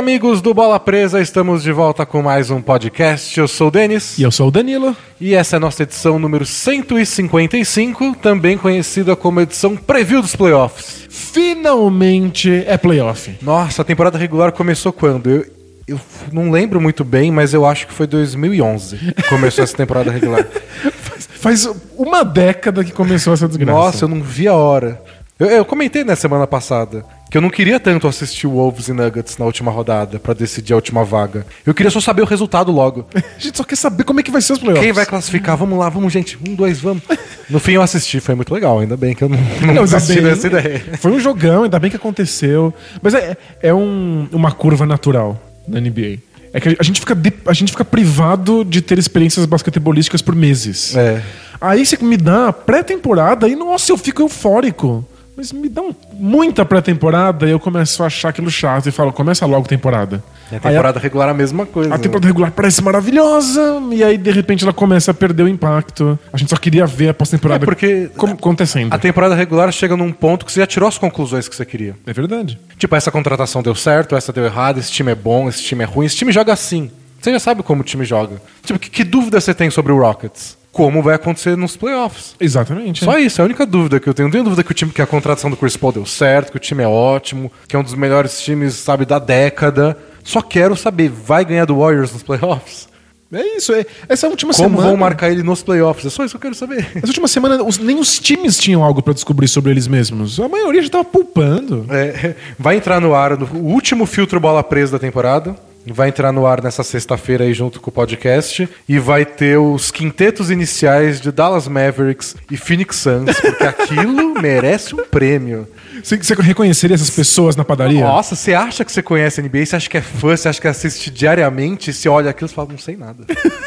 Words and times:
amigos 0.00 0.40
do 0.40 0.54
Bola 0.54 0.80
Presa, 0.80 1.20
estamos 1.20 1.62
de 1.62 1.70
volta 1.70 2.06
com 2.06 2.22
mais 2.22 2.50
um 2.50 2.62
podcast. 2.62 3.38
Eu 3.38 3.46
sou 3.46 3.68
o 3.68 3.70
Denis. 3.70 4.16
E 4.16 4.22
eu 4.22 4.32
sou 4.32 4.48
o 4.48 4.50
Danilo. 4.50 4.96
E 5.20 5.34
essa 5.34 5.56
é 5.56 5.58
a 5.58 5.60
nossa 5.60 5.82
edição 5.82 6.18
número 6.18 6.46
155, 6.46 8.16
também 8.16 8.56
conhecida 8.56 9.14
como 9.14 9.42
edição 9.42 9.76
preview 9.76 10.22
dos 10.22 10.34
playoffs. 10.34 11.06
Finalmente 11.10 12.64
é 12.66 12.78
playoff. 12.78 13.36
Nossa, 13.42 13.82
a 13.82 13.84
temporada 13.84 14.16
regular 14.16 14.52
começou 14.52 14.90
quando? 14.90 15.28
Eu, 15.28 15.46
eu 15.86 16.00
não 16.32 16.50
lembro 16.50 16.80
muito 16.80 17.04
bem, 17.04 17.30
mas 17.30 17.52
eu 17.52 17.66
acho 17.66 17.86
que 17.86 17.92
foi 17.92 18.06
2011 18.06 18.96
que 18.96 19.28
começou 19.28 19.62
essa 19.62 19.76
temporada 19.76 20.10
regular. 20.10 20.46
Faz, 20.80 21.28
faz 21.66 21.68
uma 21.98 22.24
década 22.24 22.82
que 22.82 22.92
começou 22.92 23.34
essa 23.34 23.46
desgraça. 23.46 23.78
Nossa, 23.78 24.04
eu 24.06 24.08
não 24.08 24.22
vi 24.22 24.48
a 24.48 24.54
hora. 24.54 24.98
Eu, 25.38 25.48
eu 25.48 25.64
comentei 25.66 26.04
na 26.04 26.16
semana 26.16 26.46
passada 26.46 27.04
que 27.30 27.36
eu 27.36 27.40
não 27.40 27.48
queria 27.48 27.78
tanto 27.78 28.08
assistir 28.08 28.46
Wolves 28.48 28.88
e 28.88 28.92
Nuggets 28.92 29.38
na 29.38 29.44
última 29.44 29.70
rodada 29.70 30.18
pra 30.18 30.34
decidir 30.34 30.72
a 30.72 30.76
última 30.76 31.04
vaga. 31.04 31.46
Eu 31.64 31.72
queria 31.72 31.90
só 31.90 32.00
saber 32.00 32.22
o 32.22 32.24
resultado 32.24 32.72
logo. 32.72 33.06
A 33.14 33.38
gente 33.38 33.56
só 33.56 33.62
quer 33.62 33.76
saber 33.76 34.02
como 34.04 34.18
é 34.18 34.22
que 34.22 34.30
vai 34.30 34.42
ser 34.42 34.54
os 34.54 34.58
playoffs. 34.58 34.84
Quem 34.84 34.92
vai 34.92 35.06
classificar? 35.06 35.56
Vamos 35.56 35.78
lá, 35.78 35.88
vamos, 35.88 36.12
gente. 36.12 36.36
Um, 36.46 36.54
dois, 36.54 36.80
vamos. 36.80 37.02
No 37.48 37.60
fim 37.60 37.72
eu 37.72 37.82
assisti, 37.82 38.18
foi 38.20 38.34
muito 38.34 38.52
legal. 38.52 38.80
Ainda 38.80 38.96
bem 38.96 39.14
que 39.14 39.22
eu 39.22 39.28
não, 39.28 39.38
não, 39.74 39.82
assisti 39.84 40.20
nessa 40.20 40.48
ideia. 40.48 40.82
Foi 40.98 41.12
um 41.12 41.20
jogão, 41.20 41.62
ainda 41.64 41.78
bem 41.78 41.88
que 41.90 41.96
aconteceu. 41.96 42.74
Mas 43.00 43.14
é, 43.14 43.36
é 43.62 43.72
um- 43.72 44.28
uma 44.32 44.50
curva 44.50 44.84
natural 44.84 45.40
na 45.68 45.80
NBA. 45.80 46.18
É 46.52 46.58
que 46.58 46.76
a 46.80 46.82
gente, 46.82 46.98
fica 46.98 47.14
de- 47.14 47.32
a 47.46 47.52
gente 47.52 47.70
fica 47.70 47.84
privado 47.84 48.64
de 48.64 48.82
ter 48.82 48.98
experiências 48.98 49.46
basquetebolísticas 49.46 50.20
por 50.20 50.34
meses. 50.34 50.96
É. 50.96 51.22
Aí 51.60 51.86
você 51.86 51.96
me 52.02 52.16
dá 52.16 52.52
pré-temporada 52.52 53.46
e, 53.48 53.54
nossa, 53.54 53.92
eu 53.92 53.96
fico 53.96 54.20
eufórico. 54.22 55.06
Mas 55.36 55.52
me 55.52 55.68
dá 55.68 55.80
um- 55.80 55.94
muita 56.14 56.64
pré-temporada 56.64 57.46
e 57.46 57.50
eu 57.50 57.58
começo 57.60 58.02
a 58.02 58.06
achar 58.06 58.28
aquilo 58.30 58.50
chato 58.50 58.88
e 58.88 58.92
falo, 58.92 59.12
começa 59.12 59.46
logo 59.46 59.64
a 59.64 59.68
temporada. 59.68 60.22
E 60.52 60.56
a 60.56 60.60
temporada 60.60 60.98
regular 60.98 61.28
é 61.28 61.30
a 61.30 61.34
mesma 61.34 61.64
coisa. 61.64 61.94
A 61.94 61.98
temporada 61.98 62.26
regular 62.26 62.50
parece 62.50 62.82
maravilhosa, 62.82 63.80
e 63.92 64.02
aí 64.02 64.18
de 64.18 64.30
repente 64.30 64.64
ela 64.64 64.72
começa 64.72 65.12
a 65.12 65.14
perder 65.14 65.44
o 65.44 65.48
impacto. 65.48 66.18
A 66.32 66.36
gente 66.36 66.50
só 66.50 66.56
queria 66.56 66.84
ver 66.86 67.10
a 67.10 67.14
pós-temporada 67.14 67.64
É, 67.64 67.66
porque 67.66 68.10
acontecendo. 68.16 68.92
A 68.92 68.98
temporada 68.98 69.34
regular 69.34 69.70
chega 69.72 69.96
num 69.96 70.12
ponto 70.12 70.44
que 70.44 70.52
você 70.52 70.60
já 70.60 70.66
tirou 70.66 70.88
as 70.88 70.98
conclusões 70.98 71.48
que 71.48 71.54
você 71.56 71.64
queria. 71.64 71.94
É 72.06 72.12
verdade. 72.12 72.58
Tipo, 72.76 72.96
essa 72.96 73.10
contratação 73.10 73.62
deu 73.62 73.74
certo, 73.74 74.16
essa 74.16 74.32
deu 74.32 74.44
errado, 74.44 74.78
esse 74.78 74.90
time 74.90 75.12
é 75.12 75.14
bom, 75.14 75.48
esse 75.48 75.62
time 75.62 75.84
é 75.84 75.86
ruim, 75.86 76.06
esse 76.06 76.16
time 76.16 76.32
joga 76.32 76.52
assim. 76.52 76.90
Você 77.20 77.32
já 77.32 77.38
sabe 77.38 77.62
como 77.62 77.82
o 77.82 77.84
time 77.84 78.04
joga. 78.04 78.40
Tipo, 78.64 78.78
que, 78.78 78.90
que 78.90 79.04
dúvida 79.04 79.40
você 79.40 79.54
tem 79.54 79.70
sobre 79.70 79.92
o 79.92 79.98
Rockets? 79.98 80.56
Como 80.72 81.02
vai 81.02 81.14
acontecer 81.16 81.56
nos 81.56 81.76
playoffs? 81.76 82.34
Exatamente. 82.38 83.04
Só 83.04 83.18
isso, 83.18 83.40
é 83.40 83.42
a 83.42 83.44
única 83.44 83.66
dúvida 83.66 83.98
que 83.98 84.08
eu 84.08 84.14
tenho. 84.14 84.28
Não 84.28 84.32
tenho 84.32 84.44
dúvida 84.44 84.62
que 84.62 84.70
o 84.70 84.74
time 84.74 84.92
que 84.92 85.02
a 85.02 85.06
contratação 85.06 85.50
do 85.50 85.56
Chris 85.56 85.76
Paul 85.76 85.92
deu 85.92 86.06
certo, 86.06 86.50
que 86.52 86.56
o 86.56 86.60
time 86.60 86.82
é 86.84 86.86
ótimo, 86.88 87.50
que 87.66 87.74
é 87.74 87.78
um 87.78 87.82
dos 87.82 87.94
melhores 87.94 88.40
times, 88.40 88.74
sabe, 88.74 89.04
da 89.04 89.18
década. 89.18 89.96
Só 90.22 90.40
quero 90.40 90.76
saber, 90.76 91.08
vai 91.10 91.44
ganhar 91.44 91.64
do 91.64 91.78
Warriors 91.78 92.12
nos 92.12 92.22
playoffs? 92.22 92.88
É 93.32 93.56
isso. 93.56 93.72
É, 93.72 93.84
essa 94.08 94.26
última 94.28 94.52
Como 94.52 94.68
semana. 94.70 94.88
vão 94.88 94.96
marcar 94.96 95.30
ele 95.30 95.42
nos 95.42 95.62
playoffs? 95.62 96.04
É 96.06 96.10
só 96.10 96.24
isso 96.24 96.32
que 96.32 96.36
eu 96.36 96.40
quero 96.40 96.54
saber. 96.54 96.86
Essa 96.96 97.06
última 97.06 97.28
semana, 97.28 97.62
os- 97.62 97.78
nem 97.78 97.96
os 97.98 98.18
times 98.18 98.58
tinham 98.58 98.82
algo 98.82 99.00
pra 99.02 99.12
descobrir 99.14 99.46
sobre 99.48 99.70
eles 99.72 99.86
mesmos. 99.86 100.38
A 100.40 100.48
maioria 100.48 100.82
já 100.82 100.88
tava 100.88 101.04
poupando. 101.04 101.86
É, 101.90 102.34
vai 102.58 102.76
entrar 102.76 103.00
no 103.00 103.14
ar 103.14 103.36
no, 103.38 103.46
o 103.54 103.66
último 103.72 104.04
filtro 104.06 104.38
bola 104.40 104.62
presa 104.64 104.92
da 104.92 104.98
temporada. 104.98 105.54
Vai 105.86 106.08
entrar 106.10 106.30
no 106.30 106.46
ar 106.46 106.62
nessa 106.62 106.82
sexta-feira 106.82 107.44
aí 107.44 107.54
junto 107.54 107.80
com 107.80 107.90
o 107.90 107.92
podcast. 107.92 108.68
E 108.88 108.98
vai 108.98 109.24
ter 109.24 109.58
os 109.58 109.90
quintetos 109.90 110.50
iniciais 110.50 111.20
de 111.20 111.32
Dallas 111.32 111.66
Mavericks 111.66 112.36
e 112.50 112.56
Phoenix 112.56 112.96
Suns, 112.96 113.40
porque 113.40 113.64
aquilo 113.64 114.34
merece 114.40 114.94
um 114.94 115.04
prêmio. 115.04 115.66
Você, 116.02 116.16
você 116.16 116.34
reconheceria 116.34 116.94
essas 116.94 117.10
pessoas 117.10 117.56
na 117.56 117.64
padaria? 117.64 118.04
Nossa, 118.04 118.36
você 118.36 118.52
acha 118.52 118.84
que 118.84 118.92
você 118.92 119.02
conhece 119.02 119.40
a 119.40 119.44
NBA, 119.44 119.66
você 119.66 119.76
acha 119.76 119.88
que 119.88 119.96
é 119.96 120.02
fã, 120.02 120.36
você 120.36 120.48
acha 120.48 120.60
que 120.60 120.68
assiste 120.68 121.10
diariamente, 121.10 121.92
você 121.92 122.08
olha 122.08 122.30
aquilo 122.30 122.50
e 122.50 122.54
fala, 122.54 122.68
não 122.70 122.78
sei 122.78 122.96
nada. 122.96 123.24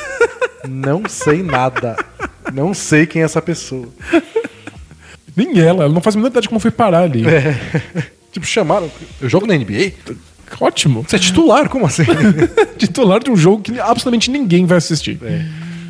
não 0.67 1.03
sei 1.07 1.41
nada. 1.41 1.95
Não 2.53 2.73
sei 2.73 3.05
quem 3.05 3.21
é 3.21 3.25
essa 3.25 3.41
pessoa. 3.41 3.87
Nem 5.35 5.59
ela. 5.59 5.85
Ela 5.85 5.93
não 5.93 6.01
faz 6.01 6.15
a 6.15 6.19
menor 6.19 6.29
ideia 6.29 6.41
de 6.41 6.49
como 6.49 6.59
foi 6.59 6.71
parar 6.71 7.03
ali. 7.03 7.25
É. 7.27 7.55
Tipo, 8.31 8.45
chamaram. 8.45 8.91
Eu 9.21 9.29
jogo 9.29 9.45
na 9.45 9.55
NBA? 9.55 9.93
Ótimo. 10.59 11.03
Você 11.07 11.15
é 11.15 11.19
titular, 11.19 11.67
como 11.69 11.85
assim? 11.85 12.03
Titular 12.77 13.21
de 13.23 13.29
um 13.31 13.35
jogo 13.35 13.61
que 13.63 13.79
absolutamente 13.79 14.29
ninguém 14.31 14.65
vai 14.65 14.77
assistir. 14.77 15.19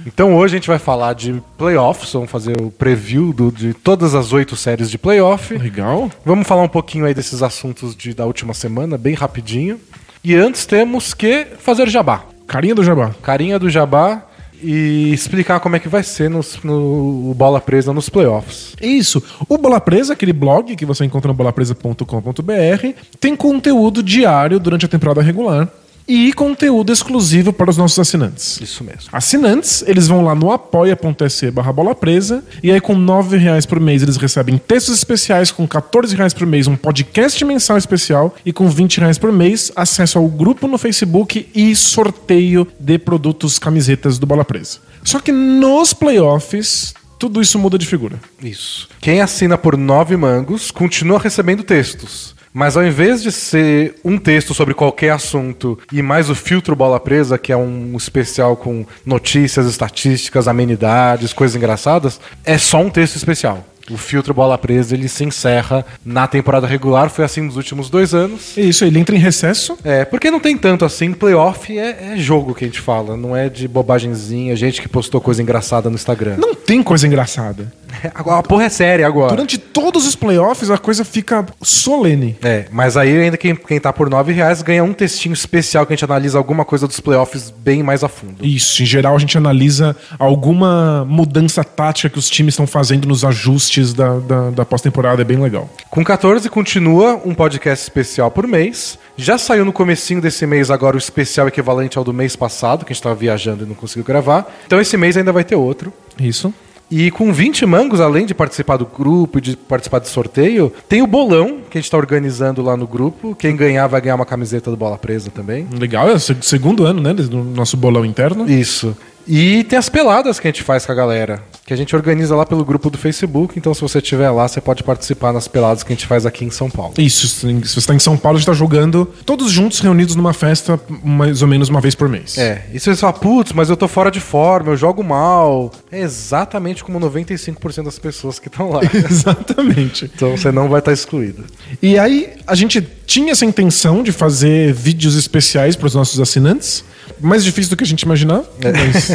Então 0.06 0.36
hoje 0.36 0.56
a 0.56 0.58
gente 0.58 0.68
vai 0.68 0.80
falar 0.80 1.14
de 1.14 1.42
playoffs, 1.58 2.12
vamos 2.12 2.30
fazer 2.30 2.60
o 2.62 2.70
preview 2.70 3.32
do- 3.32 3.52
de 3.52 3.74
todas 3.74 4.14
as 4.14 4.34
oito 4.34 4.56
séries 4.56 4.90
de 4.92 4.98
playoff. 4.98 5.58
Legal. 5.58 6.12
Vamos 6.26 6.46
falar 6.48 6.64
um 6.64 6.68
pouquinho 6.68 7.06
aí 7.06 7.14
desses 7.14 7.42
assuntos 7.42 7.96
de- 7.96 8.14
da 8.14 8.26
última 8.26 8.54
semana, 8.54 8.98
bem 8.98 9.14
rapidinho. 9.14 9.80
E 10.24 10.36
antes 10.36 10.66
temos 10.66 11.14
que 11.14 11.48
fazer 11.60 11.88
jabá. 11.90 12.24
Carinha 12.48 12.76
do 12.76 12.84
Jabá. 12.84 13.12
Carinha 13.22 13.58
do 13.58 13.70
jabá 13.70 14.22
e 14.64 15.12
explicar 15.14 15.60
como 15.60 15.76
é 15.76 15.80
que 15.80 15.90
vai 15.90 16.02
ser 16.04 16.30
nos- 16.30 16.58
no, 16.64 17.34
bola 17.36 17.60
presa 17.60 17.92
nos 17.94 18.10
playoffs. 18.10 18.74
Isso. 18.82 19.22
O 19.50 19.58
Bola 19.58 19.80
Presa, 19.80 20.14
aquele 20.14 20.34
blog 20.34 20.76
que 20.76 20.86
você 20.86 21.04
encontra 21.06 21.28
no 21.28 21.34
bolapresa.com.br, 21.34 22.88
tem 23.20 23.36
conteúdo 23.36 24.02
diário 24.02 24.60
durante 24.60 24.86
a 24.86 24.90
temporada 24.90 25.22
regular 25.22 25.68
e 26.08 26.34
conteúdo 26.34 26.92
exclusivo 26.92 27.54
para 27.54 27.70
os 27.70 27.78
nossos 27.78 27.98
assinantes. 28.00 28.60
Isso 28.62 28.84
mesmo. 28.84 29.10
Assinantes, 29.12 29.84
eles 29.88 30.08
vão 30.08 30.24
lá 30.24 30.36
no 30.36 30.52
apoia.se 30.52 31.52
barra 31.52 31.72
bola 31.72 31.96
presa 31.96 32.44
e 32.62 32.72
aí 32.72 32.82
com 32.82 32.94
R$ 32.94 33.38
reais 33.38 33.66
por 33.66 33.80
mês 33.80 34.02
eles 34.02 34.18
recebem 34.18 34.58
textos 34.58 34.96
especiais, 34.96 35.52
com 35.52 35.64
R$ 35.64 36.16
reais 36.16 36.34
por 36.34 36.46
mês 36.46 36.68
um 36.68 36.76
podcast 36.76 37.44
mensal 37.46 37.78
especial 37.78 38.36
e 38.46 38.52
com 38.52 38.68
R$ 38.68 38.88
reais 38.98 39.18
por 39.18 39.32
mês 39.32 39.72
acesso 39.76 40.18
ao 40.18 40.28
grupo 40.28 40.68
no 40.68 40.78
Facebook 40.78 41.48
e 41.54 41.76
sorteio 41.76 42.68
de 42.80 42.98
produtos 42.98 43.58
camisetas 43.58 44.18
do 44.20 44.26
Bola 44.26 44.46
Presa. 44.46 44.80
Só 45.04 45.20
que 45.20 45.32
nos 45.32 45.94
playoffs, 45.94 46.94
tudo 47.20 47.42
isso 47.42 47.60
muda 47.60 47.78
de 47.78 47.86
figura. 47.86 48.20
Isso. 48.42 48.88
Quem 49.00 49.22
assina 49.22 49.58
por 49.58 49.78
nove 49.78 50.16
mangos 50.18 50.72
continua 50.72 51.20
recebendo 51.20 51.64
textos. 51.64 52.36
Mas 52.54 52.78
ao 52.78 52.86
invés 52.86 53.24
de 53.24 53.32
ser 53.32 53.96
um 54.06 54.18
texto 54.18 54.54
sobre 54.54 54.74
qualquer 54.74 55.10
assunto 55.10 55.80
e 55.92 56.02
mais 56.02 56.30
o 56.30 56.36
filtro 56.36 56.76
bola 56.76 57.00
presa, 57.00 57.38
que 57.38 57.52
é 57.52 57.58
um 57.58 57.98
especial 57.98 58.56
com 58.56 58.86
notícias, 59.06 59.66
estatísticas, 59.66 60.48
amenidades, 60.48 61.34
coisas 61.34 61.56
engraçadas, 61.56 62.20
é 62.46 62.58
só 62.58 62.80
um 62.80 62.90
texto 62.90 63.16
especial. 63.16 63.66
O 63.92 63.98
filtro 63.98 64.34
bola 64.34 64.58
presa 64.58 64.96
ele 64.96 65.10
se 65.10 65.26
encerra 65.26 65.86
na 66.06 66.26
temporada 66.26 66.66
regular, 66.66 67.10
foi 67.10 67.26
assim 67.26 67.42
nos 67.42 67.58
últimos 67.58 67.90
dois 67.90 68.14
anos. 68.14 68.56
Isso, 68.56 68.86
ele 68.86 68.98
entra 68.98 69.16
em 69.16 69.20
recesso. 69.20 69.78
É, 69.84 70.06
porque 70.06 70.32
não 70.32 70.40
tem 70.40 70.58
tanto 70.58 70.86
assim. 70.86 71.12
Playoff 71.12 71.78
é, 71.78 72.14
é 72.14 72.18
jogo 72.18 72.56
que 72.56 72.64
a 72.64 72.68
gente 72.68 72.80
fala, 72.80 73.18
não 73.18 73.36
é 73.36 73.50
de 73.50 73.68
bobagenzinha, 73.68 74.56
gente 74.56 74.82
que 74.82 74.88
postou 74.88 75.20
coisa 75.20 75.42
engraçada 75.42 75.90
no 75.90 75.96
Instagram. 75.96 76.38
Não 76.38 76.56
tem 76.56 76.82
coisa 76.82 77.06
engraçada. 77.06 77.72
Agora, 78.14 78.40
a 78.40 78.44
porra 78.44 78.66
é 78.66 78.70
séria 78.70 79.08
agora. 79.08 79.30
Durante 79.30 79.58
todos 79.58 80.06
os 80.06 80.16
playoffs 80.16 80.70
a 80.70 80.78
coisa 80.78 81.04
fica 81.04 81.46
solene. 81.62 82.38
É, 82.42 82.66
mas 82.72 82.98
aí 82.98 83.18
ainda 83.18 83.38
quem, 83.38 83.56
quem 83.56 83.80
tá 83.80 83.92
por 83.92 84.10
9 84.10 84.32
reais 84.34 84.62
ganha 84.62 84.84
um 84.84 84.94
textinho 84.94 85.34
especial 85.34 85.86
que 85.86 85.94
a 85.94 85.96
gente 85.96 86.06
analisa 86.06 86.38
alguma 86.38 86.66
coisa 86.66 86.88
dos 86.88 87.00
playoffs 87.00 87.50
bem 87.50 87.84
mais 87.84 88.04
a 88.04 88.10
fundo. 88.10 88.46
Isso, 88.46 88.84
em 88.84 88.86
geral 88.86 89.16
a 89.16 89.20
gente 89.20 89.38
analisa 89.38 89.96
alguma 90.20 91.06
mudança 91.06 91.64
tática 91.64 92.10
que 92.10 92.20
os 92.20 92.30
times 92.30 92.54
estão 92.54 92.68
fazendo 92.68 93.08
nos 93.08 93.24
ajustes 93.24 93.94
da, 93.94 94.20
da, 94.20 94.50
da 94.50 94.66
pós-temporada, 94.66 95.22
é 95.22 95.26
bem 95.26 95.38
legal. 95.38 95.70
Com 95.90 96.04
14 96.04 96.50
continua 96.50 97.22
um 97.26 97.34
podcast 97.34 97.84
especial 97.84 98.32
por 98.32 98.48
mês. 98.48 98.98
Já 99.16 99.38
saiu 99.38 99.64
no 99.64 99.72
comecinho 99.72 100.22
desse 100.22 100.46
mês 100.46 100.72
agora 100.72 100.96
o 100.96 101.00
especial 101.00 101.48
equivalente 101.48 101.98
ao 101.98 102.04
do 102.04 102.14
mês 102.14 102.36
passado, 102.36 102.86
que 102.86 102.92
a 102.92 102.94
gente 102.94 103.04
tava 103.04 103.16
viajando 103.16 103.64
e 103.64 103.68
não 103.68 103.76
conseguiu 103.76 104.04
gravar. 104.04 104.52
Então 104.66 104.80
esse 104.82 104.98
mês 104.98 105.16
ainda 105.16 105.32
vai 105.32 105.44
ter 105.44 105.56
outro. 105.56 105.94
Isso. 106.20 106.54
E 106.96 107.10
com 107.10 107.34
20 107.34 107.66
mangos, 107.66 108.00
além 108.00 108.24
de 108.26 108.36
participar 108.36 108.78
do 108.78 108.86
grupo 108.86 109.40
e 109.40 109.42
de 109.42 109.58
participar 109.58 109.98
do 110.00 110.08
sorteio, 110.08 110.72
tem 110.88 111.02
o 111.02 111.08
bolão 111.08 111.58
que 111.70 111.78
a 111.78 111.82
gente 111.82 111.86
está 111.86 111.98
organizando 111.98 112.62
lá 112.62 112.78
no 112.78 112.86
grupo. 112.86 113.34
Quem 113.36 113.56
ganhar 113.56 113.88
vai 113.88 114.00
ganhar 114.00 114.14
uma 114.16 114.26
camiseta 114.28 114.70
do 114.70 114.78
Bola 114.78 114.96
Presa 114.98 115.32
também. 115.32 115.68
Legal, 115.72 116.08
é 116.08 116.14
o 116.14 116.20
seg- 116.20 116.44
segundo 116.44 116.86
ano, 116.86 117.02
né, 117.02 117.12
do 117.14 117.44
nosso 117.44 117.76
bolão 117.76 118.06
interno. 118.06 118.48
Isso. 118.48 118.96
E 119.28 119.64
tem 119.64 119.78
as 119.80 119.90
peladas 119.90 120.40
que 120.40 120.48
a 120.48 120.52
gente 120.52 120.64
faz 120.64 120.86
com 120.86 120.92
a 120.92 120.96
galera, 120.96 121.42
que 121.66 121.74
a 121.74 121.78
gente 121.78 121.96
organiza 121.96 122.36
lá 122.36 122.46
pelo 122.46 122.64
grupo 122.66 122.90
do 122.90 122.98
Facebook. 122.98 123.58
Então, 123.58 123.74
se 123.74 123.82
você 123.82 124.00
estiver 124.00 124.30
lá, 124.30 124.48
você 124.48 124.60
pode 124.60 124.84
participar 124.84 125.32
nas 125.32 125.48
peladas 125.48 125.84
que 125.84 125.94
a 125.94 125.96
gente 125.96 126.06
faz 126.06 126.26
aqui 126.26 126.46
em 126.46 126.50
São 126.50 126.70
Paulo. 126.70 126.94
Isso, 126.98 127.28
se 127.28 127.46
você 127.46 127.80
está 127.80 127.94
em 127.94 128.00
São 128.00 128.18
Paulo, 128.18 128.38
a 128.38 128.40
gente 128.40 128.50
está 128.50 128.58
jogando 128.58 129.06
todos 129.26 129.52
juntos, 129.52 129.80
reunidos 129.80 130.16
numa 130.16 130.34
festa, 130.34 130.80
mais 131.04 131.42
ou 131.42 131.48
menos 131.48 131.70
uma 131.70 131.80
vez 131.80 131.96
por 131.96 132.10
mês. 132.10 132.38
É, 132.38 132.66
e 132.74 132.80
se 132.80 132.90
você 132.90 133.00
fala, 133.00 133.14
putz, 133.14 133.54
mas 133.54 133.70
eu 133.70 133.78
tô 133.78 133.88
fora 133.88 134.12
de 134.12 134.20
forma, 134.20 134.72
eu 134.72 134.78
jogo 134.78 135.04
mal. 135.04 135.72
É 135.92 136.02
exatamente 136.02 136.84
como 136.84 137.00
95% 137.00 137.84
das 137.84 138.00
pessoas 138.00 138.40
que 138.40 138.48
estão 138.48 138.70
lá. 138.70 138.82
Exatamente. 138.94 140.10
então 140.14 140.36
você 140.36 140.52
não 140.52 140.68
vai 140.70 140.80
estar 140.80 140.92
excluído. 140.92 141.44
E 141.82 141.98
aí, 141.98 142.34
a 142.46 142.56
gente 142.56 142.82
tinha 143.06 143.32
essa 143.32 143.46
intenção 143.46 144.04
de 144.04 144.12
fazer 144.12 144.74
vídeos 144.74 145.16
especiais 145.16 145.76
para 145.76 145.88
os 145.88 145.96
nossos 145.96 146.20
assinantes. 146.20 146.84
Mais 147.24 147.44
difícil 147.44 147.70
do 147.70 147.78
que 147.78 147.84
a 147.84 147.88
gente 147.88 148.02
imaginava. 148.02 148.46
Mas 148.62 149.12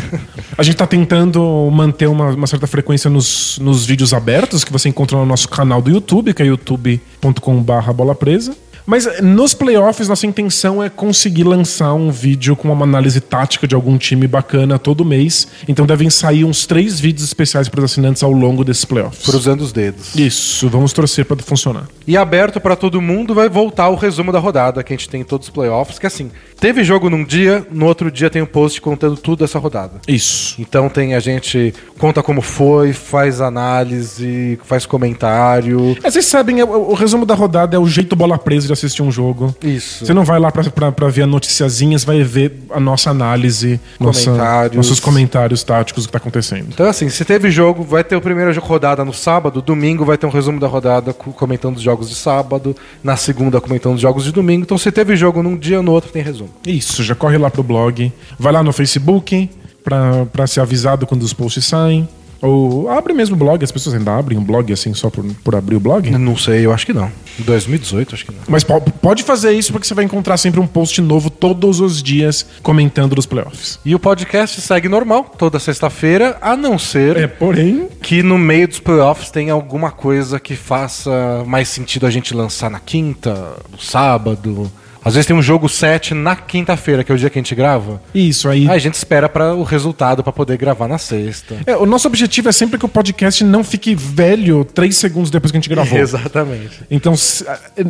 a 0.57 0.63
gente 0.63 0.75
está 0.75 0.87
tentando 0.87 1.71
manter 1.71 2.07
uma, 2.07 2.31
uma 2.31 2.47
certa 2.47 2.67
frequência 2.67 3.11
nos, 3.11 3.59
nos 3.61 3.85
vídeos 3.85 4.15
abertos 4.15 4.65
que 4.65 4.73
você 4.73 4.89
encontra 4.89 5.17
no 5.17 5.27
nosso 5.27 5.49
canal 5.49 5.83
do 5.83 5.91
YouTube, 5.91 6.33
que 6.33 6.43
é 6.43 6.47
youtube.com.br 6.47 7.93
bola 7.93 8.15
presa. 8.15 8.57
Mas 8.89 9.07
eh, 9.07 9.21
nos 9.21 9.53
playoffs, 9.53 10.09
nossa 10.09 10.27
intenção 10.27 10.83
é 10.83 10.89
conseguir 10.89 11.45
lançar 11.45 11.93
um 11.93 12.11
vídeo 12.11 12.57
com 12.57 12.73
uma 12.73 12.85
análise 12.85 13.21
tática 13.21 13.69
de 13.69 13.75
algum 13.75 13.99
time 13.99 14.27
bacana 14.27 14.79
todo 14.79 15.05
mês. 15.05 15.47
Então 15.69 15.85
devem 15.85 16.09
sair 16.09 16.43
uns 16.43 16.65
três 16.65 16.99
vídeos 16.99 17.23
especiais 17.23 17.69
para 17.69 17.81
os 17.81 17.85
assinantes 17.85 18.23
ao 18.23 18.33
longo 18.33 18.65
desses 18.65 18.87
playoffs. 18.87 19.27
Cruzando 19.27 19.61
os 19.61 19.73
dedos. 19.73 20.15
Isso, 20.15 20.71
vamos 20.71 20.95
torcer 20.95 21.27
para 21.27 21.37
funcionar. 21.43 21.87
E 22.07 22.17
aberto 22.17 22.59
pra 22.61 22.75
todo 22.75 22.99
mundo 22.99 23.35
vai 23.35 23.51
voltar 23.51 23.91
o 23.91 23.95
resumo 23.95 24.33
da 24.33 24.39
rodada 24.39 24.83
que 24.83 24.95
a 24.95 24.97
gente 24.97 25.11
tem 25.11 25.21
em 25.21 25.25
todos 25.25 25.49
os 25.49 25.53
playoffs, 25.53 25.99
que 25.99 26.07
assim, 26.07 26.31
teve 26.61 26.85
jogo 26.85 27.09
num 27.11 27.25
dia, 27.25 27.67
no 27.71 27.87
outro 27.87 28.11
dia 28.11 28.29
tem 28.31 28.43
um 28.43 28.47
post 28.47 28.81
contando 28.81 29.17
tudo 29.17 29.41
dessa 29.41 29.59
rodada. 29.59 29.95
Isso. 30.07 30.57
Então 30.61 30.89
tem 30.89 31.15
a 31.15 31.21
gente 31.21 31.75
conta 31.99 32.23
como 32.23 32.41
foi, 32.41 32.93
faz 32.93 33.41
análise, 33.41 34.59
faz 34.65 34.87
comentário. 34.87 35.97
É, 36.03 36.11
vocês 36.11 36.27
sabem, 36.27 36.61
é, 36.61 36.65
o, 36.65 36.91
o 36.91 36.95
resumo 36.95 37.25
da 37.27 37.35
rodada 37.35 37.77
é 37.77 37.79
o 37.79 37.87
jeito 37.87 38.15
bola 38.17 38.39
presa 38.39 38.67
de 38.67 38.73
assistir 38.73 39.03
um 39.03 39.11
jogo. 39.11 39.55
Isso. 39.63 40.05
Você 40.07 40.15
não 40.15 40.25
vai 40.25 40.39
lá 40.39 40.51
pra, 40.51 40.65
pra, 40.65 40.93
pra 40.93 41.09
ver 41.09 41.23
a 41.23 41.27
noticiazinha, 41.27 41.99
você 41.99 42.07
vai 42.07 42.23
ver 42.23 42.59
a 42.71 42.81
nossa 42.81 43.11
análise, 43.11 43.81
nossa- 43.99 44.25
Comentários. 44.31 44.77
nossos 44.77 45.01
comentários 45.01 45.63
táticos 45.63 46.07
que 46.07 46.13
tá 46.13 46.19
acontecendo. 46.19 46.67
Então, 46.73 46.87
assim, 46.89 47.09
se 47.09 47.25
teve 47.25 47.51
jogo, 47.51 47.83
vai 47.83 48.05
ter 48.05 48.17
o 48.17 48.21
primeiro 48.21 48.53
jogo 48.53 48.67
rodada 48.67 49.05
no 49.05 49.13
sábado, 49.13 49.61
domingo 49.63 50.05
vai 50.05 50.17
ter 50.19 50.27
um 50.27 50.31
resumo 50.31 50.59
da 50.61 50.67
rodada 50.67 51.13
co- 51.13 51.33
comentando 51.33 51.77
os 51.77 51.83
jogos 51.83 52.09
de 52.09 52.15
sábado, 52.15 52.75
na 53.03 53.17
segunda 53.17 53.61
comentando 53.61 53.95
os 53.95 54.01
jogos 54.01 54.25
de 54.25 54.33
domingo. 54.33 54.63
Então, 54.63 54.79
se 54.79 54.91
teve 54.93 55.17
jogo 55.17 55.43
num 55.43 55.57
dia, 55.57 55.81
no 55.83 55.93
outro 55.93 56.11
tem 56.11 56.23
resumo. 56.23 56.48
Isso, 56.67 57.03
já 57.03 57.15
corre 57.15 57.39
lá 57.39 57.51
pro 57.51 57.63
blog, 57.63 58.13
vai 58.39 58.53
lá 58.53 58.63
no 58.63 58.73
Facebook 58.73 59.49
pra, 59.85 60.27
pra 60.27 60.47
ser 60.47 60.61
avisado 60.61 61.07
quando 61.07 61.23
os 61.23 61.33
posts 61.33 61.65
saem. 61.65 62.09
Ou 62.41 62.89
abre 62.89 63.13
mesmo 63.13 63.35
o 63.35 63.39
blog, 63.39 63.65
as 63.65 63.73
pessoas 63.73 63.97
ainda 63.97 64.17
abrem 64.17 64.39
um 64.39 64.45
blog 64.45 64.73
assim 64.73 64.95
só 64.95 65.11
por, 65.11 65.25
por 65.43 65.57
abrir 65.57 65.75
o 65.75 65.81
blog. 65.81 66.09
Não 66.13 66.37
sei, 66.37 66.65
eu 66.65 66.73
acho 66.73 66.87
que 66.87 66.93
não. 66.93 67.11
Em 67.37 67.43
2018, 67.43 68.15
acho 68.15 68.25
que 68.27 68.31
não. 68.31 68.39
Mas 68.47 68.63
po- 68.63 68.81
pode 68.81 69.25
fazer 69.25 69.51
isso 69.51 69.73
porque 69.73 69.85
você 69.85 69.93
vai 69.93 70.05
encontrar 70.05 70.37
sempre 70.37 70.61
um 70.61 70.67
post 70.67 71.01
novo 71.01 71.31
todos 71.31 71.81
os 71.81 72.01
dias 72.01 72.47
comentando 72.63 73.17
dos 73.17 73.27
playoffs. 73.27 73.81
E 73.85 73.93
o 73.93 73.99
podcast 73.99 74.61
segue 74.61 74.89
normal, 74.89 75.25
toda 75.37 75.59
sexta-feira, 75.59 76.39
a 76.41 76.57
não 76.57 76.79
ser 76.79 77.17
É, 77.17 77.27
porém, 77.27 77.89
que 78.01 78.23
no 78.23 78.39
meio 78.39 78.69
dos 78.69 78.79
playoffs 78.79 79.33
tem 79.33 79.51
alguma 79.51 79.91
coisa 79.91 80.39
que 80.39 80.55
faça 80.55 81.43
mais 81.45 81.69
sentido 81.69 82.07
a 82.07 82.11
gente 82.11 82.33
lançar 82.33 82.71
na 82.71 82.79
quinta, 82.79 83.57
no 83.69 83.81
sábado. 83.81 84.71
Às 85.05 85.15
vezes 85.15 85.27
tem 85.27 85.35
um 85.37 85.43
jogo 85.43 85.69
7 85.69 86.13
na 86.15 86.35
quinta-feira, 86.37 87.03
que 87.05 87.11
é 87.11 87.15
o 87.15 87.19
dia 87.19 87.31
que 87.31 87.39
a 87.39 87.43
gente 87.43 87.55
grava. 87.55 88.03
isso 88.15 88.49
aí. 88.49 88.69
Aí 88.69 88.77
a 88.77 88.79
gente 88.79 88.95
espera 88.95 89.29
para 89.29 89.55
o 89.55 89.63
resultado 89.63 90.23
para 90.23 90.33
poder 90.33 90.57
gravar 90.57 90.89
na 90.89 90.99
sexta. 90.99 91.57
É, 91.67 91.77
o 91.77 91.87
nosso 91.87 92.07
objetivo 92.09 92.49
é 92.49 92.53
sempre 92.53 92.79
que 92.79 92.85
o 92.85 92.89
podcast 92.89 93.43
não 93.45 93.63
fique 93.65 93.95
velho 93.95 94.65
três 94.65 94.97
segundos 94.97 95.31
depois 95.31 95.51
que 95.51 95.57
a 95.57 95.61
gente 95.61 95.69
gravou. 95.71 95.97
Exatamente. 95.99 96.81
Então, 96.91 97.15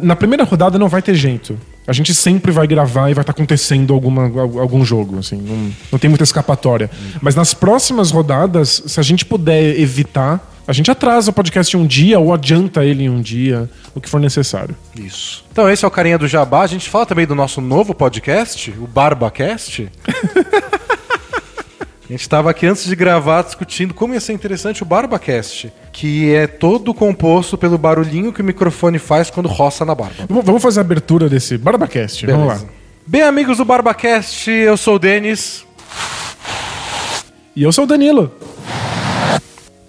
na 0.03 0.15
primeira 0.17 0.45
rodada 0.45 0.79
não 0.79 0.89
vai 0.89 1.03
ter 1.03 1.15
jeito. 1.15 1.59
A 1.87 1.93
gente 1.93 2.15
sempre 2.15 2.53
vai 2.53 2.67
gravar 2.67 3.11
e 3.11 3.15
vai 3.15 3.23
estar 3.23 3.33
acontecendo 3.33 3.95
alguma, 3.95 4.25
al- 4.25 4.59
algum 4.61 4.85
jogo, 4.85 5.19
assim, 5.21 5.37
não, 5.37 5.71
não 5.93 5.99
tem 5.99 6.11
muita 6.11 6.23
escapatória. 6.25 6.91
Mas 7.23 7.35
nas 7.35 7.55
próximas 7.55 8.11
rodadas, 8.11 8.83
se 8.87 9.01
a 9.01 9.03
gente 9.03 9.25
puder 9.25 9.81
evitar, 9.81 10.58
a 10.69 10.73
gente 10.75 10.91
atrasa 10.91 11.31
o 11.31 11.33
podcast 11.33 11.75
um 11.79 11.87
dia 11.87 12.21
ou 12.21 12.31
adianta 12.31 12.85
ele 12.85 13.05
em 13.05 13.09
um 13.09 13.23
dia, 13.23 13.71
o 13.95 14.03
que 14.03 14.09
for 14.09 14.21
necessário. 14.21 14.77
Isso. 14.95 15.43
Então 15.51 15.67
esse 15.71 15.83
é 15.83 15.89
o 15.89 15.91
carinha 15.91 16.19
do 16.19 16.29
Jabá. 16.29 16.61
A 16.61 16.67
gente 16.67 16.91
fala 16.91 17.07
também 17.07 17.27
do 17.27 17.35
nosso 17.35 17.63
novo 17.63 17.95
podcast, 17.95 18.71
o 18.73 18.87
BarbaCast. 18.87 19.91
A 21.81 22.13
gente 22.13 22.23
estava 22.23 22.51
aqui 22.51 22.67
antes 22.67 22.87
de 22.87 22.97
gravar 22.97 23.43
discutindo 23.43 23.93
como 23.93 24.15
ia 24.15 24.21
ser 24.21 24.33
interessante 24.33 24.83
o 24.83 24.87
BarbaCast, 24.87 25.71
que 25.93 26.35
é 26.35 26.47
todo 26.47 26.95
composto 26.95 27.59
pelo 27.59 27.77
barulhinho 27.77 28.33
que 28.33 28.41
o 28.41 28.45
microfone 28.45 28.99
faz 28.99 29.29
quando 29.29 29.47
roça 29.47 29.85
na 29.85 29.95
barba. 29.95 30.25
Vamos 30.27 30.45
vamos 30.45 30.63
fazer 30.63 30.81
a 30.81 30.83
abertura 30.83 31.29
desse 31.29 31.59
BarbaCast. 31.59 32.27
Vamos 32.27 32.47
lá. 32.47 32.61
Bem, 33.07 33.23
amigos 33.23 33.59
do 33.59 33.65
BarbaCast, 33.65 34.51
eu 34.51 34.77
sou 34.77 34.97
o 34.97 34.99
Denis. 34.99 35.67
E 37.55 37.63
eu 37.63 37.73
sou 37.73 37.85
o 37.85 37.87
Danilo. 37.87 38.33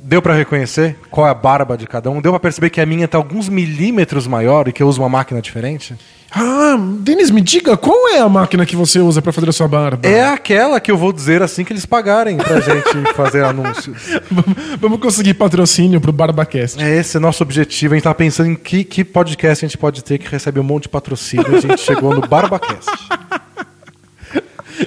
Deu 0.02 0.22
pra 0.22 0.34
reconhecer 0.34 0.96
qual 1.12 1.28
é 1.28 1.30
a 1.30 1.34
barba 1.34 1.78
de 1.78 1.86
cada 1.86 2.10
um? 2.10 2.22
Deu 2.22 2.32
pra 2.32 2.40
perceber 2.40 2.70
que 2.70 2.80
a 2.82 2.86
minha 2.86 3.08
tá 3.08 3.18
alguns 3.18 3.50
milímetros 3.50 4.26
maior 4.28 4.68
e 4.68 4.72
que 4.74 4.82
eu 4.82 4.88
uso 4.88 5.02
uma 5.02 5.10
máquina 5.10 5.42
diferente? 5.42 5.96
Ah, 6.32 6.78
Denis, 7.00 7.32
me 7.32 7.42
diga, 7.42 7.76
qual 7.76 8.08
é 8.10 8.20
a 8.20 8.30
máquina 8.30 8.64
que 8.66 8.76
você 8.76 9.00
usa 9.00 9.20
pra 9.22 9.34
fazer 9.34 9.50
a 9.50 9.52
sua 9.52 9.68
barba? 9.68 10.08
É 10.08 10.24
aquela 10.30 10.80
que 10.80 10.92
eu 10.92 10.98
vou 10.98 11.12
dizer 11.12 11.42
assim 11.42 11.64
que 11.64 11.74
eles 11.74 11.86
pagarem 11.88 12.38
pra 12.38 12.60
gente 12.62 13.14
fazer 13.16 13.44
anúncios. 13.44 13.98
Vamos- 14.80 15.00
conseguir 15.00 15.34
patrocínio 15.34 16.00
pro 16.00 16.12
BarbaCast. 16.12 16.82
É 16.84 16.98
esse 16.98 17.18
o 17.18 17.20
nosso 17.20 17.42
objetivo. 17.42 17.94
A 17.94 17.98
gente 17.98 18.04
tá 18.04 18.14
pensando 18.14 18.50
em 18.52 18.56
que, 18.56 18.84
que 18.84 19.04
podcast 19.04 19.66
a 19.66 19.68
gente 19.68 19.78
pode 19.78 20.04
ter 20.04 20.18
que 20.20 20.30
recebe 20.30 20.60
um 20.60 20.64
monte 20.64 20.84
de 20.84 20.90
patrocínio. 20.90 21.56
A 21.56 21.60
gente 21.60 21.82
chegou 21.82 22.14
no 22.14 22.22
BarbaCast. 22.22 22.90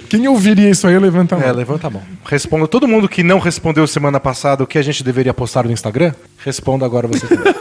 Quem 0.08 0.26
ouviria 0.28 0.70
isso 0.70 0.86
aí, 0.86 0.98
levanta 0.98 1.34
a 1.34 1.38
mão. 1.38 1.48
É, 1.48 1.52
levanta 1.52 1.86
a 1.86 1.90
mão. 1.90 2.02
Responda. 2.24 2.66
Todo 2.66 2.88
mundo 2.88 3.08
que 3.08 3.22
não 3.22 3.38
respondeu 3.38 3.86
semana 3.86 4.18
passada 4.18 4.62
o 4.62 4.66
que 4.66 4.78
a 4.78 4.82
gente 4.82 5.02
deveria 5.02 5.34
postar 5.34 5.64
no 5.64 5.72
Instagram, 5.72 6.12
responda 6.38 6.84
agora 6.84 7.06
você 7.06 7.26
também. 7.26 7.54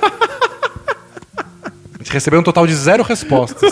A 1.99 2.03
gente 2.03 2.13
recebeu 2.13 2.39
um 2.39 2.43
total 2.43 2.65
de 2.65 2.73
zero 2.73 3.03
respostas 3.03 3.71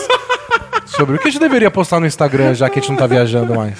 sobre 0.86 1.16
o 1.16 1.18
que 1.18 1.28
a 1.28 1.30
gente 1.30 1.40
deveria 1.40 1.70
postar 1.70 2.00
no 2.00 2.06
Instagram, 2.06 2.54
já 2.54 2.68
que 2.68 2.78
a 2.78 2.82
gente 2.82 2.90
não 2.90 2.96
tá 2.96 3.06
viajando 3.06 3.54
mais. 3.54 3.78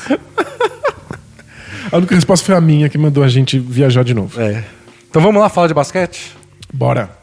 A 1.92 1.96
única 1.96 2.14
resposta 2.14 2.46
foi 2.46 2.54
a 2.54 2.60
minha 2.60 2.88
que 2.88 2.96
mandou 2.96 3.22
a 3.22 3.28
gente 3.28 3.58
viajar 3.58 4.04
de 4.04 4.14
novo. 4.14 4.40
É. 4.40 4.64
Então 5.08 5.20
vamos 5.20 5.40
lá 5.40 5.48
falar 5.48 5.66
de 5.66 5.74
basquete? 5.74 6.36
Bora. 6.72 7.19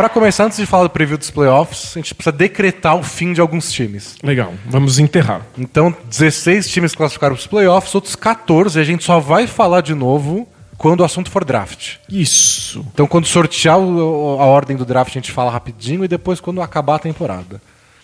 Pra 0.00 0.08
começar, 0.08 0.44
antes 0.46 0.56
de 0.56 0.64
falar 0.64 0.84
do 0.84 0.88
preview 0.88 1.18
dos 1.18 1.30
playoffs, 1.30 1.90
a 1.94 1.98
gente 1.98 2.14
precisa 2.14 2.34
decretar 2.34 2.96
o 2.96 3.02
fim 3.02 3.34
de 3.34 3.40
alguns 3.42 3.70
times. 3.70 4.16
Legal. 4.22 4.54
Vamos 4.64 4.98
enterrar. 4.98 5.42
Então, 5.58 5.94
16 6.08 6.70
times 6.70 6.94
classificaram 6.94 7.34
para 7.34 7.40
os 7.42 7.46
playoffs, 7.46 7.94
outros 7.94 8.16
14, 8.16 8.78
e 8.78 8.80
a 8.80 8.84
gente 8.84 9.04
só 9.04 9.20
vai 9.20 9.46
falar 9.46 9.82
de 9.82 9.94
novo 9.94 10.48
quando 10.78 11.00
o 11.00 11.04
assunto 11.04 11.30
for 11.30 11.44
draft. 11.44 11.96
Isso. 12.08 12.82
Então, 12.94 13.06
quando 13.06 13.26
sortear 13.26 13.78
o- 13.78 14.38
a 14.40 14.46
ordem 14.46 14.74
do 14.74 14.86
draft, 14.86 15.10
a 15.10 15.18
gente 15.20 15.30
fala 15.32 15.50
rapidinho, 15.50 16.02
e 16.02 16.08
depois 16.08 16.40
quando 16.40 16.62
acabar 16.62 16.94
a 16.94 16.98
temporada. 16.98 17.60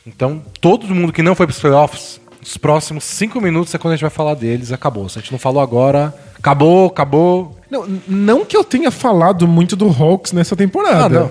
Então, 0.06 0.42
todo 0.60 0.86
mundo 0.94 1.14
que 1.14 1.22
não 1.22 1.34
foi 1.34 1.46
para 1.46 1.54
os 1.54 1.60
playoffs, 1.60 2.20
os 2.42 2.58
próximos 2.58 3.04
5 3.04 3.40
minutos 3.40 3.74
é 3.74 3.78
quando 3.78 3.94
a 3.94 3.96
gente 3.96 4.02
vai 4.02 4.10
falar 4.10 4.34
deles, 4.34 4.70
acabou. 4.70 5.08
Se 5.08 5.18
a 5.18 5.22
gente 5.22 5.32
não 5.32 5.38
falou 5.38 5.62
agora, 5.62 6.14
acabou, 6.38 6.88
acabou. 6.88 7.58
Não, 7.70 7.86
não 8.06 8.44
que 8.44 8.54
eu 8.54 8.62
tenha 8.62 8.90
falado 8.90 9.48
muito 9.48 9.74
do 9.74 9.88
Hawks 9.88 10.32
nessa 10.32 10.54
temporada. 10.54 11.06
Ah, 11.06 11.08
não. 11.08 11.30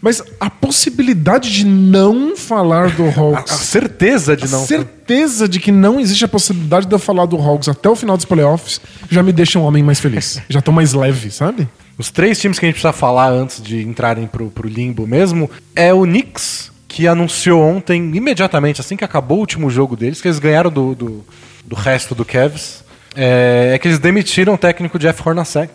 Mas 0.00 0.22
a 0.40 0.50
possibilidade 0.50 1.52
de 1.52 1.64
não 1.64 2.36
falar 2.36 2.90
do 2.90 3.04
A, 3.04 3.08
a 3.08 3.38
Hawks. 3.38 3.52
certeza 3.52 4.36
de 4.36 4.44
a 4.44 4.48
não. 4.48 4.66
certeza 4.66 5.48
de 5.48 5.60
que 5.60 5.70
não 5.70 6.00
existe 6.00 6.24
a 6.24 6.28
possibilidade 6.28 6.86
de 6.86 6.94
eu 6.94 6.98
falar 6.98 7.26
do 7.26 7.36
Hawks 7.36 7.68
até 7.68 7.88
o 7.88 7.96
final 7.96 8.16
dos 8.16 8.26
playoffs 8.26 8.80
já 9.10 9.22
me 9.22 9.32
deixa 9.32 9.58
um 9.58 9.62
homem 9.62 9.82
mais 9.82 10.00
feliz. 10.00 10.40
já 10.48 10.60
tô 10.60 10.72
mais 10.72 10.92
leve, 10.92 11.30
sabe? 11.30 11.68
Os 11.98 12.10
três 12.10 12.38
times 12.38 12.58
que 12.58 12.66
a 12.66 12.68
gente 12.68 12.74
precisa 12.74 12.92
falar 12.92 13.30
antes 13.30 13.62
de 13.62 13.82
entrarem 13.82 14.26
pro, 14.26 14.50
pro 14.50 14.68
limbo 14.68 15.06
mesmo 15.06 15.50
é 15.74 15.94
o 15.94 16.02
Knicks, 16.02 16.70
que 16.86 17.06
anunciou 17.06 17.62
ontem, 17.62 18.14
imediatamente, 18.14 18.80
assim 18.80 18.96
que 18.96 19.04
acabou 19.04 19.38
o 19.38 19.40
último 19.40 19.70
jogo 19.70 19.96
deles, 19.96 20.20
que 20.20 20.28
eles 20.28 20.38
ganharam 20.38 20.70
do, 20.70 20.94
do, 20.94 21.24
do 21.64 21.74
resto 21.74 22.14
do 22.14 22.24
Cavs, 22.24 22.84
é, 23.14 23.72
é 23.74 23.78
que 23.78 23.88
eles 23.88 23.98
demitiram 23.98 24.54
o 24.54 24.58
técnico 24.58 24.98
Jeff 24.98 25.26
Hornacek. 25.26 25.72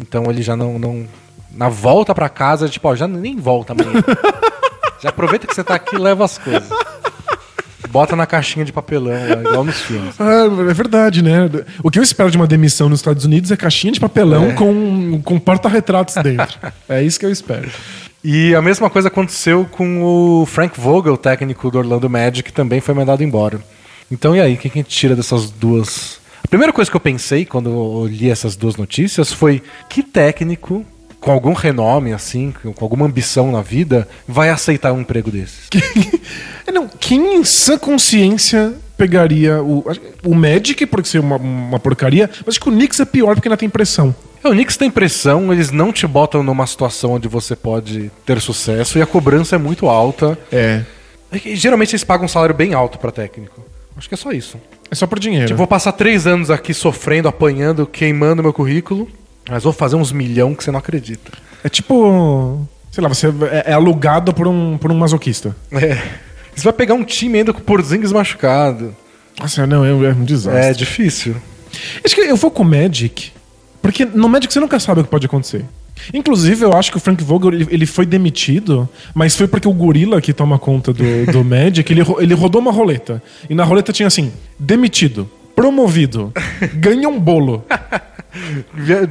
Então 0.00 0.24
ele 0.30 0.42
já 0.42 0.56
não. 0.56 0.78
não 0.78 1.06
na 1.56 1.68
volta 1.68 2.14
pra 2.14 2.28
casa, 2.28 2.68
tipo, 2.68 2.88
ó, 2.88 2.94
já 2.94 3.06
nem 3.08 3.36
volta 3.36 3.72
amanhã. 3.72 4.02
já 5.02 5.08
aproveita 5.10 5.46
que 5.46 5.54
você 5.54 5.64
tá 5.64 5.74
aqui 5.74 5.96
e 5.96 5.98
leva 5.98 6.24
as 6.24 6.38
coisas. 6.38 6.68
Bota 7.90 8.16
na 8.16 8.26
caixinha 8.26 8.64
de 8.64 8.72
papelão, 8.72 9.12
lá, 9.12 9.40
igual 9.40 9.62
nos 9.64 9.80
filmes. 9.82 10.14
Ah, 10.18 10.46
é 10.68 10.74
verdade, 10.74 11.22
né? 11.22 11.48
O 11.82 11.90
que 11.90 11.98
eu 11.98 12.02
espero 12.02 12.28
de 12.30 12.36
uma 12.36 12.46
demissão 12.46 12.88
nos 12.88 12.98
Estados 12.98 13.24
Unidos 13.24 13.52
é 13.52 13.56
caixinha 13.56 13.92
de 13.92 14.00
papelão 14.00 14.46
É. 14.50 14.52
com, 14.54 15.20
com 15.22 15.38
porta-retratos 15.38 16.14
dentro. 16.16 16.58
é 16.88 17.02
isso 17.02 17.20
que 17.20 17.26
eu 17.26 17.30
espero. 17.30 17.70
E 18.24 18.52
a 18.54 18.62
mesma 18.62 18.90
coisa 18.90 19.08
aconteceu 19.08 19.64
com 19.70 20.02
o 20.02 20.46
Frank 20.46 20.80
Vogel, 20.80 21.16
técnico 21.16 21.70
do 21.70 21.78
Orlando 21.78 22.08
Magic, 22.10 22.42
que 22.42 22.52
também 22.52 22.80
foi 22.80 22.94
mandado 22.94 23.22
embora. 23.22 23.60
Então, 24.10 24.34
e 24.34 24.40
aí, 24.40 24.54
o 24.54 24.56
que 24.56 24.68
que 24.70 24.78
a 24.78 24.82
gente 24.82 24.90
tira 24.90 25.14
dessas 25.14 25.50
duas? 25.50 26.18
A 26.42 26.48
primeira 26.48 26.72
coisa 26.72 26.90
que 26.90 26.96
eu 26.96 27.00
pensei 27.00 27.44
quando 27.44 27.70
eu 27.70 28.06
li 28.10 28.28
essas 28.30 28.56
duas 28.56 28.76
notícias 28.76 29.32
foi 29.32 29.62
que 29.88 30.02
técnico 30.02 30.84
com 31.24 31.32
algum 31.32 31.54
renome, 31.54 32.12
assim, 32.12 32.52
com 32.52 32.84
alguma 32.84 33.06
ambição 33.06 33.50
na 33.50 33.62
vida, 33.62 34.06
vai 34.28 34.50
aceitar 34.50 34.92
um 34.92 35.00
emprego 35.00 35.30
desses. 35.30 35.68
É, 36.66 36.72
não, 36.72 36.88
quem 36.88 37.36
em 37.36 37.44
sã 37.44 37.76
consciência 37.76 38.72
pegaria 38.96 39.62
o, 39.62 39.84
o 40.24 40.34
Magic, 40.34 40.86
por 40.86 41.04
ser 41.04 41.18
uma, 41.18 41.36
uma 41.36 41.78
porcaria, 41.78 42.30
mas 42.38 42.54
acho 42.54 42.60
que 42.60 42.68
o 42.70 42.72
Knicks 42.72 43.00
é 43.00 43.04
pior 43.04 43.34
porque 43.34 43.48
ainda 43.48 43.56
tem 43.58 43.68
pressão. 43.68 44.14
É, 44.42 44.48
o 44.48 44.52
Knicks 44.52 44.78
tem 44.78 44.90
pressão, 44.90 45.52
eles 45.52 45.70
não 45.70 45.92
te 45.92 46.06
botam 46.06 46.42
numa 46.42 46.66
situação 46.66 47.12
onde 47.12 47.28
você 47.28 47.54
pode 47.54 48.10
ter 48.24 48.40
sucesso 48.40 48.98
e 48.98 49.02
a 49.02 49.06
cobrança 49.06 49.56
é 49.56 49.58
muito 49.58 49.90
alta. 49.90 50.38
É. 50.50 50.84
E, 51.30 51.54
geralmente 51.54 51.90
eles 51.90 52.02
pagam 52.02 52.24
um 52.24 52.28
salário 52.28 52.54
bem 52.54 52.72
alto 52.72 52.98
pra 52.98 53.10
técnico. 53.10 53.62
Acho 53.94 54.08
que 54.08 54.14
é 54.14 54.18
só 54.18 54.32
isso. 54.32 54.58
É 54.90 54.94
só 54.94 55.06
por 55.06 55.18
dinheiro. 55.18 55.48
Tipo, 55.48 55.58
vou 55.58 55.66
passar 55.66 55.92
três 55.92 56.26
anos 56.26 56.50
aqui 56.50 56.72
sofrendo, 56.72 57.28
apanhando, 57.28 57.86
queimando 57.86 58.42
meu 58.42 58.54
currículo, 58.54 59.06
mas 59.48 59.62
vou 59.62 59.72
fazer 59.72 59.96
uns 59.96 60.12
milhão 60.12 60.54
que 60.54 60.64
você 60.64 60.70
não 60.70 60.78
acredita. 60.78 61.32
É 61.62 61.68
tipo. 61.68 62.66
Sei 62.90 63.02
lá, 63.02 63.08
você 63.08 63.26
é, 63.26 63.70
é 63.70 63.72
alugado 63.72 64.32
por 64.32 64.46
um, 64.46 64.78
por 64.78 64.90
um 64.92 64.94
masoquista. 64.94 65.54
É. 65.72 66.00
Você 66.54 66.62
vai 66.62 66.72
pegar 66.72 66.94
um 66.94 67.02
time 67.02 67.38
ainda 67.38 67.52
com 67.52 67.58
o 67.58 67.62
Porzingis 67.62 68.12
machucado. 68.12 68.94
Nossa, 69.38 69.66
não, 69.66 69.84
é, 69.84 69.88
é 69.88 70.12
um 70.12 70.24
desastre. 70.24 70.62
É 70.62 70.72
difícil. 70.72 71.36
Acho 72.04 72.14
que 72.14 72.20
eu 72.20 72.36
vou 72.36 72.50
com 72.50 72.62
o 72.62 72.66
Magic, 72.66 73.32
porque 73.82 74.04
no 74.04 74.28
Magic 74.28 74.52
você 74.52 74.60
nunca 74.60 74.78
sabe 74.78 75.00
o 75.00 75.04
que 75.04 75.10
pode 75.10 75.26
acontecer. 75.26 75.64
Inclusive, 76.12 76.64
eu 76.64 76.72
acho 76.72 76.90
que 76.90 76.96
o 76.96 77.00
Frank 77.00 77.22
Vogel 77.22 77.52
ele, 77.52 77.86
foi 77.86 78.04
demitido, 78.04 78.88
mas 79.14 79.36
foi 79.36 79.46
porque 79.46 79.66
o 79.66 79.72
gorila 79.72 80.20
que 80.20 80.32
toma 80.32 80.58
conta 80.58 80.92
do, 80.92 81.04
do 81.32 81.42
Magic, 81.44 81.90
ele, 81.92 82.02
ele 82.18 82.34
rodou 82.34 82.60
uma 82.60 82.72
roleta. 82.72 83.22
E 83.48 83.54
na 83.54 83.64
roleta 83.64 83.92
tinha 83.92 84.06
assim: 84.06 84.32
demitido, 84.58 85.28
promovido, 85.54 86.32
ganha 86.74 87.08
um 87.08 87.18
bolo. 87.18 87.64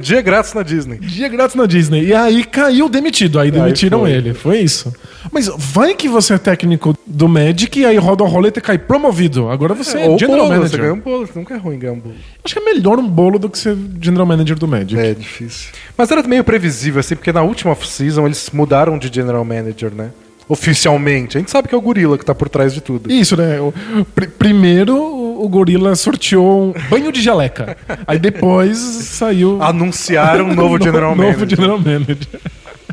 Dia- 0.00 0.20
grátis 0.20 0.52
na 0.52 0.62
Disney. 0.62 0.98
Dia 0.98 1.28
grátis 1.28 1.56
na 1.56 1.64
Disney. 1.64 2.04
E 2.04 2.14
aí 2.14 2.44
caiu 2.44 2.90
demitido. 2.90 3.38
Aí 3.40 3.50
demitiram 3.50 4.00
foi. 4.00 4.10
ele. 4.12 4.34
Foi 4.34 4.58
isso. 4.58 4.92
Mas 5.32 5.48
vai 5.56 5.94
que 5.94 6.08
você 6.08 6.34
é 6.34 6.38
técnico 6.38 6.94
do 7.06 7.26
Magic 7.26 7.80
e 7.80 7.86
aí 7.86 7.96
roda 7.96 8.22
a 8.22 8.26
roleta 8.26 8.58
e 8.58 8.62
cai 8.62 8.76
promovido. 8.76 9.48
Agora 9.48 9.72
você 9.72 9.98
é 9.98 10.08
Ou 10.08 10.18
general 10.18 10.46
bolo, 10.46 10.50
você 10.50 10.58
manager. 10.58 10.80
ganha 10.80 10.92
um 10.92 11.00
bolo. 11.00 11.28
Nunca 11.34 11.54
é 11.54 11.56
ruim 11.56 11.78
ganhar 11.78 11.94
um 11.94 12.00
bolo. 12.00 12.14
Acho 12.44 12.54
que 12.54 12.60
é 12.60 12.64
melhor 12.64 12.98
um 12.98 13.08
bolo 13.08 13.38
do 13.38 13.48
que 13.48 13.56
ser 13.58 13.74
general 14.00 14.26
manager 14.26 14.58
do 14.58 14.68
Magic. 14.68 14.98
É 14.98 15.14
difícil. 15.14 15.70
Mas 15.96 16.10
era 16.10 16.22
meio 16.24 16.44
previsível, 16.44 17.00
assim, 17.00 17.16
porque 17.16 17.32
na 17.32 17.42
última 17.42 17.72
off-season 17.72 18.26
eles 18.26 18.50
mudaram 18.52 18.98
de 18.98 19.10
general 19.12 19.44
manager, 19.44 19.90
né? 19.94 20.10
Oficialmente. 20.46 21.38
A 21.38 21.40
gente 21.40 21.50
sabe 21.50 21.68
que 21.68 21.74
é 21.74 21.78
o 21.78 21.80
gorila 21.80 22.18
que 22.18 22.24
tá 22.26 22.34
por 22.34 22.50
trás 22.50 22.74
de 22.74 22.82
tudo. 22.82 23.10
Isso, 23.10 23.34
né? 23.38 23.58
O- 23.58 23.72
pr- 24.14 24.26
primeiro 24.38 25.23
o, 25.42 25.48
gorila 25.48 25.94
sorteou 25.96 26.68
um 26.68 26.74
banho 26.88 27.10
de 27.12 27.20
geleca. 27.22 27.76
aí 28.06 28.18
depois 28.18 28.78
saiu. 28.78 29.62
Anunciaram 29.62 30.46
um 30.46 30.54
novo 30.54 30.78
no- 30.78 30.84
general 30.84 31.14
novo 31.14 31.28
manager. 31.38 31.48
general 31.48 31.78
manager. 31.78 32.40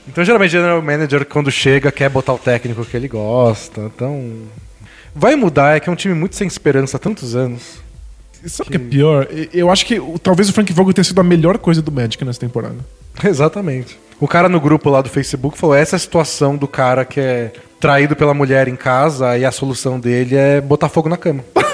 Então, 0.07 0.23
geralmente, 0.25 0.51
general 0.51 0.81
manager, 0.81 1.25
quando 1.25 1.49
chega, 1.51 1.91
quer 1.91 2.09
botar 2.09 2.33
o 2.33 2.37
técnico 2.37 2.83
que 2.85 2.97
ele 2.97 3.07
gosta. 3.07 3.81
Então. 3.81 4.33
Vai 5.15 5.35
mudar, 5.35 5.75
é 5.75 5.79
que 5.79 5.89
é 5.89 5.91
um 5.91 5.95
time 5.95 6.13
muito 6.13 6.35
sem 6.35 6.47
esperança 6.47 6.97
há 6.97 6.99
tantos 6.99 7.35
anos. 7.35 7.79
Sabe 8.45 8.69
o 8.69 8.71
que 8.71 8.77
é 8.77 8.79
pior? 8.79 9.27
Eu 9.53 9.69
acho 9.69 9.85
que 9.85 10.01
talvez 10.23 10.49
o 10.49 10.53
Frank 10.53 10.71
Vogel 10.73 10.93
tenha 10.93 11.03
sido 11.05 11.21
a 11.21 11.23
melhor 11.23 11.57
coisa 11.59 11.81
do 11.81 11.91
Magic 11.91 12.23
nessa 12.25 12.39
temporada. 12.39 12.77
Exatamente. 13.23 13.99
O 14.19 14.27
cara 14.27 14.49
no 14.49 14.59
grupo 14.59 14.89
lá 14.89 15.01
do 15.01 15.09
Facebook 15.09 15.57
falou: 15.57 15.75
essa 15.75 15.95
é 15.95 15.97
a 15.97 15.99
situação 15.99 16.55
do 16.57 16.67
cara 16.67 17.05
que 17.05 17.19
é 17.19 17.51
traído 17.79 18.15
pela 18.15 18.33
mulher 18.33 18.67
em 18.67 18.75
casa 18.75 19.37
e 19.37 19.45
a 19.45 19.51
solução 19.51 19.99
dele 19.99 20.35
é 20.35 20.59
botar 20.61 20.89
fogo 20.89 21.07
na 21.09 21.17
cama. 21.17 21.43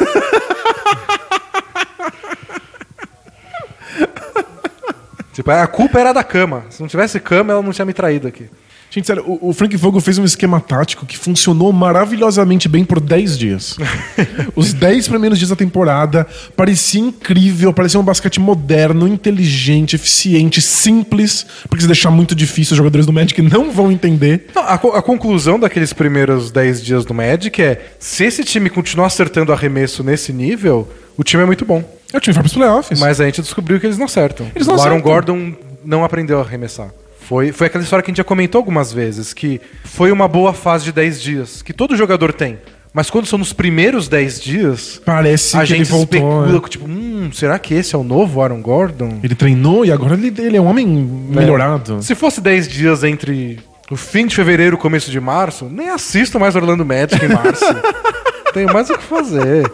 tipo, 5.38 5.52
a 5.52 5.68
culpa 5.68 6.00
era 6.00 6.14
da 6.14 6.24
cama. 6.24 6.66
Se 6.70 6.82
não 6.82 6.88
tivesse 6.88 7.20
cama, 7.20 7.54
ela 7.54 7.62
não 7.62 7.72
tinha 7.72 7.86
me 7.86 7.94
traído 7.94 8.28
aqui. 8.28 8.46
Gente, 8.90 9.06
sério, 9.06 9.24
o, 9.28 9.50
o 9.50 9.54
Frank 9.54 9.76
Vogel 9.76 10.00
fez 10.00 10.18
um 10.18 10.24
esquema 10.24 10.62
tático 10.62 11.06
que 11.06 11.18
funcionou 11.18 11.74
maravilhosamente 11.74 12.70
bem 12.70 12.86
por 12.86 13.02
10 13.02 13.38
dias. 13.38 13.78
Os 14.56 14.72
10 14.74 15.10
primeiros 15.10 15.38
dias 15.38 15.50
da 15.50 15.58
temporada 15.58 16.26
parecia 16.56 17.02
incrível, 17.02 17.74
parecia 17.74 18.00
um 18.00 18.04
basquete 18.04 18.40
moderno, 18.40 19.06
inteligente, 19.06 19.96
eficiente, 19.98 20.62
simples, 20.62 21.46
porque 21.68 21.82
se 21.82 21.88
deixar 21.88 22.12
muito 22.12 22.34
difícil, 22.34 22.74
os 22.74 22.78
jogadores 22.78 23.06
do 23.06 23.12
Magic 23.12 23.42
não 23.42 23.72
vão 23.72 23.92
entender. 23.92 24.48
Não, 24.56 24.64
a, 24.64 24.78
co- 24.78 24.94
a 24.94 25.02
conclusão 25.02 25.60
daqueles 25.60 25.92
primeiros 25.92 26.50
10 26.50 26.82
dias 26.82 27.04
do 27.06 27.14
Magic 27.14 27.62
é: 27.62 27.90
se 28.00 28.24
esse 28.24 28.44
time 28.46 28.70
continuar 28.70 29.08
acertando 29.08 29.52
arremesso 29.52 30.02
nesse 30.02 30.32
nível, 30.32 30.88
o 31.18 31.24
time 31.26 31.44
é 31.44 31.46
muito 31.46 31.66
bom. 31.66 31.84
É 32.14 32.18
o 32.18 32.20
time 32.22 32.34
vai 32.34 32.44
pros 32.44 32.54
playoffs. 32.54 33.00
Mas 33.00 33.20
a 33.20 33.26
gente 33.26 33.42
descobriu 33.42 33.80
que 33.80 33.86
eles 33.86 33.98
não 33.98 34.06
acertam. 34.06 34.48
Eles 34.56 34.68
não 34.68 34.76
o 34.76 34.80
Aaron 34.80 34.96
acertam. 34.96 35.12
Gordon 35.12 35.54
não 35.84 36.04
aprendeu 36.04 36.40
a 36.40 36.42
arremessar. 36.42 36.90
Foi, 37.28 37.52
foi 37.52 37.68
aquela 37.68 37.84
história 37.84 38.02
que 38.02 38.10
a 38.10 38.12
gente 38.12 38.18
já 38.18 38.24
comentou 38.24 38.60
algumas 38.60 38.94
vezes, 38.94 39.34
que 39.34 39.60
foi 39.84 40.12
uma 40.12 40.28
boa 40.30 40.54
fase 40.54 40.86
de 40.86 40.94
10 40.94 41.22
dias, 41.22 41.62
que 41.62 41.74
todo 41.74 41.96
jogador 41.98 42.32
tem. 42.32 42.58
Mas 42.94 43.10
quando 43.10 43.26
são 43.26 43.38
nos 43.38 43.52
primeiros 43.52 44.08
10 44.08 44.42
dias, 44.42 45.02
Parece 45.06 45.56
a 45.58 45.64
que 45.66 45.74
ele 45.74 45.84
gente 45.84 45.92
voltou. 45.92 46.18
especula, 46.20 46.62
que, 46.62 46.70
tipo, 46.70 46.86
hum, 46.88 47.30
será 47.34 47.60
que 47.60 47.74
esse 47.74 47.94
é 47.94 47.98
o 47.98 48.04
novo 48.04 48.42
Aaron 48.42 48.62
Gordon? 48.62 49.20
Ele 49.22 49.36
treinou 49.36 49.86
e 49.86 49.92
agora 49.92 50.14
ele, 50.16 50.34
ele 50.38 50.56
é 50.58 50.62
um 50.62 50.66
homem 50.66 50.88
melhorado. 50.88 52.02
Se 52.02 52.16
fosse 52.16 52.40
10 52.40 52.68
dias 52.68 53.04
entre 53.04 53.60
o 53.92 53.96
fim 53.98 54.26
de 54.26 54.36
fevereiro 54.36 54.76
e 54.76 54.78
o 54.78 54.80
começo 54.80 55.12
de 55.12 55.20
março, 55.20 55.66
nem 55.66 55.90
assisto 55.90 56.40
mais 56.40 56.56
Orlando 56.56 56.86
Magic 56.86 57.24
em 57.24 57.28
março. 57.30 57.66
Tenho 58.54 58.72
mais 58.74 58.90
o 58.90 58.98
que 58.98 59.04
fazer. 59.04 59.70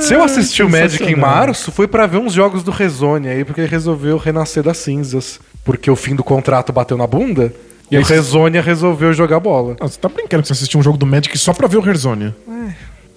Se 0.00 0.14
eu 0.14 0.22
assisti 0.22 0.62
o 0.62 0.68
Magic 0.70 1.02
em 1.04 1.16
março, 1.16 1.72
foi 1.72 1.86
pra 1.86 2.06
ver 2.06 2.18
uns 2.18 2.32
jogos 2.32 2.62
do 2.62 2.70
Rezone 2.70 3.28
aí, 3.28 3.44
porque 3.44 3.60
ele 3.60 3.68
resolveu 3.68 4.16
renascer 4.16 4.62
das 4.62 4.78
cinzas. 4.78 5.40
Porque 5.64 5.90
o 5.90 5.96
fim 5.96 6.14
do 6.14 6.24
contrato 6.24 6.72
bateu 6.72 6.96
na 6.96 7.06
bunda. 7.06 7.52
E, 7.90 7.98
o 7.98 8.02
Rezonia 8.02 8.62
resolveu 8.62 9.12
jogar 9.12 9.40
bola. 9.40 9.76
Ah, 9.80 9.88
você 9.88 9.98
tá 9.98 10.08
brincando 10.08 10.42
que 10.42 10.48
você 10.48 10.52
assistiu 10.52 10.78
um 10.78 10.82
jogo 10.82 10.96
do 10.96 11.04
Magic 11.04 11.36
só 11.36 11.52
pra 11.52 11.66
ver 11.66 11.78
o 11.78 11.88
Herzonja. 11.88 12.34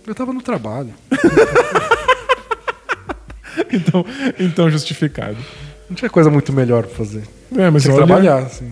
Eu 0.05 0.15
tava 0.15 0.33
no 0.33 0.41
trabalho. 0.41 0.89
Então, 3.71 4.05
então 4.39 4.69
justificado. 4.69 5.37
Não 5.89 5.95
tinha 5.95 6.09
coisa 6.09 6.29
muito 6.29 6.53
melhor 6.53 6.83
pra 6.83 6.95
fazer. 6.95 7.23
É, 7.55 7.69
mas 7.69 7.83
que 7.83 7.89
olha, 7.89 8.05
trabalhar, 8.05 8.37
assim. 8.39 8.71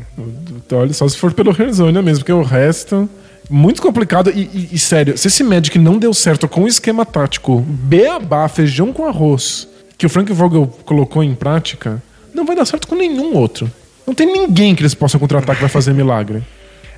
Olha 0.71 0.93
só 0.93 1.07
se 1.07 1.17
for 1.17 1.33
pelo 1.33 1.51
Herzonja 1.51 2.01
mesmo, 2.01 2.19
porque 2.19 2.31
o 2.31 2.43
resto. 2.43 3.09
Muito 3.49 3.81
complicado. 3.81 4.31
E, 4.33 4.41
e- 4.53 4.69
e, 4.73 4.79
sério, 4.79 5.17
se 5.17 5.27
esse 5.27 5.43
Magic 5.43 5.77
não 5.77 5.97
deu 5.97 6.13
certo 6.13 6.47
com 6.47 6.63
o 6.63 6.67
esquema 6.67 7.05
tático 7.05 7.59
beabá, 7.67 8.47
feijão 8.47 8.93
com 8.93 9.05
arroz, 9.05 9.67
que 9.97 10.05
o 10.05 10.09
Frank 10.09 10.31
Vogel 10.31 10.67
colocou 10.85 11.23
em 11.23 11.35
prática, 11.35 12.01
não 12.33 12.45
vai 12.45 12.55
dar 12.55 12.65
certo 12.65 12.87
com 12.87 12.95
nenhum 12.95 13.35
outro. 13.35 13.69
Não 14.07 14.13
tem 14.13 14.25
ninguém 14.25 14.73
que 14.73 14.81
eles 14.81 14.93
possam 14.93 15.19
contratar 15.19 15.55
que 15.55 15.61
vai 15.61 15.69
fazer 15.69 15.93
milagre. 15.93 16.41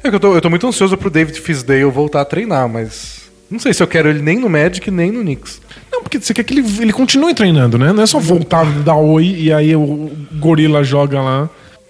É 0.04 0.10
que 0.10 0.16
eu 0.16 0.20
tô, 0.20 0.36
eu 0.36 0.42
tô 0.42 0.50
muito 0.50 0.68
ansioso 0.68 0.98
pro 0.98 1.10
David 1.10 1.40
Fisdale 1.40 1.84
voltar 1.86 2.22
a 2.22 2.26
treinar, 2.26 2.68
mas. 2.70 3.24
Não 3.50 3.60
sei 3.60 3.74
se 3.74 3.84
eu 3.84 3.88
quero 3.88 4.10
ele 4.10 4.22
nem 4.22 4.40
no 4.40 4.50
Magic, 4.50 4.90
nem 4.90 5.12
no 5.12 5.22
Knicks. 5.22 5.62
Não, 5.92 6.02
porque 6.02 6.20
você 6.20 6.34
quer 6.34 6.44
que 6.44 6.54
ele, 6.54 6.66
ele 6.82 6.94
continue 6.94 7.34
treinando, 7.34 7.78
né? 7.78 7.94
Não 7.94 8.02
é 8.04 8.06
só 8.08 8.20
voltar, 8.20 8.66
dar 8.84 8.96
oi 8.96 9.26
e 9.38 9.54
aí 9.54 9.76
o 9.76 10.12
gorila 10.34 10.84
joga 10.84 11.22
lá. 11.22 11.50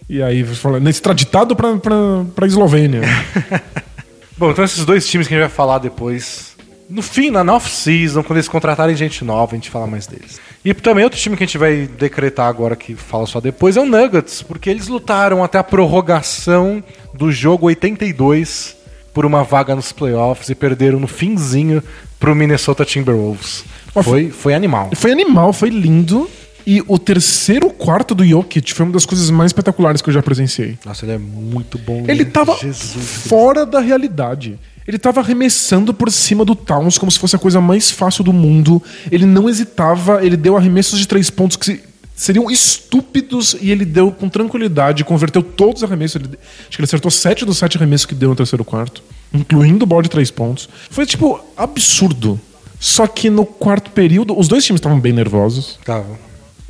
E 0.09 0.21
aí 0.21 0.43
você 0.43 0.55
fala, 0.55 0.89
extraditado 0.89 1.55
pra, 1.55 1.75
pra, 1.77 1.95
pra 2.35 2.45
Eslovênia. 2.47 3.01
Bom, 4.37 4.51
então 4.51 4.63
esses 4.63 4.83
dois 4.85 5.07
times 5.07 5.27
que 5.27 5.33
a 5.33 5.37
gente 5.37 5.47
vai 5.47 5.55
falar 5.55 5.79
depois. 5.79 6.53
No 6.89 7.01
fim, 7.01 7.29
na 7.29 7.41
off-season, 7.53 8.23
quando 8.23 8.37
eles 8.37 8.47
contratarem 8.47 8.95
gente 8.95 9.23
nova, 9.23 9.53
a 9.53 9.55
gente 9.55 9.69
fala 9.69 9.87
mais 9.87 10.05
deles. 10.05 10.39
E 10.65 10.73
também 10.73 11.03
outro 11.03 11.19
time 11.19 11.35
que 11.35 11.43
a 11.43 11.45
gente 11.45 11.57
vai 11.57 11.87
decretar 11.87 12.47
agora, 12.47 12.75
que 12.75 12.95
fala 12.95 13.25
só 13.25 13.39
depois, 13.39 13.77
é 13.77 13.81
o 13.81 13.85
Nuggets, 13.85 14.41
porque 14.41 14.69
eles 14.69 14.87
lutaram 14.87 15.43
até 15.43 15.57
a 15.57 15.63
prorrogação 15.63 16.83
do 17.13 17.31
jogo 17.31 17.67
82 17.67 18.75
por 19.13 19.25
uma 19.25 19.43
vaga 19.43 19.75
nos 19.75 19.91
playoffs 19.91 20.49
e 20.49 20.55
perderam 20.55 20.99
no 20.99 21.07
finzinho 21.07 21.83
pro 22.19 22.35
Minnesota 22.35 22.83
Timberwolves. 22.83 23.63
Foi, 24.01 24.29
foi 24.31 24.53
animal. 24.53 24.89
Foi 24.95 25.11
animal, 25.11 25.53
foi 25.53 25.69
lindo. 25.69 26.29
E 26.65 26.81
o 26.87 26.97
terceiro 26.97 27.69
quarto 27.69 28.15
do 28.15 28.25
Jokic 28.25 28.73
foi 28.73 28.85
uma 28.85 28.93
das 28.93 29.05
coisas 29.05 29.29
mais 29.29 29.49
espetaculares 29.49 30.01
que 30.01 30.09
eu 30.09 30.13
já 30.13 30.23
presenciei. 30.23 30.77
Nossa, 30.85 31.05
ele 31.05 31.11
é 31.13 31.17
muito 31.17 31.77
bom. 31.77 32.05
Ele 32.07 32.23
né? 32.23 32.29
tava 32.31 32.55
Jesus. 32.57 33.27
fora 33.27 33.65
da 33.65 33.79
realidade. 33.79 34.57
Ele 34.87 34.97
tava 34.97 35.21
arremessando 35.21 35.93
por 35.93 36.11
cima 36.11 36.43
do 36.45 36.55
Towns 36.55 36.97
como 36.97 37.11
se 37.11 37.17
fosse 37.19 37.35
a 37.35 37.39
coisa 37.39 37.59
mais 37.61 37.89
fácil 37.91 38.23
do 38.23 38.33
mundo. 38.33 38.81
Ele 39.11 39.25
não 39.25 39.49
hesitava, 39.49 40.23
ele 40.25 40.35
deu 40.37 40.55
arremessos 40.57 40.99
de 40.99 41.07
três 41.07 41.29
pontos 41.29 41.55
que 41.57 41.65
se- 41.65 41.83
seriam 42.15 42.49
estúpidos 42.51 43.55
e 43.61 43.71
ele 43.71 43.85
deu 43.85 44.11
com 44.11 44.27
tranquilidade, 44.29 45.03
converteu 45.05 45.41
todos 45.41 45.81
os 45.81 45.83
arremessos. 45.89 46.17
Ele- 46.21 46.37
acho 46.61 46.69
que 46.69 46.77
ele 46.81 46.85
acertou 46.85 47.09
sete 47.11 47.45
dos 47.45 47.57
sete 47.57 47.77
arremessos 47.77 48.05
que 48.05 48.13
deu 48.15 48.29
no 48.29 48.35
terceiro 48.35 48.63
quarto, 48.65 49.01
incluindo 49.33 49.83
o 49.83 49.87
bola 49.87 50.03
de 50.03 50.09
três 50.09 50.29
pontos. 50.29 50.67
Foi, 50.89 51.05
tipo, 51.05 51.39
absurdo. 51.55 52.39
Só 52.79 53.07
que 53.07 53.29
no 53.29 53.45
quarto 53.45 53.89
período, 53.91 54.37
os 54.37 54.47
dois 54.49 54.65
times 54.65 54.79
estavam 54.79 54.99
bem 54.99 55.13
nervosos. 55.13 55.79
Tava. 55.85 56.19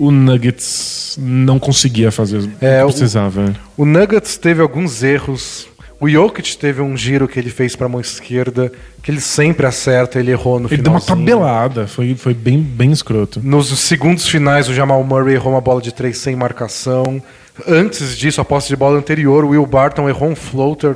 O 0.06 0.12
Nuggets 0.12 1.18
não 1.22 1.58
conseguia 1.60 2.12
fazer 2.12 2.38
o 2.40 2.52
É, 2.62 2.80
que 2.80 2.84
o- 2.84 2.88
precisava. 2.88 3.54
O 3.78 3.86
Nuggets 3.86 4.38
teve 4.38 4.62
alguns 4.62 5.02
erros. 5.04 5.68
O 6.00 6.10
Jokic 6.10 6.58
teve 6.58 6.82
um 6.82 6.98
giro 6.98 7.30
que 7.30 7.40
ele 7.40 7.50
fez 7.50 7.78
pra 7.78 7.88
mão 7.88 8.02
esquerda, 8.02 8.70
que 9.02 9.10
ele 9.10 9.22
sempre 9.22 9.66
acerta, 9.66 10.20
ele 10.20 10.32
errou 10.32 10.60
no 10.60 10.68
Ele 10.70 10.82
deu 10.82 10.92
uma 10.92 11.00
tabelada, 11.00 11.88
foi, 11.88 12.14
foi 12.16 12.34
bem, 12.34 12.60
bem 12.62 12.92
escroto. 12.92 13.40
Nos 13.42 13.68
segundos 13.80 14.28
finais, 14.28 14.68
o 14.68 14.74
Jamal 14.74 15.02
Murray 15.06 15.36
errou 15.36 15.54
uma 15.54 15.62
bola 15.62 15.82
de 15.82 15.94
três 15.94 16.18
sem 16.18 16.36
marcação. 16.36 17.24
Antes 17.66 18.18
disso, 18.18 18.42
a 18.42 18.46
posse 18.46 18.68
de 18.68 18.76
bola 18.76 18.98
anterior, 18.98 19.46
o 19.46 19.50
Will 19.50 19.66
Barton 19.66 20.10
errou 20.10 20.28
um 20.30 20.36
floater 20.36 20.96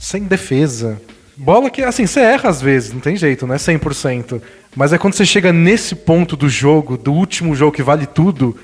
sem 0.00 0.24
defesa. 0.24 1.00
Bola 1.36 1.70
que, 1.70 1.82
assim, 1.82 2.04
você 2.06 2.18
erra 2.20 2.50
às 2.50 2.60
vezes, 2.60 2.92
não 2.92 3.00
tem 3.00 3.14
jeito, 3.14 3.46
não 3.46 3.54
é 3.54 3.58
100%. 3.58 4.42
Mas 4.76 4.92
é 4.92 4.98
quando 4.98 5.14
você 5.14 5.26
chega 5.26 5.52
nesse 5.52 5.94
ponto 5.94 6.36
do 6.36 6.48
jogo, 6.48 6.96
do 6.96 7.12
último 7.12 7.54
jogo 7.56 7.72
que 7.72 7.82
vale 7.82 8.06
tudo, 8.06 8.56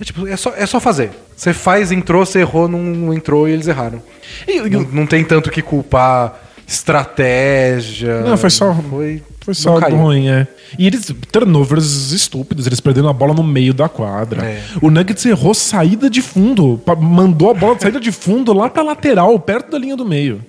é, 0.00 0.04
tipo, 0.04 0.26
é, 0.26 0.36
só, 0.36 0.52
é 0.56 0.66
só 0.66 0.78
fazer. 0.78 1.10
Você 1.36 1.52
faz, 1.52 1.90
entrou, 1.90 2.24
você 2.24 2.40
errou, 2.40 2.68
não, 2.68 2.78
não 2.80 3.14
entrou 3.14 3.48
e 3.48 3.52
eles 3.52 3.66
erraram. 3.66 4.02
E, 4.46 4.60
Não, 4.68 4.82
não 4.82 5.06
tem 5.06 5.24
tanto 5.24 5.50
que 5.50 5.62
culpar 5.62 6.40
estratégia. 6.66 8.20
Não, 8.22 8.36
foi 8.36 8.50
só- 8.50 8.74
Foi, 8.74 9.22
Foi 9.40 9.54
só 9.54 9.78
ruim, 9.78 10.28
é. 10.28 10.46
E 10.78 10.86
eles, 10.86 11.12
turnovers 11.30 12.12
estúpidos, 12.12 12.66
eles 12.66 12.80
perderam 12.80 13.08
a 13.08 13.12
bola 13.12 13.34
no 13.34 13.42
meio 13.42 13.74
da 13.74 13.88
quadra. 13.88 14.42
É. 14.44 14.62
O 14.80 14.90
Nuggets 14.90 15.24
errou 15.26 15.52
saída 15.54 16.08
de 16.08 16.22
fundo, 16.22 16.80
mandou 16.98 17.50
a 17.50 17.54
bola 17.54 17.74
de 17.76 17.82
saída 17.82 18.00
de 18.00 18.10
fundo 18.12 18.52
lá 18.52 18.68
pra 18.70 18.82
lateral, 18.82 19.38
perto 19.38 19.70
da 19.72 19.78
linha 19.78 19.96
do 19.96 20.04
meio. 20.04 20.40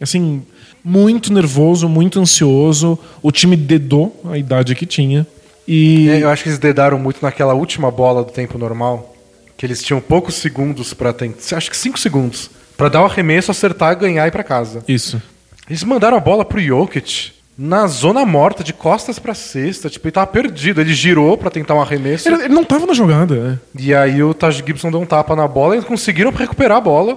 Assim, 0.00 0.42
muito 0.84 1.32
nervoso, 1.32 1.88
muito 1.88 2.20
ansioso. 2.20 2.98
O 3.22 3.30
time 3.30 3.56
dedou 3.56 4.20
a 4.30 4.36
idade 4.36 4.74
que 4.74 4.86
tinha. 4.86 5.26
E 5.66 6.08
É, 6.08 6.22
eu 6.22 6.28
acho 6.28 6.42
que 6.42 6.48
eles 6.48 6.58
dedaram 6.58 6.98
muito 6.98 7.22
naquela 7.22 7.54
última 7.54 7.90
bola 7.90 8.24
do 8.24 8.32
tempo 8.32 8.58
normal, 8.58 9.14
que 9.56 9.64
eles 9.64 9.82
tinham 9.82 10.00
poucos 10.00 10.34
segundos 10.34 10.92
pra 10.92 11.12
tentar, 11.12 11.56
acho 11.56 11.70
que 11.70 11.76
cinco 11.76 11.98
segundos, 11.98 12.50
Pra 12.76 12.88
dar 12.88 13.02
o 13.02 13.04
arremesso, 13.04 13.50
acertar, 13.50 13.96
ganhar 13.96 14.24
e 14.24 14.28
ir 14.28 14.32
pra 14.32 14.42
casa. 14.42 14.82
isso. 14.88 15.22
Eles 15.68 15.84
mandaram 15.84 16.16
a 16.16 16.20
bola 16.20 16.44
pro 16.44 16.60
Jokic 16.60 17.30
na 17.56 17.86
zona 17.86 18.24
morta, 18.26 18.64
de 18.64 18.72
costas 18.72 19.18
pra 19.18 19.34
cesta, 19.34 19.88
tipo, 19.88 20.06
ele 20.06 20.12
tava 20.12 20.26
perdido. 20.26 20.80
Ele 20.80 20.92
girou 20.92 21.38
pra 21.38 21.50
tentar 21.50 21.74
um 21.74 21.80
arremesso. 21.80 22.28
Ele, 22.28 22.44
ele 22.44 22.54
não 22.54 22.64
tava 22.64 22.86
na 22.86 22.94
jogada, 22.94 23.34
né? 23.36 23.58
E 23.78 23.94
aí 23.94 24.22
o 24.22 24.34
Taj 24.34 24.62
Gibson 24.66 24.90
deu 24.90 25.00
um 25.00 25.06
tapa 25.06 25.36
na 25.36 25.46
bola 25.46 25.74
e 25.74 25.78
eles 25.78 25.86
conseguiram 25.86 26.32
recuperar 26.32 26.78
a 26.78 26.80
bola 26.80 27.16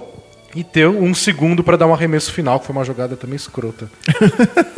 e 0.56 0.64
ter 0.64 0.88
um 0.88 1.14
segundo 1.14 1.62
pra 1.62 1.76
dar 1.76 1.86
um 1.86 1.92
arremesso 1.92 2.32
final, 2.32 2.58
que 2.58 2.66
foi 2.66 2.74
uma 2.74 2.84
jogada 2.84 3.14
também 3.14 3.36
escrota. 3.36 3.90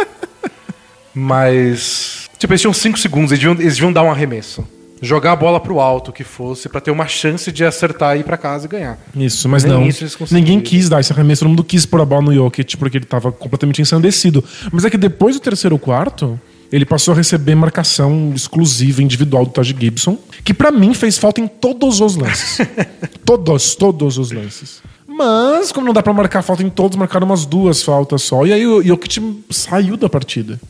Mas. 1.15 2.29
Tipo, 2.39 2.53
eles 2.53 2.61
tinham 2.61 2.73
cinco 2.73 2.99
segundos, 2.99 3.33
eles 3.33 3.41
deviam, 3.41 3.61
eles 3.61 3.75
deviam 3.75 3.93
dar 3.93 4.03
um 4.03 4.11
arremesso. 4.11 4.67
Jogar 5.01 5.33
a 5.33 5.37
bola 5.37 5.61
pro 5.61 5.79
alto, 5.79 6.13
que 6.13 6.25
fosse, 6.25 6.69
pra 6.69 6.81
ter 6.81 6.91
uma 6.91 7.07
chance 7.07 7.53
de 7.53 7.65
acertar 7.65 8.17
e 8.17 8.21
ir 8.21 8.25
pra 8.25 8.37
casa 8.37 8.67
e 8.67 8.69
ganhar. 8.69 8.99
Isso, 9.15 9.49
mas 9.49 9.63
Nem 9.63 9.73
não. 9.73 9.87
isso. 9.87 10.25
Ninguém 10.33 10.61
quis 10.61 10.89
dar 10.89 10.99
esse 10.99 11.13
arremesso, 11.13 11.43
todo 11.43 11.51
mundo 11.51 11.63
quis 11.63 11.87
pôr 11.87 12.01
a 12.01 12.05
bola 12.05 12.23
no 12.23 12.35
Jokic 12.35 12.77
porque 12.77 12.99
ele 12.99 13.07
tava 13.07 13.31
completamente 13.31 13.81
ensandecido. 13.81 14.45
Mas 14.73 14.85
é 14.85 14.91
que 14.91 14.99
depois 14.99 15.37
do 15.37 15.41
terceiro 15.41 15.79
quarto, 15.79 16.39
ele 16.73 16.85
passou 16.85 17.15
a 17.15 17.17
receber 17.17 17.55
marcação 17.55 18.33
exclusiva 18.35 19.01
individual 19.01 19.45
do 19.45 19.53
Taj 19.53 19.75
Gibson, 19.79 20.19
que 20.43 20.53
pra 20.53 20.73
mim 20.73 20.93
fez 20.95 21.17
falta 21.17 21.41
em 21.41 21.47
todos 21.47 22.01
os 22.01 22.17
lances. 22.17 22.59
todos, 23.25 23.77
todos 23.77 24.19
os 24.19 24.33
lances. 24.33 24.83
Mas, 25.19 25.73
como 25.73 25.85
não 25.85 25.93
dá 25.93 26.01
pra 26.01 26.13
marcar 26.13 26.43
falta 26.43 26.63
em 26.63 26.71
todos, 26.71 26.97
marcaram 26.97 27.27
umas 27.27 27.45
duas 27.45 27.83
faltas 27.83 28.23
só. 28.23 28.47
E 28.47 28.53
aí 28.53 28.65
o 28.65 28.81
Jokic 28.81 29.43
saiu 29.51 29.97
da 29.97 30.09
partida. 30.09 30.61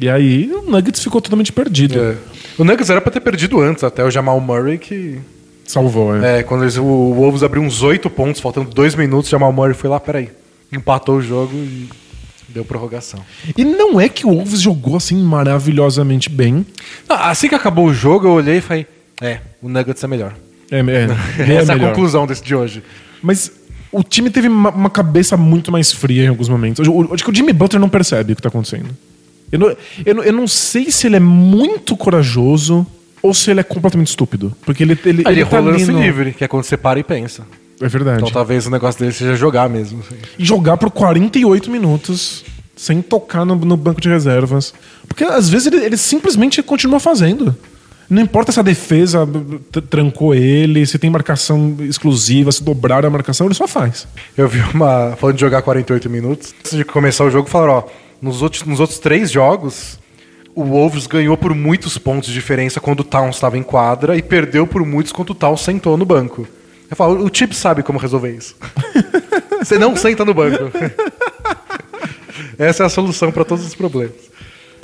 E 0.00 0.08
aí 0.08 0.50
o 0.52 0.62
Nuggets 0.68 1.00
ficou 1.00 1.20
totalmente 1.20 1.52
perdido. 1.52 1.96
É. 1.96 2.16
O 2.58 2.64
Nuggets 2.64 2.90
era 2.90 3.00
pra 3.00 3.12
ter 3.12 3.20
perdido 3.20 3.60
antes, 3.60 3.84
até 3.84 4.02
o 4.02 4.10
Jamal 4.10 4.40
Murray, 4.40 4.78
que. 4.78 5.20
Salvou, 5.64 6.16
é. 6.16 6.40
É, 6.40 6.42
quando 6.42 6.64
eles, 6.64 6.76
o 6.76 6.82
Wolves 6.82 7.44
abriu 7.44 7.62
uns 7.62 7.82
oito 7.82 8.10
pontos, 8.10 8.40
faltando 8.40 8.68
dois 8.68 8.96
minutos, 8.96 9.30
Jamal 9.30 9.52
Murray 9.52 9.74
foi 9.74 9.88
lá, 9.88 10.00
peraí. 10.00 10.30
Empatou 10.72 11.18
o 11.18 11.22
jogo 11.22 11.54
e 11.54 11.88
deu 12.48 12.64
prorrogação. 12.64 13.20
E 13.56 13.64
não 13.64 14.00
é 14.00 14.08
que 14.08 14.26
o 14.26 14.30
Wolves 14.30 14.60
jogou 14.60 14.96
assim 14.96 15.16
maravilhosamente 15.22 16.28
bem. 16.28 16.66
Não, 17.08 17.16
assim 17.16 17.48
que 17.48 17.54
acabou 17.54 17.86
o 17.86 17.94
jogo, 17.94 18.26
eu 18.26 18.32
olhei 18.32 18.56
e 18.56 18.60
falei: 18.60 18.86
É, 19.20 19.38
o 19.62 19.68
Nuggets 19.68 20.02
é 20.02 20.06
melhor. 20.08 20.34
É, 20.68 20.78
é, 20.80 20.82
é 21.52 21.54
Essa 21.54 21.72
é 21.72 21.74
a 21.74 21.78
melhor. 21.78 21.90
conclusão 21.90 22.26
desse 22.26 22.42
de 22.42 22.56
hoje. 22.56 22.82
Mas 23.22 23.50
o 23.92 24.02
time 24.02 24.30
teve 24.30 24.48
uma, 24.48 24.70
uma 24.70 24.90
cabeça 24.90 25.36
muito 25.36 25.72
mais 25.72 25.92
fria 25.92 26.24
em 26.24 26.28
alguns 26.28 26.48
momentos. 26.48 26.86
Eu, 26.86 27.08
acho 27.12 27.24
que 27.24 27.30
o 27.30 27.34
Jimmy 27.34 27.52
Butler 27.52 27.80
não 27.80 27.88
percebe 27.88 28.32
o 28.32 28.36
que 28.36 28.42
tá 28.42 28.48
acontecendo. 28.48 28.88
Eu 29.50 29.58
não, 29.58 29.76
eu, 30.04 30.14
não, 30.14 30.22
eu 30.22 30.32
não 30.32 30.46
sei 30.46 30.90
se 30.90 31.06
ele 31.06 31.16
é 31.16 31.20
muito 31.20 31.96
corajoso 31.96 32.86
ou 33.22 33.32
se 33.32 33.50
ele 33.50 33.60
é 33.60 33.62
completamente 33.62 34.08
estúpido. 34.08 34.54
Porque 34.64 34.82
ele, 34.82 34.92
ele, 35.04 35.22
Ele, 35.22 35.40
ele 35.40 35.44
tá 35.46 35.58
lance 35.58 35.90
no- 35.90 36.00
livre, 36.00 36.32
que 36.32 36.44
é 36.44 36.48
quando 36.48 36.64
você 36.64 36.76
para 36.76 36.98
e 37.00 37.02
pensa. 37.02 37.46
É 37.80 37.88
verdade. 37.88 38.18
Então 38.18 38.30
talvez 38.30 38.66
o 38.66 38.70
negócio 38.70 39.00
dele 39.00 39.12
seja 39.12 39.34
jogar 39.36 39.68
mesmo. 39.70 40.02
E 40.38 40.44
jogar 40.44 40.76
por 40.76 40.90
48 40.90 41.70
minutos 41.70 42.44
sem 42.76 43.00
tocar 43.02 43.44
no, 43.44 43.54
no 43.56 43.76
banco 43.76 44.00
de 44.00 44.08
reservas. 44.08 44.74
Porque 45.08 45.24
às 45.24 45.48
vezes 45.48 45.68
ele, 45.68 45.84
ele 45.84 45.96
simplesmente 45.96 46.62
continua 46.62 47.00
fazendo. 47.00 47.56
Não 48.08 48.22
importa 48.22 48.50
se 48.50 48.58
a 48.58 48.62
defesa 48.62 49.28
trancou 49.90 50.34
ele, 50.34 50.86
se 50.86 50.98
tem 50.98 51.10
marcação 51.10 51.76
exclusiva, 51.80 52.50
se 52.50 52.62
dobraram 52.62 53.06
a 53.06 53.10
marcação, 53.10 53.46
ele 53.46 53.54
só 53.54 53.68
faz. 53.68 54.08
Eu 54.36 54.48
vi 54.48 54.60
uma. 54.72 55.14
Falando 55.16 55.36
de 55.36 55.40
jogar 55.42 55.60
48 55.60 56.08
minutos, 56.08 56.54
antes 56.58 56.76
de 56.76 56.84
começar 56.84 57.24
o 57.24 57.30
jogo, 57.30 57.50
falaram: 57.50 57.74
ó, 57.74 57.84
nos 58.22 58.40
outros, 58.40 58.64
nos 58.64 58.80
outros 58.80 58.98
três 58.98 59.30
jogos, 59.30 59.98
o 60.54 60.64
Wolves 60.64 61.06
ganhou 61.06 61.36
por 61.36 61.54
muitos 61.54 61.98
pontos 61.98 62.28
de 62.28 62.34
diferença 62.34 62.80
quando 62.80 63.00
o 63.00 63.04
Towns 63.04 63.36
estava 63.36 63.58
em 63.58 63.62
quadra 63.62 64.16
e 64.16 64.22
perdeu 64.22 64.66
por 64.66 64.84
muitos 64.86 65.12
quando 65.12 65.30
o 65.30 65.34
Towns 65.34 65.60
sentou 65.60 65.96
no 65.96 66.06
banco. 66.06 66.48
Eu 66.90 66.96
falo: 66.96 67.22
o 67.24 67.30
Chip 67.32 67.54
sabe 67.54 67.82
como 67.82 67.98
resolver 67.98 68.34
isso. 68.34 68.56
Você 69.60 69.78
não 69.78 69.94
senta 69.94 70.24
no 70.24 70.32
banco. 70.32 70.70
Essa 72.58 72.84
é 72.84 72.86
a 72.86 72.88
solução 72.88 73.30
para 73.30 73.44
todos 73.44 73.66
os 73.66 73.74
problemas. 73.74 74.27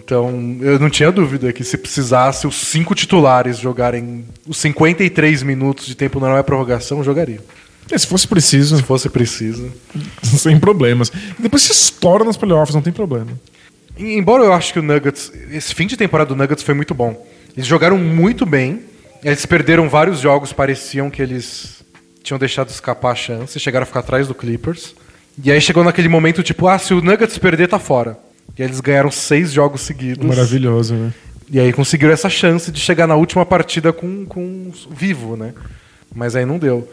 Então, 0.04 0.58
eu 0.60 0.78
não 0.78 0.90
tinha 0.90 1.10
dúvida 1.10 1.50
que 1.50 1.64
se 1.64 1.78
precisasse 1.78 2.46
os 2.46 2.56
cinco 2.56 2.94
titulares 2.94 3.58
jogarem 3.58 4.26
os 4.46 4.58
53 4.58 5.42
minutos 5.42 5.86
de 5.86 5.94
tempo 5.94 6.20
normal 6.20 6.40
e 6.40 6.42
prorrogação, 6.42 7.02
jogariam. 7.02 7.42
É, 7.90 7.96
se 7.96 8.06
fosse 8.06 8.28
preciso, 8.28 8.76
Se 8.76 8.82
fosse 8.82 9.08
preciso. 9.08 9.72
sem 10.22 10.60
problemas. 10.60 11.10
Depois 11.38 11.62
se 11.62 11.72
estoura 11.72 12.22
nos 12.22 12.36
playoffs, 12.36 12.74
não 12.74 12.82
tem 12.82 12.92
problema. 12.92 13.32
Embora 13.96 14.44
eu 14.44 14.52
acho 14.52 14.74
que 14.74 14.78
o 14.78 14.82
Nuggets, 14.82 15.32
esse 15.50 15.74
fim 15.74 15.86
de 15.86 15.96
temporada 15.96 16.28
do 16.28 16.36
Nuggets 16.36 16.62
foi 16.62 16.74
muito 16.74 16.94
bom. 16.94 17.26
Eles 17.56 17.66
jogaram 17.66 17.96
muito 17.96 18.44
bem. 18.44 18.80
Eles 19.22 19.46
perderam 19.46 19.88
vários 19.88 20.20
jogos, 20.20 20.52
pareciam 20.52 21.08
que 21.08 21.22
eles 21.22 21.82
tinham 22.22 22.38
deixado 22.38 22.68
escapar 22.68 23.12
a 23.12 23.14
chance, 23.14 23.58
chegaram 23.58 23.84
a 23.84 23.86
ficar 23.86 24.00
atrás 24.00 24.28
do 24.28 24.34
Clippers. 24.34 24.94
E 25.42 25.50
aí 25.50 25.60
chegou 25.62 25.82
naquele 25.82 26.08
momento 26.08 26.42
tipo, 26.42 26.68
ah, 26.68 26.78
se 26.78 26.92
o 26.92 27.00
Nuggets 27.00 27.38
perder, 27.38 27.68
tá 27.68 27.78
fora. 27.78 28.18
E 28.56 28.62
eles 28.62 28.80
ganharam 28.80 29.10
seis 29.10 29.52
jogos 29.52 29.80
seguidos. 29.80 30.24
Maravilhoso, 30.24 30.94
né? 30.94 31.12
E 31.50 31.60
aí 31.60 31.72
conseguiram 31.72 32.12
essa 32.12 32.30
chance 32.30 32.70
de 32.72 32.80
chegar 32.80 33.06
na 33.06 33.16
última 33.16 33.44
partida 33.44 33.92
com, 33.92 34.24
com 34.24 34.72
vivo, 34.90 35.36
né? 35.36 35.52
Mas 36.14 36.36
aí 36.36 36.44
não 36.44 36.58
deu. 36.58 36.88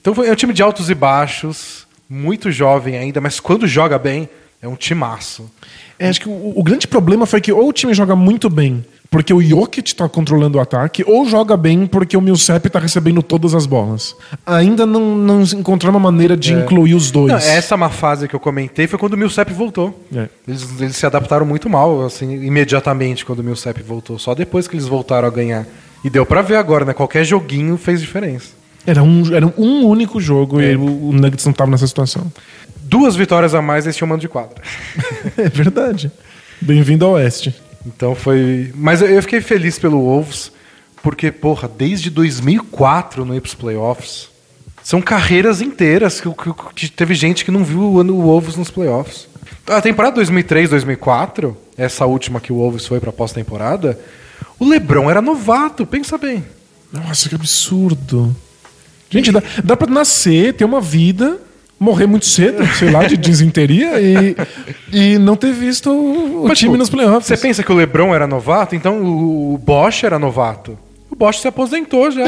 Então 0.00 0.14
foi, 0.14 0.28
é 0.28 0.32
um 0.32 0.36
time 0.36 0.52
de 0.52 0.62
altos 0.62 0.90
e 0.90 0.94
baixos, 0.94 1.86
muito 2.08 2.50
jovem 2.50 2.96
ainda, 2.96 3.20
mas 3.20 3.38
quando 3.38 3.66
joga 3.66 3.98
bem, 3.98 4.28
é 4.60 4.66
um 4.66 4.74
timaço. 4.74 5.50
É, 5.98 6.08
acho 6.08 6.20
que 6.20 6.28
o, 6.28 6.52
o 6.56 6.62
grande 6.62 6.88
problema 6.88 7.26
foi 7.26 7.40
que 7.40 7.52
ou 7.52 7.68
o 7.68 7.72
time 7.72 7.94
joga 7.94 8.16
muito 8.16 8.50
bem 8.50 8.84
porque 9.12 9.34
o 9.34 9.42
Jokic 9.42 9.94
tá 9.94 10.08
controlando 10.08 10.56
o 10.56 10.60
ataque, 10.60 11.04
ou 11.06 11.26
joga 11.26 11.54
bem 11.54 11.86
porque 11.86 12.16
o 12.16 12.20
Millsap 12.20 12.70
tá 12.70 12.78
recebendo 12.78 13.22
todas 13.22 13.54
as 13.54 13.66
bolas. 13.66 14.16
Ainda 14.46 14.86
não, 14.86 15.14
não 15.14 15.42
encontrou 15.42 15.90
uma 15.90 16.00
maneira 16.00 16.34
de 16.34 16.54
incluir 16.54 16.94
os 16.94 17.10
dois. 17.10 17.30
Não, 17.30 17.36
essa 17.36 17.74
é 17.74 17.76
uma 17.76 17.90
fase 17.90 18.26
que 18.26 18.34
eu 18.34 18.40
comentei 18.40 18.86
foi 18.86 18.98
quando 18.98 19.12
o 19.12 19.18
Millsap 19.18 19.52
voltou. 19.52 20.02
É. 20.16 20.28
Eles, 20.48 20.66
eles 20.80 20.96
se 20.96 21.04
adaptaram 21.04 21.44
muito 21.44 21.68
mal, 21.68 22.06
assim, 22.06 22.42
imediatamente 22.42 23.22
quando 23.26 23.40
o 23.40 23.44
Millsap 23.44 23.82
voltou. 23.82 24.18
Só 24.18 24.34
depois 24.34 24.66
que 24.66 24.76
eles 24.76 24.88
voltaram 24.88 25.28
a 25.28 25.30
ganhar. 25.30 25.66
E 26.02 26.08
deu 26.08 26.24
pra 26.24 26.40
ver 26.40 26.56
agora, 26.56 26.86
né? 26.86 26.94
Qualquer 26.94 27.22
joguinho 27.22 27.76
fez 27.76 28.00
diferença. 28.00 28.48
Era, 28.86 29.02
um, 29.02 29.34
era 29.34 29.46
um 29.58 29.84
único 29.84 30.22
jogo 30.22 30.58
e 30.58 30.74
o, 30.74 31.10
o 31.10 31.12
Nuggets 31.12 31.44
não 31.44 31.52
tava 31.52 31.70
nessa 31.70 31.86
situação. 31.86 32.32
Duas 32.82 33.14
vitórias 33.14 33.54
a 33.54 33.60
mais, 33.60 33.84
eles 33.84 33.94
tinham 33.94 34.08
mando 34.08 34.22
de 34.22 34.28
quadra. 34.28 34.56
É 35.36 35.50
verdade. 35.50 36.10
Bem-vindo 36.62 37.04
ao 37.04 37.12
Oeste. 37.12 37.54
Então 37.86 38.14
foi. 38.14 38.72
Mas 38.74 39.02
eu- 39.02 39.08
fiquei 39.22 39.40
feliz 39.40 39.78
pelo 39.78 39.98
Wolves, 40.00 40.52
porque, 41.02 41.30
porra, 41.32 41.68
desde 41.68 42.10
2004 42.10 43.24
não 43.24 43.34
ir 43.34 43.40
pros 43.40 43.54
playoffs. 43.54 44.28
São 44.82 45.00
carreiras 45.00 45.60
inteiras 45.60 46.20
que, 46.20 46.28
que- 46.30 46.54
que 46.74 46.88
teve 46.90 47.14
gente 47.14 47.44
que 47.44 47.50
não 47.50 47.64
viu 47.64 47.80
o 47.80 47.98
o 48.00 48.22
Wolves 48.22 48.56
nos 48.56 48.70
playoffs. 48.70 49.28
A 49.68 49.80
temporada 49.80 50.16
2003, 50.16 50.70
2004, 50.70 51.56
essa 51.76 52.04
última 52.04 52.40
que 52.40 52.52
o 52.52 52.56
Wolves 52.56 52.86
foi 52.86 52.98
pra 52.98 53.12
pós-temporada, 53.12 53.98
o 54.58 54.68
LeBron 54.68 55.08
era 55.08 55.22
novato, 55.22 55.86
pensa 55.86 56.18
bem. 56.18 56.44
Nossa, 56.92 57.28
que 57.28 57.34
absurdo. 57.34 58.34
Gente, 59.08 59.30
dá, 59.30 59.42
dá 59.62 59.76
pra 59.76 59.88
nascer, 59.90 60.54
ter 60.54 60.64
uma 60.64 60.80
vida, 60.80 61.38
morrer 61.82 62.06
muito 62.06 62.26
cedo, 62.26 62.64
sei 62.78 62.90
lá, 62.90 63.04
de 63.04 63.16
desinteria 63.16 64.00
e, 64.00 64.36
e 64.92 65.18
não 65.18 65.34
ter 65.34 65.52
visto 65.52 65.90
o, 65.90 66.44
Mas, 66.46 66.58
time 66.58 66.70
tipo, 66.70 66.76
nos 66.78 66.88
playoffs. 66.88 67.26
Você 67.26 67.36
pensa 67.36 67.62
que 67.62 67.72
o 67.72 67.74
LeBron 67.74 68.14
era 68.14 68.26
novato, 68.26 68.76
então 68.76 69.02
o, 69.02 69.54
o 69.54 69.58
Bosch 69.58 70.04
era 70.04 70.18
novato. 70.18 70.78
O 71.10 71.16
Bosch 71.16 71.40
se 71.40 71.48
aposentou 71.48 72.10
já. 72.12 72.24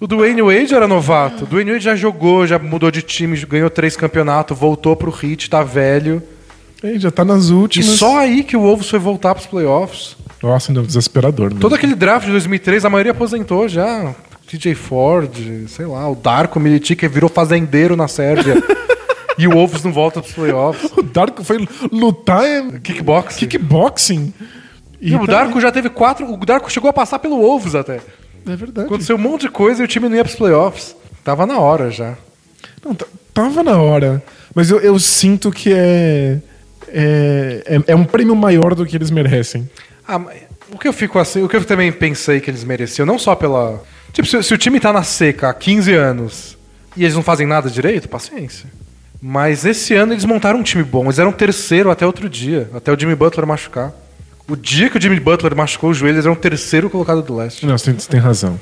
o 0.00 0.06
Dwayne 0.06 0.42
Wade 0.42 0.74
era 0.74 0.86
novato. 0.86 1.44
O 1.44 1.46
Dwayne 1.46 1.72
Wade 1.72 1.84
já 1.84 1.96
jogou, 1.96 2.46
já 2.46 2.58
mudou 2.58 2.90
de 2.90 3.00
time, 3.00 3.36
ganhou 3.46 3.70
três 3.70 3.96
campeonatos, 3.96 4.58
voltou 4.58 4.94
pro 4.94 5.10
Heat, 5.10 5.48
tá 5.48 5.62
velho. 5.62 6.22
Ei, 6.82 6.98
já 6.98 7.10
tá 7.10 7.24
nas 7.24 7.48
E 7.48 7.52
últimas. 7.52 7.86
só 7.98 8.18
aí 8.18 8.42
que 8.44 8.56
o 8.56 8.60
Wolves 8.60 8.90
foi 8.90 8.98
voltar 8.98 9.34
pros 9.34 9.46
playoffs. 9.46 10.16
Nossa, 10.42 10.70
ainda 10.72 10.82
é 10.82 10.84
desesperador. 10.84 11.46
Mesmo. 11.46 11.60
Todo 11.60 11.74
aquele 11.74 11.94
draft 11.94 12.26
de 12.26 12.32
2003, 12.32 12.84
a 12.84 12.90
maioria 12.90 13.12
aposentou 13.12 13.66
já. 13.68 14.12
TJ 14.52 14.74
Ford, 14.74 15.30
sei 15.66 15.86
lá, 15.86 16.10
o 16.10 16.14
Darko 16.14 16.60
Milicic 16.60 16.96
que 16.96 17.08
virou 17.08 17.30
fazendeiro 17.30 17.96
na 17.96 18.06
Sérvia. 18.06 18.62
e 19.38 19.48
o 19.48 19.52
Wolves 19.52 19.82
não 19.82 19.90
volta 19.90 20.20
pros 20.20 20.34
playoffs. 20.34 20.92
O 20.94 21.02
Darko 21.02 21.42
foi 21.42 21.66
lutar 21.90 22.44
em 22.44 22.78
Kickbox. 22.78 23.36
kickboxing. 23.36 24.32
E 25.00 25.14
o 25.14 25.20
tá- 25.20 25.32
Darko 25.32 25.58
já 25.58 25.72
teve 25.72 25.88
quatro. 25.88 26.30
O 26.30 26.36
Darko 26.44 26.70
chegou 26.70 26.90
a 26.90 26.92
passar 26.92 27.18
pelo 27.18 27.38
Wolves 27.38 27.74
até. 27.74 28.00
É 28.46 28.56
verdade. 28.56 28.86
Aconteceu 28.86 29.16
um 29.16 29.20
monte 29.20 29.42
de 29.42 29.48
coisa 29.48 29.80
e 29.80 29.84
o 29.86 29.88
time 29.88 30.06
não 30.06 30.16
ia 30.16 30.24
pros 30.24 30.36
playoffs. 30.36 30.94
Tava 31.24 31.46
na 31.46 31.58
hora 31.58 31.90
já. 31.90 32.14
Não, 32.84 32.94
tava 33.32 33.62
na 33.62 33.78
hora. 33.78 34.22
Mas 34.54 34.70
eu, 34.70 34.80
eu 34.80 34.98
sinto 34.98 35.50
que 35.50 35.72
é, 35.72 36.38
é, 36.88 37.62
é. 37.66 37.92
é 37.92 37.96
um 37.96 38.04
prêmio 38.04 38.36
maior 38.36 38.74
do 38.74 38.84
que 38.84 38.96
eles 38.96 39.10
merecem. 39.10 39.68
Ah, 40.06 40.20
o 40.70 40.78
que 40.78 40.86
eu 40.86 40.92
fico 40.92 41.18
assim, 41.18 41.42
o 41.42 41.48
que 41.48 41.56
eu 41.56 41.64
também 41.64 41.90
pensei 41.90 42.38
que 42.38 42.50
eles 42.50 42.64
mereciam, 42.64 43.06
não 43.06 43.18
só 43.18 43.34
pela. 43.34 43.82
Tipo, 44.12 44.28
se, 44.28 44.42
se 44.42 44.54
o 44.54 44.58
time 44.58 44.78
tá 44.78 44.92
na 44.92 45.02
seca 45.02 45.48
há 45.48 45.54
15 45.54 45.92
anos 45.94 46.58
e 46.96 47.04
eles 47.04 47.14
não 47.14 47.22
fazem 47.22 47.46
nada 47.46 47.70
direito, 47.70 48.08
paciência. 48.08 48.68
Mas 49.20 49.64
esse 49.64 49.94
ano 49.94 50.12
eles 50.12 50.24
montaram 50.24 50.58
um 50.58 50.62
time 50.62 50.82
bom. 50.82 51.04
Eles 51.04 51.18
eram 51.18 51.30
terceiro 51.32 51.90
até 51.90 52.04
outro 52.04 52.28
dia, 52.28 52.68
até 52.74 52.92
o 52.92 52.98
Jimmy 52.98 53.14
Butler 53.14 53.46
machucar. 53.46 53.92
O 54.48 54.56
dia 54.56 54.90
que 54.90 54.98
o 54.98 55.00
Jimmy 55.00 55.20
Butler 55.20 55.54
machucou 55.54 55.90
o 55.90 55.94
joelho, 55.94 56.16
eles 56.16 56.26
eram 56.26 56.34
terceiro 56.34 56.90
colocado 56.90 57.22
do 57.22 57.36
leste. 57.36 57.64
Não, 57.64 57.78
você 57.78 57.92
tem, 57.92 58.18
razão. 58.18 58.58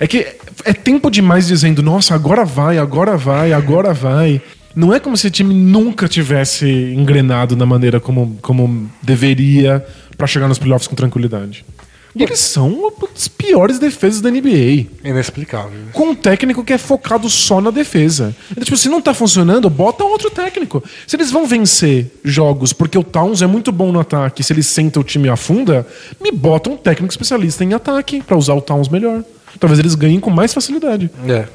É 0.00 0.06
que 0.06 0.26
é 0.64 0.72
tempo 0.72 1.10
demais 1.10 1.46
dizendo, 1.46 1.82
nossa, 1.82 2.14
agora 2.14 2.44
vai, 2.44 2.78
agora 2.78 3.16
vai, 3.16 3.52
agora 3.52 3.92
vai. 3.92 4.40
Não 4.74 4.94
é 4.94 4.98
como 4.98 5.16
se 5.16 5.26
o 5.26 5.30
time 5.30 5.54
nunca 5.54 6.08
tivesse 6.08 6.66
engrenado 6.66 7.54
da 7.54 7.66
maneira 7.66 8.00
como, 8.00 8.38
como 8.40 8.90
deveria 9.02 9.84
pra 10.16 10.26
chegar 10.26 10.48
nos 10.48 10.58
playoffs 10.58 10.88
com 10.88 10.94
tranquilidade. 10.94 11.64
E 12.18 12.22
eles 12.24 12.40
são 12.40 12.68
uma 12.68 12.92
das 13.12 13.28
piores 13.28 13.78
defesas 13.78 14.20
da 14.20 14.30
NBA. 14.30 14.86
Inexplicável. 15.04 15.78
com 15.92 16.10
um 16.10 16.14
técnico 16.14 16.64
que 16.64 16.72
é 16.72 16.78
focado 16.78 17.28
só 17.30 17.60
na 17.60 17.70
defesa. 17.70 18.34
Então, 18.50 18.64
tipo, 18.64 18.76
se 18.76 18.88
não 18.88 19.00
tá 19.00 19.14
funcionando, 19.14 19.70
bota 19.70 20.04
outro 20.04 20.30
técnico. 20.30 20.82
Se 21.06 21.16
eles 21.16 21.30
vão 21.30 21.46
vencer 21.46 22.10
jogos 22.24 22.72
porque 22.72 22.98
o 22.98 23.04
Towns 23.04 23.42
é 23.42 23.46
muito 23.46 23.70
bom 23.70 23.92
no 23.92 24.00
ataque, 24.00 24.42
se 24.42 24.52
ele 24.52 24.62
senta 24.62 24.98
o 25.00 25.04
time 25.04 25.28
e 25.28 25.30
afunda, 25.30 25.86
me 26.20 26.32
bota 26.32 26.70
um 26.70 26.76
técnico 26.76 27.12
especialista 27.12 27.64
em 27.64 27.72
ataque 27.74 28.22
pra 28.22 28.36
usar 28.36 28.54
o 28.54 28.60
Towns 28.60 28.88
melhor. 28.88 29.22
Talvez 29.58 29.78
eles 29.78 29.94
ganhem 29.94 30.20
com 30.20 30.30
mais 30.30 30.52
facilidade. 30.52 31.10
É. 31.28 31.46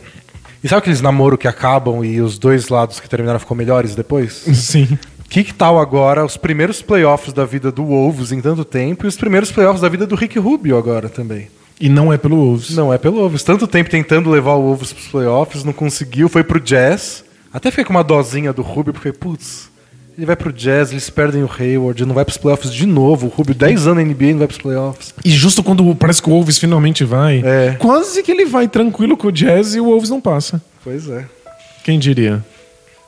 E 0.63 0.67
sabe 0.69 0.79
aqueles 0.79 1.01
namoros 1.01 1.37
que 1.37 1.47
acabam 1.47 2.05
e 2.05 2.21
os 2.21 2.39
dois 2.39 2.69
lados 2.69 2.99
que 2.99 3.09
terminaram 3.09 3.37
ficam 3.37 3.55
melhores 3.55 3.95
depois? 3.95 4.31
Sim. 4.53 4.97
Que 5.33 5.43
que 5.43 5.51
tal 5.51 5.79
agora 5.79 6.23
os 6.23 6.37
primeiros 6.37 6.79
playoffs 6.83 7.33
da 7.33 7.43
vida 7.43 7.71
do 7.71 7.83
Wolves 7.85 8.31
em 8.31 8.39
tanto 8.39 8.63
tempo 8.63 9.03
e 9.03 9.07
os 9.07 9.17
primeiros 9.17 9.51
playoffs 9.51 9.81
da 9.81 9.89
vida 9.89 10.05
do 10.05 10.13
Rick 10.13 10.37
Rubio 10.37 10.77
agora 10.77 11.09
também? 11.09 11.47
E 11.81 11.89
não 11.89 12.13
é 12.13 12.19
pelo 12.19 12.35
Wolves. 12.35 12.75
Não 12.75 12.93
é 12.93 12.99
pelo 12.99 13.17
Wolves. 13.17 13.41
Tanto 13.41 13.65
tempo 13.65 13.89
tentando 13.89 14.29
levar 14.29 14.53
o 14.53 14.61
Wolves 14.61 14.93
pros 14.93 15.07
playoffs, 15.07 15.63
não 15.63 15.73
conseguiu, 15.73 16.29
foi 16.29 16.43
pro 16.43 16.59
Jazz. 16.59 17.25
Até 17.51 17.71
fiquei 17.71 17.83
com 17.83 17.89
uma 17.89 18.03
dosinha 18.03 18.53
do 18.53 18.61
Rubio, 18.61 18.93
porque, 18.93 19.11
putz, 19.11 19.71
ele 20.15 20.27
vai 20.27 20.35
pro 20.35 20.53
Jazz, 20.53 20.91
eles 20.91 21.09
perdem 21.09 21.41
o 21.43 21.49
Hayward, 21.51 22.05
não 22.05 22.13
vai 22.13 22.25
pros 22.25 22.37
playoffs 22.37 22.71
de 22.71 22.85
novo. 22.85 23.25
O 23.25 23.29
Rubio, 23.29 23.55
10 23.55 23.87
anos 23.87 24.03
na 24.05 24.11
NBA, 24.13 24.33
não 24.33 24.37
vai 24.37 24.47
pros 24.47 24.61
playoffs. 24.61 25.15
E 25.25 25.31
justo 25.31 25.63
quando 25.63 25.95
parece 25.95 26.21
que 26.21 26.29
o 26.29 26.31
Wolves 26.31 26.59
finalmente 26.59 27.03
vai, 27.03 27.41
É. 27.43 27.75
quase 27.79 28.21
que 28.21 28.31
ele 28.31 28.45
vai 28.45 28.67
tranquilo 28.67 29.17
com 29.17 29.29
o 29.29 29.31
Jazz 29.31 29.73
e 29.73 29.79
o 29.79 29.85
Wolves 29.85 30.11
não 30.11 30.21
passa. 30.21 30.61
Pois 30.83 31.09
é. 31.09 31.25
Quem 31.83 31.97
diria? 31.97 32.45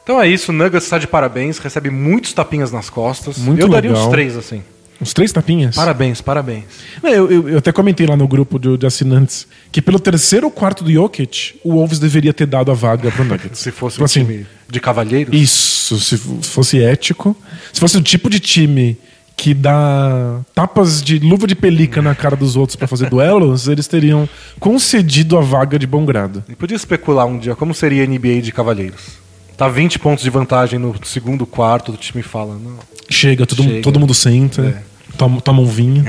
Então 0.05 0.21
é 0.21 0.27
isso, 0.29 0.51
o 0.51 0.55
Nuggets 0.55 0.83
está 0.85 0.99
de 0.99 1.07
parabéns, 1.07 1.57
recebe 1.57 1.89
muitos 1.89 2.31
tapinhas 2.31 2.71
nas 2.71 2.89
costas. 2.91 3.37
Muito 3.39 3.59
Eu 3.59 3.67
daria 3.67 3.89
legal. 3.89 4.05
uns 4.05 4.11
três, 4.11 4.37
assim. 4.37 4.61
Uns 5.01 5.13
três 5.13 5.31
tapinhas? 5.33 5.75
Parabéns, 5.75 6.21
parabéns. 6.21 6.63
Eu, 7.03 7.29
eu- 7.29 7.49
eu 7.49 7.57
até 7.57 7.71
comentei 7.71 8.05
lá 8.07 8.15
no 8.15 8.27
grupo 8.27 8.57
de, 8.59 8.77
de 8.77 8.85
assinantes 8.85 9.45
que 9.71 9.81
pelo 9.81 9.99
terceiro 9.99 10.49
quarto 10.51 10.83
do 10.83 10.91
Jokic, 10.93 11.59
o 11.65 11.71
Wolves 11.73 11.97
deveria 11.99 12.31
ter 12.33 12.45
dado 12.45 12.71
a 12.71 12.73
vaga 12.75 13.11
pro 13.11 13.25
Nuggets. 13.25 13.59
Se 13.59 13.71
fosse 13.71 13.95
Tipo 13.95 14.03
um 14.03 14.05
assim, 14.05 14.23
time 14.25 14.47
de 14.69 14.79
cavalheiros. 14.79 15.35
Isso, 15.35 15.99
se 15.99 16.17
fosse 16.43 16.81
ético. 16.81 17.35
Se 17.73 17.79
fosse 17.79 17.97
o 17.97 18.01
tipo 18.01 18.29
de 18.29 18.39
time 18.39 18.97
que 19.35 19.53
dá 19.53 20.39
tapas 20.53 21.01
de 21.03 21.19
luva 21.19 21.45
de 21.45 21.55
pelica 21.55 22.01
na 22.01 22.15
cara 22.15 22.35
dos 22.37 22.55
outros 22.55 22.75
pra 22.77 22.87
fazer 22.87 23.09
duelos, 23.09 23.67
eles 23.67 23.87
teriam 23.87 24.29
concedido 24.61 25.37
a 25.37 25.41
vaga 25.41 25.77
de 25.77 25.85
bom 25.85 26.05
grado. 26.05 26.41
E 26.47 26.55
podia 26.55 26.77
especular 26.77 27.25
um 27.25 27.37
dia 27.37 27.53
como 27.55 27.73
seria 27.73 28.03
a 28.03 28.07
NBA 28.07 28.41
de 28.41 28.51
cavalheiros. 28.53 29.24
Tá 29.57 29.67
20 29.69 29.99
pontos 29.99 30.23
de 30.23 30.29
vantagem 30.29 30.77
no 30.77 30.93
segundo 31.05 31.45
quarto, 31.45 31.91
o 31.93 31.97
time 31.97 32.21
fala, 32.21 32.55
não, 32.55 32.77
Chega, 33.09 33.45
todo, 33.45 33.63
Chega. 33.63 33.81
todo 33.81 33.99
mundo 33.99 34.13
senta, 34.13 34.61
É. 34.61 35.15
toma, 35.17 35.39
toma 35.39 35.61
um 35.61 35.65
vinho. 35.65 36.03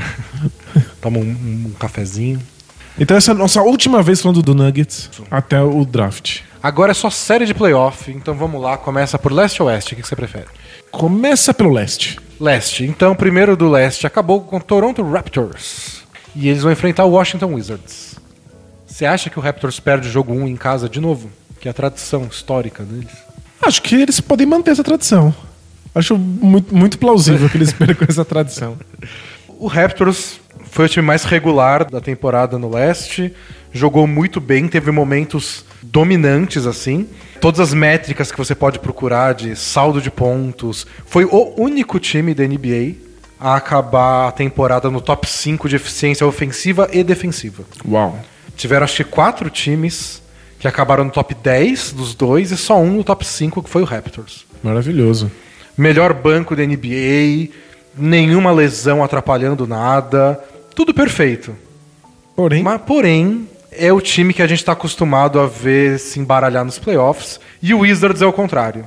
toma 1.01 1.19
um, 1.19 1.23
um 1.67 1.73
cafezinho. 1.79 2.41
Então 2.99 3.17
essa 3.17 3.31
é 3.31 3.35
a 3.35 3.37
nossa 3.37 3.61
última 3.63 4.03
vez 4.03 4.21
falando 4.23 4.43
do 4.43 4.55
Nuggets 4.55 5.11
até 5.31 5.63
o 5.63 5.85
draft. 5.85 6.41
Agora 6.63 6.91
é 6.91 6.95
só 6.95 7.11
série 7.11 7.45
de 7.47 7.55
playoff, 7.55 8.11
então 8.11 8.35
vamos 8.35 8.61
lá, 8.61 8.77
começa 8.77 9.19
por 9.19 9.31
leste 9.31 9.63
ou 9.63 9.69
oeste, 9.69 9.93
o 9.93 9.97
que 9.97 10.03
que 10.03 10.09
você 10.09 10.17
prefere? 10.17 10.47
Começa 10.91 11.53
pelo 11.55 11.71
leste. 11.73 12.19
Leste. 12.41 12.85
Então, 12.85 13.15
primeiro 13.15 13.57
do 13.57 13.69
leste 13.71 14.07
acabou 14.07 14.41
com 14.41 14.57
o 14.57 14.61
Toronto 14.63 15.03
Raptors. 15.09 16.03
E 16.35 16.49
eles 16.49 16.63
vão 16.63 16.73
enfrentar 16.73 17.05
o 17.05 17.11
Washington 17.11 17.55
Wizards. 17.55 18.17
Você 18.87 19.07
acha 19.07 19.31
que 19.31 19.39
o 19.39 19.43
Raptors 19.43 19.79
perde 19.79 20.09
o 20.09 20.11
jogo 20.11 20.33
1 20.33 20.49
em 20.49 20.57
casa 20.57 20.89
de 20.89 21.01
novo? 21.01 21.31
Que 21.61 21.69
é 21.69 21.71
a 21.71 21.75
tradição 21.75 22.25
histórica 22.31 22.83
deles. 22.83 23.26
Acho 23.62 23.83
que 23.83 23.95
eles 23.95 24.21
podem 24.21 24.47
manter 24.47 24.71
essa 24.71 24.85
tradição. 24.85 25.35
Acho 25.95 26.19
muito, 26.19 26.75
muito 26.75 26.99
plausível 26.99 27.49
que 27.49 27.57
eles 27.57 27.73
percam 27.75 28.07
essa 28.09 28.25
tradição. 28.25 28.77
O 29.59 29.66
Raptors 29.66 30.38
foi 30.71 30.85
o 30.85 30.88
time 30.88 31.07
mais 31.07 31.25
regular 31.25 31.90
da 31.90 32.01
temporada 32.01 32.59
no 32.59 32.69
leste, 32.69 33.33
jogou 33.73 34.07
muito 34.07 34.40
bem, 34.40 34.69
teve 34.69 34.90
momentos 34.90 35.64
dominantes 35.83 36.66
assim. 36.66 37.09
Todas 37.40 37.61
as 37.61 37.73
métricas 37.73 38.31
que 38.31 38.37
você 38.37 38.55
pode 38.55 38.79
procurar 38.79 39.35
de 39.35 39.57
saldo 39.57 40.03
de 40.03 40.11
pontos, 40.11 40.87
foi 41.07 41.25
o 41.25 41.55
único 41.57 41.99
time 41.99 42.35
da 42.35 42.47
NBA 42.47 42.97
a 43.38 43.57
acabar 43.57 44.29
a 44.29 44.33
temporada 44.33 44.90
no 44.90 45.01
top 45.01 45.27
5 45.29 45.69
de 45.69 45.77
eficiência 45.77 46.27
ofensiva 46.27 46.88
e 46.92 47.03
defensiva. 47.03 47.64
Uau. 47.87 48.19
Tiveram 48.57 48.85
acho 48.85 48.97
que 48.97 49.05
quatro 49.05 49.49
times 49.51 50.23
que 50.59 50.66
acabaram 50.66 51.05
no 51.05 51.11
top 51.11 51.35
10 51.35 51.92
dos 51.92 52.14
dois 52.14 52.51
e 52.51 52.57
só 52.57 52.79
um 52.81 52.92
no 52.92 53.05
top 53.05 53.27
5 53.27 53.62
que 53.62 53.71
foi 53.71 53.83
o 53.83 53.85
Raptors. 53.85 54.47
Maravilhoso. 54.62 55.31
Melhor 55.77 56.14
banco 56.14 56.57
da 56.57 56.64
NBA, 56.64 57.51
nenhuma 57.97 58.51
lesão 58.51 59.05
atrapalhando 59.05 59.66
nada, 59.66 60.42
tudo 60.75 60.95
perfeito. 60.95 61.55
Porém, 62.35 62.62
Mas, 62.62 62.81
porém, 62.83 63.49
é 63.73 63.92
o 63.92 64.01
time 64.01 64.33
que 64.33 64.42
a 64.42 64.47
gente 64.47 64.59
está 64.59 64.73
acostumado 64.73 65.40
a 65.40 65.47
ver 65.47 65.99
se 65.99 66.19
embaralhar 66.19 66.64
nos 66.64 66.79
playoffs. 66.79 67.40
E 67.62 67.73
o 67.75 67.81
Wizards 67.81 68.23
é 68.23 68.27
o 68.27 68.33
contrário. 68.33 68.87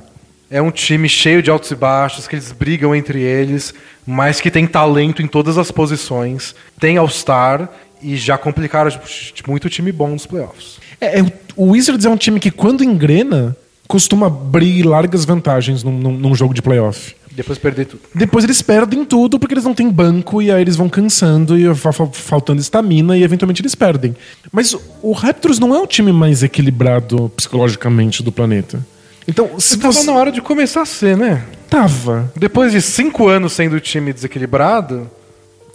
É 0.50 0.60
um 0.60 0.70
time 0.70 1.08
cheio 1.08 1.42
de 1.42 1.50
altos 1.50 1.70
e 1.70 1.76
baixos, 1.76 2.26
que 2.26 2.34
eles 2.34 2.50
brigam 2.50 2.94
entre 2.94 3.20
eles, 3.20 3.72
mas 4.04 4.40
que 4.40 4.50
tem 4.50 4.66
talento 4.66 5.22
em 5.22 5.28
todas 5.28 5.56
as 5.56 5.70
posições. 5.70 6.54
Tem 6.78 6.96
All-Star 6.96 7.68
e 8.02 8.16
já 8.16 8.36
complicaram 8.36 8.90
tipo, 8.90 9.50
muito 9.50 9.70
time 9.70 9.92
bom 9.92 10.08
nos 10.08 10.26
playoffs. 10.26 10.80
É- 11.00 11.20
é- 11.20 11.32
o 11.56 11.70
Wizards 11.70 12.04
é 12.04 12.08
um 12.10 12.16
time 12.16 12.38
que, 12.40 12.50
quando 12.50 12.82
engrena, 12.84 13.56
costuma 13.88 14.26
abrir 14.28 14.82
largas 14.84 15.24
vantagens 15.24 15.82
num, 15.82 15.92
num- 15.92 16.16
num 16.16 16.34
jogo 16.34 16.54
de 16.54 16.62
playoff. 16.62 17.14
Depois 17.32 17.58
perder 17.58 17.86
tudo. 17.86 18.02
Depois 18.14 18.44
eles 18.44 18.60
perdem 18.60 19.04
tudo 19.04 19.38
porque 19.38 19.54
eles 19.54 19.64
não 19.64 19.72
têm 19.72 19.88
banco 19.88 20.42
e 20.42 20.50
aí 20.50 20.60
eles 20.60 20.74
vão 20.76 20.88
cansando 20.88 21.56
e 21.56 21.72
fa- 21.74 21.92
fa- 21.92 22.06
faltando 22.08 22.60
estamina 22.60 23.16
e 23.16 23.22
eventualmente 23.22 23.62
eles 23.62 23.74
perdem. 23.74 24.14
Mas 24.52 24.76
o 25.00 25.12
Raptors 25.12 25.58
não 25.58 25.74
é 25.74 25.78
o 25.80 25.86
time 25.86 26.12
mais 26.12 26.42
equilibrado 26.42 27.30
psicologicamente 27.36 28.22
do 28.22 28.32
planeta. 28.32 28.84
Então, 29.28 29.58
se 29.60 29.78
Tava 29.78 29.92
você. 29.92 30.06
na 30.06 30.12
hora 30.14 30.32
de 30.32 30.40
começar 30.40 30.82
a 30.82 30.86
ser, 30.86 31.16
né? 31.16 31.44
Tava. 31.68 32.32
Depois 32.34 32.72
de 32.72 32.82
cinco 32.82 33.28
anos 33.28 33.52
sendo 33.52 33.76
o 33.76 33.80
time 33.80 34.12
desequilibrado, 34.12 35.08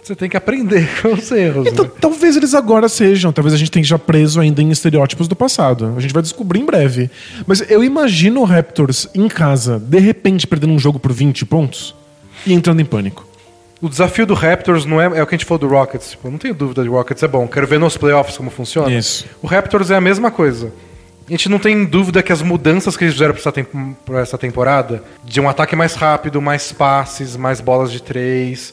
você 0.06 0.14
tem 0.14 0.28
que 0.28 0.36
aprender 0.36 0.88
com 1.02 1.14
os 1.14 1.30
erros. 1.32 1.66
Então, 1.66 1.84
né? 1.84 1.90
talvez 2.00 2.36
eles 2.36 2.54
agora 2.54 2.88
sejam, 2.88 3.32
talvez 3.32 3.52
a 3.52 3.56
gente 3.56 3.66
esteja 3.66 3.98
preso 3.98 4.40
ainda 4.40 4.62
em 4.62 4.70
estereótipos 4.70 5.26
do 5.26 5.34
passado. 5.34 5.94
A 5.96 6.00
gente 6.00 6.14
vai 6.14 6.22
descobrir 6.22 6.60
em 6.60 6.64
breve. 6.64 7.10
Mas 7.44 7.68
eu 7.68 7.82
imagino 7.82 8.40
o 8.40 8.44
Raptors 8.44 9.08
em 9.14 9.26
casa, 9.26 9.80
de 9.80 9.98
repente 9.98 10.46
perdendo 10.46 10.72
um 10.72 10.78
jogo 10.78 11.00
por 11.00 11.12
20 11.12 11.44
pontos 11.46 11.94
e 12.46 12.52
entrando 12.52 12.80
em 12.80 12.84
pânico. 12.84 13.26
O 13.82 13.88
desafio 13.88 14.24
do 14.24 14.32
Raptors 14.32 14.84
não 14.84 15.00
é, 15.00 15.06
é 15.06 15.22
o 15.22 15.26
que 15.26 15.34
a 15.34 15.38
gente 15.38 15.44
falou 15.44 15.58
do 15.58 15.68
Rockets. 15.68 16.12
Tipo, 16.12 16.30
não 16.30 16.38
tenho 16.38 16.54
dúvida 16.54 16.82
de 16.84 16.88
Rockets 16.88 17.22
é 17.22 17.28
bom. 17.28 17.46
Quero 17.48 17.66
ver 17.66 17.80
nos 17.80 17.96
playoffs 17.96 18.36
como 18.36 18.48
funciona. 18.48 18.92
Isso. 18.92 19.26
O 19.42 19.46
Raptors 19.46 19.90
é 19.90 19.96
a 19.96 20.00
mesma 20.00 20.30
coisa. 20.30 20.72
A 21.26 21.30
gente 21.30 21.48
não 21.48 21.58
tem 21.58 21.84
dúvida 21.84 22.22
que 22.22 22.32
as 22.32 22.40
mudanças 22.40 22.96
que 22.96 23.02
eles 23.02 23.14
fizeram 23.14 23.34
para 24.04 24.20
essa 24.20 24.38
temporada, 24.38 25.02
de 25.24 25.40
um 25.40 25.48
ataque 25.48 25.74
mais 25.74 25.94
rápido, 25.94 26.40
mais 26.40 26.72
passes, 26.72 27.36
mais 27.36 27.60
bolas 27.60 27.90
de 27.90 28.00
três, 28.00 28.72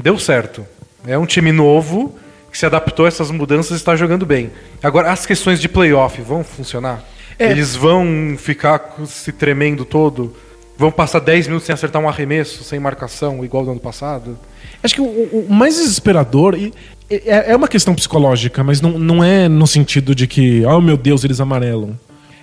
deu 0.00 0.18
certo. 0.18 0.64
É 1.06 1.18
um 1.18 1.26
time 1.26 1.50
novo 1.52 2.14
que 2.50 2.58
se 2.58 2.66
adaptou 2.66 3.04
a 3.06 3.08
essas 3.08 3.30
mudanças 3.30 3.72
e 3.72 3.74
está 3.76 3.96
jogando 3.96 4.24
bem. 4.26 4.50
Agora, 4.82 5.10
as 5.10 5.26
questões 5.26 5.60
de 5.60 5.68
playoff 5.68 6.20
vão 6.22 6.44
funcionar? 6.44 7.02
É. 7.38 7.50
Eles 7.50 7.74
vão 7.74 8.36
ficar 8.38 8.94
se 9.06 9.32
tremendo 9.32 9.84
todo? 9.84 10.34
Vão 10.76 10.90
passar 10.92 11.18
10 11.20 11.46
minutos 11.48 11.66
sem 11.66 11.72
acertar 11.74 12.00
um 12.00 12.08
arremesso, 12.08 12.62
sem 12.62 12.78
marcação, 12.78 13.44
igual 13.44 13.64
do 13.64 13.70
ano 13.72 13.80
passado? 13.80 14.38
Acho 14.82 14.94
que 14.94 15.00
o, 15.00 15.04
o- 15.04 15.46
mais 15.48 15.76
desesperador 15.76 16.54
e- 16.56 16.72
é, 17.10 17.52
é 17.52 17.56
uma 17.56 17.68
questão 17.68 17.94
psicológica, 17.94 18.62
mas 18.64 18.80
não, 18.80 18.98
não 18.98 19.24
é 19.24 19.48
no 19.48 19.66
sentido 19.66 20.14
de 20.14 20.26
que, 20.26 20.64
oh 20.66 20.80
meu 20.80 20.96
Deus, 20.96 21.24
eles 21.24 21.40
amarelam. 21.40 21.98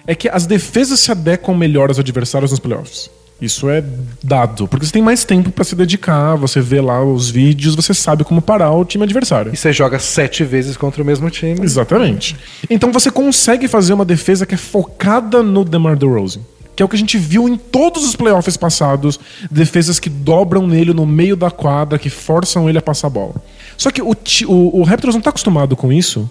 é 0.08 0.14
que 0.16 0.28
as 0.30 0.46
defesas 0.46 1.00
se 1.00 1.12
adequam 1.12 1.56
melhor 1.56 1.90
aos 1.90 2.00
adversários 2.00 2.52
nos 2.52 2.60
playoffs. 2.60 3.10
Isso 3.42 3.70
é 3.70 3.82
dado, 4.22 4.68
porque 4.68 4.86
você 4.86 4.92
tem 4.92 5.02
mais 5.02 5.24
tempo 5.24 5.50
para 5.50 5.64
se 5.64 5.74
dedicar, 5.74 6.36
você 6.36 6.60
vê 6.60 6.82
lá 6.82 7.04
os 7.04 7.30
vídeos, 7.30 7.74
você 7.74 7.94
sabe 7.94 8.26
como 8.26 8.42
parar 8.42 8.72
o 8.72 8.84
time 8.84 9.06
adversário. 9.06 9.54
E 9.54 9.58
você 9.58 9.72
joga 9.72 9.98
sete 9.98 10.44
vezes 10.44 10.76
contra 10.76 11.02
o 11.02 11.06
mesmo 11.06 11.30
time. 11.30 11.60
Exatamente. 11.62 12.36
Então 12.70 12.92
você 12.92 13.10
consegue 13.10 13.68
fazer 13.68 13.94
uma 13.94 14.04
defesa 14.04 14.46
que 14.46 14.56
é 14.56 14.58
focada 14.58 15.42
no 15.42 15.64
DeMar 15.64 15.96
DeRozan. 15.96 16.42
Que 16.76 16.84
é 16.84 16.86
o 16.86 16.90
que 16.90 16.96
a 16.96 17.00
gente 17.00 17.18
viu 17.18 17.48
em 17.48 17.58
todos 17.58 18.06
os 18.06 18.16
playoffs 18.16 18.56
passados, 18.56 19.20
defesas 19.50 20.00
que 20.00 20.10
dobram 20.10 20.66
nele 20.68 20.94
no 20.94 21.06
meio 21.06 21.36
da 21.36 21.52
quadra, 21.52 22.00
que 22.00 22.10
forçam 22.10 22.70
ele 22.70 22.78
a 22.78 22.82
passar 22.82 23.08
a 23.08 23.10
bola. 23.10 23.36
Só 23.78 23.92
que 23.92 24.02
o, 24.02 24.16
o, 24.48 24.80
o 24.80 24.84
Raptors 24.84 25.14
não 25.14 25.20
está 25.20 25.30
acostumado 25.30 25.76
com 25.76 25.92
isso, 25.92 26.30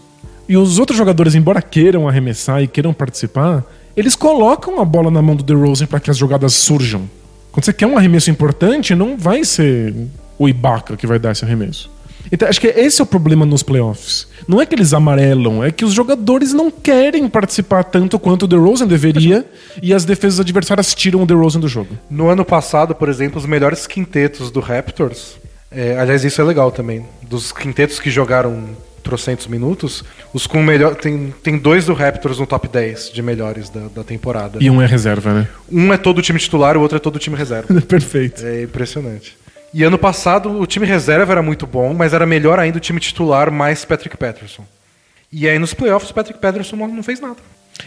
e 0.48 0.56
os 0.56 0.78
outros 0.78 0.96
jogadores, 0.96 1.34
embora 1.34 1.60
queiram 1.60 2.08
arremessar 2.08 2.62
e 2.62 2.66
queiram 2.66 2.94
participar, 2.94 3.62
eles 3.98 4.14
colocam 4.14 4.80
a 4.80 4.84
bola 4.84 5.10
na 5.10 5.20
mão 5.20 5.34
do 5.34 5.42
DeRozan 5.42 5.86
para 5.86 5.98
que 5.98 6.08
as 6.10 6.16
jogadas 6.16 6.54
surjam. 6.54 7.10
Quando 7.50 7.64
você 7.64 7.72
quer 7.72 7.86
um 7.86 7.98
arremesso 7.98 8.30
importante, 8.30 8.94
não 8.94 9.16
vai 9.16 9.44
ser 9.44 9.92
o 10.38 10.48
Ibaka 10.48 10.96
que 10.96 11.06
vai 11.06 11.18
dar 11.18 11.32
esse 11.32 11.44
arremesso. 11.44 11.90
Então, 12.30 12.48
acho 12.48 12.60
que 12.60 12.68
esse 12.68 13.00
é 13.00 13.04
o 13.04 13.06
problema 13.06 13.44
nos 13.44 13.62
playoffs. 13.62 14.28
Não 14.46 14.60
é 14.60 14.66
que 14.66 14.74
eles 14.74 14.92
amarelam, 14.92 15.64
é 15.64 15.72
que 15.72 15.84
os 15.84 15.92
jogadores 15.92 16.52
não 16.52 16.70
querem 16.70 17.26
participar 17.28 17.82
tanto 17.84 18.18
quanto 18.18 18.44
o 18.44 18.46
DeRozan 18.46 18.86
deveria 18.86 19.44
e 19.82 19.92
as 19.92 20.04
defesas 20.04 20.38
adversárias 20.38 20.94
tiram 20.94 21.22
o 21.22 21.26
DeRozan 21.26 21.58
do 21.58 21.66
jogo. 21.66 21.98
No 22.08 22.28
ano 22.28 22.44
passado, 22.44 22.94
por 22.94 23.08
exemplo, 23.08 23.38
os 23.38 23.46
melhores 23.46 23.86
quintetos 23.86 24.50
do 24.50 24.60
Raptors, 24.60 25.38
é, 25.70 25.98
aliás, 25.98 26.24
isso 26.24 26.40
é 26.40 26.44
legal 26.44 26.70
também, 26.70 27.04
dos 27.22 27.50
quintetos 27.50 27.98
que 27.98 28.10
jogaram 28.10 28.64
trocentos 29.08 29.46
minutos, 29.46 30.04
os 30.34 30.46
com 30.46 30.62
melhor. 30.62 30.94
Tem, 30.94 31.34
tem 31.42 31.56
dois 31.56 31.86
do 31.86 31.94
Raptors 31.94 32.38
no 32.38 32.46
top 32.46 32.68
10 32.68 33.10
de 33.10 33.22
melhores 33.22 33.70
da, 33.70 33.88
da 33.88 34.04
temporada. 34.04 34.58
E 34.60 34.68
um 34.68 34.82
é 34.82 34.86
reserva, 34.86 35.32
né? 35.32 35.48
Um 35.72 35.90
é 35.94 35.96
todo 35.96 36.18
o 36.18 36.22
time 36.22 36.38
titular, 36.38 36.76
o 36.76 36.80
outro 36.82 36.96
é 36.96 37.00
todo 37.00 37.16
o 37.16 37.18
time 37.18 37.34
reserva. 37.34 37.72
Perfeito. 37.80 38.44
É 38.44 38.64
impressionante. 38.64 39.34
E 39.72 39.82
ano 39.82 39.96
passado 39.96 40.60
o 40.60 40.66
time 40.66 40.84
reserva 40.84 41.32
era 41.32 41.42
muito 41.42 41.66
bom, 41.66 41.94
mas 41.94 42.12
era 42.12 42.26
melhor 42.26 42.58
ainda 42.58 42.76
o 42.76 42.80
time 42.80 43.00
titular 43.00 43.50
mais 43.50 43.82
Patrick 43.84 44.14
Patterson. 44.16 44.64
E 45.32 45.48
aí 45.48 45.58
nos 45.58 45.72
playoffs 45.72 46.10
o 46.10 46.14
Patrick 46.14 46.38
Patterson 46.38 46.76
não, 46.76 46.88
não 46.88 47.02
fez 47.02 47.18
nada. 47.18 47.36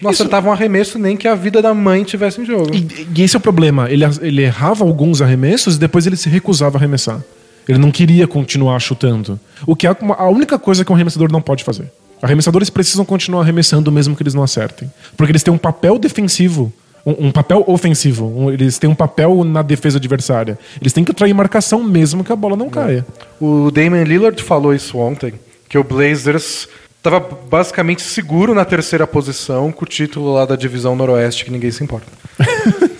Não 0.02 0.10
Isso... 0.10 0.24
acertava 0.24 0.50
um 0.50 0.52
arremesso 0.52 0.98
nem 0.98 1.16
que 1.16 1.28
a 1.28 1.36
vida 1.36 1.62
da 1.62 1.74
mãe 1.74 2.04
tivesse 2.04 2.42
em 2.42 2.46
jogo. 2.46 2.74
E, 2.74 3.08
e 3.16 3.22
esse 3.22 3.36
é 3.36 3.40
o 3.40 3.42
problema. 3.42 3.92
Ele, 3.92 4.06
ele 4.22 4.42
errava 4.42 4.84
alguns 4.84 5.22
arremessos 5.22 5.76
e 5.76 5.80
depois 5.80 6.08
ele 6.08 6.16
se 6.16 6.30
recusava 6.30 6.78
a 6.78 6.80
arremessar. 6.80 7.22
Ele 7.68 7.78
não 7.78 7.92
queria 7.92 8.28
continuar 8.28 8.80
chutando. 8.80 9.40
O 9.66 9.76
que 9.76 9.88
é 9.88 9.96
a 10.18 10.30
única 10.30 10.58
coisa 10.58 10.84
que 10.84 10.92
um 10.92 10.96
arremessador 10.96 11.32
não 11.32 11.42
pode 11.42 11.64
fazer. 11.64 11.92
Arremessadores 12.22 12.70
precisam 12.70 13.04
continuar 13.04 13.42
arremessando 13.42 13.92
mesmo 13.92 14.16
que 14.16 14.24
eles 14.24 14.34
não 14.34 14.44
acertem. 14.44 14.92
Porque 15.18 15.32
eles 15.32 15.44
têm 15.44 15.54
um 15.54 15.58
papel 15.58 15.98
defensivo 15.98 16.72
um, 17.06 17.28
um, 17.28 17.32
papel 17.32 17.64
ofensivo. 17.68 18.26
Um, 18.26 18.52
eles 18.52 18.78
têm 18.78 18.90
um 18.90 18.96
papel 18.96 19.44
na 19.44 19.62
defesa 19.62 19.98
adversária. 19.98 20.58
Eles 20.80 20.94
têm 20.94 21.04
que 21.04 21.12
atrair 21.12 21.34
marcação 21.34 21.84
mesmo 21.84 22.24
que 22.24 22.32
a 22.32 22.36
bola 22.36 22.56
não 22.56 22.70
caia. 22.70 23.06
O 23.40 23.72
Damian 23.72 24.04
Lillard 24.04 24.42
falou 24.44 24.74
isso 24.74 24.98
ontem, 24.98 25.34
que 25.68 25.78
o 25.78 25.84
Blazers 25.84 26.68
estava 26.98 27.20
basicamente 27.20 28.04
seguro 28.04 28.54
na 28.54 28.64
terceira 28.64 29.08
posição 29.08 29.72
com 29.72 29.84
o 29.84 29.88
título 29.88 30.34
lá 30.34 30.46
da 30.46 30.56
divisão 30.56 30.96
noroeste 30.96 31.46
que 31.46 31.52
ninguém 31.52 31.72
se 31.72 31.84
importa. 31.84 32.08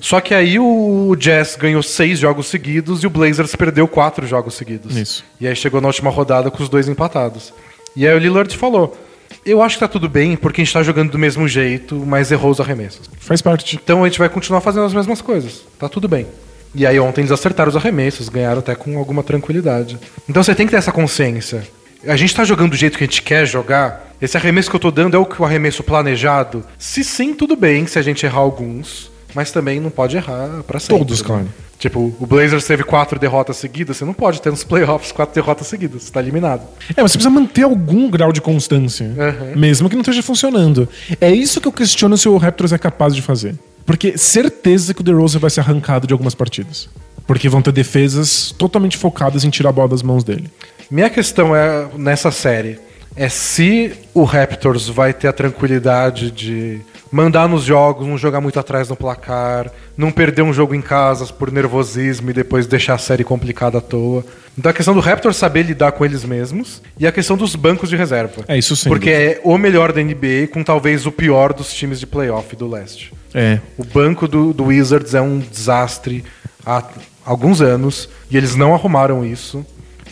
Só 0.00 0.20
que 0.20 0.34
aí 0.34 0.58
o 0.58 1.14
Jazz 1.18 1.56
ganhou 1.56 1.82
seis 1.82 2.18
jogos 2.18 2.46
seguidos 2.46 3.02
e 3.02 3.06
o 3.06 3.10
Blazers 3.10 3.54
perdeu 3.56 3.88
quatro 3.88 4.26
jogos 4.26 4.54
seguidos. 4.54 4.96
Isso. 4.96 5.24
E 5.40 5.46
aí 5.46 5.56
chegou 5.56 5.80
na 5.80 5.88
última 5.88 6.10
rodada 6.10 6.50
com 6.50 6.62
os 6.62 6.68
dois 6.68 6.88
empatados. 6.88 7.52
E 7.94 8.06
aí 8.06 8.14
o 8.14 8.18
Lillard 8.18 8.54
falou: 8.56 8.96
Eu 9.44 9.62
acho 9.62 9.76
que 9.76 9.80
tá 9.80 9.88
tudo 9.88 10.08
bem 10.08 10.36
porque 10.36 10.60
a 10.60 10.64
gente 10.64 10.72
tá 10.72 10.82
jogando 10.82 11.10
do 11.10 11.18
mesmo 11.18 11.48
jeito, 11.48 11.96
mas 12.06 12.30
errou 12.30 12.50
os 12.50 12.60
arremessos. 12.60 13.08
Faz 13.18 13.40
parte. 13.40 13.76
Então 13.76 14.04
a 14.04 14.08
gente 14.08 14.18
vai 14.18 14.28
continuar 14.28 14.60
fazendo 14.60 14.84
as 14.84 14.94
mesmas 14.94 15.20
coisas. 15.20 15.62
Tá 15.78 15.88
tudo 15.88 16.08
bem. 16.08 16.26
E 16.74 16.86
aí 16.86 17.00
ontem 17.00 17.22
eles 17.22 17.32
acertaram 17.32 17.70
os 17.70 17.76
arremessos, 17.76 18.28
ganharam 18.28 18.58
até 18.58 18.74
com 18.74 18.98
alguma 18.98 19.22
tranquilidade. 19.22 19.98
Então 20.28 20.42
você 20.42 20.54
tem 20.54 20.66
que 20.66 20.72
ter 20.72 20.76
essa 20.76 20.92
consciência. 20.92 21.66
A 22.06 22.16
gente 22.16 22.34
tá 22.34 22.44
jogando 22.44 22.70
do 22.70 22.76
jeito 22.76 22.98
que 22.98 23.04
a 23.04 23.06
gente 23.06 23.22
quer 23.22 23.46
jogar. 23.46 24.14
Esse 24.20 24.36
arremesso 24.36 24.68
que 24.68 24.76
eu 24.76 24.80
tô 24.80 24.90
dando 24.90 25.16
é 25.16 25.18
o 25.18 25.24
que 25.24 25.40
o 25.40 25.44
arremesso 25.44 25.82
planejado. 25.82 26.62
Se 26.78 27.02
sim, 27.02 27.34
tudo 27.34 27.56
bem 27.56 27.86
se 27.86 27.98
a 27.98 28.02
gente 28.02 28.24
errar 28.24 28.40
alguns 28.40 29.10
mas 29.36 29.50
também 29.50 29.78
não 29.78 29.90
pode 29.90 30.16
errar 30.16 30.62
para 30.66 30.80
sempre. 30.80 30.96
Todos, 30.96 31.22
né? 31.22 31.46
Tipo, 31.78 32.16
o 32.18 32.26
Blazers 32.26 32.64
teve 32.64 32.82
quatro 32.82 33.18
derrotas 33.18 33.58
seguidas, 33.58 33.98
você 33.98 34.04
não 34.06 34.14
pode 34.14 34.40
ter 34.40 34.48
nos 34.48 34.64
playoffs 34.64 35.12
quatro 35.12 35.34
derrotas 35.34 35.66
seguidas, 35.66 36.04
você 36.04 36.10
tá 36.10 36.20
eliminado. 36.20 36.62
É, 36.96 37.02
mas 37.02 37.12
você 37.12 37.18
precisa 37.18 37.28
manter 37.28 37.64
algum 37.64 38.08
grau 38.08 38.32
de 38.32 38.40
constância, 38.40 39.04
uhum. 39.04 39.60
mesmo 39.60 39.90
que 39.90 39.94
não 39.94 40.00
esteja 40.00 40.22
funcionando. 40.22 40.88
É 41.20 41.30
isso 41.30 41.60
que 41.60 41.68
eu 41.68 41.72
questiono 41.72 42.16
se 42.16 42.26
o 42.30 42.38
Raptors 42.38 42.72
é 42.72 42.78
capaz 42.78 43.14
de 43.14 43.20
fazer. 43.20 43.54
Porque 43.84 44.16
certeza 44.16 44.94
que 44.94 45.02
o 45.02 45.04
DeRozan 45.04 45.38
vai 45.38 45.50
ser 45.50 45.60
arrancado 45.60 46.06
de 46.06 46.14
algumas 46.14 46.34
partidas. 46.34 46.88
Porque 47.26 47.46
vão 47.46 47.60
ter 47.60 47.72
defesas 47.72 48.54
totalmente 48.56 48.96
focadas 48.96 49.44
em 49.44 49.50
tirar 49.50 49.68
a 49.68 49.72
bola 49.72 49.88
das 49.88 50.02
mãos 50.02 50.24
dele. 50.24 50.50
Minha 50.90 51.10
questão 51.10 51.54
é, 51.54 51.88
nessa 51.98 52.30
série, 52.30 52.78
é 53.14 53.28
se 53.28 53.92
o 54.14 54.24
Raptors 54.24 54.88
vai 54.88 55.12
ter 55.12 55.28
a 55.28 55.32
tranquilidade 55.32 56.30
de 56.30 56.80
mandar 57.16 57.48
nos 57.48 57.64
jogos, 57.64 58.06
não 58.06 58.18
jogar 58.18 58.42
muito 58.42 58.60
atrás 58.60 58.90
no 58.90 58.94
placar, 58.94 59.72
não 59.96 60.10
perder 60.12 60.42
um 60.42 60.52
jogo 60.52 60.74
em 60.74 60.82
casa 60.82 61.24
por 61.32 61.50
nervosismo 61.50 62.28
e 62.28 62.32
depois 62.34 62.66
deixar 62.66 62.94
a 62.94 62.98
série 62.98 63.24
complicada 63.24 63.78
à 63.78 63.80
toa. 63.80 64.22
Então 64.56 64.70
a 64.70 64.74
questão 64.74 64.92
do 64.92 65.00
Raptors 65.00 65.36
saber 65.36 65.62
lidar 65.62 65.92
com 65.92 66.04
eles 66.04 66.24
mesmos 66.24 66.82
e 66.98 67.06
a 67.06 67.12
questão 67.12 67.34
dos 67.34 67.56
bancos 67.56 67.88
de 67.88 67.96
reserva. 67.96 68.44
É 68.46 68.58
isso 68.58 68.76
sim. 68.76 68.90
Porque 68.90 69.08
é 69.08 69.40
o 69.42 69.56
melhor 69.56 69.92
da 69.92 70.02
NBA 70.02 70.48
com 70.52 70.62
talvez 70.62 71.06
o 71.06 71.12
pior 71.12 71.54
dos 71.54 71.72
times 71.72 71.98
de 71.98 72.06
playoff 72.06 72.54
do 72.54 72.68
leste. 72.68 73.12
É. 73.34 73.60
O 73.78 73.84
banco 73.84 74.28
do, 74.28 74.52
do 74.52 74.64
Wizards 74.64 75.14
é 75.14 75.20
um 75.20 75.38
desastre 75.38 76.22
há 76.64 76.82
alguns 77.24 77.62
anos 77.62 78.10
e 78.30 78.36
eles 78.36 78.54
não 78.54 78.74
arrumaram 78.74 79.24
isso. 79.24 79.64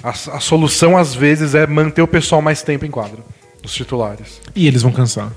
A, 0.02 0.10
a 0.10 0.40
solução 0.40 0.96
às 0.96 1.14
vezes 1.14 1.54
é 1.54 1.66
manter 1.66 2.00
o 2.00 2.08
pessoal 2.08 2.40
mais 2.40 2.62
tempo 2.62 2.86
em 2.86 2.90
quadra, 2.90 3.18
os 3.62 3.74
titulares. 3.74 4.40
E 4.54 4.66
eles 4.66 4.82
vão 4.82 4.92
cansar. 4.92 5.30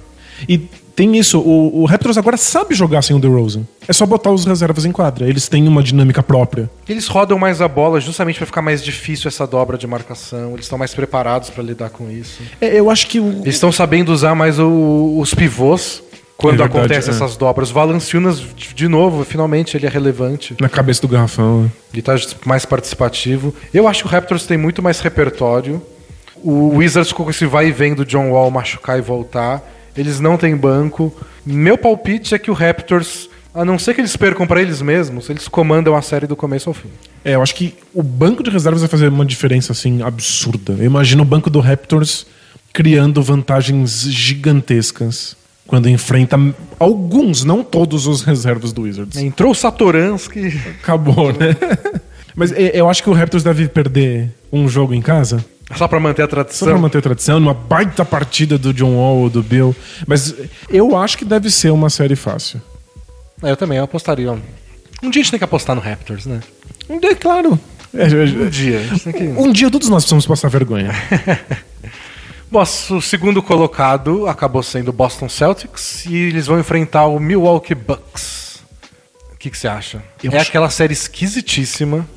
E 0.48 0.68
tem 0.98 1.16
isso, 1.16 1.40
o, 1.40 1.84
o 1.84 1.86
Raptors 1.86 2.18
agora 2.18 2.38
sabe 2.38 2.74
jogar 2.74 3.04
sem 3.04 3.16
o 3.16 3.20
DeRozan. 3.20 3.62
É 3.88 3.94
só 3.94 4.04
botar 4.04 4.32
os 4.32 4.46
reservas 4.46 4.84
em 4.84 4.92
quadra. 4.92 5.30
Eles 5.30 5.48
têm 5.48 5.68
uma 5.68 5.84
dinâmica 5.84 6.24
própria. 6.24 6.68
Eles 6.90 7.06
rodam 7.06 7.38
mais 7.38 7.62
a 7.62 7.68
bola 7.68 8.02
justamente 8.02 8.38
para 8.38 8.48
ficar 8.48 8.64
mais 8.64 8.84
difícil 8.84 9.28
essa 9.28 9.46
dobra 9.46 9.78
de 9.78 9.86
marcação. 9.86 10.54
Eles 10.54 10.66
estão 10.66 10.76
mais 10.76 10.96
preparados 10.96 11.52
para 11.52 11.64
lidar 11.64 11.92
com 11.92 12.10
isso. 12.10 12.42
É, 12.60 12.80
eu 12.80 12.90
acho 12.90 13.06
que 13.06 13.20
o... 13.20 13.30
Eles 13.44 13.54
estão 13.54 13.72
sabendo 13.72 14.12
usar 14.12 14.34
mais 14.34 14.58
o, 14.58 15.20
os 15.20 15.36
pivôs 15.36 16.02
quando 16.36 16.64
é 16.64 16.66
acontecem 16.66 17.14
é. 17.14 17.16
essas 17.16 17.38
dobras. 17.38 17.70
Valanciunas, 17.70 18.40
de 18.40 18.88
novo, 18.88 19.24
finalmente 19.24 19.78
ele 19.78 19.86
é 19.86 19.90
relevante. 19.90 20.56
Na 20.60 20.68
cabeça 20.68 21.04
do 21.04 21.08
garrafão. 21.08 21.62
Né? 21.62 21.72
Ele 21.94 22.02
tá 22.02 22.16
mais 22.44 22.66
participativo. 22.66 23.54
Eu 23.72 23.88
acho 23.88 24.02
que 24.02 24.08
o 24.08 24.12
Raptors 24.12 24.48
tem 24.48 24.58
muito 24.58 24.82
mais 24.82 25.00
repertório. 25.00 25.80
O 26.38 26.78
Wizards 26.78 27.14
com 27.14 27.30
esse 27.30 27.46
vai 27.46 27.68
e 27.68 27.72
vem 27.72 27.94
do 27.94 28.04
John 28.04 28.32
Wall 28.32 28.50
machucar 28.50 28.98
e 28.98 29.02
voltar. 29.02 29.77
Eles 29.98 30.20
não 30.20 30.38
têm 30.38 30.56
banco. 30.56 31.16
Meu 31.46 31.78
palpite 31.78 32.36
é 32.36 32.40
que 32.40 32.52
o 32.52 32.54
Raptors, 32.54 33.30
a 33.54 33.66
não 33.66 33.80
ser 33.80 33.94
que 33.94 34.02
eles 34.02 34.16
percam 34.16 34.46
para 34.46 34.62
eles 34.62 34.82
mesmos, 34.82 35.30
eles 35.30 35.48
comandam 35.48 35.96
a 35.96 36.02
série 36.02 36.28
do 36.28 36.36
começo 36.36 36.70
ao 36.70 36.74
fim. 36.74 36.90
É, 37.26 37.36
eu 37.36 37.42
acho 37.42 37.56
que 37.56 37.74
o 37.94 38.04
banco 38.04 38.44
de 38.44 38.50
reservas 38.50 38.82
vai 38.82 38.90
fazer 38.90 39.10
uma 39.10 39.26
diferença 39.26 39.72
assim 39.72 40.02
absurda. 40.02 40.74
Eu 40.74 40.86
imagino 40.86 41.24
o 41.24 41.26
banco 41.26 41.50
do 41.50 41.60
Raptors 41.60 42.26
criando 42.72 43.22
vantagens 43.24 44.02
gigantescas 44.02 45.36
quando 45.66 45.90
enfrenta 45.90 46.38
alguns, 46.80 47.44
não 47.44 47.64
todos 47.64 48.08
os 48.08 48.22
reservas 48.22 48.72
do 48.72 48.84
Wizards. 48.84 49.18
Entrou 49.18 49.52
o 49.52 49.56
Satoransky. 49.56 50.60
Acabou, 50.82 51.34
né? 51.34 51.56
Mas 52.36 52.52
é, 52.52 52.72
eu 52.74 52.90
acho 52.90 53.04
que 53.04 53.10
o 53.10 53.14
Raptors 53.14 53.44
deve 53.44 53.68
perder 53.68 54.30
um 54.54 54.70
jogo 54.70 54.94
em 54.94 55.02
casa. 55.02 55.44
Só 55.76 55.88
pra 55.88 56.00
manter 56.00 56.24
a 56.24 56.28
tradição. 56.28 56.68
Só 56.68 56.74
pra 56.74 56.82
manter 56.82 57.00
a 57.00 57.02
tradição, 57.02 57.40
numa 57.40 57.54
baita 57.54 58.06
partida 58.06 58.58
do 58.58 58.74
John 58.74 58.96
Wall 58.96 59.18
ou 59.18 59.30
do 59.30 59.44
Bill. 59.44 59.76
Mas 60.06 60.34
eu 60.70 60.96
acho 60.96 61.18
que 61.18 61.26
deve 61.26 61.52
ser 61.52 61.72
uma 61.72 61.90
série 61.90 62.16
fácil. 62.16 62.62
É, 63.44 63.52
eu 63.52 63.58
também, 63.58 63.78
eu 63.78 63.84
apostaria. 63.84 64.32
Um 64.32 65.10
dia 65.10 65.22
a 65.22 65.24
gente 65.24 65.32
tem 65.32 65.38
que 65.38 65.44
apostar 65.44 65.76
no 65.76 65.82
Raptors, 65.82 66.26
né? 66.26 66.42
Um 66.90 67.00
dia, 67.00 67.16
claro. 67.16 67.60
É, 67.94 68.06
um 68.06 68.50
dia. 68.50 68.82
Que... 69.12 69.24
Um 69.24 69.52
dia 69.52 69.70
todos 69.70 69.90
nós 69.90 70.04
precisamos 70.04 70.26
passar 70.26 70.50
vergonha. 70.50 70.92
Bom, 72.50 72.62
o 72.62 73.02
segundo 73.02 73.44
colocado 73.44 74.26
acabou 74.26 74.64
sendo 74.64 74.90
o 74.90 74.94
Boston 74.94 75.28
Celtics 75.28 76.06
e 76.06 76.16
eles 76.16 76.48
vão 76.48 76.58
enfrentar 76.60 77.06
o 77.08 77.20
Milwaukee 77.20 77.76
Bucks. 77.76 78.64
O 79.34 79.38
que, 79.38 79.50
que 79.50 79.58
você 79.58 79.68
acha? 79.68 80.02
Eu 80.24 80.32
é 80.32 80.38
acho... 80.38 80.50
aquela 80.50 80.70
série 80.70 80.94
esquisitíssima 80.94 82.08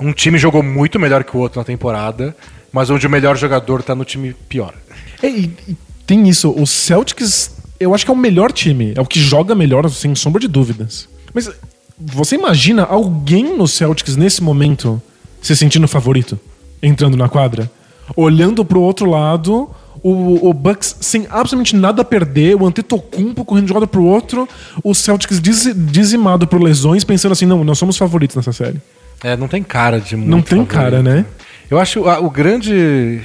um 0.00 0.12
time 0.12 0.38
jogou 0.38 0.62
muito 0.62 0.98
melhor 0.98 1.24
que 1.24 1.36
o 1.36 1.40
outro 1.40 1.60
na 1.60 1.64
temporada, 1.64 2.36
mas 2.72 2.90
onde 2.90 3.06
o 3.06 3.10
melhor 3.10 3.36
jogador 3.36 3.82
tá 3.82 3.94
no 3.94 4.04
time 4.04 4.34
pior. 4.48 4.74
É, 5.22 5.28
e, 5.28 5.52
e 5.68 5.76
tem 6.06 6.28
isso, 6.28 6.50
o 6.50 6.66
Celtics, 6.66 7.56
eu 7.78 7.94
acho 7.94 8.04
que 8.04 8.10
é 8.10 8.14
o 8.14 8.16
melhor 8.16 8.52
time, 8.52 8.92
é 8.96 9.00
o 9.00 9.06
que 9.06 9.20
joga 9.20 9.54
melhor, 9.54 9.88
sem 9.90 10.14
sombra 10.14 10.40
de 10.40 10.48
dúvidas. 10.48 11.08
Mas 11.34 11.50
você 11.98 12.36
imagina 12.36 12.84
alguém 12.84 13.56
no 13.56 13.66
Celtics 13.66 14.16
nesse 14.16 14.42
momento 14.42 15.00
se 15.42 15.54
sentindo 15.56 15.86
favorito, 15.88 16.38
entrando 16.82 17.16
na 17.16 17.28
quadra? 17.28 17.70
Olhando 18.16 18.64
pro 18.64 18.80
outro 18.80 19.08
lado, 19.10 19.68
O, 20.00 20.48
o 20.48 20.54
Bucks 20.54 20.96
sem 21.00 21.26
absolutamente 21.28 21.74
nada 21.74 22.02
a 22.02 22.04
perder, 22.04 22.54
o 22.54 22.64
Antetokounmpo 22.64 23.44
correndo 23.44 23.66
de 23.66 23.72
um 23.72 23.74
lado 23.74 23.88
pro 23.88 24.04
outro, 24.04 24.48
o 24.84 24.94
Celtics 24.94 25.40
dizi- 25.40 25.74
dizimado 25.74 26.46
por 26.46 26.62
lesões, 26.62 27.02
pensando 27.02 27.32
assim, 27.32 27.46
não, 27.46 27.64
nós 27.64 27.78
somos 27.78 27.96
favoritos 27.96 28.36
nessa 28.36 28.52
série. 28.52 28.80
É, 29.22 29.36
não 29.36 29.48
tem 29.48 29.62
cara 29.62 30.00
de 30.00 30.16
muito 30.16 30.30
Não 30.30 30.42
tem 30.42 30.64
favorito. 30.64 30.74
cara, 30.74 31.02
né? 31.02 31.24
Eu 31.70 31.78
acho 31.78 32.08
a, 32.08 32.20
o 32.20 32.30
grande. 32.30 33.20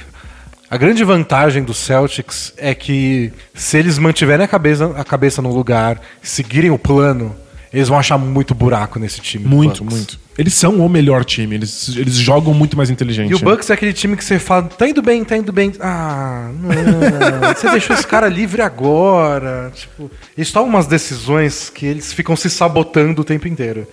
A 0.70 0.76
grande 0.76 1.04
vantagem 1.04 1.62
do 1.62 1.72
Celtics 1.72 2.52
é 2.56 2.74
que 2.74 3.32
se 3.54 3.78
eles 3.78 3.98
mantiverem 3.98 4.44
a 4.44 4.48
cabeça, 4.48 4.86
a 4.96 5.04
cabeça 5.04 5.40
no 5.40 5.54
lugar, 5.54 6.00
seguirem 6.20 6.70
o 6.70 6.78
plano, 6.78 7.36
eles 7.72 7.88
vão 7.88 7.98
achar 7.98 8.18
muito 8.18 8.54
buraco 8.54 8.98
nesse 8.98 9.20
time. 9.20 9.44
Muito, 9.44 9.84
muito. 9.84 10.18
Eles 10.36 10.54
são 10.54 10.78
o 10.84 10.88
melhor 10.88 11.24
time, 11.24 11.54
eles, 11.54 11.88
eles 11.96 12.14
jogam 12.14 12.52
muito 12.52 12.76
mais 12.76 12.90
inteligente. 12.90 13.30
E 13.30 13.34
o 13.34 13.38
Bucks 13.38 13.70
é 13.70 13.74
aquele 13.74 13.92
time 13.92 14.16
que 14.16 14.24
você 14.24 14.38
fala, 14.38 14.64
tá 14.64 14.88
indo 14.88 15.00
bem, 15.00 15.22
tá 15.22 15.36
indo 15.36 15.52
bem. 15.52 15.72
Ah, 15.78 16.50
não. 16.60 17.54
você 17.54 17.70
deixou 17.70 17.94
esse 17.94 18.06
cara 18.06 18.28
livre 18.28 18.60
agora. 18.60 19.70
Tipo, 19.74 20.10
eles 20.36 20.50
tomam 20.50 20.70
umas 20.70 20.86
decisões 20.88 21.70
que 21.70 21.86
eles 21.86 22.12
ficam 22.12 22.34
se 22.34 22.50
sabotando 22.50 23.22
o 23.22 23.24
tempo 23.24 23.46
inteiro. 23.46 23.86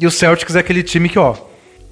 E 0.00 0.06
o 0.06 0.10
Celtics 0.10 0.56
é 0.56 0.58
aquele 0.60 0.82
time 0.82 1.08
que, 1.08 1.18
ó, 1.18 1.36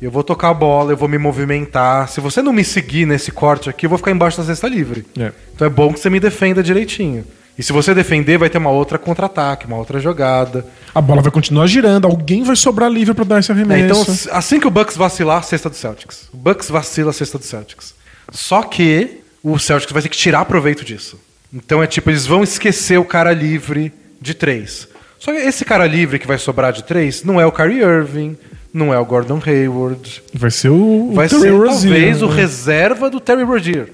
eu 0.01 0.11
vou 0.11 0.25
tocar 0.25 0.51
a 0.51 0.55
bola, 0.55 0.93
eu 0.93 0.97
vou 0.97 1.09
me 1.09 1.19
movimentar. 1.19 2.09
Se 2.09 2.21
você 2.21 2.43
não 2.43 2.53
me 2.53 2.65
seguir 2.65 3.07
nesse 3.07 3.31
corte 3.31 3.71
aqui, 3.71 3.87
eu 3.87 3.91
vou 3.91 3.99
ficar 3.99 4.11
embaixo 4.11 4.37
da 4.39 4.45
cesta 4.45 4.69
livre. 4.69 5.05
É. 5.19 5.31
Então 5.55 5.67
é 5.67 5.71
bom 5.71 5.93
que 5.93 6.01
você 6.01 6.11
me 6.11 6.19
defenda 6.19 6.63
direitinho. 6.63 7.25
E 7.57 7.63
se 7.63 7.73
você 7.73 7.95
defender, 7.95 8.39
vai 8.39 8.49
ter 8.49 8.59
uma 8.59 8.71
outra 8.71 8.99
contra-ataque, 8.99 9.67
uma 9.67 9.77
outra 9.77 10.01
jogada. 10.01 10.67
A 10.95 11.01
bola 11.03 11.21
vai 11.23 11.31
continuar 11.31 11.67
girando, 11.67 12.07
alguém 12.07 12.43
vai 12.43 12.57
sobrar 12.57 12.91
livre 12.91 13.13
pra 13.15 13.25
dar 13.25 13.39
esse 13.41 13.53
É, 13.53 13.55
arremesso. 13.55 13.85
então, 13.85 14.01
s- 14.15 14.29
assim 14.33 14.59
que 14.59 14.67
o 14.67 14.71
Bucks 14.71 14.97
vacilar, 14.97 15.39
a 15.39 15.43
cesta 15.43 15.69
do 15.69 15.77
Celtics. 15.77 16.29
O 16.33 16.37
Bucks 16.37 16.71
vacila 16.71 17.11
a 17.11 17.13
cesta 17.13 17.39
do 17.39 17.45
Celtics. 17.45 17.95
Só 18.33 18.63
que 18.63 19.19
o 19.43 19.59
Celtics 19.59 19.93
vai 19.93 20.01
ter 20.03 20.09
que 20.09 20.17
tirar 20.17 20.45
proveito 20.47 20.83
disso. 20.85 21.21
Então 21.53 21.83
é 21.83 21.87
tipo, 21.87 22.09
eles 22.11 22.25
vão 22.27 22.43
esquecer 22.43 22.99
o 22.99 23.05
cara 23.05 23.33
livre 23.33 23.93
de 24.21 24.33
três. 24.33 24.89
Só 25.23 25.31
que 25.31 25.39
esse 25.39 25.65
cara 25.65 25.87
livre 25.87 26.19
que 26.19 26.27
vai 26.27 26.37
sobrar 26.37 26.73
de 26.73 26.83
três 26.83 27.23
não 27.23 27.41
é 27.41 27.47
o 27.47 27.53
Kyrie 27.53 27.81
Irving, 27.81 28.37
não 28.75 28.93
é 28.93 28.99
o 28.99 29.05
Gordon 29.05 29.41
Hayward. 29.47 30.21
Vai 30.35 30.51
ser 30.51 30.71
o, 30.71 31.11
o 31.11 31.15
Vai 31.15 31.29
Terry 31.29 31.43
ser 31.43 31.51
Rozier, 31.51 31.93
talvez 31.93 32.23
o 32.23 32.27
né? 32.27 32.35
reserva 32.35 33.09
do 33.09 33.21
Terry 33.21 33.45
Rozier. 33.45 33.89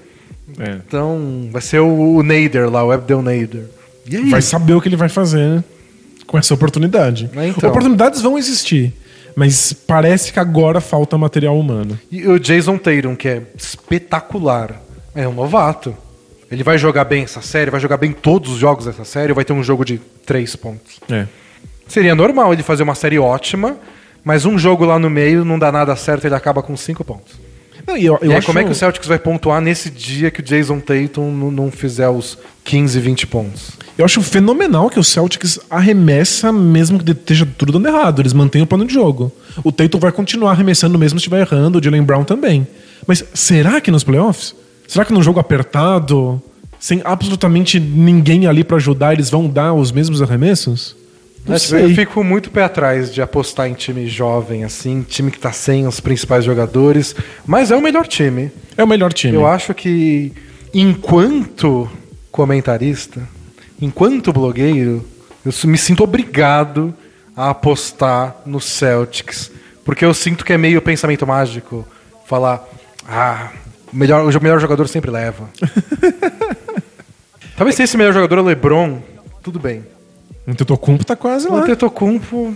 É. 0.57 0.79
Então 0.87 1.47
vai 1.51 1.61
ser 1.61 1.81
o, 1.81 2.15
o 2.15 2.23
Nader 2.23 2.67
lá, 2.67 2.83
o 2.83 2.91
Abdel 2.91 3.21
Nader. 3.21 3.65
E 4.09 4.17
aí? 4.17 4.29
Vai 4.31 4.41
saber 4.41 4.73
o 4.73 4.81
que 4.81 4.89
ele 4.89 4.95
vai 4.95 5.07
fazer 5.07 5.47
né? 5.47 5.63
com 6.25 6.35
essa 6.35 6.51
oportunidade. 6.51 7.29
É, 7.35 7.49
então. 7.49 7.69
Oportunidades 7.69 8.21
vão 8.21 8.35
existir, 8.35 8.91
mas 9.35 9.71
parece 9.71 10.33
que 10.33 10.39
agora 10.39 10.81
falta 10.81 11.15
material 11.15 11.59
humano. 11.59 11.99
E 12.11 12.27
o 12.27 12.39
Jason 12.39 12.79
Tatum, 12.79 13.15
que 13.15 13.27
é 13.27 13.43
espetacular, 13.55 14.81
é 15.13 15.27
um 15.27 15.33
novato. 15.33 15.95
Ele 16.51 16.63
vai 16.63 16.77
jogar 16.77 17.03
bem 17.05 17.23
essa 17.23 17.41
série, 17.41 17.69
vai 17.69 17.79
jogar 17.79 17.97
bem 17.97 18.11
todos 18.11 18.51
os 18.51 18.57
jogos 18.57 18.85
dessa 18.85 19.05
série, 19.05 19.31
ou 19.31 19.35
vai 19.35 19.45
ter 19.45 19.53
um 19.53 19.63
jogo 19.63 19.85
de 19.85 19.99
três 20.25 20.55
pontos. 20.55 20.99
É. 21.09 21.25
Seria 21.87 22.15
normal 22.15 22.53
ele 22.53 22.63
fazer 22.63 22.83
uma 22.83 22.95
série 22.95 23.19
ótima, 23.19 23.77
mas 24.23 24.45
um 24.45 24.57
jogo 24.57 24.85
lá 24.85 24.97
no 24.99 25.09
meio 25.09 25.45
não 25.45 25.57
dá 25.59 25.71
nada 25.71 25.95
certo, 25.95 26.25
ele 26.25 26.35
acaba 26.35 26.61
com 26.61 26.75
cinco 26.75 27.03
pontos. 27.03 27.33
Não, 27.87 27.97
e 27.97 28.05
eu, 28.05 28.19
eu 28.21 28.29
e 28.29 28.31
aí, 28.33 28.37
acho- 28.37 28.45
como 28.47 28.59
é 28.59 28.63
que 28.63 28.69
o 28.71 28.75
Celtics 28.75 29.07
vai 29.07 29.17
pontuar 29.17 29.59
nesse 29.61 29.89
dia 29.89 30.29
que 30.29 30.41
o 30.41 30.43
Jason 30.43 30.79
Tatum 30.79 31.31
não, 31.31 31.49
não 31.49 31.71
fizer 31.71 32.07
os 32.09 32.37
15, 32.63 32.99
20 32.99 33.25
pontos? 33.27 33.71
Eu 33.97 34.05
acho 34.05 34.21
fenomenal 34.21 34.89
que 34.89 34.99
o 34.99 35.03
Celtics 35.03 35.59
arremessa 35.69 36.51
mesmo 36.51 37.03
que 37.03 37.11
esteja 37.11 37.47
tudo 37.57 37.71
dando 37.71 37.87
errado. 37.87 38.21
Eles 38.21 38.33
mantêm 38.33 38.61
o 38.61 38.67
plano 38.67 38.85
de 38.85 38.93
jogo. 38.93 39.31
O 39.63 39.71
Tatum 39.71 39.97
vai 39.99 40.11
continuar 40.11 40.51
arremessando 40.51 40.99
mesmo 40.99 41.19
se 41.19 41.23
estiver 41.23 41.41
errando, 41.41 41.79
o 41.79 41.83
Jalen 41.83 42.03
Brown 42.03 42.23
também. 42.23 42.67
Mas 43.07 43.23
será 43.33 43.81
que 43.81 43.89
nos 43.89 44.03
playoffs? 44.03 44.53
Será 44.89 45.05
que 45.05 45.13
num 45.13 45.21
jogo 45.21 45.39
apertado, 45.39 46.41
sem 46.79 46.99
absolutamente 47.05 47.79
ninguém 47.79 48.47
ali 48.47 48.63
pra 48.63 48.77
ajudar, 48.77 49.13
eles 49.13 49.29
vão 49.29 49.47
dar 49.47 49.71
os 49.71 49.91
mesmos 49.91 50.19
arremessos? 50.19 50.95
Não 51.45 51.55
tipo, 51.55 51.75
eu 51.75 51.85
sei. 51.85 51.95
fico 51.95 52.23
muito 52.23 52.49
pé 52.49 52.63
atrás 52.63 53.13
de 53.13 53.21
apostar 53.21 53.67
em 53.67 53.75
time 53.75 54.07
jovem, 54.07 54.63
assim, 54.63 55.05
time 55.07 55.29
que 55.29 55.37
tá 55.37 55.51
sem 55.51 55.85
os 55.85 55.99
principais 55.99 56.43
jogadores, 56.43 57.15
mas 57.45 57.69
é 57.69 57.75
o 57.75 57.81
melhor 57.81 58.07
time. 58.07 58.51
É 58.75 58.83
o 58.83 58.87
melhor 58.87 59.13
time. 59.13 59.35
Eu 59.35 59.45
acho 59.45 59.75
que, 59.75 60.33
enquanto 60.73 61.87
comentarista, 62.31 63.21
enquanto 63.79 64.33
blogueiro, 64.33 65.05
eu 65.45 65.53
me 65.69 65.77
sinto 65.77 66.03
obrigado 66.03 66.95
a 67.37 67.51
apostar 67.51 68.37
no 68.43 68.59
Celtics. 68.59 69.51
Porque 69.85 70.03
eu 70.03 70.15
sinto 70.15 70.43
que 70.43 70.51
é 70.51 70.57
meio 70.57 70.81
pensamento 70.81 71.27
mágico 71.27 71.87
falar: 72.25 72.67
ah, 73.07 73.51
melhor, 73.91 74.23
o 74.23 74.41
melhor 74.43 74.59
jogador 74.59 74.87
sempre 74.87 75.11
leva. 75.11 75.49
Talvez 77.57 77.75
se 77.75 77.83
esse 77.83 77.97
melhor 77.97 78.13
jogador 78.13 78.37
é 78.37 78.41
o 78.41 78.45
LeBron, 78.45 79.01
tudo 79.43 79.59
bem. 79.59 79.83
O 80.47 80.55
Tetocumpo 80.55 81.05
tá 81.05 81.15
quase 81.15 81.47
O 81.47 81.53
lá. 81.53 81.61
Antetokounmpo, 81.61 82.55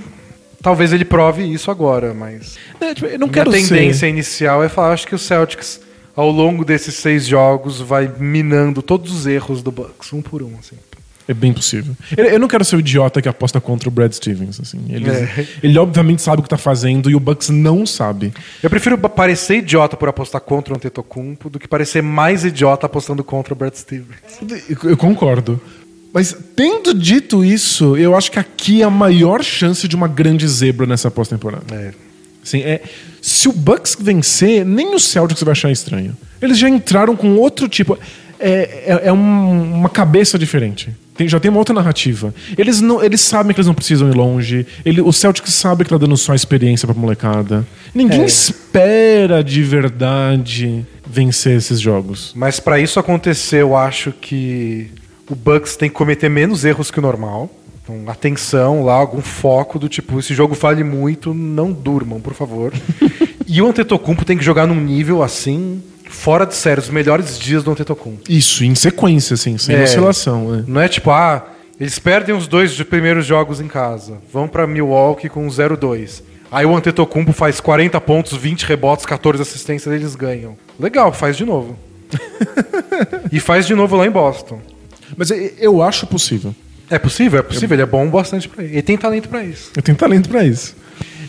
talvez 0.61 0.93
ele 0.93 1.05
prove 1.05 1.43
isso 1.43 1.69
agora, 1.69 2.13
mas 2.13 2.57
É, 2.79 2.93
tipo, 2.93 3.07
eu 3.07 3.19
não 3.19 3.27
quero 3.29 3.51
tendência 3.51 3.99
ser... 3.99 4.07
inicial 4.07 4.63
é 4.63 4.69
falar, 4.69 4.93
acho 4.93 5.05
que 5.05 5.13
o 5.13 5.19
Celtics, 5.19 5.79
ao 6.15 6.31
longo 6.31 6.63
desses 6.65 6.95
seis 6.95 7.25
jogos, 7.25 7.81
vai 7.81 8.11
minando 8.17 8.81
todos 8.81 9.11
os 9.13 9.27
erros 9.27 9.61
do 9.61 9.71
Bucks, 9.71 10.11
um 10.13 10.21
por 10.21 10.41
um, 10.41 10.53
assim. 10.59 10.77
É 11.27 11.33
bem 11.33 11.53
possível. 11.53 11.95
Eu, 12.17 12.37
não 12.39 12.47
quero 12.47 12.65
ser 12.65 12.75
o 12.75 12.79
idiota 12.79 13.21
que 13.21 13.29
aposta 13.29 13.61
contra 13.61 13.87
o 13.87 13.91
Brad 13.91 14.11
Stevens. 14.11 14.59
Assim. 14.59 14.83
Ele, 14.89 15.09
É. 15.09 15.47
ele 15.63 15.77
obviamente 15.77 16.21
sabe 16.21 16.39
o 16.41 16.43
que 16.43 16.49
tá 16.49 16.57
fazendo 16.57 17.09
e 17.09 17.15
o 17.15 17.19
Bucks 17.19 17.49
não 17.49 17.85
sabe. 17.85 18.33
Eu 18.61 18.69
prefiro 18.69 18.97
parecer 18.97 19.57
idiota 19.59 19.95
por 19.95 20.09
apostar 20.09 20.41
contra 20.41 20.73
o 20.73 20.77
Antetokounmpo 20.77 21.49
do 21.49 21.59
que 21.59 21.67
parecer 21.67 22.01
mais 22.03 22.43
idiota 22.43 22.85
apostando 22.85 23.23
contra 23.23 23.53
o 23.53 23.55
Brad 23.57 23.73
Stevens. 23.73 24.17
Eu, 24.69 24.91
eu 24.91 24.97
concordo. 24.97 25.61
Mas 26.13 26.35
tendo 26.55 26.93
dito 26.93 27.43
isso, 27.43 27.97
eu 27.97 28.15
acho 28.15 28.31
que 28.31 28.37
aqui 28.37 28.81
é 28.81 28.85
a 28.85 28.89
maior 28.89 29.43
chance 29.43 29.87
de 29.87 29.95
uma 29.95 30.07
grande 30.07 30.47
zebra 30.47 30.85
nessa 30.85 31.09
pós-temporada. 31.09 31.73
É. 31.73 31.91
Assim, 32.43 32.61
é, 32.61 32.81
se 33.21 33.47
o 33.47 33.53
Bucks 33.53 33.95
vencer, 33.99 34.65
nem 34.65 34.93
o 34.93 34.99
Celtics 34.99 35.41
vai 35.41 35.53
achar 35.53 35.71
estranho. 35.71 36.15
Eles 36.41 36.59
já 36.59 36.69
entraram 36.69 37.15
com 37.15 37.35
outro 37.37 37.69
tipo. 37.69 37.97
É, 38.45 38.83
é, 38.85 39.01
é 39.07 39.13
um- 39.13 39.73
uma 39.75 39.89
cabeça 39.89 40.37
diferente. 40.37 40.89
Tem- 41.15 41.27
já 41.29 41.39
tem 41.39 41.49
uma 41.49 41.59
outra 41.59 41.73
narrativa. 41.73 42.33
Eles, 42.57 42.81
não, 42.81 43.01
eles 43.01 43.21
sabem 43.21 43.53
que 43.53 43.59
eles 43.59 43.67
não 43.67 43.73
precisam 43.73 44.09
ir 44.09 44.15
longe. 44.15 44.65
Ele, 44.83 44.99
o 44.99 45.13
Celtics 45.13 45.53
sabe 45.53 45.83
que 45.83 45.89
tá 45.91 45.97
dando 45.97 46.17
só 46.17 46.33
experiência 46.33 46.87
pra 46.87 46.95
molecada. 46.95 47.65
Ninguém 47.95 48.23
É. 48.23 48.25
espera 48.25 49.43
de 49.43 49.61
verdade 49.63 50.85
vencer 51.07 51.55
esses 51.57 51.79
jogos. 51.79 52.33
Mas 52.35 52.59
pra 52.59 52.79
isso 52.79 52.99
acontecer, 52.99 53.61
eu 53.61 53.75
acho 53.77 54.11
que 54.11 54.91
o 55.29 55.35
Bucks 55.35 55.75
tem 55.77 55.87
que 55.89 55.95
cometer 55.95 56.27
menos 56.29 56.65
erros 56.65 56.89
que 56.91 56.99
o 56.99 57.01
normal. 57.01 57.49
Então, 57.83 58.03
atenção 58.07 58.83
lá, 58.83 58.93
algum 58.93 59.21
foco 59.21 59.77
do 59.77 59.87
tipo, 59.89 60.17
esse 60.19 60.33
jogo 60.33 60.55
vale 60.55 60.83
muito, 60.83 61.33
não 61.33 61.71
durmam, 61.71 62.19
por 62.19 62.33
favor. 62.33 62.73
e 63.47 63.61
o 63.61 63.67
Antetokounmpo 63.67 64.25
tem 64.25 64.37
que 64.37 64.43
jogar 64.43 64.65
num 64.65 64.79
nível 64.79 65.21
assim, 65.21 65.81
fora 66.13 66.45
de 66.45 66.55
sério, 66.55 66.81
os 66.81 66.89
melhores 66.89 67.37
dias 67.37 67.63
do 67.63 67.71
Antetokounmpo. 67.71 68.21
Isso, 68.29 68.63
em 68.63 68.75
sequência, 68.75 69.33
assim, 69.33 69.57
sem 69.57 69.75
É. 69.75 69.83
oscilação. 69.83 70.49
né? 70.51 70.63
Não 70.67 70.79
é 70.81 70.87
tipo, 70.87 71.11
ah, 71.11 71.45
eles 71.79 71.97
perdem 71.99 72.35
os 72.35 72.47
dois 72.47 72.79
primeiros 72.83 73.25
jogos 73.25 73.59
em 73.59 73.67
casa, 73.67 74.17
vão 74.31 74.47
pra 74.47 74.65
Milwaukee 74.67 75.27
com 75.29 75.45
0-2. 75.47 76.23
Aí 76.51 76.65
o 76.65 76.75
Antetokounmpo 76.75 77.33
faz 77.33 77.59
40 77.59 77.99
pontos, 77.99 78.37
20 78.37 78.63
rebotes, 78.63 79.05
14 79.05 79.41
assistências, 79.41 79.93
eles 79.93 80.15
ganham. 80.15 80.55
Legal, 80.79 81.11
faz 81.11 81.35
de 81.35 81.43
novo. 81.45 81.77
e 83.31 83.39
faz 83.39 83.65
de 83.65 83.73
novo 83.73 83.95
lá 83.95 84.05
em 84.05 84.11
Boston. 84.11 84.61
Mas 85.17 85.31
eu- 85.59 85.81
acho 85.81 86.05
possível. 86.07 86.53
É 86.89 86.99
possível, 86.99 87.39
é 87.39 87.41
possível, 87.41 87.73
ele 87.75 87.81
é 87.81 87.85
bom 87.87 88.07
bastante 88.07 88.47
pra 88.47 88.63
ele. 88.63 88.73
Ele 88.73 88.81
tem 88.83 88.95
talento 88.97 89.27
pra 89.29 89.43
isso. 89.43 89.71
Eu 89.75 89.81
tenho 89.81 89.97
talento 89.97 90.29
pra 90.29 90.43
isso. 90.43 90.75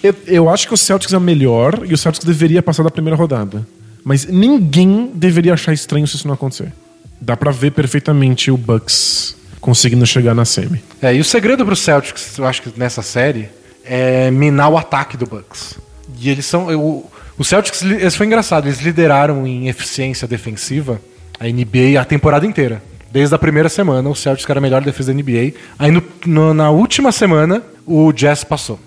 Eu, 0.03 0.15
eu 0.27 0.49
acho 0.51 0.69
que 0.69 0.75
o 0.75 0.77
Celtics 0.77 1.15
é 1.15 1.19
melhor 1.19 1.81
e 1.87 1.95
o 1.95 1.97
Celtics 1.99 2.27
deveria 2.27 2.63
passar 2.63 2.83
da 2.83 2.91
primeira 2.91 3.17
rodada. 3.17 3.67
Mas 4.05 4.27
ninguém 4.27 5.11
deveria 5.15 5.55
achar 5.55 5.73
estranho 5.73 6.07
se 6.07 6.17
isso 6.17 6.27
não 6.29 6.35
acontecer. 6.35 6.73
Dá 7.21 7.37
pra 7.37 7.51
ver 7.51 7.71
perfeitamente 7.73 8.51
o 8.51 8.57
Bucks 8.57 9.35
conseguindo 9.61 10.05
chegar 10.05 10.35
na 10.35 10.45
semi. 10.45 10.83
É, 11.01 11.15
e 11.15 11.21
o 11.21 11.25
segredo 11.25 11.65
pro 11.65 11.75
Celtics, 11.75 12.37
eu 12.37 12.45
acho 12.47 12.61
que 12.63 12.79
nessa 12.79 13.01
série, 13.01 13.49
é 13.83 14.31
minar 14.31 14.69
o 14.71 14.77
ataque 14.77 15.17
do 15.17 15.25
Bucks. 15.27 15.79
E 16.21 16.29
eles 16.29 16.45
são. 16.45 16.67
O, 16.77 17.11
o 17.39 17.45
Celtics, 17.45 17.81
isso 17.83 18.17
foi 18.19 18.27
engraçado, 18.27 18.67
eles 18.67 18.81
lideraram 18.81 19.47
em 19.47 19.69
eficiência 19.69 20.29
defensiva 20.29 21.01
a 21.41 21.45
NBA 21.47 21.99
a 22.01 22.05
temporada 22.05 22.45
inteira. 22.47 22.83
Desde 23.11 23.35
a 23.35 23.39
primeira 23.39 23.69
semana, 23.69 24.09
o 24.09 24.15
Celtics 24.15 24.49
era 24.51 24.59
a 24.59 24.63
melhor 24.63 24.83
defesa 24.83 25.13
da 25.15 25.19
NBA. 25.23 25.55
Aí 25.79 25.91
no- 25.91 26.03
no- 26.27 26.53
na 26.53 26.69
última 26.71 27.11
semana, 27.13 27.63
o 27.87 28.13
Jazz 28.13 28.45
passou. 28.45 28.79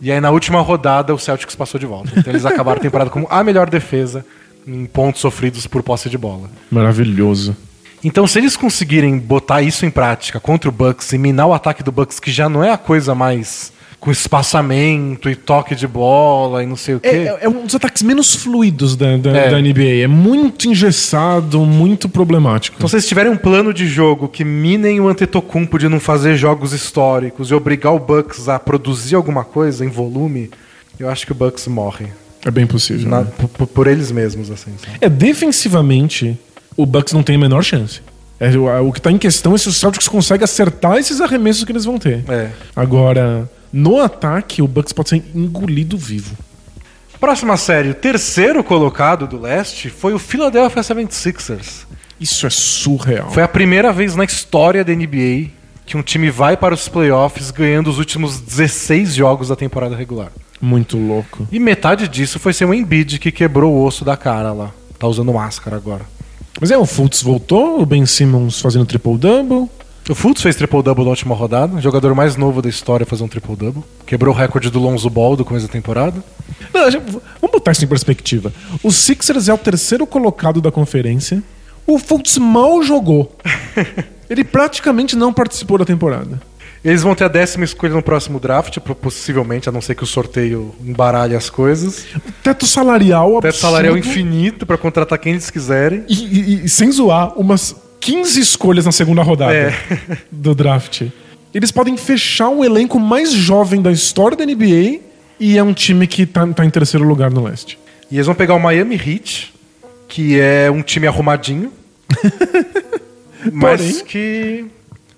E 0.00 0.12
aí 0.12 0.20
na 0.20 0.30
última 0.30 0.60
rodada, 0.60 1.14
o 1.14 1.18
Celtics 1.18 1.54
passou 1.56 1.80
de 1.80 1.86
volta. 1.86 2.10
Então 2.16 2.32
eles 2.32 2.44
acabaram 2.44 2.78
a 2.78 2.82
temporada 2.82 3.10
como 3.10 3.26
a 3.30 3.42
melhor 3.42 3.68
defesa 3.70 4.24
em 4.66 4.84
pontos 4.86 5.20
sofridos 5.20 5.66
por 5.66 5.82
posse 5.82 6.08
de 6.08 6.18
bola. 6.18 6.50
Maravilhoso. 6.70 7.56
Então, 8.04 8.26
se 8.26 8.38
eles 8.38 8.56
conseguirem 8.56 9.16
botar 9.18 9.62
isso 9.62 9.86
em 9.86 9.90
prática 9.90 10.40
contra 10.40 10.68
o 10.68 10.72
Bucks 10.72 11.12
e 11.12 11.18
minar 11.18 11.46
o 11.46 11.54
ataque 11.54 11.82
do 11.82 11.92
Bucks, 11.92 12.18
que 12.18 12.32
já 12.32 12.48
não 12.48 12.62
é 12.64 12.72
a 12.72 12.76
coisa 12.78 13.14
mais 13.14 13.72
com 14.00 14.10
espaçamento 14.10 15.30
e 15.30 15.36
toque 15.36 15.76
de 15.76 15.86
bola 15.86 16.64
e 16.64 16.66
não 16.66 16.74
sei 16.74 16.96
o 16.96 17.00
quê. 17.00 17.06
É, 17.08 17.38
é 17.42 17.48
um 17.48 17.64
dos 17.64 17.76
ataques 17.76 18.02
menos 18.02 18.34
fluidos 18.34 18.96
da, 18.96 19.16
da, 19.16 19.30
É. 19.30 19.50
da 19.50 19.60
NBA. 19.60 20.02
É 20.02 20.06
muito 20.08 20.66
engessado, 20.68 21.60
muito 21.60 22.08
problemático. 22.08 22.76
Então, 22.76 22.88
se 22.88 22.96
eles 22.96 23.06
tiverem 23.06 23.30
um 23.30 23.36
plano 23.36 23.72
de 23.72 23.86
jogo 23.86 24.26
que 24.26 24.44
minem 24.44 24.98
o 25.00 25.06
Antetokounmpo 25.08 25.78
de 25.78 25.88
não 25.88 26.00
fazer 26.00 26.36
jogos 26.36 26.72
históricos 26.72 27.52
e 27.52 27.54
obrigar 27.54 27.94
o 27.94 28.00
Bucks 28.00 28.48
a 28.48 28.58
produzir 28.58 29.14
alguma 29.14 29.44
coisa 29.44 29.84
em 29.84 29.88
volume, 29.88 30.50
eu 30.98 31.08
acho 31.08 31.24
que 31.24 31.30
o 31.30 31.36
Bucks 31.36 31.68
morre. 31.68 32.06
É 32.44 32.50
bem 32.50 32.66
possível. 32.66 33.08
Na- 33.08 33.22
né? 33.22 33.32
por, 33.56 33.66
por- 33.66 33.86
eles 33.86 34.10
mesmos, 34.10 34.50
assim. 34.50 34.72
sabe? 34.84 34.98
É, 35.00 35.08
defensivamente, 35.08 36.38
o 36.76 36.84
Bucks 36.84 37.12
não 37.12 37.22
tem 37.22 37.36
a 37.36 37.38
menor 37.38 37.62
chance. 37.62 38.00
É, 38.40 38.48
o, 38.56 38.88
o 38.88 38.92
que 38.92 39.00
tá 39.00 39.10
em 39.10 39.18
questão 39.18 39.54
é 39.54 39.58
se 39.58 39.68
o 39.68 39.72
Celtics 39.72 40.08
consegue 40.08 40.42
acertar 40.42 40.96
esses 40.96 41.20
arremessos 41.20 41.64
que 41.64 41.70
eles 41.72 41.84
vão 41.84 41.98
ter. 41.98 42.24
É. 42.28 42.50
Agora, 42.74 43.48
no 43.72 44.00
ataque, 44.00 44.60
o 44.60 44.66
Bucks 44.68 44.92
pode 44.92 45.10
ser 45.10 45.22
engolido 45.34 45.96
vivo. 45.96 46.36
Próxima 47.20 47.56
série, 47.56 47.90
o 47.90 47.94
terceiro 47.94 48.64
colocado 48.64 49.28
do 49.28 49.40
leste 49.40 49.88
foi 49.88 50.12
o 50.12 50.18
Philadelphia 50.18 50.82
76ers. 50.82 51.84
Isso 52.18 52.46
é 52.46 52.50
surreal. 52.50 53.30
Foi 53.30 53.42
a 53.44 53.48
primeira 53.48 53.92
vez 53.92 54.16
na 54.16 54.24
história 54.24 54.84
da 54.84 54.92
NBA 54.92 55.50
que 55.86 55.96
um 55.96 56.02
time 56.02 56.30
vai 56.30 56.56
para 56.56 56.74
os 56.74 56.88
playoffs 56.88 57.50
ganhando 57.50 57.90
os 57.90 57.98
últimos 57.98 58.40
16 58.40 59.14
jogos 59.14 59.48
da 59.48 59.56
temporada 59.56 59.94
regular. 59.94 60.32
Muito 60.62 60.96
louco. 60.96 61.46
E 61.50 61.58
metade 61.58 62.06
disso 62.06 62.38
foi 62.38 62.52
ser 62.52 62.64
o 62.66 62.72
Embiid 62.72 63.18
que 63.18 63.32
quebrou 63.32 63.72
o 63.74 63.84
osso 63.84 64.04
da 64.04 64.16
cara 64.16 64.52
lá. 64.52 64.70
Tá 64.98 65.08
usando 65.08 65.32
máscara 65.32 65.76
agora. 65.76 66.02
Mas 66.60 66.70
é, 66.70 66.78
o 66.78 66.86
Fultz 66.86 67.20
voltou, 67.20 67.80
o 67.82 67.84
Ben 67.86 68.06
Simmons 68.06 68.60
fazendo 68.60 68.86
triple-double. 68.86 69.68
O 70.08 70.14
Fultz 70.14 70.40
fez 70.40 70.54
triple-double 70.54 71.02
na 71.04 71.10
última 71.10 71.34
rodada, 71.34 71.80
jogador 71.80 72.14
mais 72.14 72.36
novo 72.36 72.62
da 72.62 72.68
história 72.68 73.02
a 73.02 73.06
fazer 73.06 73.24
um 73.24 73.28
triple-double. 73.28 73.82
Quebrou 74.06 74.32
o 74.32 74.36
recorde 74.38 74.70
do 74.70 74.78
Lonzo 74.78 75.10
Ball 75.10 75.34
do 75.36 75.44
começo 75.44 75.66
da 75.66 75.72
temporada. 75.72 76.22
Não, 76.72 76.88
gente- 76.90 77.10
vamos 77.10 77.50
botar 77.52 77.72
isso 77.72 77.84
em 77.84 77.88
perspectiva. 77.88 78.52
O 78.84 78.92
Sixers 78.92 79.48
é 79.48 79.54
o 79.54 79.58
terceiro 79.58 80.06
colocado 80.06 80.60
da 80.60 80.70
conferência. 80.70 81.42
O 81.84 81.98
Fultz 81.98 82.38
mal 82.38 82.80
jogou. 82.84 83.34
Ele 84.30 84.44
praticamente 84.44 85.16
não 85.16 85.32
participou 85.32 85.76
da 85.78 85.84
temporada. 85.84 86.40
Eles 86.84 87.02
vão 87.02 87.14
ter 87.14 87.24
a 87.24 87.28
décima 87.28 87.64
escolha 87.64 87.92
no 87.94 88.02
próximo 88.02 88.40
draft, 88.40 88.78
possivelmente, 88.78 89.68
a 89.68 89.72
não 89.72 89.80
ser 89.80 89.94
que 89.94 90.02
o 90.02 90.06
sorteio 90.06 90.74
embaralhe 90.84 91.36
as 91.36 91.48
coisas. 91.48 92.04
Teto 92.42 92.66
salarial 92.66 93.34
Teto 93.36 93.46
absurdo. 93.46 93.60
salarial 93.60 93.96
infinito 93.96 94.66
pra 94.66 94.76
contratar 94.76 95.16
quem 95.18 95.32
eles 95.32 95.48
quiserem. 95.48 96.04
E, 96.08 96.14
e- 96.24 96.64
e, 96.64 96.68
sem 96.68 96.90
zoar, 96.90 97.38
umas 97.38 97.76
15 98.00 98.40
escolhas 98.40 98.84
na 98.84 98.90
segunda 98.90 99.22
rodada 99.22 99.54
É. 99.54 99.72
do 100.30 100.54
draft. 100.56 101.02
Eles 101.54 101.70
podem 101.70 101.96
fechar 101.96 102.48
o 102.48 102.64
elenco 102.64 102.98
mais 102.98 103.32
jovem 103.32 103.80
da 103.80 103.92
história 103.92 104.36
da 104.36 104.44
NBA 104.44 104.98
e 105.38 105.56
é 105.56 105.62
um 105.62 105.72
time 105.72 106.06
que 106.08 106.26
tá, 106.26 106.44
tá 106.48 106.64
em 106.64 106.70
terceiro 106.70 107.06
lugar 107.06 107.30
no 107.30 107.44
leste. 107.44 107.78
E 108.10 108.16
eles 108.16 108.26
vão 108.26 108.34
pegar 108.34 108.54
o 108.54 108.58
Miami 108.60 108.96
Heat, 108.96 109.54
que 110.08 110.40
é 110.40 110.68
um 110.68 110.82
time 110.82 111.06
arrumadinho. 111.06 111.72
mas 113.52 113.80
Porém- 113.92 114.04
que, 114.04 114.64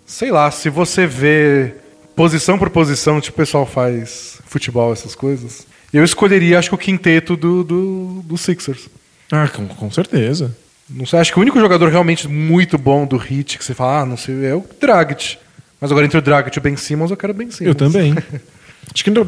sei 0.06 0.30
lá, 0.30 0.50
se 0.50 0.68
você 0.68 1.06
vê 1.06 1.74
posição 2.14 2.58
por 2.58 2.70
posição, 2.70 3.20
tipo 3.20 3.34
o 3.34 3.38
pessoal 3.38 3.66
faz 3.66 4.38
futebol, 4.46 4.92
essas 4.92 5.14
coisas, 5.14 5.66
eu 5.92 6.04
escolheria, 6.04 6.58
acho 6.58 6.70
que 6.70 6.74
o 6.74 6.78
quinteto 6.78 7.36
do, 7.36 7.64
do, 7.64 8.22
do 8.24 8.36
Sixers. 8.36 8.88
Ah, 9.30 9.48
com, 9.48 9.66
com 9.66 9.90
certeza. 9.90 10.56
Não 10.88 11.06
sei, 11.06 11.18
acho 11.18 11.32
que 11.32 11.38
o 11.38 11.42
único 11.42 11.58
jogador 11.58 11.88
realmente 11.88 12.28
muito 12.28 12.76
bom 12.76 13.06
do 13.06 13.16
Heat 13.16 13.58
que 13.58 13.64
você 13.64 13.74
fala, 13.74 14.00
ah, 14.00 14.06
não 14.06 14.16
sei, 14.16 14.44
é 14.44 14.54
o 14.54 14.64
Dragic. 14.80 15.38
Mas 15.80 15.90
agora 15.90 16.06
entre 16.06 16.18
o 16.18 16.22
Dragic 16.22 16.56
e 16.56 16.58
o 16.58 16.62
Ben 16.62 16.76
Simmons, 16.76 17.10
eu 17.10 17.16
quero 17.16 17.32
o 17.32 17.36
Ben 17.36 17.50
Simmons. 17.50 17.68
Eu 17.68 17.74
também. 17.74 18.14
Acho 18.92 19.04
que 19.04 19.10
não, 19.10 19.24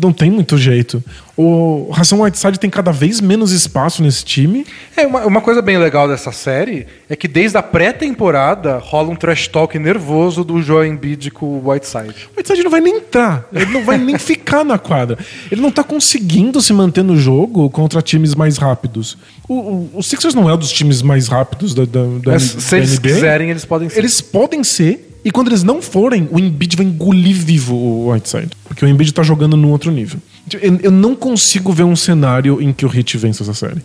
não 0.00 0.12
tem 0.12 0.30
muito 0.30 0.56
jeito. 0.56 1.02
O 1.36 1.90
Ração 1.90 2.20
Whiteside 2.20 2.58
tem 2.58 2.70
cada 2.70 2.92
vez 2.92 3.20
menos 3.20 3.50
espaço 3.50 4.02
nesse 4.02 4.24
time. 4.24 4.64
É, 4.96 5.06
uma, 5.06 5.26
uma 5.26 5.40
coisa 5.40 5.60
bem 5.60 5.78
legal 5.78 6.06
dessa 6.06 6.30
série 6.30 6.86
é 7.08 7.16
que 7.16 7.26
desde 7.26 7.58
a 7.58 7.62
pré-temporada 7.62 8.78
rola 8.78 9.10
um 9.10 9.16
trash 9.16 9.48
talk 9.48 9.76
nervoso 9.78 10.44
do 10.44 10.62
Joel 10.62 10.86
Embiid 10.86 11.30
com 11.30 11.46
o 11.46 11.68
Whiteside. 11.70 12.28
O 12.34 12.38
Whiteside 12.38 12.62
não 12.62 12.70
vai 12.70 12.80
nem 12.80 12.98
entrar. 12.98 13.48
Ele 13.52 13.66
não 13.66 13.84
vai 13.84 13.98
nem 13.98 14.16
ficar 14.18 14.64
na 14.64 14.78
quadra. 14.78 15.18
Ele 15.50 15.60
não 15.60 15.70
tá 15.70 15.82
conseguindo 15.82 16.60
se 16.60 16.72
manter 16.72 17.02
no 17.02 17.16
jogo 17.16 17.68
contra 17.70 18.00
times 18.00 18.34
mais 18.34 18.56
rápidos. 18.58 19.16
O, 19.48 19.54
o, 19.54 19.90
o 19.94 20.02
Sixers 20.02 20.34
não 20.34 20.48
é 20.48 20.54
um 20.54 20.58
dos 20.58 20.70
times 20.70 21.02
mais 21.02 21.28
rápidos 21.28 21.74
da, 21.74 21.84
da, 21.84 22.02
da, 22.02 22.32
Mas 22.32 22.54
da 22.54 22.60
se 22.60 22.76
eles 22.76 22.98
NBA. 22.98 23.08
quiserem, 23.08 23.50
eles 23.50 23.64
podem 23.64 23.88
ser. 23.88 23.98
Eles 23.98 24.20
podem 24.20 24.64
ser, 24.64 25.13
e 25.24 25.30
quando 25.30 25.48
eles 25.48 25.62
não 25.62 25.80
forem, 25.80 26.28
o 26.30 26.38
Embiid 26.38 26.76
vai 26.76 26.86
engolir 26.86 27.34
vivo 27.36 27.74
o 27.74 28.10
Whiteside. 28.10 28.50
Porque 28.64 28.84
o 28.84 28.88
Embiid 28.88 29.12
tá 29.14 29.22
jogando 29.22 29.56
num 29.56 29.70
outro 29.70 29.90
nível. 29.90 30.20
Eu, 30.60 30.78
eu 30.82 30.90
não 30.90 31.14
consigo 31.14 31.72
ver 31.72 31.84
um 31.84 31.96
cenário 31.96 32.60
em 32.60 32.72
que 32.72 32.84
o 32.84 32.94
Heat 32.94 33.16
vença 33.16 33.42
essa 33.42 33.54
série. 33.54 33.82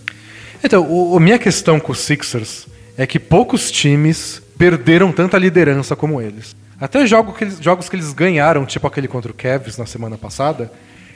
Então, 0.64 1.16
a 1.16 1.20
minha 1.20 1.40
questão 1.40 1.80
com 1.80 1.92
os 1.94 2.00
Sixers 2.00 2.68
é 2.98 3.08
que 3.08 3.18
poucos 3.18 3.72
times 3.72 4.42
perderam 4.58 5.12
tanta 5.14 5.38
liderança 5.38 5.96
como 5.96 6.20
eles. 6.22 6.54
Até 6.82 7.08
jogo 7.08 7.32
que 7.34 7.46
eles- 7.46 7.58
jogos 7.62 7.88
que 7.88 7.96
eles 7.96 8.12
ganharam, 8.12 8.66
tipo 8.66 8.86
aquele 8.86 9.08
contra 9.08 9.32
o 9.32 9.34
Cavs 9.34 9.78
na 9.78 9.86
semana 9.86 10.18
passada, 10.18 10.70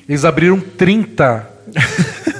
eles 0.07 0.23
abriram 0.23 0.59
30 0.59 1.45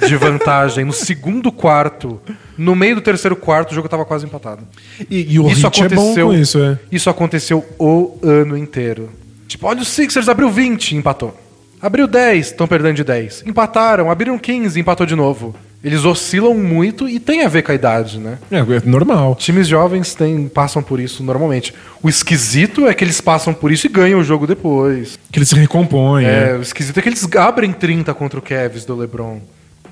de 0.06 0.16
vantagem 0.16 0.84
no 0.84 0.92
segundo 0.92 1.52
quarto. 1.52 2.20
No 2.56 2.74
meio 2.74 2.96
do 2.96 3.00
terceiro 3.00 3.36
quarto, 3.36 3.72
o 3.72 3.74
jogo 3.74 3.86
estava 3.86 4.04
quase 4.04 4.24
empatado. 4.24 4.62
E, 5.10 5.34
e 5.34 5.40
o 5.40 5.48
isso 5.48 5.66
é 5.66 5.68
aconteceu, 5.68 6.26
com 6.28 6.34
isso, 6.34 6.58
é. 6.62 6.78
isso 6.90 7.10
aconteceu 7.10 7.64
o 7.78 8.18
ano 8.22 8.56
inteiro. 8.56 9.10
Tipo, 9.48 9.66
olha 9.66 9.82
o 9.82 9.84
Sixers 9.84 10.28
abriu 10.28 10.50
20, 10.50 10.96
empatou. 10.96 11.38
Abriu 11.80 12.06
10, 12.06 12.46
estão 12.46 12.66
perdendo 12.66 12.96
de 12.96 13.04
10. 13.04 13.44
Empataram, 13.46 14.10
abriram 14.10 14.38
15, 14.38 14.80
empatou 14.80 15.04
de 15.04 15.14
novo. 15.14 15.54
Eles 15.84 16.02
oscilam 16.06 16.54
muito 16.54 17.06
e 17.06 17.20
tem 17.20 17.44
a 17.44 17.48
ver 17.48 17.60
com 17.60 17.70
a 17.70 17.74
idade, 17.74 18.18
né? 18.18 18.38
É, 18.50 18.56
é 18.56 18.82
normal. 18.86 19.36
Times 19.36 19.68
jovens 19.68 20.14
têm, 20.14 20.48
passam 20.48 20.82
por 20.82 20.98
isso 20.98 21.22
normalmente. 21.22 21.74
O 22.02 22.08
esquisito 22.08 22.88
é 22.88 22.94
que 22.94 23.04
eles 23.04 23.20
passam 23.20 23.52
por 23.52 23.70
isso 23.70 23.86
e 23.86 23.90
ganham 23.90 24.18
o 24.18 24.24
jogo 24.24 24.46
depois. 24.46 25.18
Que 25.30 25.38
ele 25.38 25.44
se 25.44 25.54
recompõe. 25.54 26.24
É, 26.24 26.52
é. 26.52 26.56
o 26.56 26.62
esquisito 26.62 26.96
é 26.96 27.02
que 27.02 27.08
eles 27.10 27.28
abrem 27.36 27.70
30 27.70 28.14
contra 28.14 28.38
o 28.38 28.42
Cavs 28.42 28.86
do 28.86 28.96
LeBron. 28.96 29.42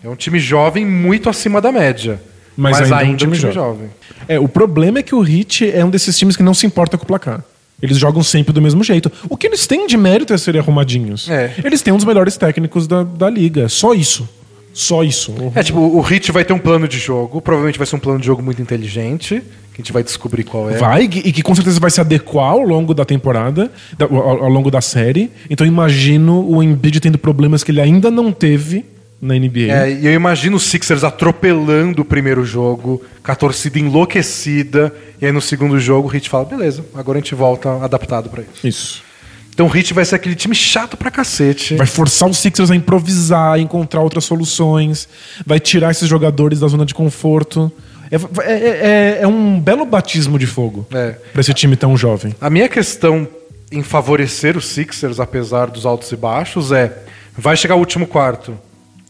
É 0.02 0.08
um 0.08 0.16
time 0.16 0.40
jovem 0.40 0.86
muito 0.86 1.28
acima 1.28 1.60
da 1.60 1.70
média. 1.70 2.18
Mas 2.56 2.78
Mas, 2.80 2.82
ainda 2.82 2.94
é 2.94 2.96
um 2.96 3.00
ainda, 3.00 3.10
é 3.10 3.14
um 3.14 3.16
time 3.16 3.36
time 3.38 3.52
jovem. 3.52 3.54
jovem. 3.54 3.90
É, 4.28 4.38
o 4.38 4.48
problema 4.48 4.98
é 4.98 5.02
que 5.02 5.14
o 5.14 5.26
Heat 5.26 5.70
é 5.70 5.84
um 5.84 5.90
desses 5.90 6.16
times 6.18 6.36
que 6.36 6.42
não 6.42 6.54
se 6.54 6.66
importa 6.66 6.96
com 6.98 7.04
o 7.04 7.06
placar. 7.06 7.42
Eles 7.80 7.96
jogam 7.98 8.22
sempre 8.22 8.52
do 8.52 8.62
mesmo 8.62 8.84
jeito. 8.84 9.10
O 9.28 9.36
que 9.36 9.46
eles 9.46 9.66
têm 9.66 9.86
de 9.86 9.96
mérito 9.96 10.32
é 10.32 10.38
serem 10.38 10.60
arrumadinhos. 10.60 11.28
É. 11.28 11.52
Eles 11.64 11.82
têm 11.82 11.92
um 11.92 11.96
dos 11.96 12.04
melhores 12.04 12.36
técnicos 12.36 12.86
da, 12.86 13.02
da 13.02 13.28
liga. 13.28 13.68
Só 13.68 13.92
isso. 13.92 14.28
Só 14.72 15.02
isso. 15.02 15.32
O- 15.32 15.52
É, 15.54 15.62
tipo, 15.62 15.80
o 15.80 16.00
Hit 16.00 16.30
vai 16.30 16.44
ter 16.44 16.52
um 16.52 16.58
plano 16.58 16.86
de 16.86 16.98
jogo. 16.98 17.40
Provavelmente 17.40 17.78
vai 17.78 17.86
ser 17.86 17.96
um 17.96 17.98
plano 17.98 18.20
de 18.20 18.26
jogo 18.26 18.40
muito 18.42 18.62
inteligente. 18.62 19.42
Que 19.74 19.80
a 19.80 19.82
gente 19.82 19.92
vai 19.92 20.02
descobrir 20.04 20.44
qual 20.44 20.70
é. 20.70 20.76
Vai, 20.76 21.04
e 21.04 21.32
que 21.32 21.42
com 21.42 21.54
certeza 21.54 21.80
vai 21.80 21.90
se 21.90 22.00
adequar 22.00 22.50
ao 22.52 22.60
longo 22.60 22.92
da 22.94 23.04
temporada, 23.06 23.70
da- 23.98 24.04
ao, 24.04 24.44
ao 24.44 24.48
longo 24.48 24.70
da 24.70 24.80
série. 24.82 25.30
Então 25.50 25.66
imagino 25.66 26.46
o 26.48 26.62
Embiid 26.62 27.00
tendo 27.00 27.16
problemas 27.18 27.64
que 27.64 27.70
ele 27.72 27.80
ainda 27.80 28.10
não 28.10 28.30
teve 28.30 28.84
na 29.22 29.34
NBA. 29.34 29.70
É, 29.72 29.92
e 29.92 30.06
eu 30.06 30.12
imagino 30.12 30.56
os 30.56 30.64
Sixers 30.64 31.04
atropelando 31.04 32.02
o 32.02 32.04
primeiro 32.04 32.44
jogo, 32.44 33.00
com 33.22 33.30
a 33.30 33.34
torcida 33.36 33.78
enlouquecida, 33.78 34.92
e 35.20 35.26
aí 35.26 35.30
no 35.30 35.40
segundo 35.40 35.78
jogo 35.78 36.08
o 36.08 36.10
Hit 36.10 36.28
fala, 36.28 36.44
beleza, 36.44 36.84
agora 36.92 37.18
a 37.18 37.20
gente 37.20 37.32
volta 37.34 37.70
adaptado 37.84 38.28
pra 38.28 38.42
isso. 38.42 38.66
Isso. 38.66 39.02
Então 39.54 39.66
o 39.66 39.68
Hit 39.68 39.94
vai 39.94 40.04
ser 40.04 40.16
aquele 40.16 40.34
time 40.34 40.54
chato 40.56 40.96
pra 40.96 41.10
cacete. 41.10 41.76
Vai 41.76 41.86
forçar 41.86 42.28
os 42.28 42.38
Sixers 42.38 42.70
a 42.70 42.74
improvisar, 42.76 43.52
a 43.52 43.58
encontrar 43.60 44.00
outras 44.00 44.24
soluções, 44.24 45.06
vai 45.46 45.60
tirar 45.60 45.90
esses 45.92 46.08
jogadores 46.08 46.58
da 46.60 46.66
zona 46.66 46.84
de 46.84 46.94
conforto. 46.94 47.70
É, 48.10 48.16
é- 48.16 48.50
é- 48.50 49.18
é 49.22 49.26
um 49.26 49.60
belo 49.60 49.84
batismo 49.86 50.38
de 50.38 50.46
fogo 50.46 50.86
É. 50.92 51.12
pra 51.32 51.40
esse 51.40 51.54
time 51.54 51.76
tão 51.76 51.96
jovem. 51.96 52.34
A 52.40 52.50
minha 52.50 52.68
questão 52.68 53.28
em 53.70 53.82
favorecer 53.82 54.56
os 54.56 54.66
Sixers, 54.66 55.20
apesar 55.20 55.66
dos 55.70 55.86
altos 55.86 56.10
e 56.10 56.16
baixos, 56.16 56.72
é 56.72 56.92
vai 57.38 57.56
chegar 57.56 57.76
o 57.76 57.78
último 57.78 58.06
quarto. 58.06 58.58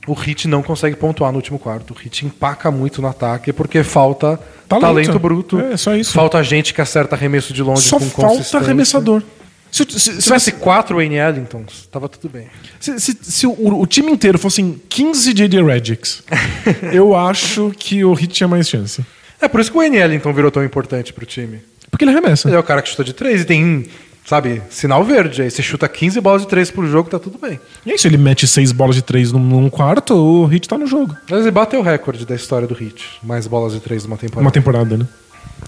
O 0.06 0.14
Hit 0.14 0.48
não 0.48 0.62
consegue 0.62 0.96
pontuar 0.96 1.30
no 1.30 1.36
último 1.38 1.58
quarto. 1.58 1.92
O 1.92 1.94
Hit 1.96 2.26
empaca 2.26 2.70
muito 2.70 3.00
no 3.00 3.08
ataque 3.08 3.52
porque 3.52 3.82
falta 3.84 4.38
Talento. 4.68 4.82
talento, 4.86 5.18
bruto. 5.18 5.60
É, 5.60 5.76
só 5.76 5.94
isso. 5.94 6.12
Falta 6.12 6.42
gente 6.42 6.74
que 6.74 6.80
acerta 6.80 7.14
arremesso 7.14 7.52
de 7.52 7.62
longe 7.62 7.82
Só 7.82 7.98
com 7.98 8.06
falta 8.10 8.28
consistência. 8.30 8.58
arremessador. 8.58 9.22
Se, 9.70 9.84
se- 9.84 10.00
Se 10.00 10.12
se- 10.16 10.22
tivesse 10.22 10.52
quatro 10.52 10.96
Wayne 10.96 11.14
Ellingtons, 11.16 11.88
tava 11.90 12.08
tudo 12.08 12.28
bem. 12.30 12.46
se- 12.80 12.98
se- 13.00 13.16
se 13.22 13.46
o, 13.46 13.78
o 13.80 13.86
time 13.86 14.10
inteiro 14.12 14.38
fossem 14.38 14.78
15 14.88 15.32
J.D. 15.32 15.62
Redicks, 15.62 16.22
eu 16.92 17.16
acho 17.16 17.72
que 17.78 18.04
o 18.04 18.12
Heat 18.12 18.28
tinha 18.28 18.48
mais 18.48 18.68
chance. 18.68 19.02
É 19.40 19.48
por 19.48 19.60
isso 19.60 19.70
que 19.70 19.76
o 19.76 19.80
Wayne 19.80 19.96
Ellington 19.96 20.32
virou 20.32 20.50
tão 20.50 20.62
importante 20.64 21.12
pro 21.12 21.24
time. 21.24 21.60
Porque 21.90 22.04
ele 22.04 22.10
arremessa. 22.12 22.48
Ele 22.48 22.56
é 22.56 22.58
o 22.58 22.62
cara 22.62 22.82
que 22.82 22.88
chuta 22.90 23.02
de 23.04 23.12
três 23.12 23.40
e 23.42 23.44
tem, 23.44 23.86
sabe, 24.24 24.62
sinal 24.70 25.04
verde. 25.04 25.42
Aí 25.42 25.50
você 25.50 25.62
chuta 25.62 25.88
15 25.88 26.20
bolas 26.20 26.42
de 26.42 26.48
três 26.48 26.70
por 26.70 26.86
jogo, 26.86 27.08
tá 27.10 27.18
tudo 27.18 27.38
bem. 27.38 27.58
E 27.84 27.92
aí, 27.92 27.98
se 27.98 28.06
ele 28.08 28.16
mete 28.16 28.46
seis 28.46 28.72
bolas 28.72 28.94
de 28.96 29.02
três 29.02 29.32
num, 29.32 29.38
num 29.40 29.68
quarto, 29.70 30.14
o 30.14 30.52
Heat 30.52 30.68
tá 30.68 30.78
no 30.78 30.86
jogo. 30.86 31.16
Mas 31.30 31.40
ele 31.42 31.50
bateu 31.50 31.80
o 31.80 31.82
recorde 31.82 32.24
da 32.26 32.34
história 32.34 32.66
do 32.66 32.74
Hit. 32.74 33.04
Mais 33.22 33.46
bolas 33.46 33.72
de 33.72 33.80
três 33.80 34.04
numa 34.04 34.16
temporada. 34.16 34.44
Uma 34.44 34.50
temporada, 34.52 34.96
né? 34.96 35.06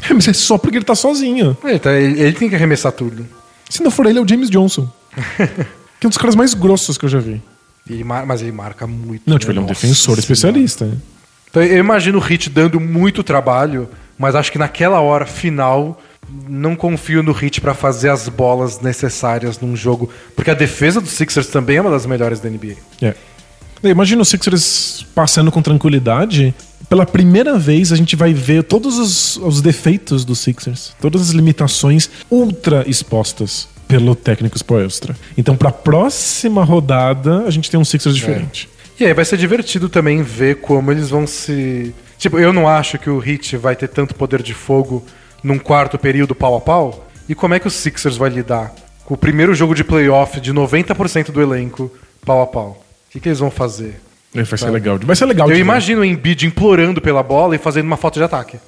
É, 0.08 0.12
Mas 0.14 0.26
é 0.28 0.32
só 0.32 0.56
porque 0.58 0.76
ele 0.78 0.84
tá 0.84 0.94
sozinho. 0.94 1.56
Ele, 1.64 1.78
tá- 1.78 1.92
ele- 1.92 2.20
ele 2.20 2.32
tem 2.32 2.48
que 2.48 2.54
arremessar 2.54 2.92
tudo. 2.92 3.26
Se 3.68 3.82
não 3.82 3.90
for 3.90 4.06
ele, 4.06 4.18
é 4.18 4.22
o 4.22 4.28
James 4.28 4.50
Johnson. 4.50 4.88
Que 6.00 6.06
é 6.06 6.08
um 6.08 6.10
dos 6.10 6.18
caras 6.18 6.34
mais 6.34 6.52
grossos 6.54 6.98
que 6.98 7.04
eu 7.04 7.08
já 7.08 7.18
vi. 7.18 7.40
Ele 7.88 8.04
mar- 8.04 8.26
Mas 8.26 8.42
ele 8.42 8.52
marca 8.52 8.86
muito. 8.86 9.22
Não, 9.26 9.38
tipo, 9.38 9.52
né? 9.52 9.52
ele 9.52 9.58
é 9.60 9.62
um 9.62 9.66
Nossa 9.68 9.80
defensor 9.80 9.96
Senhora. 10.16 10.20
especialista. 10.20 10.84
né? 10.86 10.96
Então, 11.48 11.62
eu 11.62 11.78
imagino 11.78 12.18
o 12.18 12.20
Hit 12.20 12.50
dando 12.50 12.78
muito 12.80 13.22
trabalho, 13.22 13.88
mas 14.18 14.34
acho 14.34 14.50
que 14.52 14.58
naquela 14.58 15.00
hora 15.00 15.24
final 15.24 16.02
não 16.48 16.74
confio 16.76 17.22
no 17.22 17.32
Hit 17.32 17.60
pra 17.60 17.74
fazer 17.74 18.08
as 18.08 18.28
bolas 18.28 18.80
necessárias 18.80 19.60
num 19.60 19.76
jogo, 19.76 20.10
porque 20.34 20.50
a 20.50 20.54
defesa 20.54 21.00
dos 21.00 21.10
Sixers 21.10 21.48
também 21.48 21.76
é 21.76 21.80
uma 21.80 21.90
das 21.90 22.06
melhores 22.06 22.40
da 22.40 22.48
NBA. 22.48 22.76
É. 23.02 23.14
Imagina 23.82 24.22
os 24.22 24.28
Sixers 24.28 25.06
passando 25.14 25.52
com 25.52 25.60
tranquilidade. 25.60 26.54
Pela 26.88 27.04
primeira 27.04 27.58
vez 27.58 27.92
a 27.92 27.96
gente 27.96 28.16
vai 28.16 28.32
ver 28.32 28.62
todos 28.62 28.98
os, 28.98 29.36
os 29.36 29.60
defeitos 29.60 30.24
dos 30.24 30.38
Sixers, 30.38 30.94
todas 31.00 31.20
as 31.22 31.30
limitações 31.30 32.10
ultra 32.30 32.84
expostas 32.88 33.68
pelo 33.86 34.14
técnico 34.14 34.56
Spoelstra. 34.56 35.14
Então, 35.36 35.56
pra 35.56 35.70
próxima 35.70 36.64
rodada, 36.64 37.44
a 37.46 37.50
gente 37.50 37.70
tem 37.70 37.78
um 37.78 37.84
Sixers 37.84 38.16
diferente. 38.16 38.68
E 38.98 39.04
aí 39.04 39.12
vai 39.12 39.24
ser 39.24 39.36
divertido 39.36 39.88
também 39.88 40.22
ver 40.22 40.56
como 40.56 40.90
eles 40.90 41.10
vão 41.10 41.26
se. 41.26 41.94
Tipo, 42.16 42.38
eu 42.38 42.52
não 42.52 42.68
acho 42.68 42.98
que 42.98 43.10
o 43.10 43.18
Hit 43.18 43.56
vai 43.56 43.74
ter 43.74 43.88
tanto 43.88 44.14
poder 44.14 44.40
de 44.42 44.54
fogo 44.54 45.04
num 45.44 45.58
quarto 45.58 45.98
período 45.98 46.34
pau 46.34 46.56
a 46.56 46.60
pau. 46.60 47.06
E 47.28 47.34
como 47.34 47.54
é 47.54 47.60
que 47.60 47.68
o 47.68 47.70
Sixers 47.70 48.16
vai 48.16 48.30
lidar 48.30 48.72
com 49.04 49.14
o 49.14 49.16
primeiro 49.18 49.54
jogo 49.54 49.74
de 49.74 49.84
playoff 49.84 50.40
de 50.40 50.52
90% 50.52 51.30
do 51.30 51.40
elenco 51.40 51.92
pau 52.24 52.40
a 52.42 52.46
pau? 52.46 52.82
O 53.08 53.12
que, 53.12 53.20
que 53.20 53.28
eles 53.28 53.38
vão 53.38 53.50
fazer? 53.50 54.00
Vai 54.34 54.58
ser 54.58 54.70
legal. 54.70 54.98
Vai 54.98 55.14
ser 55.14 55.26
legal. 55.26 55.46
Eu 55.46 55.52
de 55.52 55.58
ver. 55.58 55.60
imagino 55.60 56.00
o 56.00 56.04
Embiid 56.04 56.46
implorando 56.46 57.00
pela 57.00 57.22
bola 57.22 57.54
e 57.54 57.58
fazendo 57.58 57.86
uma 57.86 57.96
foto 57.96 58.14
de 58.14 58.24
ataque. 58.24 58.58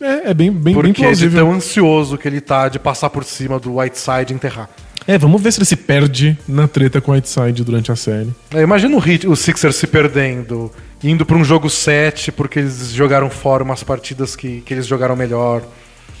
É, 0.00 0.30
é 0.30 0.34
bem, 0.34 0.50
bem, 0.50 0.60
bem 0.60 0.74
Porque 0.74 1.02
é 1.02 1.04
plausível. 1.06 1.44
tão 1.44 1.52
ansioso 1.52 2.16
que 2.16 2.26
ele 2.26 2.40
tá 2.40 2.68
de 2.68 2.78
passar 2.78 3.10
por 3.10 3.24
cima 3.24 3.58
do 3.58 3.76
Whiteside 3.76 4.32
e 4.32 4.34
enterrar. 4.34 4.70
É, 5.06 5.18
vamos 5.18 5.42
ver 5.42 5.52
se 5.52 5.58
ele 5.58 5.66
se 5.66 5.76
perde 5.76 6.38
na 6.48 6.66
treta 6.68 7.00
com 7.00 7.10
o 7.10 7.14
Whiteside 7.14 7.64
durante 7.64 7.90
a 7.92 7.96
série. 7.96 8.30
É, 8.54 8.62
Imagina 8.62 8.96
o, 8.96 9.06
Heat, 9.06 9.26
o 9.26 9.36
Sixers 9.36 9.76
se 9.76 9.86
perdendo, 9.86 10.70
indo 11.02 11.26
pra 11.26 11.36
um 11.36 11.44
jogo 11.44 11.68
7 11.68 12.32
porque 12.32 12.60
eles 12.60 12.92
jogaram 12.92 13.28
fora 13.28 13.62
umas 13.62 13.82
partidas 13.82 14.34
que, 14.34 14.60
que 14.62 14.72
eles 14.72 14.86
jogaram 14.86 15.14
melhor. 15.16 15.62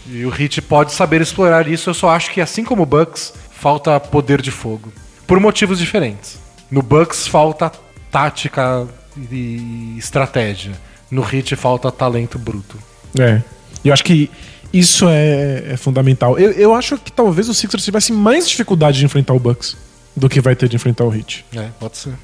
E 0.06 0.24
o 0.24 0.34
Heat 0.34 0.62
pode 0.62 0.92
saber 0.92 1.20
explorar 1.20 1.68
isso. 1.68 1.90
Eu 1.90 1.94
só 1.94 2.10
acho 2.10 2.30
que, 2.30 2.40
assim 2.40 2.64
como 2.64 2.82
o 2.82 2.86
Bucks, 2.86 3.32
falta 3.50 3.98
poder 4.00 4.42
de 4.42 4.50
fogo. 4.50 4.92
Por 5.26 5.38
motivos 5.38 5.78
diferentes. 5.78 6.38
No 6.70 6.82
Bucks 6.82 7.26
falta 7.26 7.70
tática 8.10 8.86
e 9.30 9.94
estratégia. 9.98 10.72
No 11.10 11.22
Heat 11.22 11.54
falta 11.56 11.90
talento 11.92 12.38
bruto. 12.38 12.78
É. 13.18 13.42
E 13.84 13.88
eu 13.88 13.92
acho 13.92 14.04
que 14.04 14.30
isso 14.72 15.06
é, 15.08 15.72
é 15.72 15.76
fundamental. 15.76 16.38
Eu, 16.38 16.50
eu 16.52 16.74
acho 16.74 16.96
que 16.96 17.12
talvez 17.12 17.48
o 17.48 17.54
Sixers 17.54 17.84
tivesse 17.84 18.12
mais 18.12 18.48
dificuldade 18.48 18.98
de 18.98 19.04
enfrentar 19.04 19.34
o 19.34 19.38
Bucks 19.38 19.76
do 20.16 20.28
que 20.28 20.40
vai 20.40 20.56
ter 20.56 20.68
de 20.68 20.76
enfrentar 20.76 21.04
o 21.04 21.14
Heat. 21.14 21.44
É, 21.54 21.68
pode 21.78 21.96
ser. 21.96 22.14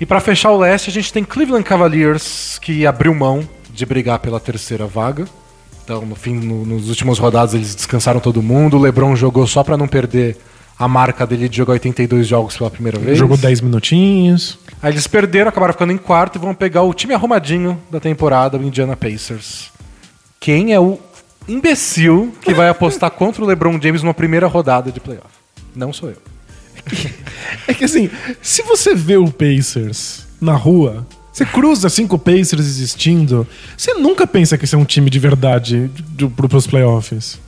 E 0.00 0.04
pra 0.04 0.20
fechar 0.20 0.50
o 0.50 0.58
leste, 0.58 0.90
a 0.90 0.92
gente 0.92 1.12
tem 1.12 1.22
Cleveland 1.22 1.64
Cavaliers 1.64 2.58
que 2.60 2.84
abriu 2.84 3.14
mão 3.14 3.48
de 3.70 3.86
brigar 3.86 4.18
pela 4.18 4.40
terceira 4.40 4.86
vaga. 4.86 5.26
Então, 5.84 6.04
no 6.06 6.14
fim, 6.14 6.34
no, 6.34 6.64
nos 6.64 6.88
últimos 6.88 7.18
rodadas 7.18 7.52
eles 7.52 7.74
descansaram 7.74 8.18
todo 8.18 8.42
mundo. 8.42 8.78
O 8.78 8.80
LeBron 8.80 9.14
jogou 9.14 9.46
só 9.46 9.62
pra 9.62 9.76
não 9.76 9.86
perder 9.86 10.36
a 10.78 10.88
marca 10.88 11.26
dele 11.26 11.48
de 11.48 11.56
jogar 11.58 11.74
82 11.74 12.26
jogos 12.26 12.56
pela 12.56 12.70
primeira 12.70 12.98
vez. 12.98 13.18
Jogou 13.18 13.36
10 13.36 13.60
minutinhos. 13.60 14.58
Aí 14.82 14.92
eles 14.92 15.06
perderam, 15.06 15.50
acabaram 15.50 15.72
ficando 15.72 15.92
em 15.92 15.98
quarto 15.98 16.36
e 16.36 16.38
vão 16.38 16.54
pegar 16.54 16.82
o 16.82 16.94
time 16.94 17.14
arrumadinho 17.14 17.80
da 17.90 18.00
temporada, 18.00 18.58
o 18.58 18.62
Indiana 18.62 18.96
Pacers. 18.96 19.70
Quem 20.40 20.72
é 20.72 20.80
o 20.80 20.98
imbecil 21.46 22.34
que 22.40 22.54
vai 22.54 22.68
apostar 22.68 23.10
contra 23.12 23.42
o 23.44 23.46
LeBron 23.46 23.78
James 23.80 24.02
numa 24.02 24.14
primeira 24.14 24.46
rodada 24.46 24.90
de 24.90 25.00
playoff? 25.00 25.28
Não 25.76 25.92
sou 25.92 26.10
eu. 26.10 26.16
É 27.66 27.72
que 27.72 27.84
assim, 27.84 28.10
se 28.42 28.62
você 28.62 28.94
vê 28.94 29.16
o 29.16 29.30
Pacers 29.30 30.26
na 30.40 30.54
rua, 30.54 31.06
você 31.34 31.44
cruza 31.44 31.88
assim 31.88 32.06
com 32.06 32.16
o 32.16 32.18
Pacers 32.18 32.64
existindo, 32.66 33.46
você 33.76 33.92
nunca 33.94 34.26
pensa 34.26 34.56
que 34.56 34.64
esse 34.64 34.74
é 34.74 34.78
um 34.78 34.84
time 34.84 35.10
de 35.10 35.18
verdade 35.18 35.90
do, 36.10 36.30
pro, 36.30 36.48
pros 36.48 36.66
playoffs. 36.66 37.38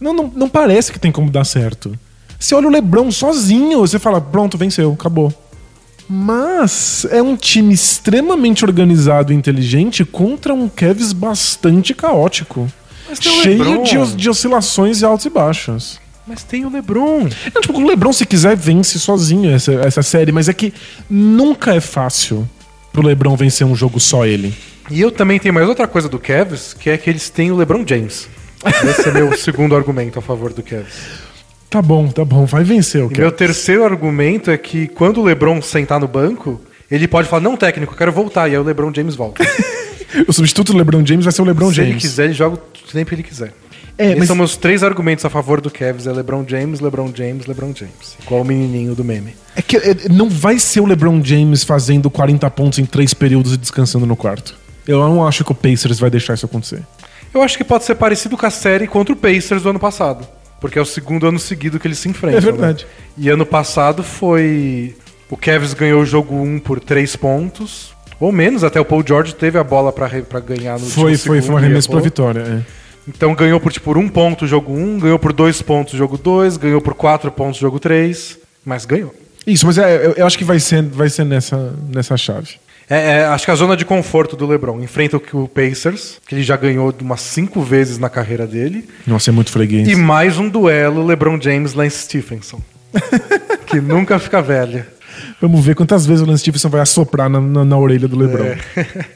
Não, 0.00 0.12
não, 0.12 0.32
não 0.34 0.48
parece 0.48 0.92
que 0.92 0.98
tem 0.98 1.12
como 1.12 1.30
dar 1.30 1.44
certo. 1.44 1.96
Você 2.38 2.54
olha 2.54 2.66
o 2.68 2.70
LeBron 2.70 3.10
sozinho, 3.10 3.78
você 3.80 3.98
fala, 3.98 4.20
pronto, 4.20 4.58
venceu, 4.58 4.92
acabou. 4.92 5.32
Mas 6.08 7.06
é 7.10 7.22
um 7.22 7.36
time 7.36 7.72
extremamente 7.72 8.64
organizado 8.64 9.32
e 9.32 9.36
inteligente 9.36 10.04
contra 10.04 10.52
um 10.52 10.68
Cavs 10.68 11.12
bastante 11.12 11.94
caótico. 11.94 12.68
Mas 13.08 13.18
tem 13.20 13.30
o 13.32 13.42
Cheio 13.42 13.82
de, 13.84 13.96
os- 13.98 14.16
de 14.16 14.28
oscilações 14.28 15.02
e 15.02 15.04
altos 15.04 15.26
e 15.26 15.30
baixos. 15.30 16.00
Mas 16.26 16.42
tem 16.42 16.64
o 16.64 16.70
LeBron. 16.70 17.28
Não, 17.54 17.60
tipo, 17.62 17.78
o 17.80 17.86
LeBron, 17.86 18.12
se 18.12 18.26
quiser, 18.26 18.56
vence 18.56 18.98
sozinho 18.98 19.50
essa, 19.54 19.72
essa 19.74 20.02
série, 20.02 20.32
mas 20.32 20.48
é 20.48 20.52
que 20.52 20.72
nunca 21.08 21.74
é 21.74 21.80
fácil 21.80 22.48
pro 22.92 23.06
LeBron 23.06 23.36
vencer 23.36 23.66
um 23.66 23.74
jogo 23.74 23.98
só 24.00 24.26
ele. 24.26 24.54
E 24.90 25.00
eu 25.00 25.10
também 25.10 25.38
tenho 25.38 25.54
mais 25.54 25.68
outra 25.68 25.86
coisa 25.86 26.08
do 26.08 26.18
Cavs, 26.18 26.74
que 26.74 26.90
é 26.90 26.96
que 26.98 27.08
eles 27.08 27.30
têm 27.30 27.50
o 27.50 27.56
LeBron 27.56 27.84
James. 27.86 28.28
Esse 28.88 29.08
é 29.08 29.12
meu 29.12 29.34
segundo 29.38 29.74
argumento 29.76 30.18
a 30.18 30.22
favor 30.22 30.52
do 30.52 30.62
Cavs. 30.62 31.20
Tá 31.68 31.80
bom, 31.80 32.08
tá 32.08 32.24
bom, 32.24 32.44
vai 32.46 32.64
vencer 32.64 33.00
o 33.02 33.06
E 33.06 33.16
meu 33.16 33.30
Cavs. 33.30 33.36
terceiro 33.38 33.84
argumento 33.84 34.50
é 34.50 34.58
que 34.58 34.88
quando 34.88 35.20
o 35.20 35.24
LeBron 35.24 35.62
sentar 35.62 36.00
no 36.00 36.08
banco, 36.08 36.60
ele 36.90 37.06
pode 37.06 37.28
falar: 37.28 37.42
Não, 37.42 37.56
técnico, 37.56 37.92
eu 37.94 37.96
quero 37.96 38.10
voltar. 38.12 38.48
E 38.48 38.52
aí 38.52 38.58
o 38.58 38.62
LeBron 38.64 38.92
James 38.94 39.14
volta. 39.14 39.44
O 40.26 40.32
substituto 40.32 40.72
do 40.72 40.78
LeBron 40.78 41.06
James 41.06 41.24
vai 41.24 41.30
ser 41.32 41.40
o 41.40 41.44
LeBron 41.44 41.68
Se 41.68 41.76
James. 41.76 41.90
ele 41.92 42.00
quiser, 42.00 42.24
ele 42.24 42.32
joga 42.32 42.56
o 42.56 42.92
tempo 42.92 43.08
que 43.10 43.14
ele 43.14 43.22
quiser. 43.22 43.52
É, 44.02 44.14
mas- 44.16 44.26
são 44.26 44.36
meus 44.36 44.56
três 44.56 44.82
argumentos 44.82 45.24
a 45.24 45.30
favor 45.30 45.60
do 45.60 45.70
Cavs: 45.70 46.06
é 46.06 46.12
LeBron 46.12 46.44
James, 46.46 46.80
LeBron 46.80 47.10
James, 47.14 47.46
LeBron 47.46 47.72
James. 47.74 48.16
Igual 48.24 48.40
o 48.40 48.44
menininho 48.44 48.94
do 48.94 49.04
meme. 49.04 49.34
É 49.54 49.62
que 49.62 49.76
é, 49.76 49.94
não 50.10 50.28
vai 50.28 50.58
ser 50.58 50.80
o 50.80 50.86
LeBron 50.86 51.22
James 51.22 51.64
fazendo 51.64 52.08
40 52.10 52.48
pontos 52.50 52.78
em 52.78 52.84
três 52.84 53.12
períodos 53.12 53.52
e 53.54 53.56
descansando 53.56 54.06
no 54.06 54.16
quarto. 54.16 54.54
Eu 54.86 54.98
não 55.00 55.26
acho 55.26 55.44
que 55.44 55.52
o 55.52 55.54
Pacers 55.54 55.98
vai 56.00 56.08
deixar 56.10 56.34
isso 56.34 56.46
acontecer. 56.46 56.82
Eu 57.32 57.42
acho 57.42 57.56
que 57.56 57.62
pode 57.64 57.84
ser 57.84 57.94
parecido 57.94 58.36
com 58.36 58.46
a 58.46 58.50
série 58.50 58.86
contra 58.88 59.12
o 59.12 59.16
Pacers 59.16 59.62
do 59.62 59.70
ano 59.70 59.78
passado. 59.78 60.26
Porque 60.60 60.78
é 60.78 60.82
o 60.82 60.86
segundo 60.86 61.26
ano 61.26 61.38
seguido 61.38 61.78
que 61.78 61.86
eles 61.86 61.98
se 61.98 62.08
enfrentam. 62.08 62.38
É 62.38 62.40
verdade. 62.40 62.84
né? 62.84 62.90
E 63.16 63.28
ano 63.28 63.46
passado 63.46 64.02
foi. 64.02 64.94
O 65.30 65.36
Cavs 65.36 65.72
ganhou 65.74 66.02
o 66.02 66.04
jogo 66.06 66.34
1 66.34 66.58
por 66.58 66.80
3 66.80 67.14
pontos. 67.16 67.94
Ou 68.18 68.30
menos, 68.32 68.62
até 68.64 68.78
o 68.80 68.84
Paul 68.84 69.02
George 69.06 69.34
teve 69.34 69.58
a 69.58 69.64
bola 69.64 69.92
pra, 69.92 70.08
pra 70.22 70.40
ganhar 70.40 70.74
no 70.78 70.80
Foi, 70.86 71.16
foi, 71.16 71.18
foi 71.18 71.38
um 71.38 71.42
segundo 71.42 71.60
e 71.60 71.64
arremesso 71.64 71.88
pra 71.88 71.96
errou. 71.98 72.04
vitória. 72.04 72.40
é. 72.40 72.79
Então 73.14 73.34
ganhou 73.34 73.58
por 73.60 73.72
tipo 73.72 73.96
um 73.98 74.08
ponto 74.08 74.44
o 74.44 74.48
jogo 74.48 74.72
1, 74.72 75.00
ganhou 75.00 75.18
por 75.18 75.32
2 75.32 75.60
pontos 75.62 75.94
o 75.94 75.96
jogo 75.96 76.16
2, 76.16 76.56
ganhou 76.56 76.80
por 76.80 76.94
4 76.94 77.30
pontos 77.32 77.58
o 77.58 77.60
jogo 77.60 77.78
3, 77.80 78.38
mas 78.64 78.84
ganhou. 78.84 79.14
Isso, 79.46 79.66
mas 79.66 79.78
é, 79.78 80.06
eu, 80.06 80.12
eu 80.12 80.26
acho 80.26 80.38
que 80.38 80.44
vai 80.44 80.60
ser, 80.60 80.82
vai 80.82 81.08
ser 81.08 81.24
nessa, 81.24 81.74
nessa 81.92 82.16
chave. 82.16 82.52
É, 82.88 83.18
é, 83.18 83.24
acho 83.26 83.44
que 83.44 83.50
a 83.50 83.54
zona 83.54 83.76
de 83.76 83.84
conforto 83.84 84.36
do 84.36 84.46
LeBron 84.46 84.80
enfrenta 84.80 85.16
o 85.16 85.42
o 85.42 85.48
Pacers, 85.48 86.18
que 86.26 86.34
ele 86.34 86.42
já 86.42 86.56
ganhou 86.56 86.94
umas 87.00 87.20
5 87.20 87.60
vezes 87.62 87.98
na 87.98 88.08
carreira 88.08 88.46
dele, 88.46 88.88
Nossa, 89.06 89.30
é 89.30 89.32
muito 89.32 89.50
freguês. 89.50 89.88
e 89.88 89.94
mais 89.94 90.38
um 90.38 90.48
duelo 90.48 91.04
LeBron 91.04 91.40
James 91.40 91.74
em 91.76 91.90
Stephenson. 91.90 92.60
que 93.66 93.80
nunca 93.80 94.18
fica 94.18 94.42
velha. 94.42 94.86
Vamos 95.40 95.64
ver 95.64 95.74
quantas 95.74 96.04
vezes 96.04 96.22
o 96.22 96.26
Lance 96.26 96.40
Stephenson 96.40 96.68
vai 96.68 96.80
assoprar 96.80 97.28
na, 97.28 97.40
na, 97.40 97.64
na 97.64 97.78
orelha 97.78 98.08
do 98.08 98.18
LeBron. 98.18 98.44
É. 98.44 98.58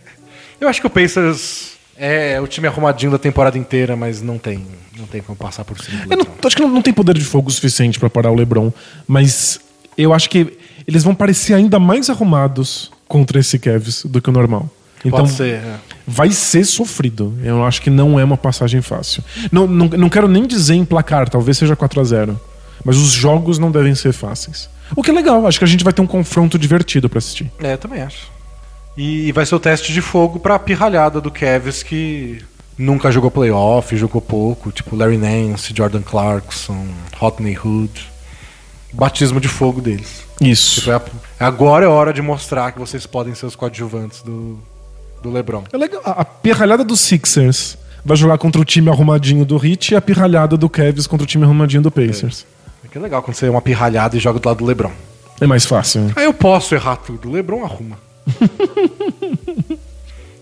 Eu 0.61 0.69
acho 0.69 0.81
que 0.81 0.87
o 0.87 0.91
Pacers 0.91 1.74
é 1.97 2.41
o 2.41 2.47
time 2.47 2.67
arrumadinho 2.67 3.13
da 3.13 3.19
temporada 3.19 3.57
inteira, 3.59 3.97
mas 3.97 4.21
não 4.23 4.39
tem, 4.39 4.65
não 4.99 5.07
tem 5.07 5.23
como 5.23 5.37
passar 5.37 5.65
por 5.65 5.79
cima 5.81 6.05
Eu 6.11 6.17
não- 6.17 6.27
acho 6.45 6.57
que 6.57 6.63
não, 6.63 6.69
não 6.69 6.83
tem 6.83 6.93
poder 6.93 7.15
de 7.17 7.25
fogo 7.25 7.51
suficiente 7.51 7.99
pra 7.99 8.11
parar 8.11 8.31
o 8.31 8.35
LeBron, 8.35 8.73
mas 9.07 9.61
eu 9.97 10.13
acho 10.13 10.29
que 10.31 10.57
eles 10.87 11.03
vão 11.05 11.15
parecer 11.15 11.55
ainda 11.55 11.79
mais 11.79 12.11
arrumados 12.11 12.91
contra 13.09 13.39
esse 13.39 13.59
Cavs 13.59 14.05
do 14.05 14.21
que 14.21 14.29
o 14.29 14.33
normal. 14.33 14.69
Então 15.05 15.21
Pode 15.21 15.33
ser. 15.33 15.55
é. 15.57 15.75
vai 16.07 16.31
ser 16.31 16.65
sofrido. 16.65 17.35
Eu 17.43 17.63
acho 17.65 17.83
que 17.83 17.91
não 17.91 18.19
é 18.19 18.25
uma 18.25 18.39
passagem 18.39 18.81
fácil. 18.81 19.23
Não, 19.53 19.67
não, 19.67 19.87
não 19.89 20.09
quero 20.09 20.27
nem 20.27 20.47
dizer 20.47 20.75
em 20.75 20.85
placar, 20.85 21.29
talvez 21.29 21.59
seja 21.59 21.77
4 21.77 22.01
a 22.01 22.05
0 22.05 22.41
mas 22.85 22.97
os 22.97 23.13
jogos 23.13 23.59
não 23.59 23.71
devem 23.71 23.95
ser 23.95 24.13
fáceis. 24.13 24.69
O 24.97 25.03
que 25.03 25.11
é 25.11 25.15
legal, 25.15 25.47
acho 25.47 25.59
que 25.59 25.65
a 25.65 25.69
gente 25.69 25.85
vai 25.85 25.93
ter 25.93 26.03
um 26.03 26.07
confronto 26.07 26.59
divertido 26.59 27.09
pra 27.09 27.19
assistir. 27.19 27.51
É, 27.63 27.73
eu 27.75 27.79
também 27.79 28.03
acho. 28.03 28.31
E 28.97 29.33
vai 29.33 29.45
ser 29.45 29.55
o 29.55 29.61
teste 29.61 29.93
de 29.93 30.01
fogo 30.01 30.39
pra 30.39 30.59
pirralhada 30.59 31.21
do 31.21 31.31
Cavs 31.31 31.83
que 31.83 32.43
nunca 32.79 33.11
jogou 33.11 33.31
playoff, 33.31 33.97
jogou 33.97 34.21
pouco, 34.21 34.71
tipo 34.71 34.95
Larry 34.95 35.19
Nance, 35.19 35.73
Jordan 35.77 36.03
Clarkson, 36.03 36.87
Rodney 37.17 37.59
Hood. 37.59 38.13
Batismo 38.93 39.41
de 39.41 39.49
fogo 39.49 39.81
deles. 39.81 40.23
Isso. 40.41 40.81
Tipo, 40.83 40.91
é 40.93 40.95
a- 40.95 41.47
agora 41.47 41.85
é 41.85 41.89
hora 41.89 42.13
de 42.13 42.23
mostrar 42.23 42.71
que 42.71 42.79
vocês 42.79 43.05
podem 43.07 43.35
ser 43.35 43.47
os 43.47 43.57
coadjuvantes 43.57 44.23
do, 44.23 44.59
do 45.21 45.31
LeBron. 45.33 45.65
É 45.73 45.77
legal. 45.77 46.01
A 46.05 46.21
a 46.21 46.25
pirralhada 46.25 46.85
do 46.85 46.97
Sixers 46.97 47.77
vai 48.05 48.17
jogar 48.17 48.39
contra 48.39 48.61
o 48.61 48.65
time 48.65 48.89
arrumadinho 48.91 49.45
do 49.45 49.57
Heat 49.65 49.95
e 49.95 49.97
a 49.97 50.01
pirralhada 50.01 50.57
do 50.57 50.69
Cavs 50.69 51.09
contra 51.09 51.25
o 51.25 51.27
time 51.27 51.43
arrumadinho 51.43 51.83
do 51.83 51.91
Pacers. 51.91 52.47
É 52.85 52.89
que 52.89 52.97
é 52.97 53.01
legal 53.01 53.21
quando 53.21 53.35
você 53.35 53.47
é 53.47 53.51
uma 53.51 53.61
pirralhada 53.63 54.17
e 54.17 54.21
joga 54.21 54.39
do 54.39 54.47
lado 54.49 54.59
do 54.59 54.65
LeBron. 54.65 54.93
É 55.41 55.47
mais 55.49 55.67
fácil. 55.67 56.13
Aí 56.15 56.25
eu 56.27 56.33
posso 56.35 56.73
errar 56.77 56.95
tudo. 56.97 57.29
O 57.29 57.33
LeBron 57.33 57.65
arruma. 57.65 57.99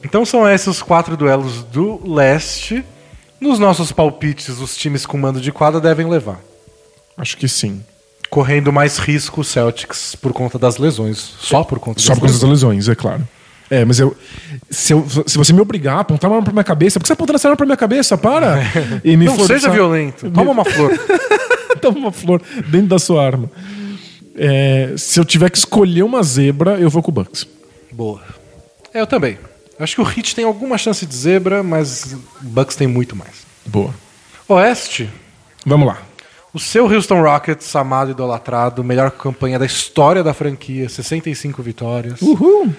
então 0.04 0.24
são 0.24 0.48
esses 0.48 0.66
os 0.66 0.82
quatro 0.82 1.16
duelos 1.16 1.64
do 1.64 2.00
leste. 2.08 2.84
Nos 3.40 3.58
nossos 3.58 3.90
palpites, 3.90 4.60
os 4.60 4.76
times 4.76 5.04
com 5.04 5.18
mando 5.18 5.40
de 5.40 5.50
quadra 5.50 5.80
devem 5.80 6.08
levar. 6.08 6.40
Acho 7.16 7.36
que 7.36 7.48
sim. 7.48 7.82
Correndo 8.30 8.72
mais 8.72 8.98
risco 8.98 9.40
o 9.40 9.44
Celtics 9.44 10.14
por 10.14 10.32
conta 10.32 10.58
das 10.58 10.78
lesões. 10.78 11.18
Só 11.40 11.64
por 11.64 11.78
conta 11.78 12.00
Só 12.00 12.14
por 12.14 12.22
causa 12.22 12.40
das 12.40 12.48
lesões, 12.48 12.88
é 12.88 12.94
claro. 12.94 13.26
É, 13.68 13.84
mas 13.84 13.98
eu 13.98 14.14
se, 14.70 14.92
eu. 14.92 15.06
se 15.26 15.38
você 15.38 15.52
me 15.52 15.60
obrigar 15.60 15.96
a 15.96 16.00
apontar 16.00 16.30
uma 16.30 16.36
arma 16.36 16.44
pra 16.44 16.52
minha 16.52 16.64
cabeça, 16.64 17.00
por 17.00 17.04
que 17.04 17.08
você 17.08 17.14
apontando 17.14 17.36
essa 17.36 17.48
arma 17.48 17.56
pra 17.56 17.66
minha 17.66 17.76
cabeça? 17.76 18.18
Para! 18.18 18.60
E 19.02 19.16
me 19.16 19.24
Não 19.24 19.34
forçar... 19.34 19.58
seja 19.58 19.70
violento. 19.70 20.30
Toma 20.30 20.50
uma 20.50 20.64
flor. 20.64 20.92
Toma 21.80 21.98
uma 21.98 22.12
flor 22.12 22.40
dentro 22.68 22.88
da 22.88 22.98
sua 22.98 23.24
arma. 23.24 23.50
É, 24.36 24.94
se 24.96 25.18
eu 25.18 25.24
tiver 25.24 25.50
que 25.50 25.58
escolher 25.58 26.02
uma 26.02 26.22
zebra, 26.22 26.78
eu 26.78 26.88
vou 26.88 27.02
com 27.02 27.10
o 27.10 27.14
Bucks. 27.14 27.46
Boa. 27.92 28.22
É, 28.92 29.00
eu 29.00 29.06
também. 29.06 29.38
Acho 29.78 29.96
que 29.96 30.00
o 30.00 30.08
Heat 30.08 30.34
tem 30.34 30.44
alguma 30.44 30.78
chance 30.78 31.04
de 31.04 31.14
zebra, 31.14 31.62
mas 31.62 32.12
o 32.12 32.18
Bucks 32.40 32.76
tem 32.76 32.86
muito 32.86 33.16
mais. 33.16 33.46
Boa. 33.66 33.94
Oeste. 34.48 35.08
Vamos 35.64 35.86
lá. 35.86 36.02
O 36.54 36.60
seu 36.60 36.86
Houston 36.86 37.22
Rockets, 37.22 37.74
amado 37.74 38.10
e 38.10 38.12
idolatrado, 38.12 38.84
melhor 38.84 39.10
campanha 39.10 39.58
da 39.58 39.64
história 39.64 40.22
da 40.22 40.34
franquia, 40.34 40.88
65 40.88 41.62
vitórias. 41.62 42.20
Uhul! 42.20 42.70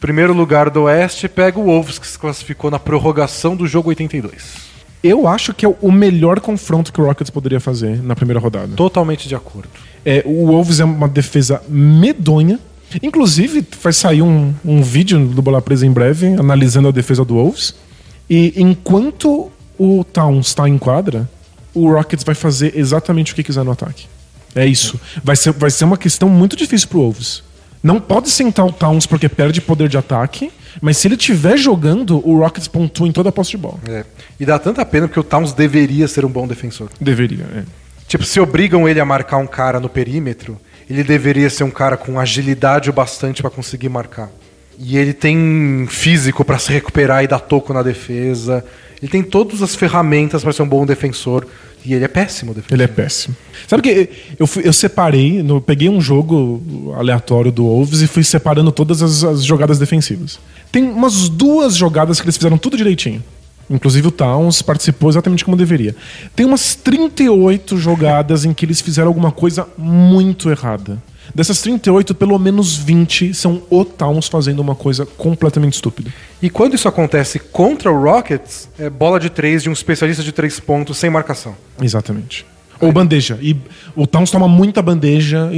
Primeiro 0.00 0.32
lugar 0.32 0.70
do 0.70 0.82
Oeste 0.82 1.28
pega 1.28 1.58
o 1.58 1.64
Wolves, 1.64 1.98
que 1.98 2.06
se 2.06 2.18
classificou 2.18 2.70
na 2.70 2.78
prorrogação 2.78 3.54
do 3.54 3.68
jogo 3.68 3.90
82. 3.90 4.70
Eu 5.02 5.26
acho 5.28 5.54
que 5.54 5.64
é 5.64 5.68
o 5.80 5.92
melhor 5.92 6.40
confronto 6.40 6.92
que 6.92 7.00
o 7.00 7.04
Rockets 7.04 7.30
poderia 7.30 7.60
fazer 7.60 8.02
na 8.02 8.16
primeira 8.16 8.40
rodada. 8.40 8.74
Totalmente 8.74 9.28
de 9.28 9.34
acordo. 9.34 9.68
É, 10.04 10.22
o 10.26 10.46
Wolves 10.46 10.80
é 10.80 10.84
uma 10.84 11.08
defesa 11.08 11.62
medonha. 11.68 12.58
Inclusive, 13.02 13.64
vai 13.82 13.92
sair 13.92 14.22
um, 14.22 14.54
um 14.64 14.82
vídeo 14.82 15.26
do 15.26 15.42
Bola 15.42 15.62
Presa 15.62 15.86
em 15.86 15.90
breve, 15.90 16.26
analisando 16.34 16.88
a 16.88 16.90
defesa 16.90 17.24
do 17.24 17.34
Wolves. 17.34 17.74
E 18.28 18.54
enquanto 18.56 19.50
o 19.78 20.04
Towns 20.04 20.48
está 20.48 20.68
em 20.68 20.78
quadra, 20.78 21.28
o 21.74 21.90
Rockets 21.90 22.24
vai 22.24 22.34
fazer 22.34 22.76
exatamente 22.76 23.32
o 23.32 23.36
que 23.36 23.42
quiser 23.42 23.64
no 23.64 23.72
ataque. 23.72 24.06
É 24.54 24.66
isso. 24.66 25.00
Vai 25.22 25.36
ser, 25.36 25.52
vai 25.52 25.70
ser 25.70 25.84
uma 25.84 25.96
questão 25.96 26.28
muito 26.28 26.56
difícil 26.56 26.88
pro 26.88 27.00
Wolves. 27.00 27.42
Não 27.82 27.98
pode 27.98 28.30
sentar 28.30 28.66
o 28.66 28.72
Towns 28.72 29.06
porque 29.06 29.28
perde 29.28 29.60
poder 29.60 29.88
de 29.88 29.96
ataque, 29.96 30.52
mas 30.82 30.98
se 30.98 31.08
ele 31.08 31.14
estiver 31.14 31.56
jogando, 31.56 32.20
o 32.28 32.38
Rockets 32.38 32.68
pontua 32.68 33.08
em 33.08 33.12
toda 33.12 33.30
a 33.30 33.32
posse 33.32 33.52
de 33.52 33.56
bola. 33.56 33.78
É. 33.88 34.04
E 34.38 34.44
dá 34.44 34.58
tanta 34.58 34.84
pena 34.84 35.08
porque 35.08 35.20
o 35.20 35.24
Towns 35.24 35.52
deveria 35.52 36.06
ser 36.06 36.24
um 36.24 36.28
bom 36.28 36.46
defensor. 36.46 36.90
Deveria, 37.00 37.44
é. 37.54 37.64
Tipo, 38.06 38.24
se 38.24 38.38
obrigam 38.40 38.88
ele 38.88 39.00
a 39.00 39.04
marcar 39.04 39.38
um 39.38 39.46
cara 39.46 39.80
no 39.80 39.88
perímetro, 39.88 40.60
ele 40.90 41.04
deveria 41.04 41.48
ser 41.48 41.62
um 41.62 41.70
cara 41.70 41.96
com 41.96 42.18
agilidade 42.18 42.90
o 42.90 42.92
bastante 42.92 43.40
para 43.40 43.50
conseguir 43.50 43.88
marcar. 43.88 44.28
E 44.76 44.96
ele 44.96 45.12
tem 45.12 45.86
físico 45.88 46.44
para 46.44 46.58
se 46.58 46.72
recuperar 46.72 47.22
e 47.22 47.28
dar 47.28 47.38
toco 47.38 47.72
na 47.72 47.82
defesa. 47.82 48.64
Ele 49.00 49.10
tem 49.10 49.22
todas 49.22 49.62
as 49.62 49.76
ferramentas 49.76 50.42
para 50.42 50.52
ser 50.52 50.62
um 50.62 50.68
bom 50.68 50.84
defensor. 50.84 51.46
E 51.84 51.94
ele 51.94 52.04
é 52.04 52.08
péssimo 52.08 52.52
defensor. 52.52 52.74
Ele 52.74 52.82
é 52.82 52.86
péssimo. 52.88 53.36
Sabe 53.68 53.82
que 53.82 54.10
eu, 54.38 54.46
fui, 54.46 54.66
eu 54.66 54.72
separei, 54.72 55.44
peguei 55.64 55.88
um 55.88 56.00
jogo 56.00 56.92
aleatório 56.96 57.52
do 57.52 57.64
Wolves 57.64 58.00
e 58.00 58.06
fui 58.06 58.24
separando 58.24 58.72
todas 58.72 59.00
as, 59.00 59.22
as 59.22 59.44
jogadas 59.44 59.78
defensivas. 59.78 60.40
Tem 60.72 60.82
umas 60.82 61.28
duas 61.28 61.76
jogadas 61.76 62.20
que 62.20 62.26
eles 62.26 62.36
fizeram 62.36 62.58
tudo 62.58 62.76
direitinho. 62.76 63.22
Inclusive 63.70 64.08
o 64.08 64.10
Towns 64.10 64.60
participou 64.60 65.08
exatamente 65.08 65.44
como 65.44 65.56
deveria. 65.56 65.94
Tem 66.34 66.44
umas 66.44 66.74
38 66.74 67.78
jogadas 67.78 68.44
em 68.44 68.52
que 68.52 68.66
eles 68.66 68.80
fizeram 68.80 69.08
alguma 69.08 69.30
coisa 69.30 69.66
muito 69.78 70.50
errada. 70.50 71.00
Dessas 71.32 71.60
38, 71.62 72.12
pelo 72.16 72.36
menos 72.38 72.76
20 72.76 73.32
são 73.32 73.62
o 73.70 73.84
Towns 73.84 74.26
fazendo 74.26 74.58
uma 74.58 74.74
coisa 74.74 75.06
completamente 75.06 75.74
estúpida. 75.74 76.12
E 76.42 76.50
quando 76.50 76.74
isso 76.74 76.88
acontece 76.88 77.38
contra 77.38 77.92
o 77.92 78.02
Rockets, 78.02 78.68
é 78.76 78.90
bola 78.90 79.20
de 79.20 79.30
três 79.30 79.62
de 79.62 79.70
um 79.70 79.72
especialista 79.72 80.24
de 80.24 80.32
três 80.32 80.58
pontos 80.58 80.98
sem 80.98 81.08
marcação. 81.08 81.54
Exatamente. 81.80 82.44
Ou 82.80 82.90
bandeja. 82.90 83.38
E 83.40 83.56
o 83.94 84.06
Towns 84.06 84.30
toma 84.30 84.48
muita 84.48 84.80
bandeja. 84.80 85.50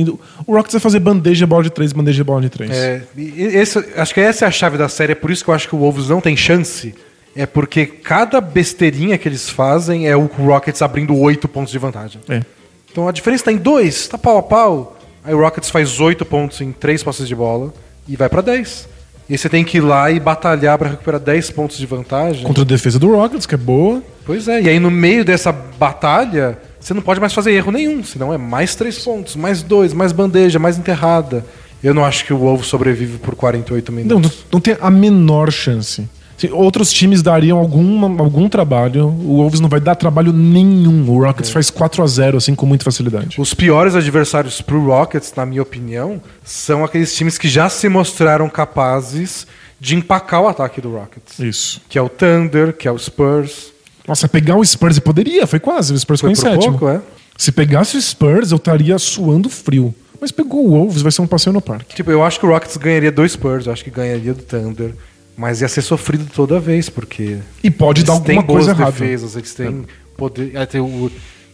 o 0.46 0.52
Rockets 0.54 0.72
vai 0.72 0.80
fazer 0.80 0.98
bandeja, 0.98 1.46
bola 1.46 1.62
de 1.62 1.70
três, 1.70 1.92
bandeja, 1.92 2.24
bola 2.24 2.42
de 2.42 2.50
três. 2.50 2.70
É, 2.70 3.02
esse, 3.16 3.78
acho 3.96 4.12
que 4.12 4.20
essa 4.20 4.44
é 4.44 4.48
a 4.48 4.50
chave 4.50 4.76
da 4.76 4.88
série. 4.88 5.12
É 5.12 5.14
por 5.14 5.30
isso 5.30 5.44
que 5.44 5.48
eu 5.48 5.54
acho 5.54 5.68
que 5.68 5.74
o 5.74 5.78
Wolves 5.78 6.08
não 6.08 6.20
tem 6.20 6.36
chance. 6.36 6.92
É 7.34 7.46
porque 7.46 7.86
cada 7.86 8.40
besteirinha 8.40 9.16
que 9.16 9.28
eles 9.28 9.48
fazem 9.48 10.06
é 10.06 10.16
o 10.16 10.26
Rockets 10.26 10.82
abrindo 10.82 11.16
oito 11.16 11.48
pontos 11.48 11.72
de 11.72 11.78
vantagem. 11.78 12.20
É. 12.28 12.42
Então 12.90 13.08
a 13.08 13.12
diferença 13.12 13.42
está 13.42 13.52
em 13.52 13.56
dois, 13.56 14.06
tá 14.06 14.18
pau 14.18 14.36
a 14.36 14.42
pau. 14.42 14.98
Aí 15.24 15.32
o 15.34 15.38
Rockets 15.38 15.70
faz 15.70 16.00
8 16.00 16.24
pontos 16.24 16.60
em 16.60 16.72
3 16.72 17.02
passes 17.02 17.28
de 17.28 17.34
bola 17.34 17.72
e 18.08 18.16
vai 18.16 18.28
para 18.28 18.42
10. 18.42 18.88
E 19.28 19.38
você 19.38 19.48
tem 19.48 19.64
que 19.64 19.78
ir 19.78 19.80
lá 19.80 20.10
e 20.10 20.18
batalhar 20.18 20.76
para 20.76 20.90
recuperar 20.90 21.20
10 21.20 21.50
pontos 21.52 21.78
de 21.78 21.86
vantagem. 21.86 22.44
Contra 22.44 22.62
a 22.64 22.66
defesa 22.66 22.98
do 22.98 23.12
Rockets, 23.12 23.46
que 23.46 23.54
é 23.54 23.58
boa. 23.58 24.02
Pois 24.26 24.48
é, 24.48 24.62
e 24.62 24.68
aí 24.68 24.80
no 24.80 24.90
meio 24.90 25.24
dessa 25.24 25.52
batalha, 25.52 26.58
você 26.78 26.92
não 26.92 27.00
pode 27.00 27.20
mais 27.20 27.32
fazer 27.32 27.52
erro 27.52 27.70
nenhum, 27.70 28.02
senão 28.02 28.34
é 28.34 28.38
mais 28.38 28.74
3 28.74 28.98
pontos, 28.98 29.36
mais 29.36 29.62
2, 29.62 29.92
mais 29.92 30.10
bandeja, 30.10 30.58
mais 30.58 30.76
enterrada. 30.76 31.46
Eu 31.82 31.94
não 31.94 32.04
acho 32.04 32.24
que 32.24 32.32
o 32.32 32.38
Wolves 32.38 32.66
sobrevive 32.66 33.18
por 33.18 33.34
48 33.34 33.92
minutos. 33.92 34.22
Não, 34.22 34.44
não 34.54 34.60
tem 34.60 34.76
a 34.80 34.90
menor 34.90 35.50
chance. 35.52 36.08
Outros 36.50 36.92
times 36.92 37.22
dariam 37.22 37.58
algum 37.58 38.04
algum 38.20 38.48
trabalho. 38.48 39.06
O 39.06 39.36
Wolves 39.36 39.60
não 39.60 39.68
vai 39.68 39.80
dar 39.80 39.94
trabalho 39.94 40.32
nenhum. 40.32 41.08
O 41.08 41.24
Rockets 41.24 41.50
é. 41.50 41.52
faz 41.52 41.70
4 41.70 42.02
a 42.02 42.06
0 42.06 42.38
assim 42.38 42.54
com 42.54 42.66
muita 42.66 42.84
facilidade. 42.84 43.40
Os 43.40 43.54
piores 43.54 43.94
adversários 43.94 44.60
pro 44.60 44.84
Rockets, 44.86 45.32
na 45.36 45.46
minha 45.46 45.62
opinião, 45.62 46.20
são 46.44 46.84
aqueles 46.84 47.14
times 47.14 47.38
que 47.38 47.48
já 47.48 47.68
se 47.68 47.88
mostraram 47.88 48.48
capazes 48.48 49.46
de 49.78 49.96
empacar 49.96 50.42
o 50.42 50.48
ataque 50.48 50.80
do 50.80 50.92
Rockets. 50.92 51.38
Isso. 51.38 51.80
Que 51.88 51.98
é 51.98 52.02
o 52.02 52.08
Thunder, 52.08 52.72
que 52.72 52.86
é 52.86 52.92
o 52.92 52.98
Spurs. 52.98 53.72
Nossa, 54.06 54.28
pegar 54.28 54.56
o 54.56 54.64
Spurs 54.64 54.98
poderia, 54.98 55.46
foi 55.46 55.58
quase. 55.58 55.92
O 55.92 55.98
Spurs 55.98 56.20
foi 56.20 56.34
ficou 56.34 56.50
em 56.50 56.54
sétimo. 56.54 56.78
Pouco, 56.78 56.88
é. 56.88 57.00
Se 57.36 57.50
pegasse 57.50 57.96
o 57.96 58.00
Spurs, 58.00 58.52
eu 58.52 58.56
estaria 58.56 58.96
suando 58.98 59.48
frio. 59.48 59.94
Mas 60.20 60.30
pegou 60.30 60.64
o 60.64 60.70
Wolves, 60.70 61.02
vai 61.02 61.10
ser 61.10 61.22
um 61.22 61.26
passeio 61.26 61.52
no 61.52 61.60
parque. 61.60 61.96
Tipo, 61.96 62.12
eu 62.12 62.22
acho 62.22 62.38
que 62.38 62.46
o 62.46 62.48
Rockets 62.48 62.76
ganharia 62.76 63.10
do 63.10 63.28
Spurs, 63.28 63.66
eu 63.66 63.72
acho 63.72 63.82
que 63.82 63.90
ganharia 63.90 64.32
do 64.32 64.42
Thunder. 64.42 64.94
Mas 65.36 65.62
ia 65.62 65.68
ser 65.68 65.82
sofrido 65.82 66.26
toda 66.34 66.60
vez, 66.60 66.88
porque. 66.88 67.38
E 67.62 67.70
pode 67.70 68.04
dar 68.04 68.14
alguma 68.14 68.42
coisa 68.42 68.72
errada. 68.72 68.92
defesas, 68.92 69.34
eles 69.34 69.54
têm 69.54 69.84
poder. 70.16 70.52
É, 70.54 70.66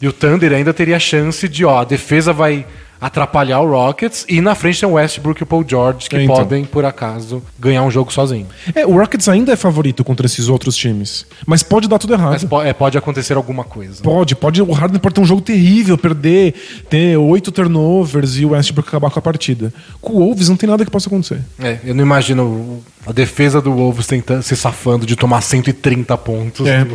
e 0.01 0.07
o 0.07 0.13
Thunder 0.13 0.53
ainda 0.53 0.73
teria 0.73 0.97
a 0.97 1.01
chance 1.01 1.49
de, 1.49 1.65
ó, 1.65 1.81
a 1.81 1.85
defesa 1.85 2.33
vai 2.33 2.67
atrapalhar 3.01 3.61
o 3.61 3.71
Rockets 3.71 4.25
e 4.29 4.41
na 4.41 4.55
frente 4.55 4.81
tem 4.81 4.89
o 4.89 4.93
Westbrook 4.93 5.41
e 5.41 5.45
o 5.45 5.47
Paul 5.47 5.65
George 5.67 6.09
que 6.09 6.17
é, 6.17 6.23
então. 6.23 6.37
podem, 6.37 6.65
por 6.65 6.85
acaso, 6.85 7.43
ganhar 7.59 7.83
um 7.83 7.91
jogo 7.91 8.13
sozinho. 8.13 8.47
É, 8.75 8.87
o 8.87 8.99
Rockets 8.99 9.29
ainda 9.29 9.53
é 9.53 9.57
favorito 9.57 10.03
contra 10.05 10.27
esses 10.27 10.49
outros 10.49 10.77
times, 10.77 11.27
mas 11.47 11.63
pode 11.63 11.89
dar 11.89 11.99
tudo 11.99 12.15
errado. 12.15 12.33
Mas 12.33 12.45
po 12.45 12.63
é, 12.63 12.73
pode 12.73 12.99
acontecer 12.99 13.37
alguma 13.37 13.65
coisa. 13.65 14.03
Pode, 14.03 14.35
pode. 14.35 14.61
O 14.61 14.73
Harden 14.73 14.99
pode 14.99 15.15
ter 15.15 15.21
um 15.21 15.25
jogo 15.25 15.41
terrível, 15.41 15.97
perder, 15.97 16.55
ter 16.89 17.17
oito 17.17 17.53
turnovers 17.53 18.37
e 18.37 18.45
o 18.45 18.51
Westbrook 18.51 18.89
acabar 18.89 19.11
com 19.11 19.19
a 19.19 19.23
partida. 19.23 19.73
Com 20.01 20.15
o 20.15 20.19
Wolves 20.19 20.49
não 20.49 20.57
tem 20.57 20.69
nada 20.69 20.85
que 20.85 20.91
possa 20.91 21.09
acontecer. 21.09 21.41
É, 21.59 21.79
eu 21.85 21.95
não 21.95 22.05
imagino 22.05 22.83
a 23.07 23.13
defesa 23.13 23.61
do 23.61 23.73
Wolves 23.73 24.07
tentando 24.07 24.43
se 24.43 24.57
safando 24.57 25.07
de 25.07 25.17
tomar 25.17 25.41
130 25.41 26.17
pontos. 26.19 26.67
É. 26.67 26.87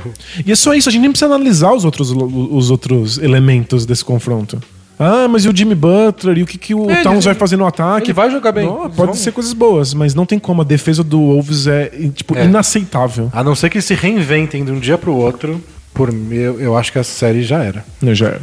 E 0.45 0.51
é 0.51 0.55
só 0.55 0.73
isso, 0.73 0.89
a 0.89 0.91
gente 0.91 1.01
nem 1.01 1.11
precisa 1.11 1.33
analisar 1.33 1.73
os 1.73 1.85
outros, 1.85 2.11
os 2.11 2.69
outros 2.69 3.17
elementos 3.17 3.85
desse 3.85 4.03
confronto. 4.03 4.61
Ah, 4.97 5.27
mas 5.27 5.43
e 5.45 5.49
o 5.49 5.55
Jimmy 5.55 5.75
Butler? 5.75 6.37
E 6.37 6.43
o 6.43 6.45
que, 6.45 6.57
que 6.57 6.75
o 6.75 6.89
é, 6.89 7.01
Towns 7.01 7.25
vai 7.25 7.33
fazer 7.33 7.57
no 7.57 7.65
ataque? 7.65 8.07
Ele 8.07 8.13
vai 8.13 8.29
jogar 8.29 8.51
bem. 8.51 8.65
Não, 8.65 8.81
pode 8.81 8.95
vamos. 8.95 9.19
ser 9.19 9.31
coisas 9.31 9.53
boas, 9.53 9.93
mas 9.93 10.13
não 10.13 10.25
tem 10.25 10.39
como. 10.39 10.61
A 10.61 10.65
defesa 10.65 11.03
do 11.03 11.19
Wolves 11.19 11.67
é, 11.67 11.89
tipo, 12.13 12.37
é. 12.37 12.45
inaceitável. 12.45 13.29
A 13.33 13.43
não 13.43 13.55
ser 13.55 13.69
que 13.69 13.81
se 13.81 13.93
reinventem 13.93 14.63
de 14.63 14.71
um 14.71 14.79
dia 14.79 14.97
pro 14.97 15.13
outro, 15.13 15.61
por 15.93 16.11
mim, 16.11 16.35
eu 16.35 16.77
acho 16.77 16.91
que 16.91 16.99
a 16.99 17.03
série 17.03 17.43
já 17.43 17.63
era. 17.63 17.83
Não, 18.01 18.13
já 18.13 18.27
era. 18.27 18.41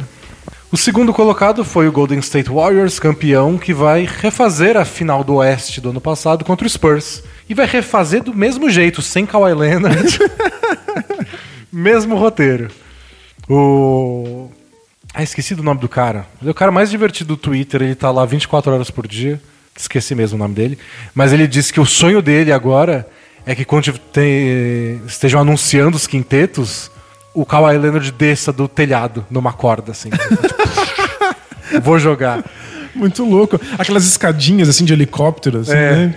O 0.71 0.77
segundo 0.77 1.13
colocado 1.13 1.65
foi 1.65 1.87
o 1.87 1.91
Golden 1.91 2.19
State 2.19 2.49
Warriors, 2.49 2.97
campeão, 2.97 3.57
que 3.57 3.73
vai 3.73 4.07
refazer 4.09 4.77
a 4.77 4.85
final 4.85 5.21
do 5.21 5.35
Oeste 5.35 5.81
do 5.81 5.89
ano 5.89 5.99
passado 5.99 6.45
contra 6.45 6.65
o 6.65 6.69
Spurs. 6.69 7.23
E 7.49 7.53
vai 7.53 7.65
refazer 7.65 8.23
do 8.23 8.33
mesmo 8.33 8.69
jeito, 8.69 9.01
sem 9.01 9.25
Kawhi 9.25 9.53
Leonard. 9.53 10.19
mesmo 11.71 12.15
roteiro. 12.15 12.69
O 13.49 14.49
ah, 15.13 15.23
esqueci 15.23 15.55
do 15.55 15.63
nome 15.63 15.79
do 15.79 15.89
cara. 15.89 16.25
Ele 16.41 16.49
é 16.49 16.51
o 16.51 16.55
cara 16.55 16.71
mais 16.71 16.89
divertido 16.89 17.35
do 17.35 17.37
Twitter, 17.37 17.81
ele 17.81 17.95
tá 17.95 18.09
lá 18.11 18.25
24 18.25 18.71
horas 18.71 18.89
por 18.89 19.07
dia. 19.07 19.41
Esqueci 19.77 20.13
mesmo 20.15 20.35
o 20.35 20.39
nome 20.39 20.53
dele. 20.53 20.77
Mas 21.13 21.33
ele 21.33 21.47
disse 21.47 21.73
que 21.73 21.79
o 21.79 21.85
sonho 21.85 22.21
dele 22.21 22.51
agora 22.51 23.07
é 23.45 23.55
que 23.55 23.65
quando 23.65 23.97
tem, 23.97 25.01
estejam 25.05 25.41
anunciando 25.41 25.97
os 25.97 26.07
quintetos, 26.07 26.91
o 27.33 27.45
Kawhi 27.45 27.77
Leonard 27.77 28.11
desça 28.11 28.51
do 28.51 28.67
telhado 28.67 29.25
numa 29.29 29.53
corda, 29.53 29.91
assim. 29.91 30.09
Vou 31.81 31.97
jogar. 31.97 32.43
Muito 32.93 33.23
louco. 33.23 33.59
Aquelas 33.77 34.05
escadinhas 34.05 34.67
assim 34.69 34.85
de 34.85 34.93
helicóptero, 34.93 35.59
assim, 35.59 35.71
é. 35.71 35.95
né? 35.95 36.15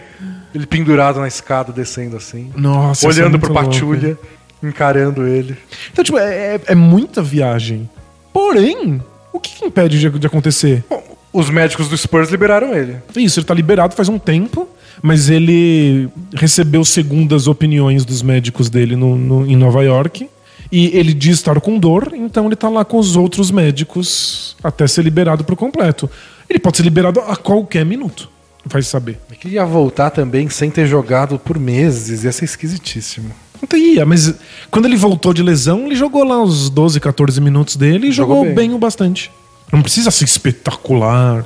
Ele 0.55 0.67
pendurado 0.67 1.21
na 1.21 1.27
escada, 1.27 1.73
descendo 1.73 2.17
assim. 2.17 2.53
Nossa, 2.57 3.07
Olhando 3.09 3.37
é 3.37 3.41
pro 3.41 3.53
Patulha, 3.53 4.17
encarando 4.63 5.27
ele. 5.27 5.57
Então, 5.93 6.05
tipo, 6.05 6.19
é, 6.19 6.57
é, 6.57 6.61
é 6.67 6.75
muita 6.75 7.23
viagem. 7.23 7.89
Porém, 8.35 9.01
o 9.33 9.39
que, 9.39 9.55
que 9.55 9.65
impede 9.65 10.01
de, 10.01 10.11
de 10.11 10.27
acontecer? 10.27 10.85
Bom, 10.91 11.01
os 11.33 11.49
médicos 11.49 11.89
do 11.89 11.97
Spurs 11.97 12.31
liberaram 12.31 12.75
ele. 12.75 12.97
Isso, 13.17 13.39
ele 13.39 13.47
tá 13.47 13.55
liberado 13.55 13.95
faz 13.95 14.09
um 14.09 14.19
tempo, 14.19 14.69
mas 15.01 15.31
ele 15.31 16.09
recebeu 16.35 16.85
segundas 16.85 17.47
opiniões 17.47 18.05
dos 18.05 18.23
médicos 18.23 18.69
dele 18.69 18.97
no, 18.97 19.17
no, 19.17 19.47
em 19.47 19.55
Nova 19.55 19.85
York. 19.85 20.29
E 20.73 20.97
ele 20.99 21.15
diz 21.15 21.37
estar 21.37 21.61
com 21.61 21.79
dor, 21.79 22.13
então 22.13 22.47
ele 22.47 22.57
tá 22.57 22.69
lá 22.69 22.85
com 22.85 22.99
os 22.99 23.15
outros 23.15 23.53
médicos 23.53 24.57
até 24.65 24.89
ser 24.89 25.03
liberado 25.03 25.45
por 25.45 25.55
completo. 25.55 26.11
Ele 26.51 26.59
pode 26.59 26.77
ser 26.77 26.83
liberado 26.83 27.21
a 27.21 27.37
qualquer 27.37 27.85
minuto. 27.85 28.29
Vai 28.67 28.83
saber. 28.83 29.21
Ele 29.45 29.55
ia 29.55 29.65
voltar 29.65 30.11
também 30.11 30.49
sem 30.49 30.71
ter 30.71 30.87
jogado 30.89 31.39
por 31.39 31.57
meses, 31.57 32.25
ia 32.25 32.33
ser 32.33 32.47
esquisitíssimo. 32.47 33.31
Não 33.71 33.79
ia, 33.79 34.05
mas 34.07 34.35
quando 34.71 34.87
ele 34.87 34.97
voltou 34.97 35.33
de 35.35 35.43
lesão, 35.43 35.87
ele 35.87 35.95
jogou 35.97 36.25
lá 36.25 36.43
os 36.43 36.69
12, 36.71 36.99
14 37.01 37.41
minutos 37.41 37.77
dele 37.77 38.09
e 38.09 38.13
jogou, 38.13 38.37
Jogou 38.37 38.55
bem. 38.55 38.69
bem. 38.69 38.75
o 38.75 38.79
bastante. 38.79 39.31
Não 39.73 39.83
precisa 39.83 40.11
ser 40.11 40.25
espetacular. 40.25 41.45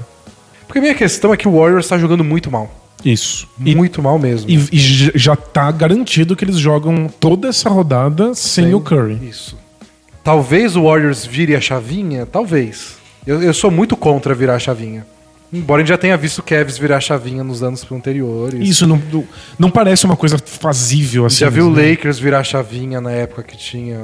Porque 0.66 0.78
a 0.78 0.82
minha 0.82 0.94
questão 0.94 1.32
é 1.32 1.36
que 1.36 1.48
o 1.48 1.58
Warriors 1.58 1.86
tá 1.88 1.96
jogando 1.98 2.22
muito 2.24 2.50
mal. 2.50 2.74
Isso. 3.04 3.46
E, 3.64 3.74
Muito 3.76 4.02
mal 4.02 4.18
mesmo. 4.18 4.50
e, 4.50 4.56
e 4.72 4.78
já 5.14 5.36
tá 5.36 5.70
garantido 5.70 6.34
que 6.34 6.44
eles 6.44 6.56
jogam 6.58 7.08
toda 7.20 7.46
essa 7.48 7.70
rodada 7.70 8.34
sem, 8.34 8.64
Sem- 8.64 8.74
o 8.74 8.80
Curry. 8.80 9.18
Isso. 9.28 9.56
Talvez 10.24 10.74
o 10.76 10.82
Warriors 10.82 11.24
vire 11.24 11.54
a 11.54 11.60
chavinha, 11.60 12.26
talvez. 12.26 12.96
Eu, 13.26 13.40
eu 13.40 13.54
sou 13.54 13.70
muito 13.70 13.96
contra 13.96 14.34
virar 14.34 14.56
a 14.56 14.58
chavinha. 14.58 15.06
Embora 15.52 15.80
a 15.80 15.84
gente 15.84 15.88
já 15.88 15.98
tenha 15.98 16.16
visto 16.16 16.38
o 16.38 16.42
Cavs 16.42 16.76
virar 16.76 17.00
chavinha 17.00 17.42
nos 17.42 17.62
anos 17.62 17.86
anteriores. 17.90 18.68
Isso 18.68 18.86
não, 18.86 19.00
não- 19.58 19.70
parece 19.70 20.04
uma 20.04 20.16
coisa 20.16 20.36
fazível 20.38 21.24
assim. 21.26 21.38
Já 21.38 21.48
viu 21.48 21.68
o 21.68 21.70
né? 21.74 21.90
Lakers 21.90 22.18
virar 22.18 22.44
chavinha 22.44 23.00
na 23.00 23.10
época 23.12 23.42
que 23.42 23.56
tinha 23.56 23.98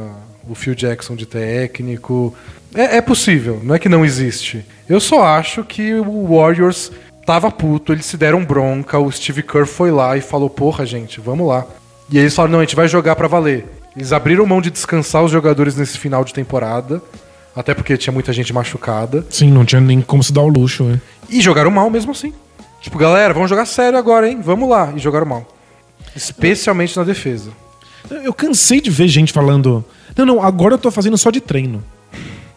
o 0.49 0.55
Phil 0.55 0.75
Jackson 0.75 1.15
de 1.15 1.27
técnico. 1.27 2.35
É, 2.75 2.97
é 2.97 3.01
possível, 3.01 3.61
não 3.63 3.75
é 3.75 3.79
que 3.79 3.89
não 3.89 4.05
existe. 4.05 4.65
Eu 4.89 5.01
só 5.01 5.23
acho 5.25 5.63
que 5.65 5.95
o 5.95 6.35
Warriors 6.37 6.91
tava 7.27 7.51
puto, 7.51 7.93
eles 7.93 8.07
se 8.07 8.17
deram 8.17 8.45
bronca, 8.45 8.99
o 8.99 9.11
Steve 9.13 9.43
Kerr 9.43 9.67
foi 9.67 9.91
lá 9.91 10.17
e 10.17 10.21
falou: 10.21 10.49
porra, 10.51 10.85
gente, 10.87 11.21
vamos 11.21 11.47
lá. 11.47 11.67
E 12.11 12.19
eles 12.19 12.35
falaram: 12.35 12.53
não, 12.53 12.59
a 12.61 12.63
gente 12.65 12.77
vai 12.77 12.89
jogar 12.89 13.17
pra 13.17 13.29
valer. 13.29 13.67
Eles 13.97 14.13
abriram 14.13 14.45
mão 14.47 14.61
de 14.61 14.71
descansar 14.71 15.23
os 15.23 15.31
jogadores 15.31 15.77
nesse 15.77 15.97
final 15.99 16.25
de 16.25 16.35
temporada, 16.35 17.01
até 17.55 17.73
porque 17.73 17.97
tinha 17.97 18.13
muita 18.13 18.33
gente 18.33 18.53
machucada, 18.53 19.25
Sim, 19.31 19.53
não 19.53 19.65
tinha 19.65 19.81
nem 19.81 20.01
como 20.01 20.21
se 20.23 20.33
dar 20.33 20.43
o 20.43 20.49
luxo. 20.49 20.83
né? 20.83 21.01
E 21.35 21.41
jogaram 21.41 21.71
mal 21.71 21.91
mesmo 21.91 22.13
assim. 22.13 22.33
Tipo, 22.81 22.97
galera, 22.97 23.35
vamos 23.35 23.51
jogar 23.51 23.67
sério 23.67 23.99
agora, 23.99 24.29
hein? 24.29 24.41
Vamos 24.43 24.69
lá. 24.69 24.93
E 24.95 24.99
jogaram 24.99 25.27
mal. 25.27 25.47
Especialmente 26.15 26.97
na 26.97 27.03
defesa. 27.03 27.51
Eu 28.23 28.33
cansei 28.33 28.81
de 28.81 28.91
ver 28.91 29.09
gente 29.09 29.33
falando: 29.33 29.85
Não, 30.17 30.25
não, 30.25 30.43
agora 30.43 30.75
eu 30.75 30.79
tô 30.79 30.91
fazendo 30.91 31.19
só 31.19 31.31
de 31.31 31.41
treino. 31.41 31.83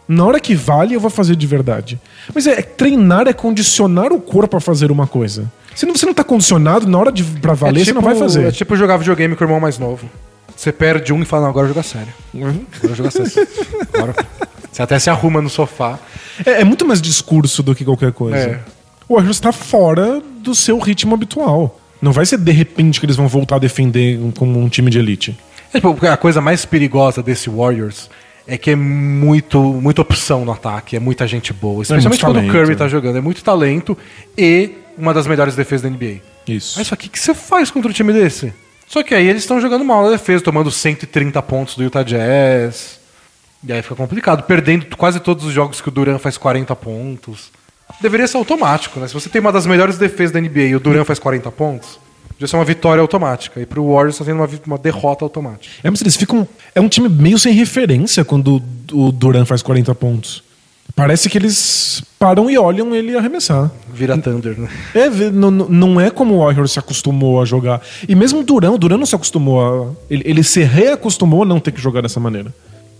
Na 0.06 0.24
hora 0.24 0.40
que 0.40 0.54
vale, 0.54 0.94
eu 0.94 1.00
vou 1.00 1.10
fazer 1.10 1.34
de 1.36 1.46
verdade. 1.46 2.00
Mas 2.34 2.46
é, 2.46 2.62
treinar 2.62 3.26
é 3.26 3.32
condicionar 3.32 4.12
o 4.12 4.20
corpo 4.20 4.56
a 4.56 4.60
fazer 4.60 4.90
uma 4.90 5.06
coisa. 5.06 5.50
Se 5.74 5.84
você 5.86 6.06
não 6.06 6.14
tá 6.14 6.24
condicionado, 6.24 6.86
na 6.86 6.98
hora 6.98 7.12
de 7.12 7.22
pra 7.22 7.54
valer, 7.54 7.84
você 7.84 7.92
não 7.92 8.00
vai 8.00 8.14
fazer. 8.14 8.46
É 8.46 8.50
tipo 8.50 8.74
jogar 8.76 8.96
videogame 8.96 9.34
com 9.36 9.44
o 9.44 9.46
irmão 9.46 9.60
mais 9.60 9.78
novo. 9.78 10.08
Você 10.56 10.72
perde 10.72 11.12
um 11.12 11.22
e 11.22 11.24
fala, 11.24 11.42
não, 11.42 11.50
agora 11.50 11.68
jogar 11.68 11.82
sério. 11.82 12.12
Agora 12.34 12.52
eu 12.52 12.88
vou 12.88 12.94
jogar 12.94 13.10
sério. 13.10 13.48
Agora. 13.94 14.14
Você 14.70 14.82
até 14.82 14.98
se 14.98 15.10
arruma 15.10 15.40
no 15.40 15.48
sofá. 15.48 15.98
É, 16.44 16.60
é 16.60 16.64
muito 16.64 16.86
mais 16.86 17.00
discurso 17.00 17.62
do 17.62 17.74
que 17.74 17.84
qualquer 17.84 18.12
coisa. 18.12 18.36
É. 18.36 18.60
O 19.08 19.14
Warriors 19.14 19.40
tá 19.40 19.52
fora 19.52 20.20
do 20.40 20.54
seu 20.54 20.78
ritmo 20.78 21.14
habitual. 21.14 21.78
Não 22.00 22.12
vai 22.12 22.26
ser 22.26 22.38
de 22.38 22.52
repente 22.52 23.00
que 23.00 23.06
eles 23.06 23.16
vão 23.16 23.26
voltar 23.26 23.56
a 23.56 23.58
defender 23.58 24.18
como 24.36 24.58
um 24.60 24.68
time 24.68 24.90
de 24.90 24.98
elite. 24.98 25.36
É, 25.72 25.80
tipo, 25.80 26.06
a 26.06 26.16
coisa 26.16 26.40
mais 26.40 26.64
perigosa 26.64 27.22
desse 27.22 27.50
Warriors 27.50 28.08
é 28.46 28.56
que 28.56 28.70
é 28.70 28.76
muito, 28.76 29.60
muita 29.60 30.00
opção 30.00 30.44
no 30.44 30.52
ataque, 30.52 30.96
é 30.96 31.00
muita 31.00 31.26
gente 31.26 31.52
boa. 31.52 31.82
Especialmente 31.82 32.08
muito 32.08 32.20
quando 32.24 32.36
o 32.36 32.40
talento, 32.40 32.52
Curry 32.52 32.72
é. 32.72 32.76
tá 32.76 32.88
jogando. 32.88 33.18
É 33.18 33.20
muito 33.20 33.42
talento 33.42 33.96
e 34.36 34.72
uma 34.96 35.12
das 35.12 35.26
melhores 35.26 35.54
defesas 35.54 35.82
da 35.82 35.90
NBA. 35.90 36.20
Isso. 36.46 36.78
Mas 36.78 36.86
só 36.86 36.96
que 36.96 37.08
o 37.08 37.10
que 37.10 37.18
você 37.18 37.34
faz 37.34 37.70
contra 37.70 37.90
um 37.90 37.92
time 37.92 38.12
desse? 38.12 38.52
Só 38.86 39.02
que 39.02 39.14
aí 39.14 39.28
eles 39.28 39.42
estão 39.42 39.60
jogando 39.60 39.84
mal 39.84 40.02
na 40.02 40.10
defesa, 40.10 40.42
tomando 40.42 40.70
130 40.70 41.42
pontos 41.42 41.76
do 41.76 41.82
Utah 41.82 42.02
Jazz. 42.02 42.97
E 43.66 43.72
aí 43.72 43.82
fica 43.82 43.94
complicado, 43.96 44.42
perdendo 44.44 44.86
quase 44.96 45.18
todos 45.20 45.44
os 45.44 45.52
jogos 45.52 45.80
que 45.80 45.88
o 45.88 45.90
Duran 45.90 46.18
faz 46.18 46.38
40 46.38 46.74
pontos. 46.76 47.50
Deveria 48.00 48.26
ser 48.28 48.36
automático, 48.36 49.00
né? 49.00 49.08
Se 49.08 49.14
você 49.14 49.28
tem 49.28 49.40
uma 49.40 49.50
das 49.52 49.66
melhores 49.66 49.98
defesas 49.98 50.30
da 50.32 50.40
NBA 50.40 50.60
e 50.60 50.76
o 50.76 50.80
Duran 50.80 51.04
faz 51.04 51.18
40 51.18 51.50
pontos, 51.50 51.98
já 52.38 52.46
ser 52.46 52.56
uma 52.56 52.64
vitória 52.64 53.00
automática. 53.00 53.60
E 53.60 53.66
pro 53.66 53.84
Warriors 53.84 54.14
está 54.14 54.24
sendo 54.24 54.36
uma, 54.42 54.48
uma 54.66 54.78
derrota 54.78 55.24
automática. 55.24 55.74
É, 55.82 55.90
mas 55.90 56.00
eles 56.00 56.14
ficam. 56.16 56.46
É 56.74 56.80
um 56.80 56.88
time 56.88 57.08
meio 57.08 57.38
sem 57.38 57.52
referência 57.52 58.24
quando 58.24 58.62
o 58.92 59.10
Duran 59.10 59.44
faz 59.44 59.60
40 59.62 59.92
pontos. 59.94 60.44
Parece 60.94 61.28
que 61.28 61.36
eles 61.38 62.02
param 62.18 62.50
e 62.50 62.56
olham 62.58 62.94
ele 62.94 63.16
arremessar. 63.16 63.70
Vira 63.92 64.16
Thunder, 64.18 64.58
né? 64.58 64.68
É, 64.94 65.08
não- 65.30 65.50
não 65.50 66.00
é 66.00 66.10
como 66.10 66.34
o 66.34 66.44
Warriors 66.44 66.72
se 66.72 66.78
acostumou 66.78 67.40
a 67.42 67.44
jogar. 67.44 67.80
E 68.08 68.14
mesmo 68.14 68.40
o 68.40 68.44
Duran, 68.44 68.70
o 68.72 68.78
Duran 68.78 68.96
não 68.98 69.06
se 69.06 69.14
acostumou 69.14 69.60
a. 69.60 69.92
Ele, 70.10 70.22
ele 70.24 70.42
se 70.44 70.62
reacostumou 70.62 71.42
a 71.42 71.46
não 71.46 71.58
ter 71.60 71.72
que 71.72 71.80
jogar 71.80 72.02
dessa 72.02 72.18
maneira. 72.20 72.54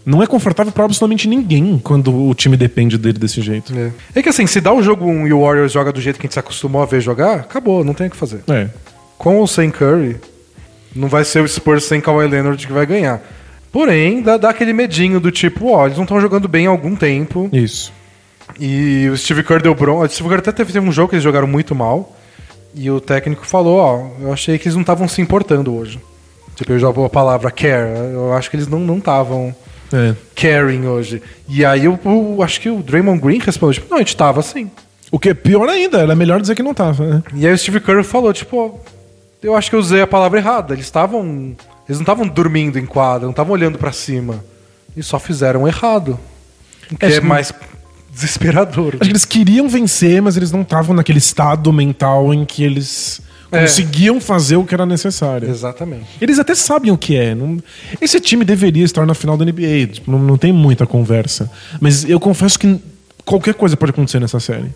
Não 0.05 0.23
é 0.23 0.27
confortável 0.27 0.73
pra 0.73 0.85
absolutamente 0.85 1.29
ninguém 1.29 1.79
quando 1.79 2.15
o 2.15 2.35
time 2.35 2.57
depende 2.57 2.97
dele 2.97 3.19
desse 3.19 3.43
jeito. 3.43 3.73
É. 3.77 3.91
É 4.15 4.23
que 4.23 4.29
assim, 4.29 4.47
se 4.47 4.61
dá 4.61 4.73
o 4.73 4.83
jogo 4.83 5.05
1 5.05 5.27
e 5.27 5.33
o 5.33 5.43
Warriors 5.43 5.73
joga 5.73 5.93
do 5.93 6.01
jeito 6.01 6.19
que 6.19 6.27
a 6.27 6.29
gente 6.29 6.35
se 6.35 6.39
acostumou 6.39 6.83
a 6.83 6.87
ver 6.87 7.01
jogar, 7.01 7.41
acabou, 7.41 7.85
não 7.85 7.93
tem 7.93 8.07
o 8.07 8.11
que 8.11 8.17
fazer. 8.17 8.41
É. 8.49 8.69
com 9.19 9.37
ou 9.37 9.47
sem 9.47 9.71
Curry, 9.71 10.17
não 10.95 11.09
vai 11.09 11.25
ser 11.25 11.43
o 11.43 11.49
Spurs 11.49 11.85
sem 11.85 12.01
Kawhi 12.01 12.27
Leonard 12.27 12.67
que 12.67 12.73
vai 12.73 12.87
ganhar. 12.87 13.21
Porém, 13.71 14.23
dá, 14.23 14.37
dá 14.37 14.51
aquele 14.51 14.73
medinho 14.73 15.21
do 15.21 15.31
tipo, 15.31 15.73
ó, 15.73 15.85
eles 15.85 15.97
não 15.97 16.05
estão 16.05 16.21
jogando 16.21 16.49
bem 16.49 16.67
há 16.67 16.71
algum 16.71 16.97
tempo. 16.97 17.51
Isso. 17.53 17.93
E 18.59 19.09
o 19.13 19.17
Steve 19.17 19.43
Kerr 19.43 19.63
deu 19.63 19.75
bronca. 19.75 20.07
O 20.07 20.09
Steve 20.09 20.29
Kerr 20.29 20.39
até 20.39 20.53
teve, 20.53 20.73
teve 20.73 20.89
um 20.89 20.93
jogo 20.93 21.11
que 21.11 21.17
eles 21.17 21.23
jogaram 21.23 21.47
muito 21.47 21.75
mal. 21.75 22.17
E 22.75 22.91
o 22.91 23.01
técnico 23.01 23.47
falou, 23.47 23.79
ó, 23.79 24.07
eu 24.21 24.33
achei 24.33 24.59
que 24.59 24.69
eles 24.69 24.75
não 24.75 24.83
estavam 24.83 25.07
se 25.09 25.21
importando 25.21 25.75
hoje. 25.75 26.01
Tipo, 26.55 26.73
eu 26.73 26.79
já 26.79 26.89
a 26.89 27.09
palavra 27.09 27.51
care. 27.51 27.91
Eu 28.13 28.33
acho 28.33 28.51
que 28.51 28.57
eles 28.57 28.67
não 28.67 28.97
estavam 28.97 29.55
É. 29.93 30.15
caring 30.35 30.87
hoje. 30.87 31.23
E 31.49 31.65
aí 31.65 31.85
eu, 31.85 31.99
eu 32.05 32.43
acho 32.43 32.61
que 32.61 32.69
o 32.69 32.83
Draymond 32.83 33.21
Green 33.21 33.39
respondeu, 33.39 33.75
tipo, 33.75 33.91
não, 33.91 33.97
a 33.97 34.01
gente 34.01 34.17
tava 34.17 34.41
assim. 34.41 34.71
O 35.11 35.19
que 35.19 35.31
é 35.31 35.35
pior 35.35 35.69
ainda, 35.69 35.99
era 35.99 36.15
melhor 36.15 36.41
dizer 36.41 36.55
que 36.55 36.63
não 36.63 36.75
tava. 36.75 37.07
Né? 37.07 37.23
E 37.35 37.47
aí 37.47 37.53
o 37.53 37.59
Steve 37.59 37.81
Kerr 37.81 38.05
falou, 38.05 38.33
tipo, 38.33 38.79
eu 39.43 39.57
acho 39.57 39.71
que 39.71 39.77
eu 39.77 39.81
usei 39.81 40.03
a 40.03 40.07
palavra 40.07 40.39
errada. 40.39 40.75
Eles 40.75 40.87
estavam. 40.87 41.57
Eles 41.89 41.99
não 41.99 42.03
estavam 42.03 42.27
dormindo 42.27 42.79
em 42.79 42.85
quadra, 42.85 43.25
não 43.25 43.31
estavam 43.31 43.53
olhando 43.53 43.79
pra 43.79 43.93
cima. 43.93 44.45
Eles 44.95 45.07
só 45.07 45.19
fizeram 45.19 45.67
errado. 45.67 46.19
O 46.91 46.97
que 46.97 47.07
É, 47.07 47.17
é, 47.17 47.21
mais 47.21 47.53
desesperador. 48.11 48.95
Acho 48.95 49.05
que 49.05 49.11
eles 49.11 49.25
queriam 49.25 49.69
vencer, 49.69 50.21
mas 50.21 50.37
eles 50.37 50.53
não 50.53 50.63
estavam 50.63 50.95
naquele 50.95 51.19
estado 51.19 51.73
mental 51.73 52.35
em 52.35 52.45
que 52.45 52.63
eles 52.63 53.23
É. 53.51 53.61
conseguiam 53.63 54.21
fazer 54.21 54.57
o 54.57 54.65
que 54.65 54.75
era 54.75 54.85
necessário. 54.85 55.49
Exatamente. 55.49 56.05
Eles 56.21 56.39
até 56.39 56.55
sabem 56.55 56.91
o 56.93 56.99
que 56.99 57.17
é. 57.17 57.35
não- 57.35 57.59
Esse 58.01 58.21
time 58.21 58.45
deveria 58.45 58.85
estar 58.85 59.07
na 59.07 59.15
final 59.15 59.37
da 59.37 59.45
NBA. 59.45 59.87
tipo, 59.93 60.11
não, 60.11 60.19
não 60.19 60.37
tem 60.37 60.53
muita 60.53 60.87
conversa. 60.87 61.51
Mas 61.81 62.09
eu 62.09 62.21
confesso 62.21 62.59
que 62.59 62.79
qualquer 63.25 63.55
coisa 63.55 63.77
pode 63.77 63.91
acontecer 63.91 64.21
nessa 64.21 64.39
série. 64.41 64.67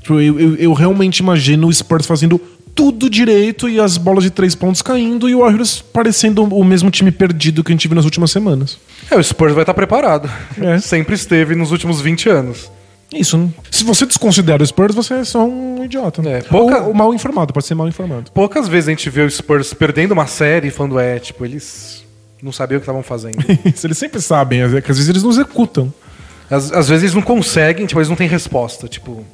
Tipo, 0.00 0.20
eu, 0.20 0.38
eu- 0.40 0.54
eu 0.56 0.72
realmente 0.72 1.18
imagino 1.18 1.66
o 1.66 1.72
Spurs 1.72 2.06
fazendo 2.06 2.40
tudo 2.74 3.10
direito 3.10 3.68
e 3.68 3.80
as 3.80 3.96
bolas 3.96 4.22
de 4.22 4.30
três 4.30 4.54
pontos 4.54 4.80
caindo 4.80 5.28
e 5.28 5.34
o 5.34 5.40
Warriors 5.40 5.82
parecendo 5.82 6.44
o 6.44 6.64
mesmo 6.64 6.88
time 6.90 7.10
perdido 7.10 7.64
que 7.64 7.72
a 7.72 7.74
gente 7.74 7.88
viu 7.88 7.96
nas 7.96 8.04
últimas 8.04 8.30
semanas. 8.30 8.78
É, 9.10 9.16
o 9.16 9.22
Spurs 9.22 9.52
vai 9.52 9.64
estar 9.64 9.74
preparado. 9.74 10.30
É. 10.56 10.78
Sempre 10.78 11.16
esteve 11.16 11.54
nos 11.56 11.72
últimos 11.72 12.00
20 12.00 12.28
anos. 12.28 12.70
Isso. 13.12 13.52
Se 13.70 13.82
você 13.84 14.06
desconsidera 14.06 14.62
o 14.62 14.66
Spurs, 14.66 14.94
você 14.94 15.14
é 15.14 15.24
só 15.24 15.44
um 15.44 15.84
idiota. 15.84 16.22
É, 16.28 16.42
pouca- 16.42 16.82
Ou, 16.82 16.88
ou 16.88 16.94
mal 16.94 17.12
informado, 17.12 17.52
pode 17.52 17.66
ser 17.66 17.74
mal 17.74 17.88
informado. 17.88 18.30
Poucas 18.32 18.68
vezes 18.68 18.88
a 18.88 18.92
gente 18.92 19.10
vê 19.10 19.22
o 19.22 19.30
Spurs 19.30 19.72
perdendo 19.74 20.12
uma 20.12 20.26
série 20.26 20.68
e 20.68 20.70
falando, 20.70 20.98
é, 20.98 21.18
tipo, 21.18 21.44
eles 21.44 22.04
não 22.42 22.52
sabiam 22.52 22.76
o 22.78 22.80
que 22.80 22.84
estavam 22.84 23.02
fazendo. 23.02 23.36
Isso, 23.66 23.86
eles 23.86 23.98
sempre 23.98 24.20
sabem, 24.20 24.60
é 24.60 24.64
às 24.64 24.70
vezes 24.72 25.08
eles 25.08 25.22
não 25.22 25.30
executam. 25.30 25.92
Às, 26.50 26.72
às 26.72 26.88
vezes 26.88 27.04
eles 27.04 27.14
não 27.14 27.22
conseguem, 27.22 27.86
tipo, 27.86 27.98
eles 28.00 28.08
não 28.08 28.16
têm 28.16 28.28
resposta. 28.28 28.86
Tipo, 28.88 29.24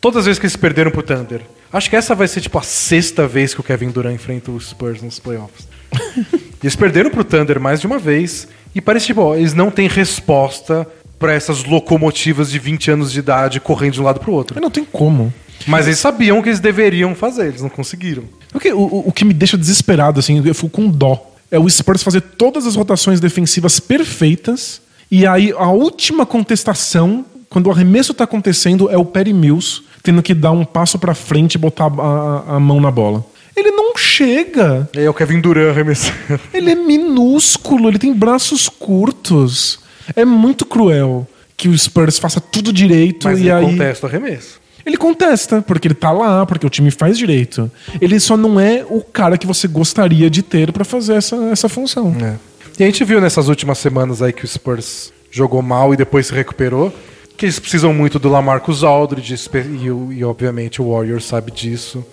todas 0.00 0.18
as 0.20 0.26
vezes 0.26 0.38
que 0.38 0.46
eles 0.46 0.56
perderam 0.56 0.90
pro 0.90 1.02
Thunder. 1.02 1.40
Acho 1.72 1.88
que 1.88 1.94
essa 1.96 2.14
vai 2.16 2.26
ser, 2.26 2.40
tipo, 2.40 2.58
a 2.58 2.62
sexta 2.62 3.28
vez 3.28 3.54
que 3.54 3.60
o 3.60 3.62
Kevin 3.64 3.90
Durant 3.90 4.14
enfrenta 4.14 4.50
os 4.50 4.70
Spurs 4.70 5.00
nos 5.02 5.18
playoffs. 5.20 5.68
eles 6.62 6.74
perderam 6.74 7.10
pro 7.10 7.22
Thunder 7.24 7.60
mais 7.60 7.80
de 7.80 7.86
uma 7.86 7.98
vez. 7.98 8.48
E 8.74 8.80
parece, 8.80 9.06
tipo, 9.06 9.20
ó, 9.20 9.36
eles 9.36 9.54
não 9.54 9.70
têm 9.70 9.88
resposta 9.88 10.86
pra 11.20 11.32
essas 11.32 11.62
locomotivas 11.64 12.50
de 12.50 12.58
20 12.58 12.90
anos 12.90 13.12
de 13.12 13.20
idade 13.20 13.60
correndo 13.60 13.92
de 13.92 14.00
um 14.00 14.04
lado 14.04 14.18
pro 14.18 14.32
outro. 14.32 14.54
Mas 14.56 14.62
não 14.62 14.70
tem 14.70 14.84
como. 14.84 15.32
Mas 15.66 15.86
eles 15.86 15.98
sabiam 16.00 16.38
o 16.38 16.42
que 16.42 16.48
eles 16.48 16.58
deveriam 16.58 17.14
fazer, 17.14 17.46
eles 17.48 17.62
não 17.62 17.68
conseguiram. 17.68 18.24
O 18.52 18.58
que, 18.58 18.72
o, 18.72 18.80
o- 18.80 19.08
o 19.08 19.12
que 19.12 19.24
me 19.24 19.34
deixa 19.34 19.56
desesperado, 19.58 20.18
assim, 20.18 20.42
eu 20.44 20.54
fico 20.54 20.70
com 20.70 20.88
dó. 20.88 21.30
É 21.50 21.58
o 21.58 21.68
Spurs 21.68 22.02
fazer 22.02 22.22
todas 22.22 22.66
as 22.66 22.74
rotações 22.74 23.20
defensivas 23.20 23.78
perfeitas. 23.78 24.80
E 25.10 25.26
aí, 25.26 25.52
a 25.56 25.68
última 25.70 26.24
contestação, 26.24 27.24
quando 27.50 27.66
o 27.66 27.70
arremesso 27.70 28.14
tá 28.14 28.24
acontecendo, 28.24 28.88
é 28.90 28.96
o 28.96 29.04
Perry 29.04 29.32
Mills 29.32 29.82
tendo 30.02 30.22
que 30.22 30.32
dar 30.32 30.52
um 30.52 30.64
passo 30.64 30.98
pra 30.98 31.14
frente 31.14 31.56
e 31.56 31.58
botar 31.58 31.86
a, 31.98 32.56
a- 32.56 32.60
mão 32.60 32.80
na 32.80 32.90
bola. 32.90 33.22
Ele 33.54 33.70
não 33.72 33.94
chega. 33.96 34.88
Aí 34.96 35.04
é 35.04 35.10
o 35.10 35.12
Kevin 35.12 35.40
Durant 35.40 35.68
arremessando. 35.70 36.40
Ele 36.54 36.70
é 36.70 36.74
minúsculo, 36.74 37.88
ele 37.88 37.98
tem 37.98 38.14
braços 38.14 38.68
curtos. 38.68 39.80
É 40.14 40.24
muito 40.24 40.64
cruel 40.64 41.26
que 41.56 41.68
o 41.68 41.78
Spurs 41.78 42.18
faça 42.18 42.40
tudo 42.40 42.72
direito 42.72 43.24
Mas 43.24 43.38
e 43.38 43.42
ele 43.42 43.52
aí. 43.52 43.64
contesta 43.64 44.06
o 44.06 44.08
arremesso. 44.08 44.60
Ele 44.84 44.96
contesta, 44.96 45.60
porque 45.60 45.88
ele 45.88 45.94
tá 45.94 46.10
lá, 46.10 46.46
porque 46.46 46.66
o 46.66 46.70
time 46.70 46.90
faz 46.90 47.18
direito. 47.18 47.70
Ele 48.00 48.18
só 48.18 48.36
não 48.36 48.58
é 48.58 48.84
o 48.88 49.02
cara 49.02 49.36
que 49.36 49.46
você 49.46 49.68
gostaria 49.68 50.30
de 50.30 50.42
ter 50.42 50.72
pra 50.72 50.84
fazer 50.84 51.14
essa, 51.14 51.36
essa 51.52 51.68
função. 51.68 52.16
É. 52.22 52.36
E 52.78 52.82
a 52.82 52.86
gente 52.86 53.04
viu 53.04 53.20
nessas 53.20 53.48
últimas 53.48 53.78
semanas 53.78 54.22
aí 54.22 54.32
que 54.32 54.44
o 54.44 54.48
Spurs 54.48 55.12
jogou 55.30 55.60
mal 55.60 55.92
e 55.92 55.98
depois 55.98 56.28
se 56.28 56.34
recuperou, 56.34 56.92
que 57.36 57.44
eles 57.44 57.58
precisam 57.58 57.92
muito 57.92 58.18
do 58.18 58.28
Lamarcus 58.28 58.82
Aldridge 58.82 59.34
e, 59.34 60.16
e, 60.16 60.24
obviamente 60.24 60.80
o 60.80 60.92
Warriors 60.92 61.24
sabe 61.24 61.50
disso 61.52 62.04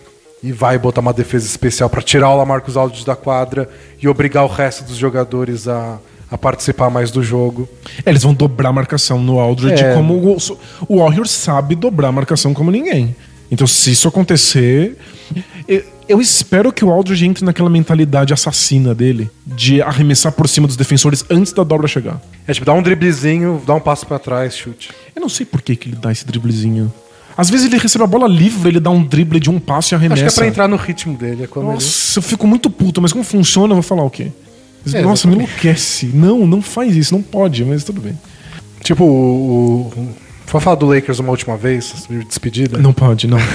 e 0.43 0.51
vai 0.51 0.77
botar 0.77 1.01
uma 1.01 1.13
defesa 1.13 1.45
especial 1.45 1.89
para 1.89 2.01
tirar 2.01 2.29
o 2.29 2.37
Lamarcus 2.37 2.77
Aldridge 2.77 3.05
da 3.05 3.15
quadra 3.15 3.69
e 4.01 4.07
obrigar 4.07 4.43
o 4.43 4.47
resto 4.47 4.83
dos 4.83 4.97
jogadores 4.97 5.67
a, 5.67 5.99
a 6.29 6.37
participar 6.37 6.89
mais 6.89 7.11
do 7.11 7.23
jogo. 7.23 7.67
É, 8.05 8.09
eles 8.09 8.23
vão 8.23 8.33
dobrar 8.33 8.69
a 8.69 8.73
marcação 8.73 9.21
no 9.21 9.39
Aldridge 9.39 9.83
É. 9.83 9.93
como 9.93 10.13
o, 10.15 10.37
o 10.87 10.97
Warriors 10.99 11.31
sabe 11.31 11.75
dobrar 11.75 12.09
a 12.09 12.11
marcação 12.11 12.53
como 12.53 12.71
ninguém. 12.71 13.15
Então, 13.49 13.65
se 13.65 13.91
isso 13.91 14.07
acontecer, 14.09 14.97
eu, 15.67 15.81
eu 16.09 16.21
espero 16.21 16.71
que 16.73 16.83
o 16.83 16.91
Aldridge 16.91 17.25
entre 17.25 17.45
naquela 17.45 17.69
mentalidade 17.69 18.33
assassina 18.33 18.93
dele 18.93 19.29
de 19.45 19.81
arremessar 19.81 20.33
por 20.33 20.49
cima 20.49 20.67
dos 20.67 20.75
defensores 20.75 21.23
antes 21.29 21.53
da 21.53 21.63
dobra 21.63 21.87
chegar. 21.87 22.21
É 22.45 22.53
tipo, 22.53 22.65
dá 22.65 22.73
um 22.73 22.81
driblezinho, 22.81 23.61
dá 23.65 23.73
um 23.73 23.79
passo 23.79 24.05
para 24.05 24.19
trás, 24.19 24.55
chute. 24.55 24.91
Eu 25.15 25.21
não 25.21 25.29
sei 25.29 25.45
por 25.45 25.61
que, 25.61 25.75
que 25.77 25.87
ele 25.89 25.95
dá 25.95 26.11
esse 26.11 26.25
driblezinho. 26.25 26.91
Às 27.37 27.49
vezes 27.49 27.67
ele 27.67 27.77
recebe 27.77 28.03
a 28.03 28.07
bola 28.07 28.27
livre, 28.27 28.67
ele 28.67 28.79
dá 28.79 28.89
um 28.89 29.03
drible 29.03 29.39
de 29.39 29.49
um 29.49 29.59
passo 29.59 29.93
e 29.93 29.95
arremessa. 29.95 30.25
Acho 30.25 30.33
que 30.33 30.39
é 30.39 30.43
pra 30.43 30.47
entrar 30.47 30.67
no 30.67 30.75
ritmo 30.75 31.15
dele. 31.15 31.43
É 31.43 31.47
quando 31.47 31.67
ele... 31.67 31.73
Nossa, 31.75 32.17
eu 32.17 32.23
fico 32.23 32.47
muito 32.47 32.69
puto, 32.69 33.01
mas 33.01 33.13
como 33.13 33.23
funciona, 33.23 33.71
eu 33.71 33.75
vou 33.75 33.83
falar 33.83 34.03
o 34.03 34.09
quê? 34.09 34.31
É, 34.93 35.01
Nossa, 35.01 35.27
me 35.27 35.35
enlouquece. 35.35 36.07
Não, 36.13 36.45
não 36.45 36.61
faz 36.61 36.95
isso, 36.95 37.13
não 37.13 37.21
pode, 37.21 37.63
mas 37.65 37.83
tudo 37.83 38.01
bem. 38.01 38.17
Tipo, 38.81 39.03
o. 39.03 39.91
o... 39.95 40.09
Foi 40.45 40.61
falar 40.61 40.77
do 40.77 40.85
Lakers 40.85 41.19
uma 41.19 41.31
última 41.31 41.57
vez, 41.57 42.07
despedida. 42.25 42.77
Não 42.77 42.93
pode, 42.93 43.27
não. 43.27 43.37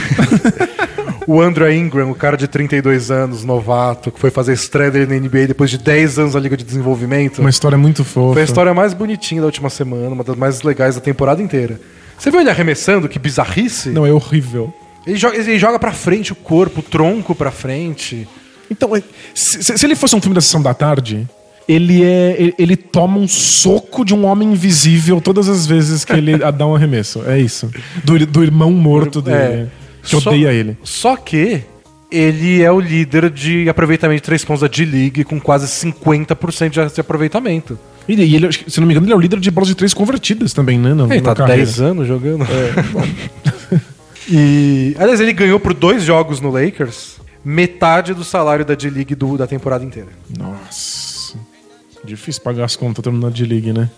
O 1.26 1.40
Andrew 1.40 1.70
Ingram, 1.70 2.10
o 2.10 2.14
cara 2.14 2.36
de 2.36 2.48
32 2.48 3.10
anos, 3.10 3.44
novato, 3.44 4.10
que 4.10 4.18
foi 4.18 4.30
fazer 4.30 4.52
estreia 4.52 4.90
dele 4.90 5.06
na 5.06 5.20
NBA 5.26 5.46
depois 5.46 5.70
de 5.70 5.78
10 5.78 6.18
anos 6.18 6.34
na 6.34 6.40
Liga 6.40 6.56
de 6.56 6.64
Desenvolvimento. 6.64 7.38
Uma 7.38 7.50
história 7.50 7.78
muito 7.78 8.04
fofa. 8.04 8.34
Foi 8.34 8.42
a 8.42 8.44
história 8.44 8.74
mais 8.74 8.92
bonitinha 8.92 9.40
da 9.40 9.46
última 9.46 9.70
semana, 9.70 10.10
uma 10.10 10.24
das 10.24 10.36
mais 10.36 10.62
legais 10.62 10.94
da 10.94 11.00
temporada 11.00 11.40
inteira. 11.40 11.80
Você 12.18 12.30
viu 12.30 12.40
ele 12.40 12.50
arremessando? 12.50 13.08
Que 13.08 13.18
bizarrice? 13.18 13.90
Não, 13.90 14.04
é 14.04 14.12
horrível. 14.12 14.72
Ele, 15.06 15.16
joga, 15.16 15.36
ele 15.36 15.58
joga 15.58 15.78
pra 15.78 15.92
frente 15.92 16.32
o 16.32 16.36
corpo, 16.36 16.80
o 16.80 16.82
tronco 16.82 17.34
pra 17.34 17.50
frente. 17.50 18.28
Então, 18.72 18.96
é, 18.96 19.02
se, 19.34 19.62
se- 19.62 19.86
ele 19.86 19.94
fosse 19.94 20.16
um 20.16 20.20
filme 20.20 20.34
da 20.34 20.40
sessão 20.40 20.60
da 20.62 20.74
tarde, 20.74 21.28
ele 21.68 22.02
é. 22.02 22.52
Ele, 22.58 22.74
toma 22.76 23.18
um 23.18 23.28
soco 23.28 24.04
de 24.04 24.14
um 24.14 24.24
homem 24.24 24.52
invisível 24.52 25.20
todas 25.20 25.48
as 25.48 25.66
vezes 25.66 26.04
que 26.04 26.12
ele 26.12 26.36
dá 26.38 26.66
um 26.66 26.74
arremesso. 26.74 27.22
É 27.26 27.38
isso. 27.38 27.70
Do, 28.02 28.26
do 28.26 28.42
irmão 28.42 28.70
morto 28.72 29.20
dele. 29.22 29.36
É. 29.38 29.66
Que 30.02 30.16
Só- 30.20 30.30
odeia 30.30 30.52
ele. 30.52 30.76
Só 30.82 31.14
que 31.16 31.62
ele 32.10 32.60
é 32.60 32.70
o 32.70 32.80
líder 32.80 33.30
de 33.30 33.68
aproveitamento 33.68 34.20
de 34.20 34.24
três 34.26 34.44
pontos 34.44 34.60
da 34.60 34.66
D-League 34.68 35.24
com 35.24 35.40
quase 35.40 35.66
50% 35.66 36.92
de 36.92 37.00
aproveitamento. 37.00 37.78
E, 38.08 38.34
ele, 38.34 38.50
se 38.52 38.80
não 38.80 38.86
me 38.86 38.92
engano, 38.92 39.06
ele 39.06 39.12
é 39.12 39.16
o 39.16 39.20
líder 39.20 39.38
de 39.38 39.50
bolas 39.50 39.68
de 39.68 39.74
três 39.76 39.94
convertidas 39.94 40.52
também, 40.52 40.76
né? 40.78 40.92
Na, 40.92 41.04
Ele 41.04 41.20
tá 41.22 41.34
carreira. 41.36 41.62
10 41.64 41.80
anos 41.80 42.06
jogando. 42.08 42.44
e, 44.28 44.94
aliás, 44.98 45.20
ele 45.20 45.32
ganhou 45.32 45.58
por 45.58 45.72
dois 45.74 46.02
jogos 46.02 46.40
no 46.40 46.50
Lakers 46.50 47.20
metade 47.44 48.14
do 48.14 48.24
salário 48.24 48.64
da 48.64 48.74
D-League 48.74 49.14
da 49.36 49.46
temporada 49.46 49.84
inteira. 49.84 50.08
Nossa. 50.36 51.36
Difícil 52.04 52.42
pagar 52.42 52.64
as 52.64 52.76
contas 52.76 53.02
terminando 53.02 53.32
de 53.32 53.44
liga, 53.44 53.72
né? 53.72 53.90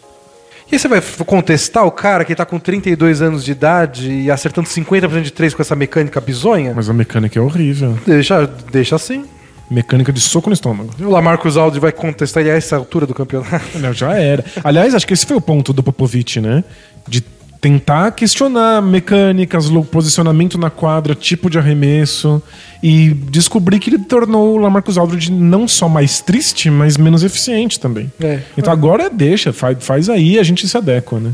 E 0.70 0.74
aí 0.74 0.78
você 0.78 0.88
vai 0.88 1.00
contestar 1.26 1.84
o 1.84 1.90
cara 1.90 2.24
que 2.24 2.34
tá 2.34 2.44
com 2.44 2.58
32 2.58 3.20
anos 3.20 3.44
de 3.44 3.52
idade 3.52 4.10
e 4.10 4.30
acertando 4.30 4.68
50% 4.68 5.22
de 5.22 5.32
três 5.32 5.52
com 5.54 5.60
essa 5.60 5.76
mecânica 5.76 6.20
bizonha? 6.20 6.72
Mas 6.74 6.88
a 6.88 6.92
mecânica 6.92 7.38
é 7.38 7.42
horrível. 7.42 7.98
Deixa, 8.06 8.46
deixa 8.72 8.96
assim. 8.96 9.26
Mecânica 9.70 10.12
de 10.12 10.20
soco 10.20 10.48
no 10.48 10.54
estômago. 10.54 10.90
E 10.98 11.04
o 11.04 11.10
Lamarcus 11.10 11.56
Aldridge 11.56 11.80
vai 11.80 11.92
contestar 11.92 12.42
ele 12.42 12.50
a 12.50 12.54
essa 12.54 12.76
altura 12.76 13.06
do 13.06 13.14
campeonato. 13.14 13.64
Olha, 13.76 13.92
Já 13.92 14.14
era. 14.14 14.44
Aliás, 14.62 14.94
acho 14.94 15.06
que 15.06 15.12
esse 15.12 15.26
foi 15.26 15.36
o 15.36 15.40
ponto 15.40 15.72
do 15.72 15.82
Popovich, 15.82 16.40
né? 16.40 16.64
De 17.06 17.20
tentar 17.64 18.10
questionar 18.10 18.82
mecânicas, 18.82 19.70
posicionamento 19.90 20.58
na 20.58 20.68
quadra, 20.68 21.14
tipo 21.14 21.48
de 21.48 21.58
arremesso 21.58 22.42
e 22.82 23.08
descobrir 23.08 23.78
que 23.78 23.88
ele 23.88 24.00
tornou 24.00 24.52
o 24.52 24.58
Lamarcus 24.58 24.98
Aldridge 24.98 25.32
não 25.32 25.66
só 25.66 25.88
mais 25.88 26.20
triste, 26.20 26.68
mas 26.68 26.98
menos 26.98 27.24
eficiente 27.24 27.80
também. 27.80 28.12
É. 28.20 28.40
Então 28.58 28.70
agora 28.70 29.08
deixa, 29.08 29.50
faz, 29.50 29.78
faz 29.80 30.10
aí 30.10 30.32
e 30.32 30.38
a 30.38 30.42
gente 30.42 30.68
se 30.68 30.76
adequa, 30.76 31.18
né? 31.18 31.32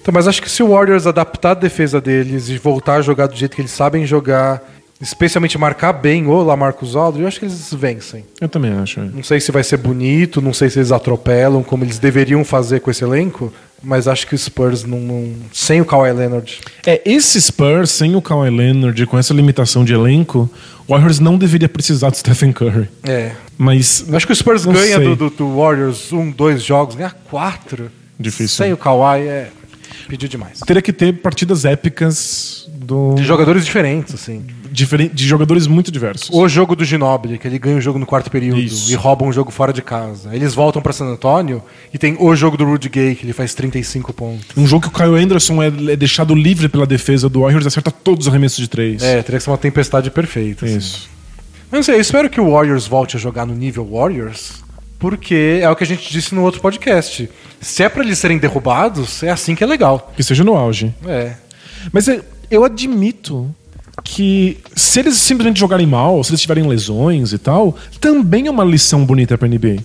Então, 0.00 0.14
mas 0.14 0.28
acho 0.28 0.40
que 0.40 0.48
se 0.48 0.62
o 0.62 0.68
Warriors 0.68 1.04
adaptar 1.04 1.50
a 1.50 1.54
defesa 1.54 2.00
deles 2.00 2.48
e 2.48 2.58
voltar 2.58 2.94
a 2.94 3.02
jogar 3.02 3.26
do 3.26 3.34
jeito 3.34 3.56
que 3.56 3.62
eles 3.62 3.72
sabem 3.72 4.06
jogar, 4.06 4.62
especialmente 5.02 5.58
marcar 5.58 5.92
bem 5.92 6.26
o 6.26 6.42
Lamarcus 6.42 6.94
Aldridge, 6.96 7.22
eu 7.22 7.28
acho 7.28 7.38
que 7.40 7.44
eles 7.46 7.74
vencem. 7.74 8.24
Eu 8.40 8.48
também 8.48 8.72
acho. 8.72 9.00
é. 9.00 9.04
Não 9.12 9.22
sei 9.22 9.40
se 9.40 9.50
vai 9.50 9.64
ser 9.64 9.76
bonito, 9.76 10.40
não 10.40 10.54
sei 10.54 10.70
se 10.70 10.78
eles 10.78 10.92
atropelam 10.92 11.62
como 11.62 11.84
eles 11.84 11.98
deveriam 11.98 12.44
fazer 12.44 12.80
com 12.80 12.90
esse 12.90 13.02
elenco, 13.02 13.52
mas 13.82 14.06
acho 14.06 14.26
que 14.28 14.34
o 14.34 14.38
Spurs 14.38 14.84
não, 14.84 15.00
não- 15.00 15.34
sem 15.52 15.80
o 15.80 15.84
Kawhi 15.84 16.12
Leonard. 16.12 16.60
É, 16.86 17.02
esse 17.04 17.40
Spurs, 17.42 17.90
sem 17.90 18.14
o 18.14 18.22
Kawhi 18.22 18.48
Leonard, 18.48 19.04
com 19.06 19.18
essa 19.18 19.34
limitação 19.34 19.84
de 19.84 19.92
elenco, 19.92 20.48
o 20.86 20.92
Warriors 20.94 21.18
não 21.18 21.36
deveria 21.36 21.68
precisar 21.68 22.10
do 22.10 22.16
Stephen 22.16 22.52
Curry. 22.52 22.88
É. 23.02 23.32
Mas 23.58 24.04
acho 24.14 24.24
que 24.26 24.32
o 24.32 24.36
Spurs 24.36 24.64
ganha 24.64 25.00
do, 25.00 25.16
do- 25.16 25.30
do 25.30 25.56
Warriors 25.56 26.12
um, 26.12 26.30
dois 26.30 26.62
jogos, 26.62 26.94
ganha 26.94 27.10
quatro. 27.28 27.90
Difícil. 28.18 28.48
Sem 28.64 28.72
o 28.72 28.76
Kawhi 28.76 29.22
é 29.26 29.50
pedir 30.08 30.28
demais. 30.28 30.60
teria 30.60 30.80
que 30.82 30.92
ter 30.92 31.12
partidas 31.14 31.64
épicas 31.64 32.68
do... 32.72 33.14
De 33.14 33.24
jogadores 33.24 33.64
diferentes, 33.64 34.14
assim. 34.14 34.44
De 34.72 35.26
jogadores 35.26 35.66
muito 35.66 35.92
diversos. 35.92 36.30
O 36.32 36.48
jogo 36.48 36.74
do 36.74 36.84
Ginobili, 36.84 37.38
que 37.38 37.46
ele 37.46 37.58
ganha 37.58 37.76
o 37.76 37.80
jogo 37.80 37.98
no 37.98 38.06
quarto 38.06 38.30
período 38.30 38.60
Isso. 38.60 38.90
e 38.90 38.94
rouba 38.94 39.24
um 39.24 39.32
jogo 39.32 39.50
fora 39.50 39.72
de 39.72 39.82
casa. 39.82 40.34
Eles 40.34 40.54
voltam 40.54 40.80
pra 40.80 40.92
San 40.92 41.06
Antônio 41.06 41.62
e 41.92 41.98
tem 41.98 42.16
o 42.18 42.34
jogo 42.34 42.56
do 42.56 42.64
Rudy 42.64 42.88
Gay, 42.88 43.14
que 43.14 43.24
ele 43.24 43.32
faz 43.32 43.54
35 43.54 44.12
pontos. 44.12 44.46
Um 44.56 44.66
jogo 44.66 44.88
que 44.88 44.88
o 44.88 44.90
Kyle 44.90 45.22
Anderson 45.22 45.62
é, 45.62 45.66
é 45.66 45.96
deixado 45.96 46.34
livre 46.34 46.68
pela 46.68 46.86
defesa 46.86 47.28
do 47.28 47.40
Warriors 47.40 47.64
e 47.64 47.68
acerta 47.68 47.90
todos 47.90 48.26
os 48.26 48.30
arremessos 48.32 48.58
de 48.58 48.68
três. 48.68 49.02
É, 49.02 49.22
teria 49.22 49.38
que 49.38 49.44
ser 49.44 49.50
uma 49.50 49.58
tempestade 49.58 50.10
perfeita. 50.10 50.64
assim. 50.64 50.78
Isso. 50.78 51.10
Mas 51.70 51.78
não 51.78 51.82
sei, 51.82 51.94
eu 51.96 52.00
espero 52.00 52.28
que 52.28 52.40
o 52.40 52.50
Warriors 52.50 52.86
volte 52.86 53.16
a 53.16 53.20
jogar 53.20 53.46
no 53.46 53.54
nível 53.54 53.88
Warriors, 53.90 54.62
porque 54.98 55.60
é 55.62 55.70
o 55.70 55.74
que 55.74 55.84
a 55.84 55.86
gente 55.86 56.10
disse 56.12 56.34
no 56.34 56.42
outro 56.42 56.60
podcast. 56.60 57.28
Se 57.60 57.82
é 57.82 57.88
pra 57.88 58.04
eles 58.04 58.18
serem 58.18 58.38
derrubados, 58.38 59.22
é 59.22 59.30
assim 59.30 59.54
que 59.54 59.64
é 59.64 59.66
legal. 59.66 60.12
Que 60.14 60.22
seja 60.22 60.44
no 60.44 60.54
auge. 60.54 60.94
É. 61.06 61.32
Mas 61.90 62.06
é, 62.08 62.20
eu 62.50 62.62
admito 62.64 63.52
que 64.02 64.58
se 64.74 65.00
eles 65.00 65.16
simplesmente 65.16 65.60
jogarem 65.60 65.86
mal, 65.86 66.22
se 66.24 66.30
eles 66.30 66.40
tiverem 66.40 66.66
lesões 66.66 67.32
e 67.32 67.38
tal, 67.38 67.76
também 68.00 68.46
é 68.46 68.50
uma 68.50 68.64
lição 68.64 69.04
bonita 69.04 69.36
pra 69.36 69.48
NBA. 69.48 69.82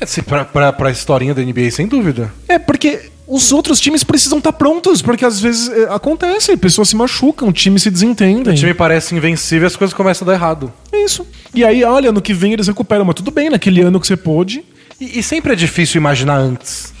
é 0.00 0.04
assim, 0.04 0.22
pra, 0.22 0.44
pra, 0.44 0.72
pra 0.72 0.90
historinha 0.90 1.34
da 1.34 1.42
NBA, 1.42 1.70
sem 1.70 1.86
dúvida. 1.86 2.32
É, 2.48 2.58
porque 2.58 3.10
os 3.26 3.52
outros 3.52 3.78
times 3.78 4.02
precisam 4.02 4.38
estar 4.38 4.52
prontos, 4.52 5.02
porque 5.02 5.24
às 5.24 5.40
vezes 5.40 5.68
é, 5.68 5.84
acontece, 5.84 6.56
pessoas 6.56 6.88
se 6.88 6.96
machucam, 6.96 7.52
times 7.52 7.82
se 7.82 7.90
desentendem. 7.90 8.54
O 8.54 8.56
time 8.56 8.74
parece 8.74 9.14
invencível 9.14 9.66
e 9.66 9.68
as 9.68 9.76
coisas 9.76 9.94
começam 9.94 10.26
a 10.26 10.30
dar 10.30 10.36
errado. 10.36 10.72
É 10.90 11.04
isso. 11.04 11.26
E 11.54 11.64
aí, 11.64 11.84
olha, 11.84 12.10
ano 12.10 12.20
que 12.20 12.34
vem 12.34 12.52
eles 12.52 12.66
recuperam, 12.66 13.04
mas 13.04 13.14
tudo 13.14 13.30
bem, 13.30 13.50
naquele 13.50 13.82
ano 13.82 14.00
que 14.00 14.06
você 14.06 14.16
pôde. 14.16 14.64
E, 15.00 15.20
e 15.20 15.22
sempre 15.22 15.52
é 15.52 15.56
difícil 15.56 16.00
imaginar 16.00 16.36
antes. 16.36 16.92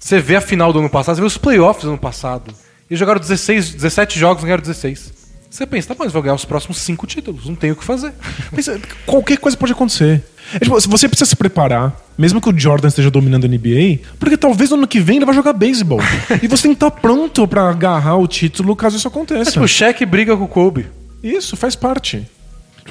Você 0.00 0.20
vê 0.20 0.36
a 0.36 0.40
final 0.40 0.72
do 0.72 0.78
ano 0.78 0.88
passado, 0.88 1.16
você 1.16 1.20
vê 1.20 1.26
os 1.26 1.36
playoffs 1.36 1.84
do 1.84 1.90
ano 1.90 1.98
passado. 1.98 2.54
Eles 2.88 2.98
jogaram 2.98 3.20
16, 3.20 3.74
17 3.74 4.18
jogos 4.18 4.42
e 4.42 4.46
ganharam 4.46 4.62
16. 4.62 5.12
Você 5.56 5.64
pensa, 5.64 5.88
tá 5.88 5.94
bom, 5.94 6.04
eles 6.04 6.12
vão 6.12 6.20
ganhar 6.20 6.34
os 6.34 6.44
próximos 6.44 6.76
5 6.76 7.06
títulos, 7.06 7.46
não 7.46 7.54
tem 7.54 7.70
o 7.70 7.76
que 7.76 7.82
fazer. 7.82 8.12
Mas 8.52 8.68
qualquer 9.06 9.38
coisa 9.38 9.56
pode 9.56 9.72
acontecer. 9.72 10.22
É, 10.52 10.58
tipo, 10.58 10.78
você 10.78 11.08
precisa 11.08 11.30
se 11.30 11.34
preparar, 11.34 11.98
mesmo 12.16 12.42
que 12.42 12.50
o 12.50 12.58
Jordan 12.58 12.88
esteja 12.88 13.10
dominando 13.10 13.46
a 13.46 13.48
NBA, 13.48 14.00
porque 14.18 14.36
talvez 14.36 14.68
no 14.68 14.76
ano 14.76 14.86
que 14.86 15.00
vem 15.00 15.16
ele 15.16 15.24
vai 15.24 15.34
jogar 15.34 15.54
beisebol. 15.54 15.98
e 16.42 16.46
você 16.46 16.64
tem 16.64 16.72
que 16.72 16.76
estar 16.76 16.90
pronto 16.90 17.48
pra 17.48 17.70
agarrar 17.70 18.16
o 18.16 18.28
título 18.28 18.76
caso 18.76 18.98
isso 18.98 19.08
aconteça. 19.08 19.48
É 19.48 19.52
tipo, 19.54 19.64
o 19.64 19.68
Shaq 19.68 20.04
briga 20.04 20.36
com 20.36 20.44
o 20.44 20.48
Kobe. 20.48 20.88
Isso 21.22 21.56
faz 21.56 21.74
parte. 21.74 22.26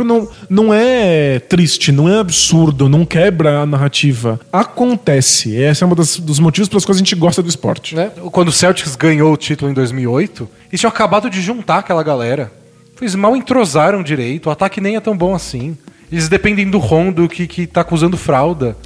Não, 0.03 0.29
não 0.49 0.73
é 0.73 1.39
triste, 1.39 1.91
não 1.91 2.09
é 2.09 2.19
absurdo, 2.19 2.87
não 2.89 3.05
quebra 3.05 3.59
a 3.61 3.65
narrativa. 3.65 4.39
Acontece. 4.51 5.55
Esse 5.55 5.83
é 5.83 5.87
um 5.87 5.95
das- 5.95 6.17
dos 6.19 6.39
motivos 6.39 6.67
pelos 6.69 6.85
quais 6.85 6.97
a 6.97 6.99
gente 6.99 7.15
gosta 7.15 7.41
do 7.41 7.49
esporte. 7.49 7.95
Né? 7.95 8.11
Quando 8.31 8.49
o 8.49 8.51
Celtics 8.51 8.95
ganhou 8.95 9.33
o 9.33 9.37
título 9.37 9.69
em 9.71 9.73
2008, 9.73 10.47
eles 10.69 10.79
tinham 10.79 10.89
acabado 10.89 11.29
de 11.29 11.41
juntar 11.41 11.79
aquela 11.79 12.03
galera. 12.03 12.51
Eles 12.99 13.15
mal 13.15 13.35
entrosaram 13.35 14.01
direito, 14.01 14.47
o 14.47 14.49
ataque 14.51 14.79
nem 14.79 14.95
é 14.95 14.99
tão 14.99 15.15
bom 15.17 15.35
assim. 15.35 15.77
Eles 16.11 16.29
dependem 16.29 16.69
do 16.69 16.77
Rondo 16.77 17.27
que, 17.27 17.45
que 17.47 17.67
tá 17.67 17.81
acusando 17.81 18.15
fralda. 18.17 18.77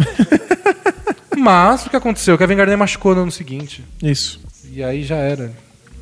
Mas 1.37 1.85
o 1.85 1.89
que 1.89 1.95
aconteceu? 1.95 2.35
O 2.35 2.37
Kevin 2.37 2.55
Garnett 2.55 2.77
machucou 2.77 3.15
no 3.15 3.21
ano 3.21 3.31
seguinte. 3.31 3.83
Isso. 4.01 4.39
E 4.73 4.83
aí 4.83 5.03
já 5.03 5.15
era. 5.17 5.51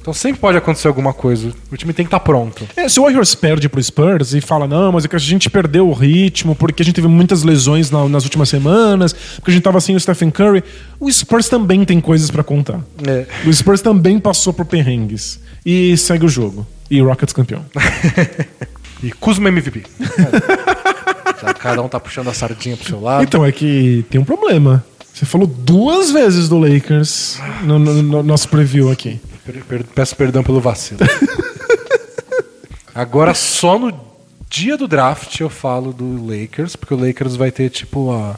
Então 0.07 0.13
sempre 0.13 0.39
pode 0.39 0.57
acontecer 0.57 0.87
alguma 0.87 1.11
coisa. 1.11 1.51
O 1.69 1.75
time 1.75 1.91
tem 1.91 2.05
que 2.05 2.07
estar 2.07 2.21
pronto. 2.21 2.65
É, 2.77 2.87
se 2.87 2.97
o 2.97 3.03
Warriors 3.03 3.35
perde 3.35 3.67
pro 3.67 3.83
Spurs 3.83 4.33
e 4.33 4.39
fala, 4.39 4.65
não, 4.65 4.93
mas 4.93 5.03
é 5.03 5.07
que 5.09 5.17
a 5.17 5.19
gente 5.19 5.49
perdeu 5.49 5.89
o 5.89 5.91
ritmo 5.91 6.55
porque 6.55 6.81
a 6.81 6.85
gente 6.85 6.95
teve 6.95 7.09
muitas 7.09 7.43
lesões 7.43 7.91
na- 7.91 8.07
nas 8.07 8.23
últimas 8.23 8.47
semanas, 8.47 9.11
porque 9.11 9.51
a 9.51 9.53
gente 9.53 9.63
tava 9.63 9.81
sem 9.81 9.97
o 9.97 9.99
Stephen 9.99 10.31
Curry, 10.31 10.63
o 10.97 11.11
Spurs 11.11 11.49
também 11.49 11.83
tem 11.83 11.99
coisas 11.99 12.31
pra 12.31 12.41
contar. 12.41 12.79
É. 13.05 13.25
O 13.45 13.51
Spurs 13.53 13.81
também 13.81 14.17
passou 14.17 14.53
por 14.53 14.63
perrengues. 14.63 15.41
E 15.65 15.97
segue 15.97 16.23
o 16.25 16.29
jogo. 16.29 16.65
E 16.89 17.01
o 17.01 17.05
Rockets 17.05 17.33
campeão. 17.33 17.65
E 19.03 19.11
Kuzma 19.11 19.49
MVP. 19.49 19.83
Já 21.43 21.53
cada 21.53 21.81
um 21.83 21.87
tá 21.89 21.99
puxando 21.99 22.29
a 22.29 22.33
sardinha 22.33 22.75
pro 22.77 22.87
seu 22.87 22.99
lado. 23.01 23.23
Então, 23.23 23.45
é 23.45 23.51
que 23.51 24.03
tem 24.09 24.19
um 24.19 24.23
problema. 24.23 24.83
Você 25.13 25.23
falou 25.25 25.45
duas 25.45 26.09
vezes 26.11 26.47
do 26.49 26.57
Lakers 26.57 27.39
no, 27.63 27.77
no- 27.77 28.01
no 28.01 28.23
nosso 28.23 28.47
preview 28.49 28.89
aqui. 28.89 29.19
Peço 29.95 30.15
perdão 30.15 30.43
pelo 30.43 30.59
vacilo. 30.61 30.99
Agora, 32.93 33.33
só 33.33 33.77
no 33.77 33.93
dia 34.49 34.75
do 34.77 34.87
draft 34.87 35.39
eu 35.39 35.49
falo 35.49 35.93
do 35.93 36.25
Lakers, 36.25 36.75
porque 36.75 36.93
o 36.93 36.97
Lakers 36.97 37.35
vai 37.35 37.51
ter, 37.51 37.69
tipo, 37.69 38.11
a 38.11 38.35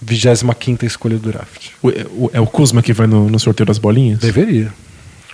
25 0.00 0.84
escolha 0.84 1.16
do 1.18 1.30
draft. 1.30 1.70
O- 1.82 1.88
o- 2.26 2.30
é 2.32 2.40
o 2.40 2.46
Kuzma 2.46 2.82
que 2.82 2.92
vai 2.92 3.06
no, 3.06 3.28
no 3.30 3.38
sorteio 3.38 3.66
das 3.66 3.78
bolinhas? 3.78 4.18
Deveria. 4.18 4.72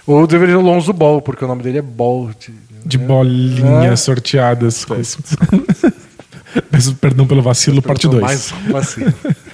Ou 0.06 0.26
deveria 0.26 0.58
o 0.58 0.62
Lonzo 0.62 0.92
Ball, 0.92 1.20
porque 1.20 1.44
o 1.44 1.48
nome 1.48 1.62
dele 1.62 1.78
é 1.78 1.82
Ball. 1.82 2.30
de- 2.38 2.54
De 2.86 2.96
né? 2.98 3.04
bolinhas 3.06 3.92
É. 3.92 3.96
sorteadas. 3.96 4.86
Peço 6.70 6.94
perdão 6.94 7.26
pelo 7.26 7.42
vacilo, 7.42 7.82
parte 7.82 8.06
2. 8.08 8.22
Mais 8.22 8.50
vacilo. 8.70 9.12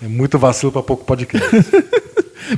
É 0.00 0.06
muito 0.06 0.38
vacilo 0.38 0.70
pra 0.70 0.80
pouco 0.80 1.04
podcast. 1.04 1.44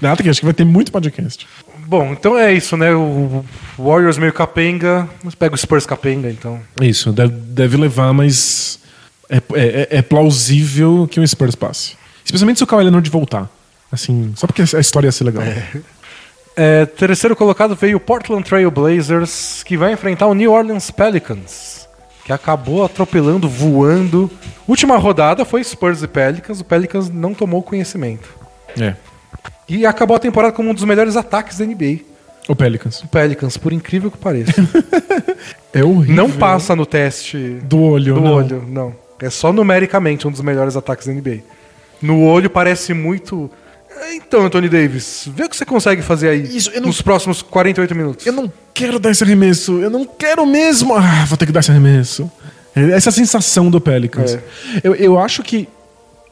Nada 0.02 0.22
que 0.22 0.28
acho 0.28 0.40
que 0.40 0.44
vai 0.44 0.52
ter 0.52 0.62
muito 0.66 0.92
podcast. 0.92 1.48
Bom, 1.90 2.12
então 2.12 2.38
é 2.38 2.52
isso, 2.52 2.76
né? 2.76 2.94
O 2.94 3.44
Warriors 3.76 4.16
meio 4.16 4.32
capenga, 4.32 5.08
mas 5.24 5.34
pega 5.34 5.56
o 5.56 5.58
Spurs 5.58 5.84
capenga, 5.84 6.30
então. 6.30 6.60
Isso, 6.80 7.10
deve, 7.10 7.32
deve 7.32 7.76
levar, 7.76 8.12
mas 8.12 8.78
é, 9.28 9.38
é- 9.54 9.88
é 9.98 10.00
plausível 10.02 11.08
que 11.10 11.18
o 11.18 11.26
Spurs 11.26 11.56
passe. 11.56 11.96
Especialmente 12.24 12.58
se 12.58 12.62
o 12.62 12.66
Kawhi 12.68 12.84
Leonard 12.84 13.10
voltar. 13.10 13.50
Assim, 13.90 14.32
só 14.36 14.46
porque 14.46 14.62
a 14.62 14.78
história 14.78 15.08
ia 15.08 15.12
ser 15.12 15.24
legal. 15.24 15.42
É, 16.56 16.86
terceiro 16.86 17.34
colocado 17.34 17.74
veio 17.74 17.96
o 17.96 18.00
Portland 18.00 18.44
Trail 18.44 18.70
Blazers, 18.70 19.64
que 19.64 19.76
vai 19.76 19.92
enfrentar 19.92 20.28
o 20.28 20.34
New 20.34 20.52
Orleans 20.52 20.92
Pelicans, 20.92 21.88
que 22.24 22.32
acabou 22.32 22.84
atropelando, 22.84 23.48
voando. 23.48 24.30
Última 24.68 24.96
rodada 24.96 25.44
foi 25.44 25.64
Spurs 25.64 26.04
e 26.04 26.06
Pelicans, 26.06 26.60
o 26.60 26.64
Pelicans 26.64 27.10
não 27.10 27.34
tomou 27.34 27.64
conhecimento. 27.64 28.28
É. 28.78 28.94
E 29.68 29.86
acabou 29.86 30.16
a 30.16 30.20
temporada 30.20 30.52
como 30.52 30.70
um 30.70 30.74
dos 30.74 30.84
melhores 30.84 31.16
ataques 31.16 31.58
da 31.58 31.64
NBA. 31.64 31.98
O 32.48 32.56
Pelicans. 32.56 33.00
O 33.02 33.08
Pelicans, 33.08 33.56
por 33.56 33.72
incrível 33.72 34.10
que 34.10 34.18
pareça. 34.18 34.52
É 35.72 35.84
horrível. 35.84 36.16
não 36.16 36.28
passa 36.30 36.74
no 36.74 36.84
teste 36.84 37.58
Do 37.62 37.80
olho, 37.80 38.14
do 38.16 38.20
não. 38.20 38.32
olho, 38.34 38.64
não. 38.68 38.94
É 39.20 39.30
só 39.30 39.52
numericamente 39.52 40.26
um 40.26 40.30
dos 40.32 40.40
melhores 40.40 40.74
ataques 40.76 41.06
da 41.06 41.12
NBA. 41.12 41.38
No 42.02 42.24
olho 42.24 42.50
parece 42.50 42.92
muito. 42.92 43.48
"Ah, 43.88 44.12
Então, 44.14 44.44
Anthony 44.44 44.68
Davis, 44.68 45.28
vê 45.32 45.44
o 45.44 45.48
que 45.48 45.56
você 45.56 45.64
consegue 45.64 46.02
fazer 46.02 46.30
aí 46.30 46.56
Isso, 46.56 46.70
eu 46.70 46.80
não- 46.80 46.88
nos 46.88 47.00
próximos 47.00 47.40
48 47.40 47.94
minutos. 47.94 48.26
Eu 48.26 48.32
não 48.32 48.52
quero 48.74 48.98
dar 48.98 49.10
esse 49.12 49.22
arremesso. 49.22 49.78
Eu 49.80 49.90
não 49.90 50.04
quero 50.04 50.44
mesmo. 50.44 50.96
Ah, 50.96 51.24
vou 51.28 51.38
ter 51.38 51.46
que 51.46 51.52
dar 51.52 51.60
esse 51.60 51.70
arremesso. 51.70 52.28
É 52.74 52.90
Essa 52.90 53.12
sensação 53.12 53.70
do 53.70 53.80
Pelicans. 53.80 54.34
É. 54.34 54.40
Eu, 54.82 54.94
eu 54.96 55.18
acho 55.20 55.40
que 55.44 55.68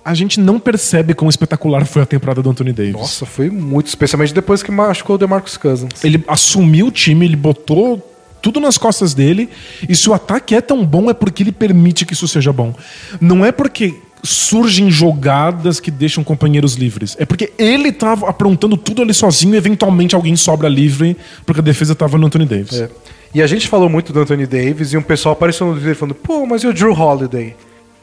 a 0.05 0.15
gente 0.15 0.41
não 0.41 0.59
percebe 0.59 1.15
quão 1.15 1.29
espetacular 1.29 1.85
foi 1.85 2.03
a 2.03 2.07
temporada 2.07 2.43
do 2.43 2.51
Anthony 2.51 2.73
Davis. 2.73 2.93
Nossa, 2.93 3.27
foi 3.27 3.51
muito, 3.51 3.89
especialmente 3.89 4.33
depois 4.33 4.63
que 4.63 4.71
machucou 4.71 5.17
o 5.17 5.19
DeMarcus 5.19 5.57
Cousins. 5.57 6.03
Ele 6.03 6.25
assumiu 6.27 6.87
o 6.87 6.91
time, 6.91 7.27
ele 7.27 7.37
botou 7.37 8.03
tudo 8.41 8.61
nas 8.61 8.79
costas 8.79 9.15
dele. 9.15 9.49
E 9.89 9.95
se 9.95 10.09
o 10.09 10.15
ataque 10.15 10.55
é 10.55 10.61
tão 10.61 10.85
bom, 10.85 11.11
é 11.11 11.15
porque 11.15 11.43
ele 11.43 11.53
permite 11.53 12.07
que 12.07 12.15
isso 12.15 12.27
seja 12.27 12.53
bom. 12.53 12.75
Não 13.21 13.45
é 13.45 13.53
porque 13.53 13.95
surgem 14.23 14.91
jogadas 14.91 15.81
que 15.81 15.91
deixam 15.91 16.25
companheiros 16.25 16.75
livres. 16.75 17.17
É 17.19 17.25
porque 17.25 17.53
ele 17.59 17.93
tava 17.93 18.29
aprontando 18.29 18.77
tudo 18.77 19.03
ali 19.03 19.15
sozinho 19.15 19.55
e 19.55 19.57
eventualmente 19.57 20.15
alguém 20.15 20.37
sobra 20.37 20.69
livre 20.69 21.17
porque 21.47 21.61
a 21.61 21.65
defesa 21.65 21.95
tava 21.95 22.19
no 22.19 22.27
Anthony 22.27 22.47
Davis. 22.47 22.81
É. 22.81 22.91
E 23.35 23.43
a 23.43 23.47
gente 23.47 23.69
falou 23.69 23.89
muito 23.89 24.13
do 24.13 24.21
Anthony 24.21 24.47
Davis 24.47 24.93
e 24.93 24.97
um 24.97 25.03
pessoal 25.03 25.35
apareceu 25.35 25.67
no 25.67 25.75
Twitter 25.75 25.95
falando, 25.95 26.15
pô, 26.15 26.47
mas 26.47 26.63
e 26.63 26.67
o 26.67 26.73
Drew 26.73 26.93
Holiday? 26.93 27.55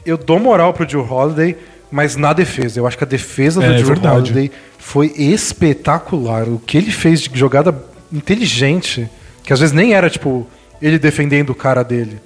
Eu 0.04 0.16
dou 0.16 0.38
moral 0.38 0.72
pro 0.72 0.86
Drew 0.86 1.04
Holiday, 1.04 1.56
mas 1.90 2.16
na 2.16 2.32
defesa. 2.32 2.80
Eu 2.80 2.86
acho 2.86 2.96
que 2.98 3.04
a 3.04 3.06
defesa 3.06 3.60
do 3.60 3.66
É, 3.66 3.82
Drew. 3.82 4.12
Holiday 4.12 4.50
foi 4.78 5.06
espetacular. 5.16 6.48
O 6.48 6.58
que 6.58 6.76
ele 6.76 6.90
fez 6.90 7.20
de 7.22 7.38
jogada 7.38 7.74
inteligente, 8.12 9.08
que 9.42 9.52
às 9.52 9.60
vezes 9.60 9.74
nem 9.74 9.94
era, 9.94 10.10
tipo, 10.10 10.46
ele 10.80 10.98
defendendo 10.98 11.50
o 11.50 11.54
cara 11.54 11.82
dele. 11.82 12.20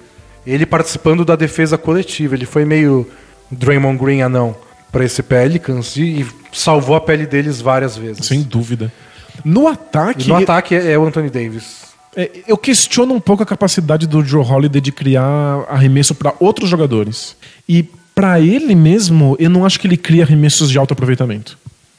Ele 0.45 0.65
participando 0.65 1.23
da 1.23 1.35
defesa 1.35 1.77
coletiva. 1.77 2.35
Ele 2.35 2.45
foi 2.45 2.65
meio 2.65 3.07
Draymond 3.51 3.97
Green 4.03 4.21
anão 4.21 4.55
pra 4.91 5.05
esse 5.05 5.21
Pelicans 5.23 5.95
e, 5.95 6.21
e 6.21 6.27
salvou 6.51 6.95
a 6.95 7.01
pele 7.01 7.25
deles 7.25 7.61
várias 7.61 7.95
vezes. 7.95 8.25
Sem 8.25 8.41
dúvida. 8.41 8.91
No 9.45 9.67
ataque, 9.67 10.25
E 10.25 10.27
no 10.27 10.35
ataque 10.35 10.75
é, 10.75 10.91
é 10.91 10.97
o 10.99 11.05
Anthony 11.05 11.29
Davis. 11.29 11.81
é, 12.15 12.29
eu 12.47 12.57
questiono 12.57 13.13
um 13.13 13.19
pouco 13.21 13.41
a 13.41 13.45
capacidade 13.45 14.05
do 14.05 14.23
Joe 14.23 14.43
Holiday 14.45 14.81
de 14.81 14.91
criar 14.91 15.65
arremesso 15.69 16.13
para 16.13 16.33
outros 16.39 16.69
jogadores. 16.69 17.37
E 17.69 17.85
para 18.13 18.39
ele 18.39 18.75
mesmo, 18.75 19.35
eu 19.39 19.49
não 19.49 19.65
acho 19.65 19.79
que 19.79 19.87
ele 19.87 19.97
cria 19.97 20.23
arremessos 20.23 20.69
de 20.69 20.77
alto 20.77 20.93
aproveitamento. 20.93 21.57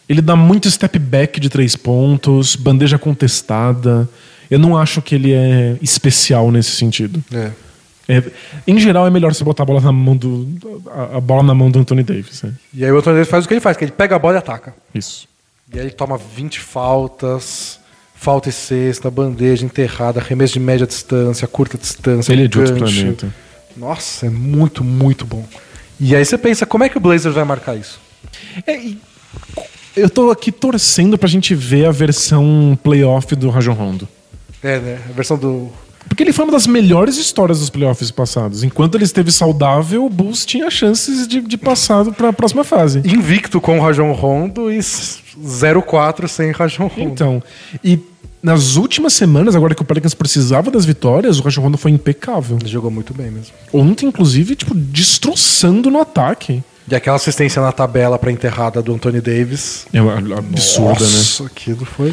Ele 0.08 0.20
dá 0.20 0.36
muito 0.36 0.70
step 0.70 0.98
back 0.98 1.40
de 1.40 1.48
três 1.48 1.74
pontos, 1.76 2.56
bandeja 2.56 2.98
contestada. 2.98 4.08
Eu 4.50 4.58
não 4.58 4.76
acho 4.76 5.00
que 5.00 5.14
ele 5.14 5.32
é 5.32 5.76
especial 5.80 6.50
nesse 6.50 6.72
sentido. 6.72 7.22
É. 7.32 7.50
É, 8.08 8.22
em 8.66 8.78
geral, 8.78 9.06
é 9.06 9.10
melhor 9.10 9.32
você 9.32 9.44
botar 9.44 9.62
a 9.62 9.66
bola 9.66 9.80
na 9.80 9.92
mão 9.92 10.16
do 10.16 10.48
a, 10.90 11.16
a 11.18 11.20
bola 11.20 11.42
na 11.42 11.54
mão 11.54 11.70
do 11.70 11.78
Anthony 11.78 12.02
Davis. 12.02 12.42
né? 12.42 12.52
E 12.74 12.84
aí 12.84 12.90
o 12.90 12.98
Anthony 12.98 13.14
Davis 13.16 13.30
faz 13.30 13.44
o 13.44 13.48
que 13.48 13.54
ele 13.54 13.60
faz, 13.60 13.76
que 13.76 13.84
ele 13.84 13.92
pega 13.92 14.16
a 14.16 14.18
bola 14.18 14.34
e 14.34 14.38
ataca. 14.38 14.74
Isso. 14.94 15.28
E 15.72 15.78
aí 15.78 15.86
ele 15.86 15.92
toma 15.92 16.18
20 16.18 16.60
faltas, 16.60 17.78
falta 18.14 18.48
e 18.48 18.52
cesta, 18.52 19.10
bandeja 19.10 19.64
enterrada, 19.64 20.20
arremesso 20.20 20.54
de 20.54 20.60
média 20.60 20.86
distância, 20.86 21.46
curta 21.48 21.78
distância, 21.78 22.32
Ele 22.32 22.44
é 22.44 22.48
de 22.48 22.58
outro 22.58 22.76
planeta. 22.76 23.32
Nossa, 23.76 24.26
é 24.26 24.30
muito, 24.30 24.84
muito 24.84 25.24
bom. 25.24 25.46
E 26.04 26.16
aí 26.16 26.24
você 26.24 26.36
pensa, 26.36 26.66
como 26.66 26.82
é 26.82 26.88
que 26.88 26.96
o 26.96 27.00
Blazers 27.00 27.32
vai 27.32 27.44
marcar 27.44 27.76
isso? 27.76 28.00
É, 28.66 28.76
eu 29.96 30.10
tô 30.10 30.32
aqui 30.32 30.50
torcendo 30.50 31.16
pra 31.16 31.28
gente 31.28 31.54
ver 31.54 31.86
a 31.86 31.92
versão 31.92 32.76
playoff 32.82 33.36
do 33.36 33.48
Rajon 33.48 33.72
Rondo. 33.72 34.08
É, 34.60 34.80
né? 34.80 34.98
A 35.08 35.12
versão 35.12 35.38
do. 35.38 35.70
Porque 36.08 36.24
ele 36.24 36.32
foi 36.32 36.44
uma 36.44 36.50
das 36.50 36.66
melhores 36.66 37.16
histórias 37.18 37.60
dos 37.60 37.70
playoffs 37.70 38.10
passados. 38.10 38.64
Enquanto 38.64 38.96
ele 38.96 39.04
esteve 39.04 39.30
saudável, 39.30 40.04
o 40.04 40.10
Bulls 40.10 40.44
tinha 40.44 40.68
chances 40.70 41.28
de, 41.28 41.40
de 41.40 41.56
passar 41.56 42.04
para 42.06 42.30
a 42.30 42.32
próxima 42.32 42.64
fase. 42.64 42.98
Invicto 43.04 43.60
com 43.60 43.78
o 43.78 43.80
Rajon 43.80 44.10
Rondo 44.12 44.72
e 44.72 44.78
0-4 44.78 46.26
sem 46.26 46.50
Rajon 46.50 46.88
Rondo. 46.88 47.12
Então, 47.12 47.42
e 47.82 47.96
nas 48.42 48.76
últimas 48.76 49.12
semanas, 49.12 49.54
agora 49.54 49.74
que 49.74 49.82
o 49.82 49.84
Pelicans 49.84 50.14
precisava 50.14 50.70
das 50.70 50.84
vitórias, 50.84 51.38
o 51.38 51.42
Rajon 51.42 51.62
Rondo 51.62 51.78
foi 51.78 51.90
impecável. 51.92 52.58
Ele 52.60 52.68
jogou 52.68 52.90
muito 52.90 53.14
bem 53.14 53.30
mesmo. 53.30 53.52
Ontem, 53.72 54.06
inclusive, 54.06 54.56
tipo, 54.56 54.74
destroçando 54.74 55.90
no 55.90 56.00
ataque. 56.00 56.62
E 56.90 56.94
aquela 56.94 57.16
assistência 57.16 57.62
na 57.62 57.70
tabela 57.70 58.18
pra 58.18 58.32
enterrada 58.32 58.82
do 58.82 58.92
Anthony 58.92 59.20
Davis. 59.20 59.86
É 59.92 60.02
uma- 60.02 60.16
absurda, 60.38 61.04
né? 61.04 61.12
Nossa, 61.16 61.44
aquilo 61.46 61.84
foi. 61.84 62.12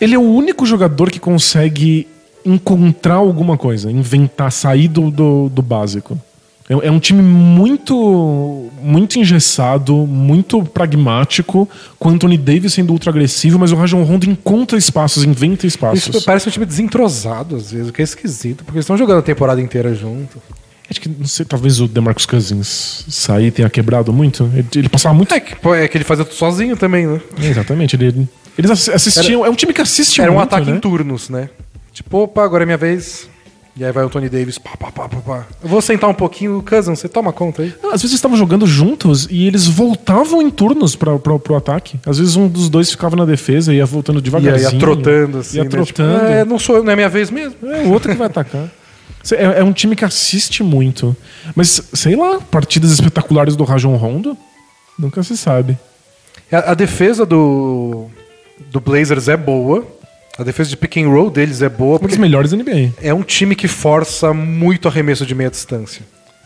Ele 0.00 0.14
é 0.14 0.18
o 0.18 0.22
único 0.22 0.64
jogador 0.64 1.10
que 1.10 1.20
consegue 1.20 2.08
encontrar 2.44 3.16
alguma 3.16 3.58
coisa, 3.58 3.90
inventar, 3.90 4.50
sair 4.50 4.88
do, 4.88 5.10
do, 5.10 5.48
do 5.50 5.60
básico. 5.60 6.18
É, 6.68 6.88
é 6.88 6.90
um 6.90 6.98
time 6.98 7.22
muito 7.22 8.70
muito 8.80 9.18
engessado, 9.18 9.94
muito 10.06 10.62
pragmático, 10.62 11.68
com 11.98 12.08
o 12.08 12.12
Anthony 12.12 12.38
Davis 12.38 12.74
sendo 12.74 12.92
ultra 12.92 13.10
agressivo, 13.10 13.58
mas 13.58 13.72
o 13.72 13.76
Rajon 13.76 14.02
Rondo 14.02 14.26
encontra 14.26 14.78
espaços, 14.78 15.24
inventa 15.24 15.66
espaços. 15.66 16.06
Isso 16.06 16.22
parece 16.24 16.48
um 16.48 16.52
time 16.52 16.64
desentrosado 16.64 17.56
às 17.56 17.72
vezes, 17.72 17.88
o 17.88 17.92
que 17.92 18.00
é 18.00 18.04
esquisito, 18.04 18.64
porque 18.64 18.78
eles 18.78 18.84
estão 18.84 18.96
jogando 18.96 19.18
a 19.18 19.22
temporada 19.22 19.60
inteira 19.60 19.94
junto. 19.94 20.40
Acho 20.90 21.02
que, 21.02 21.08
não 21.08 21.26
sei, 21.26 21.44
talvez 21.44 21.80
o 21.80 21.86
DeMarcus 21.86 22.24
Cousins 22.24 23.04
sair 23.08 23.50
tenha 23.50 23.68
quebrado 23.68 24.10
muito. 24.10 24.50
Ele, 24.54 24.66
ele 24.74 24.88
passava 24.88 25.14
muito... 25.14 25.34
É 25.34 25.40
que, 25.40 25.54
é 25.68 25.86
que 25.86 25.98
ele 25.98 26.04
fazia 26.04 26.24
tudo 26.24 26.34
sozinho 26.34 26.78
também, 26.78 27.06
né? 27.06 27.20
Exatamente, 27.42 27.94
ele, 27.94 28.26
eles 28.56 28.70
ass- 28.70 28.88
assistiam... 28.88 29.44
é 29.44 29.50
um 29.50 29.54
time 29.54 29.74
que 29.74 29.82
assiste 29.82 30.18
Era 30.18 30.32
um 30.32 30.36
muito, 30.36 30.46
ataque 30.46 30.70
né? 30.70 30.78
em 30.78 30.80
turnos, 30.80 31.28
né? 31.28 31.50
Tipo, 31.92 32.18
opa, 32.20 32.42
agora 32.42 32.62
é 32.62 32.66
minha 32.66 32.78
vez. 32.78 33.28
E 33.78 33.84
aí 33.84 33.92
vai 33.92 34.04
o 34.04 34.10
Tony 34.10 34.28
Davis, 34.28 34.58
pá, 34.58 34.70
pá, 34.76 34.90
pá, 34.90 35.08
pá, 35.08 35.16
pá. 35.18 35.46
Eu 35.62 35.68
vou 35.68 35.80
sentar 35.80 36.10
um 36.10 36.14
pouquinho, 36.14 36.60
Cousins, 36.68 36.98
você 36.98 37.08
toma 37.08 37.32
conta 37.32 37.62
aí. 37.62 37.72
Às 37.92 38.02
vezes 38.02 38.16
estavam 38.16 38.36
jogando 38.36 38.66
juntos 38.66 39.28
e 39.30 39.46
eles 39.46 39.68
voltavam 39.68 40.42
em 40.42 40.50
turnos 40.50 40.96
pra, 40.96 41.16
pra, 41.16 41.38
pro 41.38 41.54
ataque. 41.54 42.00
Às 42.04 42.18
vezes 42.18 42.34
um 42.34 42.48
dos 42.48 42.68
dois 42.68 42.90
ficava 42.90 43.14
na 43.14 43.24
defesa 43.24 43.72
e 43.72 43.76
ia 43.76 43.86
voltando 43.86 44.18
E 44.18 44.22
devagarzinho. 44.22 44.72
ia 44.72 44.78
trotando, 44.80 45.38
assim. 45.38 45.58
Ia 45.58 45.64
né? 45.64 45.70
trotando. 45.70 46.18
Tipo, 46.18 46.32
é, 46.32 46.44
não 46.44 46.58
sou 46.58 46.76
eu, 46.78 46.82
não 46.82 46.92
é 46.92 46.96
minha 46.96 47.08
vez 47.08 47.30
mesmo. 47.30 47.54
É 47.62 47.84
o 47.84 47.92
outro 47.92 48.10
que 48.10 48.18
vai 48.18 48.26
atacar. 48.26 48.68
É, 49.30 49.60
é 49.60 49.62
um 49.64 49.72
time 49.72 49.94
que 49.94 50.04
assiste 50.04 50.64
muito. 50.64 51.16
Mas, 51.54 51.80
sei 51.92 52.16
lá, 52.16 52.40
partidas 52.40 52.90
espetaculares 52.90 53.54
do 53.54 53.62
Rajon 53.62 53.94
Rondo, 53.94 54.36
nunca 54.98 55.22
se 55.22 55.36
sabe. 55.36 55.78
A, 56.50 56.72
a 56.72 56.74
defesa 56.74 57.24
do, 57.24 58.06
do 58.72 58.80
Blazers 58.80 59.28
é 59.28 59.36
boa. 59.36 59.86
A 60.38 60.44
defesa 60.44 60.70
de 60.70 60.76
pick 60.76 60.96
and 60.98 61.08
roll 61.08 61.30
deles 61.30 61.62
é 61.62 61.68
boa. 61.68 61.98
Um 62.02 62.06
dos 62.06 62.16
melhores 62.16 62.50
da 62.52 62.56
NBA. 62.56 62.92
é 63.02 63.12
um 63.12 63.22
time 63.22 63.54
que 63.56 63.66
força 63.66 64.32
muito 64.32 64.86
arremesso 64.86 65.26
de 65.26 65.34
meia 65.34 65.50
distância. 65.50 66.02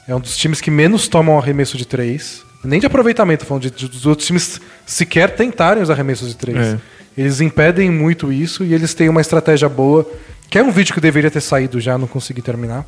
É 0.09 0.15
um 0.15 0.21
dos 0.21 0.37
times 0.37 0.61
que 0.61 0.71
menos 0.71 1.09
tomam 1.09 1.39
arremesso 1.39 1.77
de 1.77 1.87
três. 1.87 2.43
Nem 2.65 2.81
de 2.81 2.87
aproveitamento, 2.87 3.45
falando 3.45 3.65
de, 3.65 3.71
de- 3.71 3.89
dos 3.89 4.07
outros 4.07 4.27
times 4.27 4.61
sequer 4.87 5.35
tentarem 5.35 5.83
os 5.83 5.91
arremessos 5.91 6.29
de 6.29 6.37
três. 6.37 6.57
É. 6.59 6.79
Eles 7.19 7.41
impedem 7.41 7.91
muito 7.91 8.33
isso 8.33 8.65
e 8.65 8.73
eles 8.73 8.95
têm 8.95 9.09
uma 9.09 9.21
estratégia 9.21 9.69
boa. 9.69 10.09
Que 10.49 10.59
é 10.59 10.63
um 10.63 10.71
vídeo 10.71 10.95
que 10.95 11.01
deveria 11.01 11.31
ter 11.31 11.41
saído 11.41 11.81
já, 11.81 11.99
não 11.99 12.07
consegui 12.07 12.41
terminar. 12.41 12.87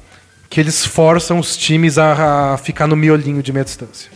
Que 0.48 0.60
eles 0.60 0.84
forçam 0.86 1.38
os 1.38 1.56
times 1.56 1.98
a, 1.98 2.52
a 2.54 2.56
ficar 2.58 2.86
no 2.86 2.94
miolinho 2.96 3.42
de 3.42 3.52
meia 3.52 3.64
distância. 3.64 4.10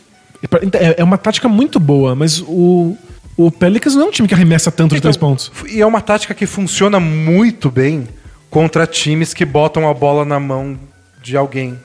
É 0.81 1.01
é 1.01 1.05
uma 1.05 1.19
tática 1.19 1.49
muito 1.49 1.81
boa, 1.81 2.15
mas 2.15 2.41
o, 2.41 2.97
O 3.39 3.51
Pelicans 3.53 3.95
não 3.95 4.03
é 4.03 4.07
um 4.07 4.11
time 4.11 4.27
que 4.29 4.35
arremessa 4.35 4.71
tanto 4.71 4.91
de 4.91 4.97
Então, 4.99 5.11
três 5.11 5.17
pontos. 5.17 5.51
E 5.71 5.81
é 5.81 5.87
uma 5.87 6.01
tática 6.01 6.35
que 6.35 6.45
funciona 6.45 6.99
muito 6.99 7.71
bem 7.71 8.07
contra 8.51 8.85
times 8.87 9.33
que 9.33 9.45
botam 9.45 9.89
a 9.89 9.95
bola 9.95 10.25
na 10.25 10.41
mão 10.41 10.77
de 11.23 11.37
alguém. 11.37 11.79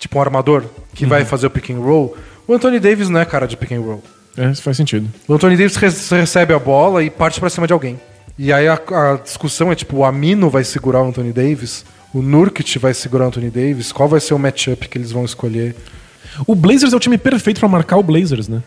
Tipo 0.00 0.18
um 0.18 0.20
armador, 0.20 0.64
que 0.94 1.06
vai 1.06 1.24
fazer 1.24 1.46
o 1.46 1.50
pick 1.50 1.70
and 1.70 1.78
roll. 1.78 2.16
O 2.46 2.52
Anthony 2.52 2.80
Davis 2.80 3.08
não 3.08 3.20
é 3.20 3.24
cara 3.24 3.46
de 3.46 3.56
pick 3.56 3.70
and 3.72 3.80
roll. 3.80 4.02
É, 4.36 4.50
isso 4.50 4.62
faz 4.62 4.76
sentido. 4.76 5.08
O 5.28 5.34
Anthony 5.34 5.56
Davis 5.56 5.76
re- 5.76 6.18
recebe 6.18 6.52
a 6.52 6.58
bola 6.58 7.02
e 7.04 7.08
parte 7.08 7.38
pra 7.40 7.48
cima 7.48 7.66
de 7.68 7.72
alguém. 7.72 7.98
E 8.38 8.52
aí 8.52 8.66
a, 8.68 8.74
a 8.74 9.16
discussão 9.22 9.70
é 9.72 9.74
tipo, 9.74 9.98
o 9.98 10.04
Amino 10.04 10.50
vai 10.50 10.64
segurar 10.64 11.02
o 11.02 11.06
Anthony 11.08 11.32
Davis, 11.32 11.84
o 12.12 12.20
Nurkic 12.20 12.78
vai 12.78 12.92
segurar 12.92 13.24
o 13.24 13.28
Anthony 13.28 13.48
Davis, 13.48 13.92
qual 13.92 14.08
vai 14.08 14.20
ser 14.20 14.34
o 14.34 14.38
matchup 14.38 14.88
que 14.88 14.98
eles 14.98 15.10
vão 15.12 15.24
escolher? 15.24 15.74
O 16.46 16.54
Blazers 16.54 16.92
é 16.92 16.96
o 16.96 17.00
time 17.00 17.16
perfeito 17.16 17.60
pra 17.60 17.68
marcar 17.68 17.96
o 17.96 18.02
Blazers, 18.02 18.46
né? 18.48 18.62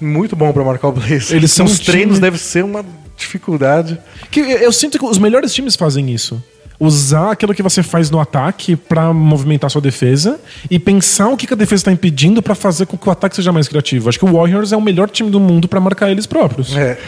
Muito 0.00 0.34
bom 0.36 0.52
pra 0.52 0.64
marcar 0.64 0.88
o 0.88 0.92
Blazers. 0.92 1.30
Eles 1.32 1.52
são 1.52 1.66
um 1.66 1.74
treinos 1.76 2.14
time- 2.16 2.20
deve 2.20 2.38
ser 2.38 2.64
uma 2.64 2.84
dificuldade. 3.16 3.98
Que 4.30 4.40
eu 4.40 4.72
sinto 4.72 4.98
que 4.98 5.04
os 5.04 5.18
melhores 5.18 5.52
times 5.54 5.76
fazem 5.76 6.10
isso. 6.12 6.42
Usar 6.80 7.30
aquilo 7.30 7.54
que 7.54 7.62
você 7.62 7.82
faz 7.82 8.10
no 8.10 8.18
ataque 8.18 8.74
pra 8.74 9.12
movimentar 9.12 9.70
sua 9.70 9.80
defesa 9.80 10.40
e 10.68 10.78
pensar 10.78 11.28
o 11.28 11.36
que 11.36 11.46
que 11.46 11.54
a 11.54 11.56
defesa 11.56 11.80
está 11.82 11.92
impedindo 11.92 12.42
pra 12.42 12.54
fazer 12.54 12.86
com 12.86 12.98
que 12.98 13.08
o 13.08 13.12
ataque 13.12 13.36
seja 13.36 13.52
mais 13.52 13.68
criativo. 13.68 14.08
Acho 14.08 14.18
que 14.18 14.24
o 14.24 14.32
Warriors 14.32 14.72
é 14.72 14.76
o 14.76 14.80
melhor 14.82 15.08
time 15.08 15.30
do 15.30 15.38
mundo 15.38 15.68
pra 15.68 15.78
marcar 15.80 16.10
eles 16.10 16.26
próprios. 16.26 16.76
É. 16.76 16.98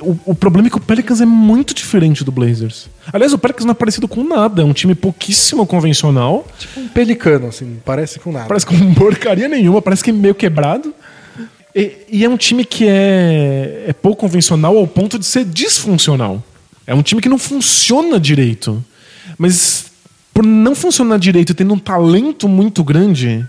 O, 0.00 0.16
o 0.24 0.34
problema 0.34 0.68
é 0.68 0.70
que 0.70 0.78
o 0.78 0.80
Pelicans 0.80 1.20
é 1.20 1.26
muito 1.26 1.74
diferente 1.74 2.24
do 2.24 2.32
Blazers. 2.32 2.88
Aliás, 3.12 3.34
o 3.34 3.38
Pelicans 3.38 3.66
não 3.66 3.72
é 3.72 3.74
parecido 3.74 4.08
com 4.08 4.24
nada. 4.24 4.62
É 4.62 4.64
um 4.64 4.72
time 4.72 4.94
pouquíssimo 4.94 5.66
convencional. 5.66 6.46
Tipo 6.58 6.80
um 6.80 6.88
pelicano, 6.88 7.48
assim, 7.48 7.76
parece 7.84 8.18
com 8.18 8.32
nada. 8.32 8.46
Parece 8.46 8.64
com 8.64 8.94
porcaria 8.94 9.46
nenhuma, 9.46 9.82
parece 9.82 10.02
que 10.02 10.08
é 10.08 10.12
meio 10.14 10.34
quebrado. 10.34 10.94
E, 11.74 11.92
e 12.08 12.24
é 12.24 12.28
um 12.28 12.36
time 12.36 12.64
que 12.64 12.86
é, 12.88 13.86
é 13.88 13.92
pouco 13.92 14.20
convencional 14.20 14.76
ao 14.76 14.86
ponto 14.86 15.18
de 15.18 15.26
ser 15.26 15.44
disfuncional. 15.44 16.42
É 16.86 16.94
um 16.94 17.02
time 17.02 17.20
que 17.20 17.28
não 17.28 17.38
funciona 17.38 18.20
direito. 18.20 18.84
Mas 19.38 19.86
por 20.32 20.44
não 20.44 20.74
funcionar 20.74 21.18
direito 21.18 21.50
e 21.50 21.54
tendo 21.54 21.74
um 21.74 21.78
talento 21.78 22.48
muito 22.48 22.82
grande, 22.84 23.44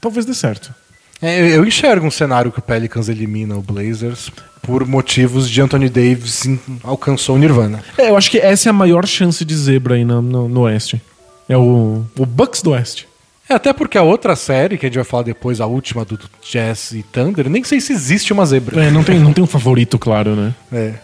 talvez 0.00 0.24
dê 0.26 0.34
certo. 0.34 0.74
É, 1.20 1.56
eu- 1.56 1.64
enxergo 1.66 2.06
um 2.06 2.10
cenário 2.10 2.52
que 2.52 2.58
o 2.58 2.62
Pelicans 2.62 3.08
elimina 3.08 3.56
o 3.56 3.62
Blazers 3.62 4.30
por 4.62 4.86
motivos 4.86 5.48
de 5.48 5.60
Anthony 5.62 5.88
Davis 5.88 6.42
alcançou 6.82 7.36
o 7.36 7.38
Nirvana. 7.38 7.82
É, 7.96 8.10
eu 8.10 8.16
acho 8.16 8.30
que 8.30 8.38
essa 8.38 8.68
é 8.68 8.70
a 8.70 8.72
maior 8.72 9.06
chance 9.06 9.44
de 9.44 9.54
zebra 9.56 9.94
aí 9.94 10.04
no, 10.04 10.20
no, 10.20 10.48
no 10.48 10.60
Oeste. 10.62 11.00
É 11.48 11.56
o, 11.56 12.04
o 12.18 12.26
Bucks 12.26 12.60
do 12.62 12.70
Oeste. 12.70 13.06
É, 13.48 13.54
até 13.54 13.72
porque 13.72 13.96
a 13.96 14.02
outra 14.02 14.34
série, 14.34 14.76
que 14.76 14.86
a 14.86 14.88
gente 14.88 14.96
vai 14.96 15.04
falar 15.04 15.22
depois, 15.22 15.60
a 15.60 15.66
última 15.66 16.04
do 16.04 16.18
Jazz 16.42 16.92
e 16.92 17.02
Thunder, 17.02 17.48
nem 17.48 17.62
sei 17.62 17.80
se 17.80 17.92
existe 17.92 18.32
uma 18.32 18.44
zebra. 18.44 18.84
É, 18.84 18.90
não 18.90 19.04
tem, 19.04 19.18
não 19.18 19.32
tem 19.32 19.42
um 19.42 19.46
favorito, 19.46 19.98
claro, 19.98 20.34
né? 20.34 20.54
É. 20.72 20.94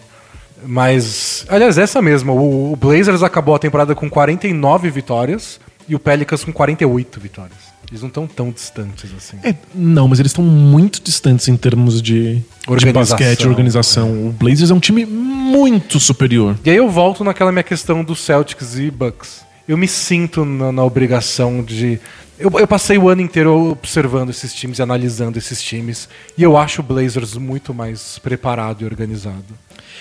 Mas, 0.65 1.45
aliás, 1.49 1.79
essa 1.79 2.01
mesma. 2.01 2.33
O, 2.33 2.73
o 2.73 2.77
Blazers 2.77 3.23
acabou 3.23 3.55
a 3.55 3.59
temporada 3.59 3.95
com 3.95 4.09
49 4.09 4.91
vitórias 4.91 5.61
e 5.89 5.95
o 5.95 5.99
Pelicans 5.99 6.45
com 6.45 6.53
48 6.53 7.21
vitórias. 7.21 7.73
Eles 7.91 8.01
não 8.01 8.09
estão 8.09 8.27
tão 8.27 8.51
distantes 8.51 9.11
assim. 9.15 9.37
É, 9.45 9.55
não, 9.75 10.09
mas 10.09 10.19
eles 10.19 10.31
estão 10.31 10.43
muito 10.43 11.03
distantes 11.03 11.47
em 11.49 11.57
termos 11.59 12.01
de, 12.01 12.41
de 12.79 12.93
basquete 12.93 13.43
e 13.43 13.47
organização. 13.47 14.29
O 14.29 14.33
Blazers 14.33 14.71
é 14.71 14.75
um 14.75 14.81
time 14.81 15.05
muito 15.05 16.01
superior. 16.01 16.57
E 16.65 16.71
aí 16.71 16.77
eu 16.77 16.89
volto 16.89 17.23
naquela 17.23 17.53
minha 17.53 17.63
questão 17.63 18.03
do 18.03 18.17
Celtics 18.17 18.79
e 18.79 18.91
Bucks. 18.91 19.43
Eu 19.69 19.77
me 19.77 19.87
sinto 19.87 20.45
na, 20.45 20.73
na 20.73 20.85
obrigação 20.85 21.63
de. 21.63 22.01
Eu, 22.43 22.59
eu 22.59 22.67
passei 22.67 22.99
o 22.99 23.09
ano 23.09 23.21
inteiro 23.23 23.71
observando 23.71 24.31
esses 24.31 24.53
times 24.53 24.79
e 24.79 24.83
analisando 24.83 25.39
esses 25.39 25.63
times. 25.63 26.09
E 26.37 26.43
eu 26.43 26.57
acho 26.57 26.81
o 26.81 26.85
Blazers 26.85 27.37
muito 27.37 27.73
mais 27.73 28.19
preparado 28.19 28.83
e 28.83 28.85
organizado. 28.85 29.45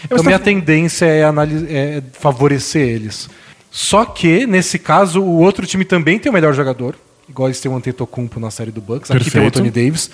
Então 0.03 0.17
mas 0.17 0.21
tá- 0.21 0.27
minha 0.27 0.39
tendência 0.39 1.05
é, 1.05 1.21
é 1.69 2.03
favorecer 2.13 2.87
eles. 2.87 3.29
Só 3.69 4.03
que, 4.03 4.45
nesse 4.45 4.77
caso, 4.79 5.21
o 5.21 5.39
outro 5.39 5.65
time 5.65 5.85
também 5.85 6.19
tem 6.19 6.29
o 6.29 6.33
melhor 6.33 6.53
jogador. 6.53 6.95
Igual 7.29 7.47
eles 7.47 7.59
têm 7.61 7.71
o 7.71 7.75
Antetokounmpo 7.75 8.39
na 8.39 8.51
série 8.51 8.71
do 8.71 8.81
Bucks. 8.81 9.09
Aqui 9.11 9.19
tem 9.19 9.29
o 9.29 9.33
Perfeito. 9.33 9.59
Anthony 9.59 9.71
Davis. 9.71 10.09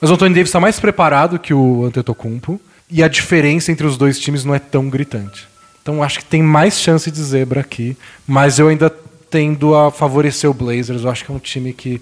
Mas 0.00 0.10
o 0.10 0.14
Anthony 0.14 0.34
Davis 0.34 0.48
está 0.48 0.58
mais 0.58 0.80
preparado 0.80 1.38
que 1.38 1.54
o 1.54 1.84
Antetokounmpo. 1.84 2.60
E 2.90 3.02
a 3.02 3.08
diferença 3.08 3.70
entre 3.70 3.86
os 3.86 3.96
dois 3.96 4.18
times 4.18 4.44
não 4.44 4.54
é 4.54 4.58
tão 4.58 4.88
gritante. 4.88 5.46
Então 5.82 6.02
acho 6.02 6.18
que 6.18 6.24
tem 6.24 6.42
mais 6.42 6.80
chance 6.80 7.10
de 7.10 7.22
zebra 7.22 7.60
aqui. 7.60 7.96
Mas 8.26 8.58
eu 8.58 8.68
ainda 8.68 8.92
tendo 9.30 9.74
a 9.74 9.90
favorecer 9.90 10.48
o 10.50 10.54
Blazers. 10.54 11.02
Eu 11.04 11.10
acho 11.10 11.24
que 11.24 11.30
é 11.30 11.34
um 11.34 11.38
time 11.38 11.72
que 11.72 12.00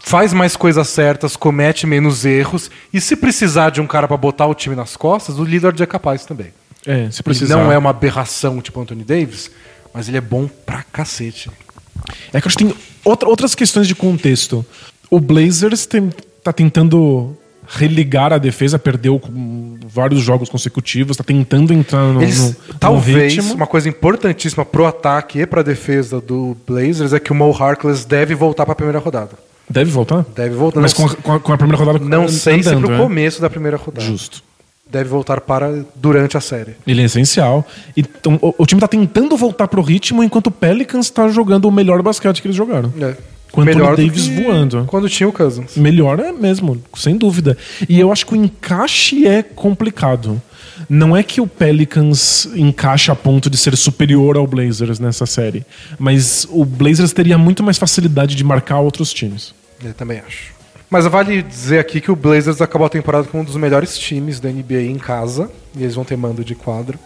faz 0.00 0.32
mais 0.32 0.56
coisas 0.56 0.88
certas, 0.88 1.36
comete 1.36 1.86
menos 1.86 2.24
erros. 2.24 2.70
E 2.92 3.00
se 3.00 3.14
precisar 3.16 3.70
de 3.70 3.80
um 3.80 3.86
cara 3.86 4.08
para 4.08 4.16
botar 4.16 4.46
o 4.46 4.54
time 4.54 4.74
nas 4.74 4.96
costas, 4.96 5.38
o 5.38 5.44
Lillard 5.44 5.80
é 5.82 5.86
capaz 5.86 6.24
também. 6.24 6.48
É, 6.84 7.08
se 7.10 7.18
Ele 7.18 7.22
precisar. 7.24 7.56
não 7.56 7.70
é 7.70 7.78
uma 7.78 7.90
aberração 7.90 8.60
tipo 8.60 8.80
Anthony 8.80 9.04
Davis, 9.04 9.50
mas 9.94 10.08
ele 10.08 10.16
é 10.16 10.20
bom 10.20 10.48
pra 10.48 10.82
cacete. 10.82 11.50
É 12.32 12.40
que 12.40 12.46
eu 12.46 12.48
acho 12.48 12.58
que 12.58 12.64
tem 12.64 12.74
outra- 13.04 13.28
outras 13.28 13.54
questões 13.54 13.86
de 13.86 13.94
contexto. 13.94 14.66
O 15.08 15.20
Blazers 15.20 15.86
tem, 15.86 16.10
tá 16.42 16.52
tentando 16.52 17.36
religar 17.66 18.32
a 18.32 18.38
defesa, 18.38 18.78
perdeu 18.78 19.20
vários 19.86 20.20
jogos 20.22 20.48
consecutivos, 20.48 21.16
tá 21.16 21.24
tentando 21.24 21.72
entrar 21.72 22.02
no, 22.12 22.22
Eles, 22.22 22.38
no- 22.40 22.46
no 22.68 22.74
talvez, 22.78 23.34
ritmo. 23.34 23.54
uma 23.54 23.66
coisa 23.66 23.88
importantíssima 23.88 24.64
pro 24.64 24.86
ataque 24.86 25.40
e 25.40 25.46
pra 25.46 25.62
defesa 25.62 26.20
do 26.20 26.56
Blazers 26.66 27.12
é 27.12 27.20
que 27.20 27.32
o 27.32 27.34
Mo 27.34 27.50
Harkless 27.52 28.06
deve 28.06 28.34
voltar 28.34 28.64
pra 28.66 28.74
primeira 28.74 28.98
rodada. 28.98 29.30
Deve 29.68 29.90
voltar? 29.90 30.24
Deve 30.34 30.54
voltar. 30.54 30.80
Mas 30.80 30.92
com 30.92 31.06
a, 31.06 31.14
com 31.14 31.32
a- 31.34 31.40
com 31.40 31.52
a 31.52 31.56
primeira 31.58 31.82
rodada 31.82 32.04
não 32.04 32.28
sei 32.28 32.62
se 32.62 32.68
andando, 32.68 32.86
pro 32.86 32.94
é? 32.94 32.98
começo 32.98 33.40
da 33.40 33.48
primeira 33.48 33.76
rodada. 33.76 34.04
Justo. 34.06 34.42
Deve 34.90 35.08
voltar 35.08 35.40
para 35.40 35.84
durante 35.94 36.36
a 36.36 36.40
série. 36.40 36.72
Ele 36.86 37.00
é 37.00 37.04
essencial. 37.04 37.66
Então, 37.96 38.38
o, 38.42 38.54
o 38.58 38.66
time 38.66 38.78
tá 38.78 38.86
tentando 38.88 39.34
voltar 39.38 39.66
pro 39.66 39.80
ritmo 39.80 40.22
enquanto 40.22 40.48
o 40.48 40.50
Pelicans 40.50 41.08
tá 41.08 41.28
jogando 41.30 41.64
o 41.66 41.72
melhor 41.72 42.02
basquete 42.02 42.42
que 42.42 42.48
eles 42.48 42.56
jogaram. 42.56 42.92
É. 43.00 43.14
Com 43.52 43.60
o 43.60 43.64
Anthony 43.64 43.86
do 43.86 43.96
Davis 43.96 44.26
voando. 44.28 44.84
Quando 44.86 45.08
tinha 45.08 45.28
o 45.28 45.32
Cousins. 45.32 45.76
Melhor 45.76 46.18
é 46.18 46.32
mesmo, 46.32 46.82
sem 46.96 47.16
dúvida. 47.16 47.56
E 47.88 48.00
eu 48.00 48.10
acho 48.10 48.26
que 48.26 48.32
o 48.32 48.36
encaixe 48.36 49.26
é 49.26 49.42
complicado. 49.42 50.40
Não 50.88 51.16
é 51.16 51.22
que 51.22 51.40
o 51.40 51.46
Pelicans 51.46 52.48
encaixa 52.56 53.12
a 53.12 53.16
ponto 53.16 53.48
de 53.48 53.56
ser 53.56 53.76
superior 53.76 54.36
ao 54.36 54.46
Blazers 54.46 54.98
nessa 54.98 55.26
série, 55.26 55.64
mas 55.98 56.46
o 56.50 56.64
Blazers 56.64 57.12
teria 57.12 57.38
muito 57.38 57.62
mais 57.62 57.78
facilidade 57.78 58.34
de 58.34 58.42
marcar 58.42 58.80
outros 58.80 59.12
times. 59.12 59.54
Eu 59.84 59.94
também 59.94 60.18
acho. 60.26 60.52
Mas 60.90 61.06
vale 61.06 61.42
dizer 61.42 61.78
aqui 61.78 62.00
que 62.00 62.10
o 62.10 62.16
Blazers 62.16 62.60
acabou 62.60 62.86
a 62.86 62.90
temporada 62.90 63.26
com 63.26 63.40
um 63.40 63.44
dos 63.44 63.56
melhores 63.56 63.96
times 63.96 64.38
da 64.38 64.50
NBA 64.50 64.82
em 64.82 64.98
casa. 64.98 65.50
E 65.74 65.82
eles 65.82 65.94
vão 65.94 66.04
ter 66.04 66.16
mando 66.16 66.44
de 66.44 66.54
quadro. 66.54 66.98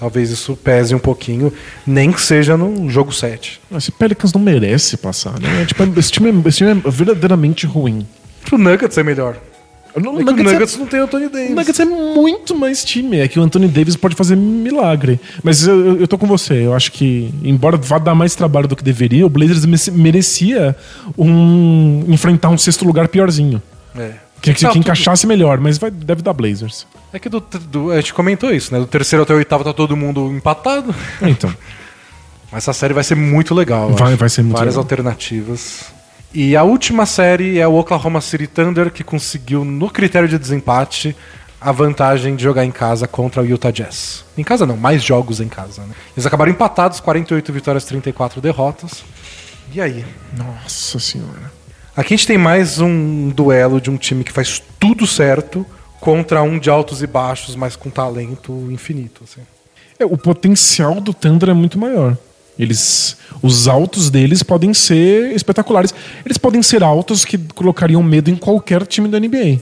Talvez 0.00 0.30
isso 0.30 0.56
pese 0.56 0.94
um 0.94 0.98
pouquinho, 0.98 1.52
nem 1.86 2.10
que 2.10 2.22
seja 2.22 2.56
no 2.56 2.88
jogo 2.88 3.12
7. 3.12 3.60
Esse 3.76 3.92
Pelicans 3.92 4.32
não 4.32 4.40
merece 4.40 4.96
passar, 4.96 5.38
né? 5.38 5.66
Tipo, 5.66 5.82
esse, 6.00 6.10
time, 6.10 6.30
é- 6.30 6.48
esse 6.48 6.56
time 6.56 6.70
é 6.70 6.90
verdadeiramente 6.90 7.66
ruim. 7.66 8.06
Pro 8.46 8.56
Nuggets 8.56 8.96
é 8.96 9.02
melhor. 9.02 9.36
O 9.94 9.98
É 9.98 10.02
que 10.02 10.08
o 10.08 10.12
Nuggets, 10.12 10.52
Nuggets 10.52 10.74
é, 10.74 10.78
não 10.78 10.86
tem 10.86 11.00
o 11.00 11.02
Anthony 11.02 11.28
Davis. 11.28 11.50
o 11.50 11.54
Nuggets 11.54 11.80
é 11.80 11.84
muito 11.84 12.56
mais 12.56 12.82
time. 12.82 13.18
É 13.18 13.28
que 13.28 13.38
o 13.38 13.42
Anthony 13.42 13.68
Davis 13.68 13.94
pode 13.94 14.14
fazer 14.14 14.36
milagre. 14.36 15.20
Mas 15.42 15.66
eu, 15.66 16.00
eu, 16.00 16.08
tô 16.08 16.16
com 16.16 16.26
você. 16.26 16.64
Eu 16.64 16.72
acho 16.72 16.90
que, 16.92 17.30
embora 17.42 17.76
vá 17.76 17.98
dar 17.98 18.14
mais 18.14 18.34
trabalho 18.34 18.66
do 18.66 18.74
que 18.74 18.82
deveria, 18.82 19.26
o 19.26 19.28
Blazers 19.28 19.66
merecia 19.90 20.74
um, 21.18 22.04
enfrentar 22.08 22.48
um 22.48 22.56
sexto 22.56 22.86
lugar 22.86 23.08
piorzinho. 23.08 23.60
É. 23.94 24.12
Que, 24.40 24.54
que, 24.54 24.60
Tá, 24.62 24.70
que 24.70 24.78
encaixasse 24.78 25.26
melhor, 25.26 25.58
mas 25.60 25.76
vai, 25.78 25.90
deve 25.90 26.22
dar 26.22 26.32
Blazers. 26.32 26.86
É 27.12 27.18
que 27.18 27.28
do, 27.28 27.40
do- 27.40 27.90
a 27.92 27.96
gente 27.96 28.14
comentou 28.14 28.52
isso, 28.52 28.72
né? 28.72 28.80
Do 28.80 28.86
terceiro 28.86 29.22
até 29.22 29.34
o 29.34 29.36
oitavo 29.36 29.62
tá 29.64 29.72
todo 29.72 29.96
mundo 29.96 30.30
empatado. 30.32 30.94
Então. 31.22 31.52
Mas 32.52 32.64
essa 32.64 32.72
série 32.72 32.92
vai 32.94 33.04
ser 33.04 33.14
muito 33.14 33.54
legal. 33.54 33.90
Vai- 33.90 34.16
vai 34.16 34.28
ser 34.28 34.42
muito 34.42 34.56
Várias 34.56 34.74
legal. 34.74 34.82
alternativas. 34.84 35.84
E 36.32 36.56
a 36.56 36.62
última 36.62 37.06
série 37.06 37.58
é 37.58 37.66
o 37.66 37.74
Oklahoma 37.74 38.20
City 38.20 38.46
Thunder, 38.46 38.90
que 38.90 39.02
conseguiu, 39.04 39.64
no 39.64 39.90
critério 39.90 40.28
de 40.28 40.38
desempate, 40.38 41.14
a 41.60 41.70
vantagem 41.72 42.34
de 42.36 42.42
jogar 42.42 42.64
em 42.64 42.70
casa 42.70 43.06
contra 43.06 43.42
o 43.42 43.46
Utah 43.46 43.70
Jazz. 43.70 44.24
Em 44.38 44.42
casa 44.44 44.64
não, 44.64 44.76
mais 44.76 45.02
jogos 45.02 45.40
em 45.40 45.48
casa. 45.48 45.82
Né? 45.82 45.94
Eles 46.16 46.24
acabaram 46.26 46.50
empatados, 46.50 46.98
48 47.00 47.52
vitórias, 47.52 47.84
34 47.84 48.40
derrotas. 48.40 49.04
E 49.72 49.80
aí? 49.80 50.04
Nossa 50.36 50.98
senhora. 50.98 51.52
Aqui 51.96 52.14
a 52.14 52.16
gente 52.16 52.26
tem 52.26 52.38
mais 52.38 52.78
um 52.78 53.30
duelo 53.30 53.80
de 53.80 53.90
um 53.90 53.96
time 53.96 54.22
que 54.22 54.30
faz 54.30 54.62
tudo 54.78 55.06
certo 55.06 55.66
contra 56.00 56.40
um 56.42 56.58
de 56.58 56.70
altos 56.70 57.02
e 57.02 57.06
baixos, 57.06 57.56
mas 57.56 57.74
com 57.74 57.90
talento 57.90 58.68
infinito. 58.70 59.24
assim. 59.24 59.40
É, 59.98 60.04
o 60.04 60.16
potencial 60.16 61.00
do 61.00 61.12
Thunder 61.12 61.50
é 61.50 61.52
muito 61.52 61.78
maior. 61.78 62.16
Eles, 62.56 63.16
os 63.42 63.66
altos 63.66 64.08
deles 64.08 64.42
podem 64.42 64.72
ser 64.72 65.34
espetaculares. 65.34 65.92
Eles 66.24 66.38
podem 66.38 66.62
ser 66.62 66.82
altos 66.82 67.24
que 67.24 67.36
colocariam 67.36 68.02
medo 68.02 68.30
em 68.30 68.36
qualquer 68.36 68.86
time 68.86 69.08
da 69.08 69.18
NBA. 69.18 69.60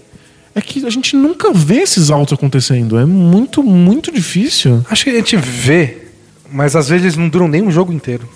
É 0.55 0.61
que 0.61 0.85
a 0.85 0.91
gente 0.91 1.17
nunca 1.17 1.53
vê 1.53 1.77
esses 1.77 2.11
altos 2.11 2.35
acontecendo. 2.35 2.99
É 2.99 3.07
muito, 3.07 3.63
muito 3.63 4.13
difícil. 4.13 4.85
Acho 4.91 5.05
que 5.05 5.11
a 5.11 5.15
gente 5.15 5.37
vê, 5.37 6.09
mas 6.53 6.77
às 6.77 6.89
vezes 6.89 7.05
eles 7.05 7.17
não 7.17 7.29
duram 7.29 7.49
nem 7.49 7.63
um 7.63 7.71
jogo 7.71 7.93
inteiro. 7.93 8.29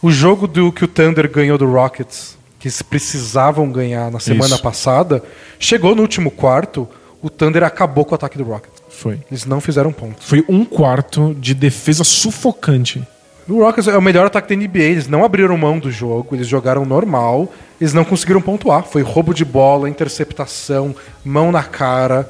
O 0.00 0.10
jogo 0.10 0.46
do 0.46 0.72
que 0.72 0.84
o 0.84 0.88
Thunder 0.88 1.30
ganhou 1.30 1.58
do 1.58 1.66
Rockets, 1.70 2.36
que 2.64 2.68
eles 2.68 2.80
precisavam 2.80 3.70
ganhar 3.70 4.10
na 4.10 4.18
semana 4.18 4.54
Isso. 4.54 4.62
passada, 4.62 5.22
chegou 5.58 5.94
no 5.94 6.00
último 6.00 6.30
quarto, 6.30 6.88
o 7.20 7.28
Thunder 7.28 7.62
acabou 7.62 8.06
com 8.06 8.12
o 8.12 8.14
ataque 8.14 8.38
do 8.38 8.44
Rockets. 8.44 8.82
Foi. 8.88 9.20
Eles 9.30 9.44
não 9.44 9.60
fizeram 9.60 9.92
pontos. 9.92 10.26
Foi 10.26 10.42
um 10.48 10.64
quarto 10.64 11.36
de 11.38 11.52
defesa 11.52 12.02
sufocante. 12.04 13.06
O 13.46 13.58
Rockets 13.58 13.86
é 13.86 13.98
o 13.98 14.00
melhor 14.00 14.24
ataque 14.24 14.48
da 14.48 14.62
NBA. 14.62 14.78
Eles 14.78 15.08
não 15.08 15.26
abriram 15.26 15.58
mão 15.58 15.78
do 15.78 15.90
jogo, 15.90 16.34
eles 16.34 16.48
jogaram 16.48 16.86
normal. 16.86 17.52
Eles 17.78 17.92
não 17.92 18.02
conseguiram 18.02 18.40
pontuar. 18.40 18.84
Foi 18.84 19.02
roubo 19.02 19.34
de 19.34 19.44
bola, 19.44 19.86
interceptação, 19.86 20.96
mão 21.22 21.52
na 21.52 21.64
cara. 21.64 22.26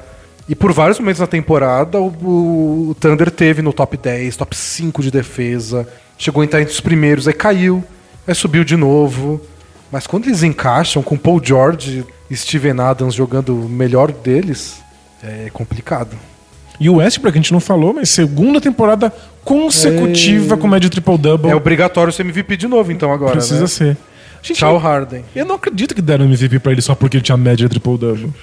E 0.49 0.53
por 0.53 0.73
vários 0.73 0.99
momentos 0.99 1.21
na 1.21 1.27
temporada, 1.27 1.97
o, 2.01 2.89
o 2.89 2.95
Thunder 2.99 3.31
teve 3.31 3.61
no 3.61 3.71
top 3.71 3.95
10, 3.95 4.35
top 4.35 4.53
5 4.53 5.01
de 5.01 5.11
defesa. 5.11 5.87
Chegou 6.17 6.41
a 6.41 6.45
entrar 6.45 6.59
entre 6.59 6.73
os 6.73 6.81
primeiros, 6.81 7.25
aí 7.25 7.33
caiu, 7.33 7.81
aí 8.27 8.35
subiu 8.35 8.65
de 8.65 8.75
novo. 8.75 9.41
Mas 9.95 10.05
quando 10.05 10.25
eles 10.25 10.43
encaixam 10.43 11.01
com 11.01 11.15
Paul 11.15 11.41
George 11.41 12.03
e 12.29 12.35
Steven 12.35 12.81
Adams 12.81 13.13
jogando 13.13 13.55
o 13.57 13.69
melhor 13.69 14.11
deles, 14.11 14.75
é 15.23 15.49
complicado. 15.53 16.17
E 16.77 16.89
o 16.89 16.95
Westbrook, 16.95 17.37
a 17.37 17.41
gente 17.41 17.53
não 17.53 17.61
falou, 17.61 17.93
mas 17.93 18.09
segunda 18.09 18.59
temporada 18.59 19.09
consecutiva 19.41 20.55
É. 20.55 20.57
com 20.57 20.67
média 20.67 20.89
triple-double. 20.89 21.49
É 21.49 21.55
obrigatório 21.55 22.11
ser 22.11 22.23
MVP 22.23 22.57
de 22.57 22.67
novo, 22.67 22.91
então, 22.91 23.09
agora. 23.09 23.37
Precisa 23.37 23.61
né? 23.61 23.67
ser. 23.67 23.97
Gente, 24.43 24.57
Tchau, 24.57 24.77
Harden. 24.77 25.23
Eu 25.33 25.45
não 25.45 25.55
acredito 25.55 25.95
que 25.95 26.01
deram 26.01 26.25
MVP 26.25 26.59
pra 26.59 26.73
ele 26.73 26.81
só 26.81 26.93
porque 26.93 27.15
ele 27.15 27.23
tinha 27.23 27.37
média 27.37 27.69
triple-double. 27.69 28.33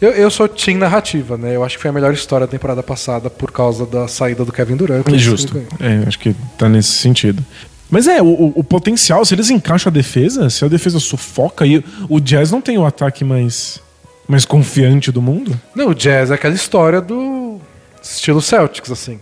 Eu, 0.00 0.10
eu 0.12 0.30
sou 0.30 0.48
team 0.48 0.78
narrativa, 0.78 1.36
né? 1.36 1.54
Eu 1.54 1.62
acho 1.62 1.76
que 1.76 1.82
foi 1.82 1.90
a 1.90 1.92
melhor 1.92 2.14
história 2.14 2.46
da 2.46 2.50
temporada 2.50 2.82
passada 2.82 3.28
por 3.28 3.52
causa 3.52 3.84
da 3.84 4.08
saída 4.08 4.42
do 4.42 4.50
Kevin 4.50 4.76
Durant. 4.76 5.06
isso 5.08 5.18
Justo. 5.18 5.62
É, 5.78 6.08
acho 6.08 6.18
que 6.18 6.34
tá 6.56 6.66
nesse 6.66 6.92
sentido. 6.92 7.44
Mas 7.90 8.06
é, 8.08 8.20
o, 8.22 8.52
o- 8.56 8.64
potencial, 8.64 9.24
se 9.24 9.34
eles 9.34 9.50
encaixam 9.50 9.90
a 9.90 9.92
defesa, 9.92 10.48
se 10.50 10.64
a 10.64 10.68
defesa 10.68 10.98
sufoca, 10.98 11.66
e 11.66 11.84
o 12.08 12.18
Jazz 12.20 12.50
não 12.50 12.60
tem 12.60 12.76
o 12.78 12.84
ataque 12.86 13.24
mais, 13.24 13.80
mais 14.26 14.44
confiante 14.44 15.12
do 15.12 15.20
mundo. 15.22 15.58
Não, 15.74 15.88
o 15.88 15.94
Jazz 15.94 16.30
é 16.30 16.34
aquela 16.34 16.54
história 16.54 17.00
do 17.00 17.60
estilo 18.02 18.40
Celtics, 18.42 18.90
assim. 18.90 19.20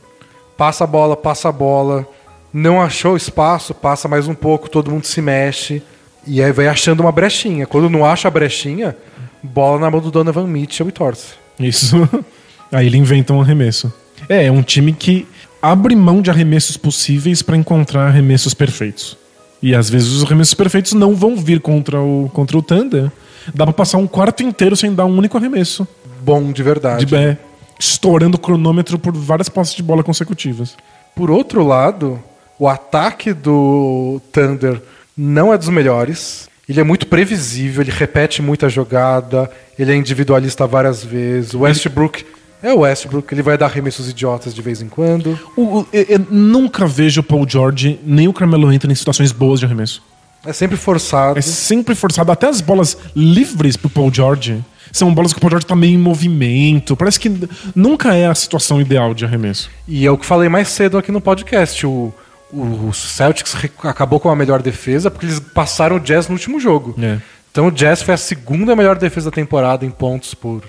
Passa 0.56 0.84
a 0.84 0.86
bola, 0.86 1.16
passa 1.16 1.48
a 1.48 1.52
bola, 1.52 2.06
não 2.52 2.80
achou 2.80 3.16
espaço, 3.16 3.74
passa 3.74 4.06
mais 4.08 4.28
um 4.28 4.34
pouco, 4.34 4.68
todo 4.70 4.90
mundo 4.90 5.04
se 5.04 5.20
mexe. 5.20 5.82
E 6.26 6.40
aí 6.42 6.52
vai 6.52 6.68
achando 6.68 7.00
uma 7.00 7.10
brechinha. 7.10 7.66
Quando 7.66 7.90
não 7.90 8.06
acha 8.06 8.28
a 8.28 8.30
brechinha, 8.30 8.96
bola 9.42 9.80
na 9.80 9.90
mão 9.90 10.00
do 10.00 10.10
Donovan 10.10 10.46
Mitchell 10.46 10.88
e 10.88 10.92
torce. 10.92 11.34
Isso. 11.58 12.08
Aí 12.70 12.86
ele 12.86 12.96
inventa 12.96 13.34
um 13.34 13.40
arremesso. 13.42 13.92
É, 14.28 14.46
é 14.46 14.50
um 14.52 14.62
time 14.62 14.92
que 14.94 15.26
abre 15.62 15.94
mão 15.94 16.20
de 16.20 16.28
arremessos 16.28 16.76
possíveis 16.76 17.40
pra 17.40 17.56
encontrar 17.56 18.08
arremessos 18.08 18.52
perfeitos. 18.52 19.16
E 19.62 19.76
às 19.76 19.88
vezes 19.88 20.08
os 20.08 20.24
arremessos 20.24 20.54
perfeitos 20.54 20.92
não 20.92 21.14
vão 21.14 21.36
vir 21.36 21.60
contra 21.60 22.00
o, 22.00 22.28
contra 22.34 22.58
o 22.58 22.62
Thunder. 22.62 23.10
Dá 23.54 23.64
pra 23.64 23.72
passar 23.72 23.98
um 23.98 24.08
quarto 24.08 24.42
inteiro 24.42 24.76
sem 24.76 24.92
dar 24.92 25.06
um 25.06 25.16
único 25.16 25.38
arremesso. 25.38 25.86
Bom 26.20 26.50
de 26.50 26.62
verdade. 26.64 27.06
De, 27.06 27.14
é, 27.14 27.38
estourando 27.78 28.36
o 28.36 28.40
cronômetro 28.40 28.98
por 28.98 29.14
várias 29.14 29.48
posses 29.48 29.74
de 29.74 29.82
bola 29.82 30.02
consecutivas. 30.02 30.76
Por 31.14 31.30
outro 31.30 31.64
lado, 31.64 32.20
o 32.58 32.66
ataque 32.66 33.32
do 33.32 34.20
Thunder 34.32 34.82
não 35.16 35.52
é 35.52 35.58
dos 35.58 35.68
melhores. 35.68 36.48
Ele 36.68 36.80
é 36.80 36.84
muito 36.84 37.06
previsível, 37.06 37.82
ele 37.82 37.90
repete 37.90 38.40
muita 38.40 38.68
jogada, 38.68 39.50
ele 39.78 39.92
é 39.92 39.96
individualista 39.96 40.66
várias 40.66 41.04
vezes. 41.04 41.54
O 41.54 41.60
Westbrook 41.60 42.24
é 42.62 42.72
o 42.72 42.80
Westbrook, 42.80 43.32
ele 43.34 43.42
vai 43.42 43.58
dar 43.58 43.66
arremessos 43.66 44.08
idiotas 44.08 44.54
de 44.54 44.62
vez 44.62 44.80
em 44.80 44.88
quando. 44.88 45.38
O- 45.56 45.80
o- 45.80 45.86
eu, 45.92 46.02
eu 46.08 46.26
nunca 46.30 46.86
vejo 46.86 47.20
o 47.20 47.24
Paul 47.24 47.46
George 47.48 47.98
nem 48.04 48.28
o 48.28 48.32
Carmelo 48.32 48.68
Anthony 48.68 48.92
em 48.92 48.96
situações 48.96 49.32
boas 49.32 49.58
de 49.60 49.66
arremesso. 49.66 50.02
É 50.44 50.52
sempre 50.52 50.76
forçado. 50.76 51.38
É 51.38 51.42
sempre 51.42 51.94
forçado. 51.94 52.32
Até 52.32 52.48
as 52.48 52.60
bolas 52.60 52.96
livres 53.14 53.76
pro 53.76 53.88
Paul 53.90 54.12
George 54.12 54.62
são 54.90 55.12
bolas 55.14 55.32
que 55.32 55.38
o 55.38 55.40
Paul 55.40 55.50
George 55.50 55.66
tá 55.66 55.76
meio 55.76 55.94
em 55.94 55.98
movimento. 55.98 56.96
Parece 56.96 57.18
que 57.20 57.30
nunca 57.74 58.14
é 58.14 58.26
a 58.26 58.34
situação 58.34 58.80
ideal 58.80 59.14
de 59.14 59.24
arremesso. 59.24 59.70
E 59.86 60.04
é 60.04 60.10
o 60.10 60.18
que 60.18 60.26
falei 60.26 60.48
mais 60.48 60.68
cedo 60.68 60.98
aqui 60.98 61.12
no 61.12 61.20
podcast. 61.20 61.86
O, 61.86 62.12
o 62.52 62.92
Celtics 62.92 63.54
acabou 63.84 64.18
com 64.20 64.28
a 64.30 64.36
melhor 64.36 64.60
defesa 64.60 65.10
porque 65.10 65.26
eles 65.26 65.38
passaram 65.40 65.96
o 65.96 66.00
Jazz 66.00 66.26
no 66.28 66.34
último 66.34 66.58
jogo. 66.60 66.94
É. 67.00 67.18
Então 67.50 67.68
o 67.68 67.70
Jazz 67.70 68.02
foi 68.02 68.14
a 68.14 68.18
segunda 68.18 68.74
melhor 68.74 68.98
defesa 68.98 69.30
da 69.30 69.34
temporada 69.34 69.86
em 69.86 69.90
pontos 69.90 70.34
por, 70.34 70.62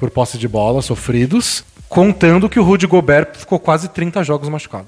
por 0.00 0.10
posse 0.10 0.38
de 0.38 0.48
bola 0.48 0.80
sofridos, 0.82 1.62
contando 1.88 2.48
que 2.48 2.58
o 2.58 2.62
Rudy 2.64 2.86
Gobert 2.86 3.28
ficou 3.36 3.58
quase 3.58 3.88
30 3.88 4.24
jogos 4.24 4.48
machucado. 4.48 4.86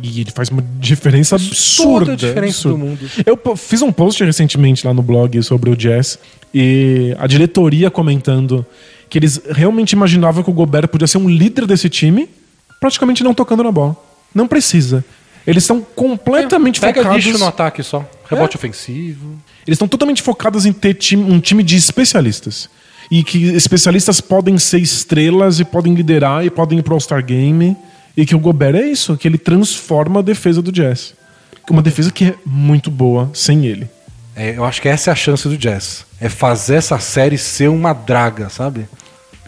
E 0.00 0.20
ele 0.20 0.30
faz 0.30 0.50
uma 0.50 0.62
diferença 0.78 1.34
absurda. 1.34 2.00
Toda 2.00 2.12
a 2.12 2.16
diferença 2.16 2.68
absurda. 2.68 2.78
do 2.78 2.78
mundo. 2.78 3.10
Eu 3.26 3.56
fiz 3.56 3.82
um 3.82 3.90
post 3.90 4.22
recentemente 4.22 4.86
lá 4.86 4.94
no 4.94 5.02
blog 5.02 5.42
sobre 5.42 5.70
o 5.70 5.76
Jazz 5.76 6.18
e 6.54 7.14
a 7.18 7.26
diretoria 7.26 7.90
comentando 7.90 8.64
que 9.08 9.18
eles 9.18 9.40
realmente 9.50 9.92
imaginavam 9.92 10.44
que 10.44 10.50
o 10.50 10.52
Gobert 10.52 10.86
podia 10.88 11.08
ser 11.08 11.18
um 11.18 11.28
líder 11.28 11.66
desse 11.66 11.88
time, 11.88 12.28
praticamente 12.78 13.24
não 13.24 13.34
tocando 13.34 13.64
na 13.64 13.72
bola. 13.72 13.96
Não 14.32 14.46
precisa. 14.46 15.04
Eles 15.44 15.64
estão 15.64 15.80
completamente 15.96 16.80
Pega 16.80 17.02
focados. 17.02 17.40
no 17.40 17.46
ataque 17.46 17.82
só. 17.82 18.08
Rebote 18.28 18.56
ofensivo. 18.56 19.26
Eles 19.66 19.74
estão 19.76 19.88
totalmente 19.88 20.22
focados 20.22 20.64
em 20.66 20.72
ter 20.72 20.94
time- 20.94 21.24
um 21.24 21.40
time 21.40 21.64
de 21.64 21.76
especialistas. 21.76 22.68
E 23.10 23.24
que 23.24 23.54
especialistas 23.54 24.20
podem 24.20 24.56
ser 24.58 24.78
estrelas 24.78 25.58
e 25.58 25.64
podem 25.64 25.94
liderar 25.94 26.44
e 26.44 26.50
podem 26.50 26.78
ir 26.78 26.82
pro 26.82 26.94
All-Star 26.94 27.24
Game. 27.24 27.76
E 28.16 28.24
que 28.24 28.34
o 28.34 28.38
Gobert 28.38 28.76
é 28.76 28.86
isso, 28.86 29.16
que 29.16 29.26
ele 29.26 29.38
transforma 29.38 30.20
a 30.20 30.22
defesa 30.22 30.60
do 30.62 30.70
Jazz. 30.70 31.14
Uma 31.68 31.82
defesa 31.82 32.10
que 32.10 32.26
é 32.26 32.34
muito 32.44 32.90
boa 32.90 33.30
sem 33.32 33.66
ele. 33.66 33.88
É, 34.34 34.56
eu 34.56 34.64
acho 34.64 34.80
que 34.80 34.88
essa 34.88 35.10
é 35.10 35.12
a 35.12 35.16
chance 35.16 35.48
do 35.48 35.56
Jazz. 35.56 36.04
É 36.20 36.28
fazer 36.28 36.76
essa 36.76 36.98
série 36.98 37.38
ser 37.38 37.68
uma 37.68 37.92
draga, 37.92 38.48
sabe? 38.48 38.88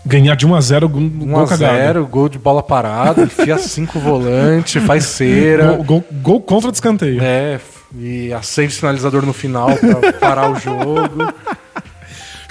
Ganhar 0.05 0.35
de 0.35 0.47
1 0.47 0.55
a 0.55 0.61
0 0.61 0.89
gol 0.89 1.01
1 1.03 1.11
gol 1.11 1.43
a 1.43 1.47
cagado. 1.47 1.79
0 1.79 2.07
gol 2.07 2.29
de 2.29 2.39
bola 2.39 2.63
parada, 2.63 3.23
enfia 3.23 3.57
cinco 3.59 4.01
volante, 4.01 4.81
faz 4.81 5.05
cera. 5.05 5.75
Gol, 5.75 5.85
gol, 5.85 6.05
gol 6.23 6.41
contra 6.41 6.71
de 6.71 6.77
escanteio. 6.77 7.23
É, 7.23 7.61
e 7.97 8.33
acende 8.33 8.69
o 8.69 8.77
sinalizador 8.77 9.25
no 9.25 9.33
final 9.33 9.69
pra 9.77 10.13
parar 10.15 10.51
o 10.51 10.59
jogo. 10.59 11.33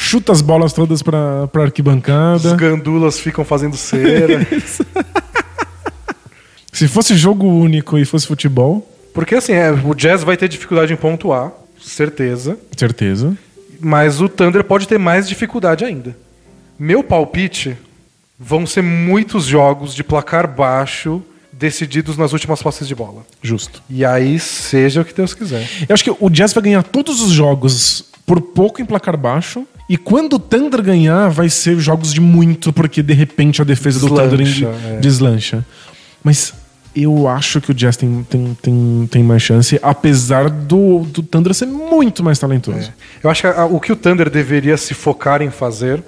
Chuta 0.03 0.31
as 0.31 0.41
bolas 0.41 0.73
todas 0.73 1.03
pra, 1.03 1.47
pra 1.47 1.61
Os 1.61 1.65
arquibancada. 1.67 2.55
gandulas 2.55 3.19
ficam 3.19 3.45
fazendo 3.45 3.77
cera. 3.77 4.45
Se 6.73 6.87
fosse 6.87 7.15
jogo 7.15 7.45
único 7.47 7.99
e 7.99 8.03
fosse 8.05 8.25
futebol, 8.25 8.87
Porque 9.13 9.35
assim, 9.35 9.53
é, 9.53 9.71
o 9.71 9.93
Jazz 9.93 10.23
vai 10.23 10.35
ter 10.35 10.47
dificuldade 10.49 10.91
em 10.91 10.95
pontuar, 10.95 11.51
certeza. 11.79 12.57
certeza. 12.75 13.37
Mas 13.79 14.19
o 14.19 14.27
Thunder 14.27 14.63
pode 14.63 14.87
ter 14.87 14.97
mais 14.97 15.27
dificuldade 15.29 15.85
ainda. 15.85 16.17
Meu 16.79 17.03
palpite 17.03 17.77
vão 18.39 18.65
ser 18.65 18.81
muitos 18.81 19.45
jogos 19.45 19.93
de 19.93 20.03
placar 20.03 20.47
baixo 20.47 21.21
decididos 21.53 22.17
nas 22.17 22.33
últimas 22.33 22.61
posses 22.63 22.87
de 22.87 22.95
bola. 22.95 23.23
Justo. 23.41 23.83
E 23.87 24.03
aí, 24.03 24.39
seja 24.39 25.01
o 25.01 25.05
que 25.05 25.13
Deus 25.13 25.35
quiser. 25.35 25.69
Eu 25.87 25.93
acho 25.93 26.03
que 26.03 26.11
o 26.19 26.29
Jazz 26.29 26.53
vai 26.53 26.63
ganhar 26.63 26.81
todos 26.83 27.21
os 27.21 27.31
jogos 27.31 28.05
por 28.25 28.41
pouco 28.41 28.81
em 28.81 28.85
placar 28.85 29.15
baixo. 29.15 29.67
E 29.91 29.97
quando 29.97 30.33
o 30.35 30.39
Thunder 30.39 30.81
ganhar, 30.81 31.27
vai 31.29 31.49
ser 31.49 31.77
jogos 31.77 32.13
de 32.13 32.21
muito, 32.21 32.71
porque 32.71 33.03
de 33.03 33.13
repente 33.13 33.61
a 33.61 33.65
defesa 33.65 33.99
do 33.99 34.07
Thunder 34.07 34.37
Deslancha, 34.37 34.67
é. 34.87 34.99
deslancha. 35.01 35.65
Mas 36.23 36.53
eu 36.95 37.27
acho 37.27 37.59
que 37.59 37.71
o 37.71 37.73
Jazz 37.73 37.97
tem, 37.97 38.25
tem, 38.29 38.57
tem, 38.61 39.09
tem 39.11 39.21
mais 39.23 39.41
chance, 39.41 39.77
apesar 39.83 40.49
do, 40.49 40.99
do 40.99 41.21
Thunder 41.21 41.53
ser 41.53 41.65
muito 41.65 42.23
mais 42.23 42.39
talentoso. 42.39 42.89
Eu 43.21 43.29
acho 43.29 43.41
que 43.41 43.47
a- 43.47 43.65
o 43.65 43.81
que 43.81 43.91
o 43.91 43.95
Thunder 43.97 44.29
deveria 44.29 44.77
se 44.77 44.93
focar 44.93 45.41
em 45.41 45.49
fazer 45.49 46.01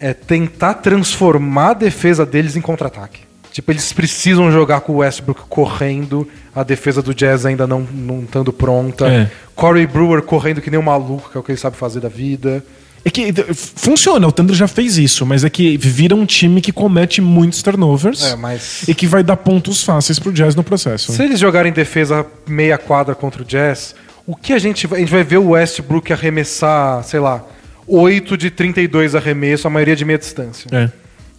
é 0.00 0.14
tentar 0.14 0.74
transformar 0.74 1.70
a 1.70 1.74
defesa 1.74 2.24
deles 2.24 2.56
em 2.56 2.62
contra-ataque. 2.62 3.20
Tipo, 3.52 3.72
eles 3.72 3.92
precisam 3.92 4.50
jogar 4.50 4.80
com 4.80 4.92
o 4.92 4.96
Westbrook 4.98 5.42
correndo, 5.50 6.26
a 6.54 6.62
defesa 6.62 7.02
do 7.02 7.12
Jazz 7.12 7.44
ainda 7.44 7.66
não, 7.66 7.80
não 7.80 8.20
estando 8.22 8.54
pronta. 8.54 9.06
É. 9.06 9.30
Corey 9.54 9.86
Brewer 9.86 10.22
correndo 10.22 10.62
que 10.62 10.70
nem 10.70 10.80
um 10.80 10.82
maluco, 10.82 11.28
que 11.30 11.36
é 11.36 11.40
o 11.40 11.42
que 11.42 11.50
ele 11.52 11.58
sabe 11.58 11.76
fazer 11.76 12.00
da 12.00 12.08
vida. 12.08 12.64
É 13.08 13.10
que 13.10 13.22
eh, 13.40 13.54
funciona, 13.54 14.26
o 14.28 14.32
Thunder 14.32 14.54
já 14.54 14.68
fez 14.68 14.98
isso, 14.98 15.24
mas 15.24 15.42
é 15.44 15.48
que 15.50 15.76
vira 15.78 16.14
um 16.14 16.26
time 16.26 16.60
que 16.60 16.70
comete 16.72 17.20
muitos 17.20 17.62
turnovers 17.62 18.22
É, 18.22 18.36
mas- 18.36 18.86
e 18.86 18.94
que 18.94 19.06
vai 19.06 19.22
dar 19.22 19.36
pontos 19.36 19.82
fáceis 19.82 20.18
pro 20.18 20.30
Jazz 20.32 20.54
no 20.54 20.62
processo. 20.62 21.12
Se 21.12 21.22
eles 21.22 21.40
jogarem 21.40 21.72
defesa 21.72 22.26
meia 22.46 22.76
quadra 22.76 23.14
contra 23.14 23.42
o 23.42 23.44
Jazz, 23.44 23.94
o 24.26 24.36
que 24.36 24.52
a 24.52 24.58
gente 24.58 24.86
vai. 24.86 24.98
A 24.98 25.00
gente 25.00 25.10
vai 25.10 25.24
ver 25.24 25.38
o 25.38 25.50
Westbrook 25.50 26.12
arremessar, 26.12 27.02
sei 27.04 27.20
lá, 27.20 27.44
8 27.86 28.36
de 28.36 28.50
32 28.50 29.14
arremesso, 29.14 29.66
a 29.66 29.70
maioria 29.70 29.96
de 29.96 30.04
meia 30.04 30.18
distância. 30.18 30.68
É. 30.70 30.90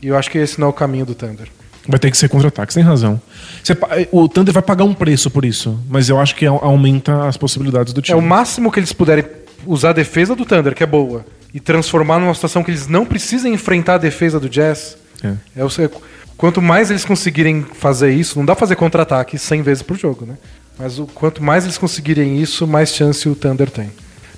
E 0.01 0.07
eu 0.07 0.17
acho 0.17 0.31
que 0.31 0.37
esse 0.39 0.59
não 0.59 0.67
é 0.67 0.69
o 0.71 0.73
caminho 0.73 1.05
do 1.05 1.13
Thunder. 1.13 1.47
Vai 1.87 1.99
ter 1.99 2.09
que 2.11 2.17
ser 2.17 2.29
contra-ataque, 2.29 2.73
tem 2.73 2.83
razão. 2.83 3.21
Você 3.63 3.75
pa- 3.75 3.89
o 4.11 4.27
Thunder 4.27 4.53
vai 4.53 4.63
pagar 4.63 4.83
um 4.85 4.93
preço 4.93 5.29
por 5.29 5.43
isso, 5.45 5.79
mas 5.89 6.07
eu 6.09 6.19
acho 6.19 6.35
que 6.35 6.45
au- 6.45 6.59
aumenta 6.63 7.27
as 7.27 7.35
possibilidades 7.37 7.93
do 7.93 7.99
É 7.99 8.03
time. 8.03 8.17
o 8.17 8.21
máximo 8.21 8.71
que 8.71 8.79
eles 8.79 8.93
puderem 8.93 9.25
usar 9.65 9.89
a 9.89 9.93
defesa 9.93 10.35
do 10.35 10.45
Thunder, 10.45 10.73
que 10.73 10.83
é 10.83 10.85
boa, 10.87 11.25
e 11.53 11.59
transformar 11.59 12.19
numa 12.19 12.33
situação 12.33 12.63
que 12.63 12.71
eles 12.71 12.87
não 12.87 13.05
precisem 13.05 13.53
enfrentar 13.53 13.95
a 13.95 13.97
defesa 13.97 14.39
do 14.39 14.49
Jazz. 14.49 14.97
É. 15.23 15.33
É 15.55 15.89
quanto 16.37 16.61
mais 16.61 16.89
eles 16.89 17.03
conseguirem 17.03 17.65
fazer 17.73 18.11
isso, 18.11 18.37
não 18.39 18.45
dá 18.45 18.55
pra 18.55 18.61
fazer 18.61 18.75
contra-ataque 18.75 19.37
100 19.37 19.61
vezes 19.61 19.83
por 19.83 19.97
jogo, 19.97 20.25
né? 20.25 20.37
Mas 20.77 20.97
o, 20.97 21.05
quanto 21.05 21.43
mais 21.43 21.65
eles 21.65 21.77
conseguirem 21.77 22.41
isso, 22.41 22.65
mais 22.65 22.93
chance 22.93 23.27
o 23.27 23.35
Thunder 23.35 23.69
tem. 23.69 23.91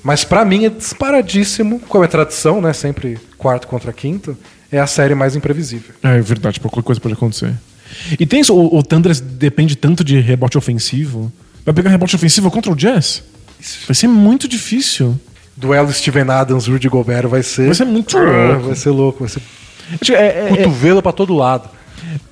Mas 0.04 0.24
pra 0.24 0.44
mim 0.44 0.66
é 0.66 0.70
disparadíssimo, 0.70 1.80
como 1.82 2.04
é 2.04 2.08
tradição, 2.08 2.60
né? 2.60 2.74
Sempre 2.74 3.20
quarto 3.38 3.68
contra 3.68 3.94
quinto. 3.94 4.36
é 4.72 4.80
a 4.80 4.88
série 4.88 5.14
mais 5.14 5.36
imprevisível. 5.36 5.94
É 6.02 6.20
verdade, 6.20 6.60
qualquer 6.60 6.82
coisa 6.82 7.00
pode 7.00 7.14
acontecer. 7.14 7.54
E 8.20 8.26
tem 8.26 8.40
isso, 8.40 8.56
o, 8.56 8.78
o 8.78 8.82
Thunder 8.82 9.14
depende 9.22 9.76
tanto 9.76 10.04
de 10.04 10.20
rebote 10.20 10.58
ofensivo. 10.58 11.32
Vai 11.64 11.74
pegar 11.74 11.92
rebote 11.92 12.16
ofensivo 12.16 12.50
contra 12.50 12.72
o 12.72 12.76
Jazz? 12.76 13.22
Vai 13.86 13.94
ser 13.94 14.08
muito 14.08 14.48
difícil. 14.48 15.20
Duelo 15.62 15.94
Steven 15.94 16.30
Adams, 16.30 16.68
Rudy 16.68 16.90
Gobert 16.90 17.28
vai 17.28 17.44
ser. 17.44 17.68
Vai 17.68 17.76
ser 17.76 17.86
muito 17.86 18.18
Ah, 18.18 18.22
louco. 18.50 18.66
Vai 18.68 18.76
ser 18.76 18.90
louco, 18.90 19.20
vai 19.20 19.30
ser 19.30 19.42
é- 20.12 20.16
é- 20.16 20.46
é- 20.46 20.50
cotovelo 20.58 21.02
pra 21.02 21.12
todo 21.12 21.34
lado. 21.34 21.70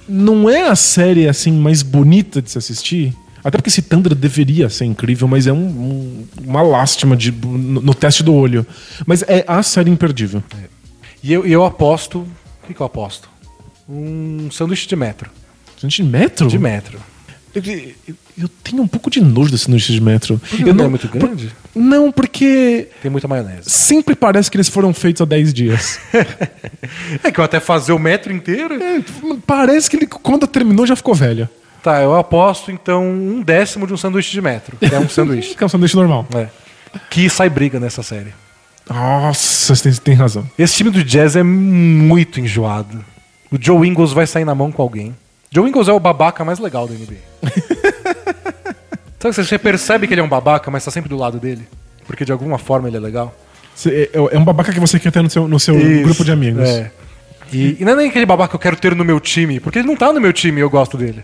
não 0.07 0.49
é 0.49 0.67
a 0.67 0.75
série 0.75 1.27
assim 1.27 1.51
mais 1.51 1.81
bonita 1.83 2.41
de 2.41 2.49
se 2.49 2.57
assistir. 2.57 3.13
Até 3.43 3.57
porque 3.57 3.69
esse 3.69 3.81
Thunder 3.81 4.13
deveria 4.15 4.67
ser 4.69 4.85
incrível, 4.85 5.27
mas 5.27 5.45
é 5.47 5.53
um- 5.53 5.57
um- 5.57 6.27
uma 6.45 6.61
lástima 6.61 7.15
de, 7.15 7.31
no, 7.31 7.79
no 7.81 7.93
teste 7.93 8.21
do 8.23 8.33
olho. 8.33 8.65
Mas 9.05 9.21
é 9.23 9.45
a 9.47 9.61
série 9.63 9.89
imperdível. 9.89 10.43
E 11.23 11.31
eu, 11.31 11.45
eu 11.45 11.63
aposto. 11.63 12.19
O 12.63 12.67
que, 12.67 12.73
que 12.73 12.81
eu 12.81 12.85
aposto? 12.85 13.29
Um 13.87 14.49
sanduíche 14.51 14.87
de 14.87 14.95
metro. 14.95 15.29
Gente, 15.77 16.03
metro? 16.03 16.47
De 16.47 16.59
metro. 16.59 16.99
Eu, 18.37 18.49
tenho 18.63 18.81
um 18.81 18.87
pouco 18.87 19.09
de 19.09 19.19
nojo 19.21 19.51
desse 19.51 19.65
sanduíche 19.65 19.91
de 19.93 20.01
metro. 20.01 20.39
Porque 20.49 20.69
eu 20.69 20.73
não 20.73 20.85
é 20.85 20.87
muito 20.87 21.07
grande? 21.07 21.51
por- 21.73 21.81
não, 21.81 22.11
porque 22.11 22.87
Tem 23.01 23.09
muita 23.11 23.27
maionese. 23.27 23.69
sempre 23.69 24.15
parece 24.15 24.49
que 24.49 24.57
eles 24.57 24.69
foram 24.69 24.93
feitos 24.93 25.21
há 25.21 25.25
10 25.25 25.53
dias. 25.53 25.99
É 27.23 27.31
que 27.31 27.39
eu 27.39 27.43
até 27.43 27.59
fazer 27.59 27.91
o 27.91 27.99
metro 27.99 28.31
inteiro. 28.33 28.75
É, 28.81 29.01
parece 29.45 29.89
que 29.89 29.95
ele, 29.97 30.07
quando 30.07 30.47
terminou, 30.47 30.85
já 30.87 30.95
ficou 30.95 31.13
velho. 31.13 31.47
Tá, 31.83 32.01
eu 32.01 32.15
aposto 32.15 32.71
então 32.71 33.05
um 33.05 33.41
décimo 33.41 33.85
de 33.87 33.93
um 33.93 33.97
sanduíche 33.97 34.31
de 34.31 34.41
metro. 34.41 34.77
Que 34.77 34.93
é 34.93 34.99
um 34.99 35.07
sanduíche. 35.09 35.53
Que 35.57 35.63
é 35.63 35.65
um 35.65 35.69
sanduíche 35.69 35.95
normal. 35.95 36.25
É. 36.35 36.47
Que 37.09 37.29
sai 37.29 37.49
briga 37.49 37.79
nessa 37.79 38.01
série. 38.03 38.33
Nossa, 38.89 39.75
você 39.75 39.83
tem, 39.89 39.93
tem 39.99 40.13
razão. 40.15 40.49
Esse 40.57 40.75
time 40.75 40.89
do 40.89 41.03
Jazz 41.03 41.35
é 41.35 41.43
muito 41.43 42.39
enjoado. 42.39 43.03
O 43.51 43.57
Joe 43.59 43.87
Ingles 43.87 44.11
vai 44.13 44.25
sair 44.25 44.45
na 44.45 44.55
mão 44.55 44.71
com 44.71 44.81
alguém. 44.81 45.15
Joe 45.51 45.67
Ingles 45.67 45.87
é 45.87 45.93
o 45.93 45.99
babaca 45.99 46.45
mais 46.45 46.59
legal 46.59 46.87
do 46.87 46.93
NBA. 46.93 47.17
Sabe, 49.19 49.33
você 49.35 49.57
percebe 49.57 50.07
que 50.07 50.13
ele 50.13 50.21
é 50.21 50.23
um 50.23 50.29
babaca, 50.29 50.69
mas 50.71 50.85
tá 50.85 50.91
sempre 50.91 51.09
do 51.09 51.17
lado 51.17 51.39
dele? 51.39 51.67
Porque 52.05 52.23
de 52.23 52.31
alguma 52.31 52.57
forma 52.57 52.87
ele 52.87 52.97
é 52.97 52.99
legal. 52.99 53.35
Você- 53.75 54.09
é, 54.13 54.35
é 54.35 54.37
um 54.39 54.43
babaca 54.45 54.71
que 54.71 54.79
você 54.79 54.99
quer 54.99 55.11
ter 55.11 55.21
no 55.21 55.29
seu, 55.29 55.47
no 55.47 55.59
seu 55.59 55.77
Isso, 55.77 56.03
grupo 56.03 56.23
de 56.23 56.31
amigos. 56.31 56.67
É. 56.67 56.91
E, 57.51 57.77
e 57.79 57.85
não 57.85 57.93
é 57.93 57.95
nem 57.95 58.09
aquele 58.09 58.25
babaca 58.25 58.49
que 58.49 58.55
eu 58.55 58.59
quero 58.59 58.75
ter 58.75 58.95
no 58.95 59.03
meu 59.03 59.19
time, 59.19 59.59
porque 59.59 59.79
ele 59.79 59.87
não 59.87 59.95
tá 59.95 60.13
no 60.13 60.21
meu 60.21 60.31
time 60.31 60.59
e 60.59 60.61
eu 60.61 60.69
gosto 60.69 60.97
dele. 60.97 61.23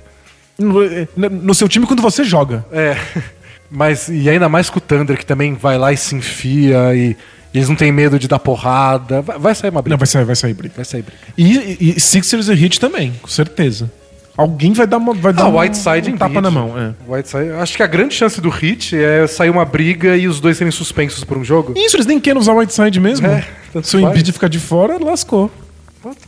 No, 0.57 0.84
é, 0.84 1.07
no 1.30 1.53
seu 1.53 1.69
time 1.69 1.85
quando 1.85 2.02
você 2.02 2.23
joga. 2.23 2.65
É. 2.72 2.97
Mas, 3.69 4.10
e 4.10 4.30
ainda 4.30 4.47
mais 4.49 4.69
com 4.69 4.77
o 4.77 4.81
Thunder, 4.81 5.18
que 5.18 5.26
também 5.26 5.53
vai 5.53 5.77
lá 5.77 5.91
e 5.91 5.97
se 5.97 6.15
enfia, 6.15 6.95
e 6.95 7.15
eles 7.53 7.68
não 7.68 7.76
têm 7.76 7.91
medo 7.91 8.19
de 8.19 8.27
dar 8.27 8.39
porrada. 8.39 9.22
Vai, 9.22 9.39
vai 9.39 9.56
sair 9.56 9.69
uma 9.69 9.81
briga. 9.81 9.93
Não, 9.93 9.97
vai 9.97 10.07
sair, 10.07 10.23
vai 10.23 10.35
sair 10.35 10.53
briga. 10.53 10.73
Vai 10.76 10.85
sair 10.85 11.02
briga. 11.02 11.18
E, 11.38 11.77
e, 11.81 11.93
e 11.97 11.99
Sixers 11.99 12.47
e 12.47 12.53
Heat 12.53 12.80
também, 12.80 13.14
com 13.22 13.27
certeza. 13.27 13.91
Alguém 14.38 14.74
vai 14.74 14.86
dar 14.86 14.98
uma, 14.98 15.14
vai 15.14 15.32
dar 15.32 15.44
Ah, 15.44 15.48
um, 15.49 15.60
Whiteside 15.60 16.12
um 16.12 16.18
tapa 16.18 16.41
na 16.41 16.52
mão. 16.52 16.74
É. 16.78 16.94
Whiteside. 17.07 17.52
Acho 17.52 17.78
que 17.78 17.84
a 17.84 17.88
grande 17.88 18.14
chance 18.14 18.41
do 18.41 18.49
Hit 18.49 18.95
é 18.95 19.26
sair 19.28 19.49
uma 19.49 19.64
briga 19.64 20.18
e 20.18 20.28
os 20.28 20.40
dois 20.41 20.57
serem 20.57 20.72
suspensos 20.72 21.24
por 21.24 21.38
um 21.38 21.44
jogo. 21.44 21.74
Isso, 21.78 21.95
eles 21.95 22.06
nem 22.06 22.20
querem 22.20 22.40
usar 22.40 22.52
o 22.53 22.57
Whiteside 22.57 22.99
mesmo. 22.99 23.26
É, 23.28 23.45
Se 23.82 23.95
o. 23.95 23.99
Embiid 24.02 24.32
ficar 24.34 24.49
de 24.49 24.60
fora, 24.60 24.98
lascou. 25.03 25.49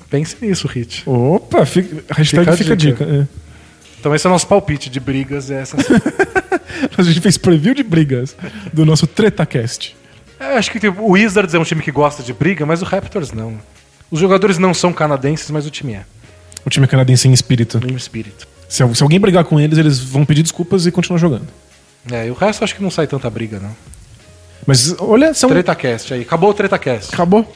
Pense 0.10 0.36
nisso, 0.42 0.68
Hit. 0.68 1.04
Opa, 1.06 1.66
fica, 1.66 2.04
hashtag 2.16 2.40
Fica 2.46 2.54
a 2.54 2.58
fica, 2.58 2.74
a 2.74 2.76
dica. 2.76 3.06
dica. 3.06 3.18
é. 3.24 3.28
Então 4.00 4.14
esse 4.16 4.26
é 4.26 4.30
o 4.30 4.34
nosso 4.34 4.48
palpite 4.48 4.90
de 4.90 5.00
brigas. 5.00 5.52
É 5.52 5.62
essa... 5.62 5.76
A 6.98 7.02
gente 7.04 7.20
fez 7.20 7.38
preview 7.38 7.74
de 7.74 7.84
brigas 7.84 8.36
do 8.72 8.86
nosso 8.86 9.06
TretaCast. 9.08 9.96
É, 10.40 10.58
acho 10.58 10.72
que 10.72 10.80
tipo, 10.80 11.02
o 11.02 11.12
Wizards 11.12 11.54
é 11.56 11.60
um 11.60 11.64
time 11.64 11.82
que 11.82 11.92
gosta 11.92 12.22
de 12.22 12.32
briga, 12.34 12.66
mas 12.66 12.82
o 12.82 12.86
Raptors 12.86 13.32
não. 13.32 13.58
Os 14.12 14.20
jogadores 14.20 14.58
não 14.60 14.74
são 14.74 14.94
canadenses, 14.94 15.50
mas 15.52 15.66
o 15.66 15.72
time 15.72 15.94
é. 15.94 16.06
O 16.68 16.69
time 16.69 16.85
canadense 16.85 17.30
em 17.30 17.31
espírito. 17.31 17.80
No 17.80 17.95
espírito. 17.95 18.45
Se, 18.68 18.84
se 18.94 19.02
alguém 19.02 19.18
brigar 19.22 19.45
com 19.45 19.57
eles, 19.57 19.77
eles 19.77 19.99
vão 19.99 20.26
pedir 20.26 20.44
desculpas 20.44 20.85
e 20.85 20.91
continuar 20.91 21.18
jogando. 21.18 21.48
É, 22.11 22.27
e 22.27 22.30
o 22.30 22.34
resto 22.34 22.61
acho 22.61 22.76
que 22.76 22.84
não 22.84 22.91
sai 22.91 23.07
tanta 23.07 23.30
briga, 23.30 23.57
não. 23.57 23.73
Mas 24.65 24.94
olha, 24.99 25.34
são. 25.34 25.49
TretaCast 25.49 26.14
aí. 26.14 26.23
Acabou 26.23 26.49
o 26.49 26.53
TretaCast. 26.53 27.14
Acabou. 27.14 27.49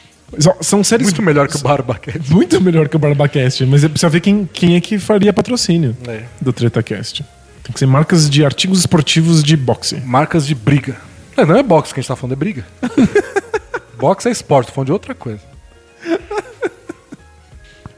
São- 0.61 0.81
séries 0.81 1.07
Muito 1.07 1.21
melhor 1.21 1.49
que 1.49 1.57
o 1.57 1.59
Barbacast. 1.59 2.31
Muito 2.31 2.61
melhor 2.61 2.87
que 2.87 2.95
o 2.95 2.99
Barbacast, 2.99 3.65
mas 3.65 3.83
precisa 3.83 4.07
ver 4.07 4.21
quem, 4.21 4.49
quem 4.53 4.77
é 4.77 4.79
que 4.79 4.97
faria 4.97 5.33
patrocínio 5.33 5.93
É. 6.07 6.23
do 6.39 6.53
TretaCast. 6.53 7.25
Tem 7.63 7.73
que 7.73 7.79
ser 7.79 7.87
marcas 7.87 8.29
de 8.29 8.45
artigos 8.45 8.79
esportivos 8.79 9.43
de 9.43 9.57
boxe. 9.57 9.97
Marcas 10.05 10.47
de 10.47 10.55
briga. 10.55 10.95
É, 11.35 11.45
não 11.45 11.57
é 11.57 11.61
boxe 11.61 11.93
que 11.93 11.99
a 11.99 12.01
gente 12.01 12.07
tá 12.07 12.15
falando, 12.15 12.31
é 12.31 12.35
briga. 12.37 12.65
boxe 13.99 14.29
é 14.29 14.31
esporte, 14.31 14.67
tô 14.67 14.73
falando 14.73 14.85
de 14.87 14.93
outra 14.93 15.13
coisa. 15.13 15.41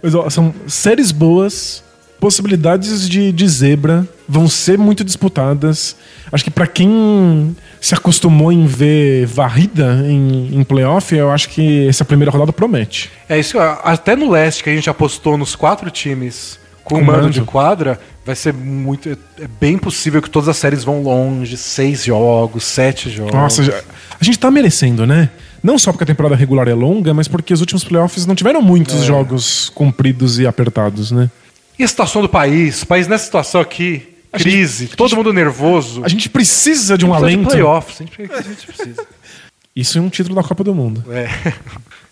Mas 0.04 0.14
ó, 0.14 0.30
são 0.30 0.54
séries 0.68 1.12
boas, 1.14 1.82
possibilidades 2.20 3.08
de, 3.10 3.32
de 3.32 3.48
zebra, 3.48 4.08
vão 4.28 4.48
ser 4.50 4.78
muito 4.78 5.04
disputadas. 5.04 5.96
Acho 6.32 6.44
que 6.44 6.52
pra 6.52 6.68
quem 6.68 7.56
se 7.82 7.94
acostumou 7.96 8.52
em 8.52 8.66
ver 8.66 9.26
varrida 9.26 10.04
em, 10.08 10.56
em 10.58 10.64
playoff, 10.64 11.16
eu 11.16 11.32
acho 11.32 11.50
que 11.50 11.88
essa 11.88 12.04
primeira 12.06 12.32
rodada 12.32 12.52
promete. 12.54 13.10
É 13.30 13.40
isso, 13.40 13.58
até 13.60 14.16
no 14.16 14.30
leste 14.30 14.64
que 14.64 14.70
a 14.70 14.76
gente 14.76 14.90
apostou 14.90 15.38
nos 15.38 15.56
quatro 15.56 15.90
times 15.90 16.60
com, 16.84 16.96
Com 16.96 17.04
mando. 17.06 17.30
de 17.30 17.42
quadra, 17.42 18.00
vai 18.26 18.36
ser 18.36 18.54
muito. 18.54 19.10
É 19.10 19.18
bem 19.60 19.78
possível 19.78 20.22
que 20.22 20.30
todas 20.30 20.50
as 20.50 20.58
séries 20.58 20.84
vão 20.84 21.02
longe, 21.02 21.56
seis 21.58 22.04
jogos, 22.06 22.64
sete 22.66 23.10
jogos. 23.10 23.34
Nossa, 23.34 23.64
já- 23.64 23.82
a 24.20 24.24
gente 24.24 24.38
tá 24.40 24.50
merecendo, 24.52 25.06
né? 25.06 25.30
Não 25.64 25.80
só 25.80 25.92
porque 25.92 26.04
a 26.04 26.08
temporada 26.08 26.36
regular 26.36 26.68
é 26.68 26.74
longa, 26.74 27.14
mas 27.14 27.28
porque 27.28 27.54
os 27.54 27.62
últimos 27.62 27.84
playoffs 27.86 28.26
não 28.26 28.36
tiveram 28.36 28.62
muitos 28.62 29.04
jogos 29.04 29.70
compridos 29.70 30.38
e 30.38 30.46
apertados, 30.46 31.10
né? 31.12 31.32
E 31.80 31.84
a 31.84 31.88
situação 31.88 32.22
do 32.22 32.28
país? 32.30 32.82
O 32.84 32.88
país 32.88 33.08
nessa 33.08 33.24
situação 33.26 33.62
aqui, 33.62 34.16
crise, 34.34 34.88
todo 34.88 35.16
mundo 35.16 35.32
nervoso. 35.32 36.04
A 36.04 36.10
gente 36.10 36.30
precisa 36.30 36.98
de 36.98 37.06
um 37.06 37.10
precisa 37.12 37.30
de 37.30 37.36
alento. 37.36 37.50
playoffs, 37.50 38.02
a 38.02 38.04
gente, 38.04 38.32
a 38.34 38.42
gente 38.42 38.68
precisa. 38.68 39.06
Isso 39.76 39.98
é 39.98 40.02
um 40.02 40.10
título 40.10 40.36
da 40.36 40.44
Copa 40.44 40.64
do 40.64 40.76
Mundo. 40.76 41.04
É. 41.12 41.28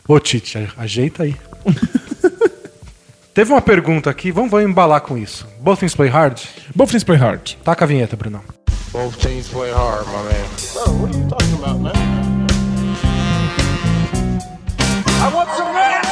Ô, 0.08 0.20
Tite, 0.20 0.58
a- 0.58 0.82
ajeita 0.82 1.24
aí. 1.24 1.36
Teve 3.34 3.52
uma 3.52 3.62
pergunta 3.62 4.10
aqui, 4.10 4.32
vamos, 4.32 4.50
vamos 4.52 4.70
embalar 4.70 5.02
com 5.02 5.18
isso. 5.18 5.48
Both 5.62 5.80
things 5.80 5.96
play 5.96 6.10
hard? 6.10 6.38
Both 6.76 6.90
things 6.92 7.04
play 7.04 7.18
hard. 7.18 7.54
Taca 7.64 7.86
a 7.86 7.88
vinheta, 7.88 8.18
Bruno. 8.18 8.42
Both 8.92 9.20
teams 9.20 9.48
play 9.48 9.72
hard, 9.72 10.06
my 10.08 10.24
man. 10.24 10.46
Bro, 10.74 10.94
what 11.02 11.16
are 11.16 11.18
you 11.18 11.28
talking 11.30 11.54
about, 11.54 11.80
man? 11.80 12.21
I 15.22 15.30
want 15.34 15.50
some 15.56 15.72
hard. 15.72 16.04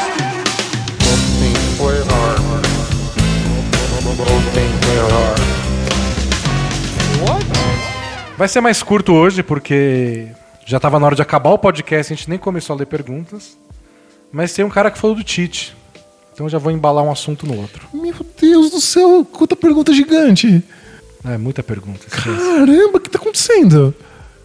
Teams 1.40 1.78
play 1.78 2.00
hard. 2.10 2.60
Vai 8.38 8.48
ser 8.48 8.62
mais 8.62 8.84
curto 8.84 9.14
hoje, 9.14 9.42
porque 9.44 10.28
já 10.66 10.80
tava 10.80 11.00
na 11.00 11.08
hora 11.08 11.16
de 11.16 11.22
acabar 11.22 11.50
o 11.50 11.58
podcast, 11.58 12.14
a 12.14 12.16
gente 12.16 12.30
nem 12.30 12.38
começou 12.38 12.76
a 12.76 12.80
ler 12.80 12.86
perguntas. 12.86 13.58
Mas 14.32 14.54
tem 14.54 14.64
um 14.64 14.70
cara 14.70 14.92
que 14.92 15.00
falou 15.00 15.16
do 15.16 15.24
Tite. 15.24 15.76
Então 16.32 16.46
eu 16.46 16.50
já 16.50 16.60
vou 16.60 16.72
embalar 16.72 17.04
um 17.04 17.12
assunto 17.12 17.48
no 17.48 17.60
outro. 17.60 17.88
Meu 17.94 18.16
Deus 18.40 18.70
do 18.70 18.80
céu, 18.80 19.26
quanta 19.26 19.56
pergunta 19.56 19.92
gigante. 19.92 20.64
É, 21.26 21.38
muita 21.38 21.62
pergunta. 21.64 22.06
Caramba, 22.10 22.98
o 22.98 23.00
que 23.02 23.10
tá 23.10 23.18
acontecendo? 23.18 23.94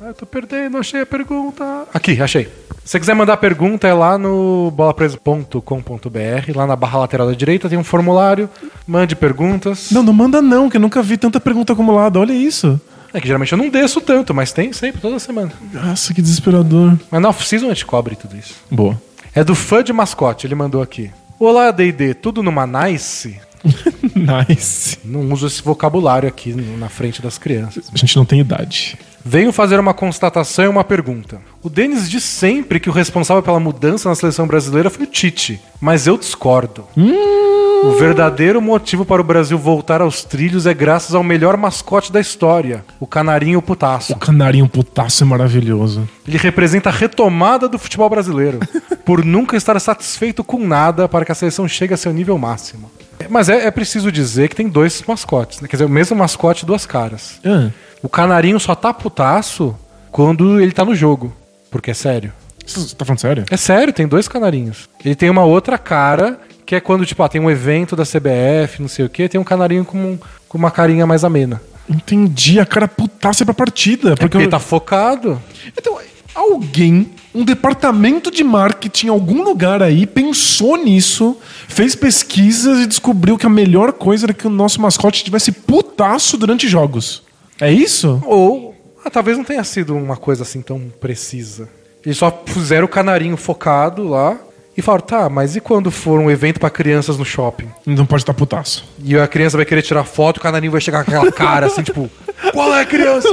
Ah, 0.00 0.06
eu 0.06 0.14
tô 0.14 0.26
perdendo, 0.26 0.78
achei 0.78 1.02
a 1.02 1.06
pergunta. 1.06 1.86
Aqui, 1.92 2.20
achei. 2.20 2.48
Se 2.84 2.90
você 2.92 3.00
quiser 3.00 3.14
mandar 3.14 3.38
pergunta, 3.38 3.88
é 3.88 3.94
lá 3.94 4.18
no 4.18 4.70
bolapresa.com.br, 4.72 6.52
lá 6.54 6.66
na 6.66 6.76
barra 6.76 6.98
lateral 6.98 7.26
da 7.26 7.32
direita 7.32 7.66
tem 7.66 7.78
um 7.78 7.84
formulário. 7.84 8.48
Mande 8.86 9.16
perguntas. 9.16 9.90
Não, 9.90 10.02
não 10.02 10.12
manda 10.12 10.42
não, 10.42 10.68
que 10.68 10.76
eu 10.76 10.80
nunca 10.80 11.02
vi 11.02 11.16
tanta 11.16 11.40
pergunta 11.40 11.72
acumulada. 11.72 12.20
Olha 12.20 12.34
isso. 12.34 12.78
É 13.14 13.20
que 13.22 13.26
geralmente 13.26 13.52
eu 13.52 13.58
não 13.58 13.70
desço 13.70 14.02
tanto, 14.02 14.34
mas 14.34 14.52
tem 14.52 14.70
sempre, 14.74 15.00
toda 15.00 15.18
semana. 15.18 15.50
Nossa, 15.72 16.12
que 16.12 16.20
desesperador. 16.20 16.98
Mas 17.10 17.22
na 17.22 17.30
off-season 17.30 17.66
a 17.66 17.68
gente 17.70 17.86
cobre 17.86 18.16
tudo 18.16 18.36
isso. 18.36 18.54
Boa. 18.70 19.00
É 19.34 19.42
do 19.42 19.54
fã 19.54 19.82
de 19.82 19.92
mascote, 19.92 20.46
ele 20.46 20.54
mandou 20.54 20.82
aqui. 20.82 21.10
Olá, 21.40 21.70
D&D, 21.70 22.12
tudo 22.12 22.42
numa 22.42 22.66
nice? 22.66 23.40
nice. 24.14 24.98
Não 25.04 25.32
uso 25.32 25.46
esse 25.46 25.62
vocabulário 25.62 26.28
aqui 26.28 26.52
na 26.52 26.88
frente 26.88 27.22
das 27.22 27.38
crianças. 27.38 27.90
A 27.92 27.96
gente 27.96 28.16
não 28.16 28.24
tem 28.24 28.40
idade. 28.40 28.98
Venho 29.24 29.52
fazer 29.52 29.80
uma 29.80 29.94
constatação 29.94 30.66
e 30.66 30.68
uma 30.68 30.84
pergunta. 30.84 31.40
O 31.62 31.70
Denis 31.70 32.10
diz 32.10 32.22
sempre 32.22 32.78
que 32.78 32.90
o 32.90 32.92
responsável 32.92 33.42
pela 33.42 33.58
mudança 33.58 34.08
na 34.08 34.14
seleção 34.14 34.46
brasileira 34.46 34.90
foi 34.90 35.04
o 35.04 35.08
Tite, 35.08 35.58
mas 35.80 36.06
eu 36.06 36.18
discordo. 36.18 36.84
O 36.94 37.92
verdadeiro 37.98 38.60
motivo 38.60 39.04
para 39.04 39.20
o 39.20 39.24
Brasil 39.24 39.58
voltar 39.58 40.02
aos 40.02 40.24
trilhos 40.24 40.66
é 40.66 40.74
graças 40.74 41.14
ao 41.14 41.22
melhor 41.22 41.56
mascote 41.56 42.12
da 42.12 42.20
história, 42.20 42.84
o 43.00 43.06
Canarinho 43.06 43.60
Putaço. 43.62 44.12
O 44.12 44.16
canarinho 44.16 44.68
putaço 44.68 45.22
é 45.22 45.26
maravilhoso. 45.26 46.08
Ele 46.26 46.38
representa 46.38 46.88
a 46.88 46.92
retomada 46.92 47.68
do 47.68 47.78
futebol 47.78 48.08
brasileiro, 48.08 48.60
por 49.04 49.24
nunca 49.24 49.56
estar 49.56 49.78
satisfeito 49.80 50.42
com 50.42 50.66
nada 50.66 51.08
para 51.08 51.24
que 51.24 51.32
a 51.32 51.34
seleção 51.34 51.68
chegue 51.68 51.94
a 51.94 51.96
seu 51.96 52.12
nível 52.12 52.38
máximo. 52.38 52.90
Mas 53.28 53.48
é, 53.48 53.66
é 53.66 53.70
preciso 53.70 54.10
dizer 54.12 54.48
que 54.48 54.56
tem 54.56 54.68
dois 54.68 55.02
mascotes, 55.06 55.60
né? 55.60 55.68
quer 55.68 55.76
dizer, 55.76 55.84
o 55.84 55.88
mesmo 55.88 56.16
mascote, 56.16 56.64
duas 56.66 56.84
caras. 56.86 57.40
Ah, 57.44 57.70
O 58.02 58.08
canarinho 58.08 58.58
só 58.60 58.74
tá 58.74 58.92
putaço 58.92 59.74
quando 60.10 60.60
ele 60.60 60.72
tá 60.72 60.84
no 60.84 60.94
jogo. 60.94 61.32
Porque 61.70 61.90
é 61.90 61.94
sério. 61.94 62.32
você 62.66 62.94
tá 62.94 63.04
falando 63.04 63.20
sério? 63.20 63.44
É 63.50 63.56
sério, 63.56 63.92
tem 63.92 64.06
dois 64.06 64.28
canarinhos. 64.28 64.88
Ele 65.04 65.14
tem 65.14 65.28
uma 65.30 65.44
outra 65.44 65.76
cara 65.78 66.38
que 66.66 66.74
é 66.74 66.80
quando, 66.80 67.04
tipo, 67.04 67.22
ah, 67.22 67.28
tem 67.28 67.40
um 67.40 67.50
evento 67.50 67.94
da 67.96 68.04
CBF, 68.04 68.80
não 68.80 68.88
sei 68.88 69.04
o 69.04 69.08
quê, 69.08 69.28
tem 69.28 69.40
um 69.40 69.44
canarinho 69.44 69.84
com, 69.84 69.98
um- 69.98 70.18
com 70.48 70.56
uma 70.56 70.70
carinha 70.70 71.06
mais 71.06 71.24
amena. 71.24 71.60
Entendi, 71.88 72.58
a 72.58 72.64
cara 72.64 72.88
putaça 72.88 73.44
pra 73.44 73.52
partida. 73.52 74.10
Porque 74.10 74.22
Porque 74.24 74.36
ele 74.38 74.48
tá 74.48 74.58
focado. 74.58 75.40
Então, 75.76 75.98
alguém, 76.34 77.10
um 77.34 77.44
departamento 77.44 78.30
de 78.30 78.42
marketing, 78.44 79.06
em 79.06 79.10
algum 79.10 79.42
lugar 79.42 79.82
aí, 79.82 80.06
pensou 80.06 80.76
nisso, 80.76 81.36
fez 81.68 81.94
pesquisas 81.94 82.80
e 82.80 82.86
descobriu 82.86 83.38
que 83.38 83.46
a 83.46 83.50
melhor 83.50 83.92
coisa 83.92 84.26
era 84.26 84.34
que 84.34 84.46
o 84.46 84.50
nosso 84.50 84.80
mascote 84.80 85.24
tivesse 85.24 85.52
putaço 85.52 86.36
durante 86.36 86.68
jogos. 86.68 87.22
É 87.60 87.72
isso? 87.72 88.20
Ou 88.26 88.74
ah, 89.04 89.10
talvez 89.10 89.36
não 89.36 89.44
tenha 89.44 89.62
sido 89.62 89.94
uma 89.94 90.16
coisa 90.16 90.42
assim 90.42 90.62
tão 90.62 90.92
precisa. 91.00 91.68
Eles 92.04 92.18
só 92.18 92.30
puseram 92.30 92.86
o 92.86 92.88
canarinho 92.88 93.36
focado 93.36 94.06
lá 94.08 94.38
e 94.76 94.82
falaram, 94.82 95.04
tá, 95.04 95.28
mas 95.28 95.54
e 95.56 95.60
quando 95.60 95.90
for 95.90 96.18
um 96.20 96.30
evento 96.30 96.58
pra 96.60 96.70
crianças 96.70 97.16
no 97.18 97.24
shopping? 97.24 97.68
Não 97.86 98.04
pode 98.06 98.22
estar 98.22 98.34
putaço. 98.34 98.84
E 99.02 99.16
a 99.18 99.26
criança 99.26 99.56
vai 99.56 99.64
querer 99.66 99.82
tirar 99.82 100.04
foto, 100.04 100.38
o 100.38 100.40
canarinho 100.40 100.72
vai 100.72 100.80
chegar 100.80 101.04
com 101.04 101.10
aquela 101.10 101.30
cara 101.32 101.66
assim, 101.66 101.82
tipo, 101.82 102.10
qual 102.52 102.74
é 102.74 102.84
criança? 102.84 103.28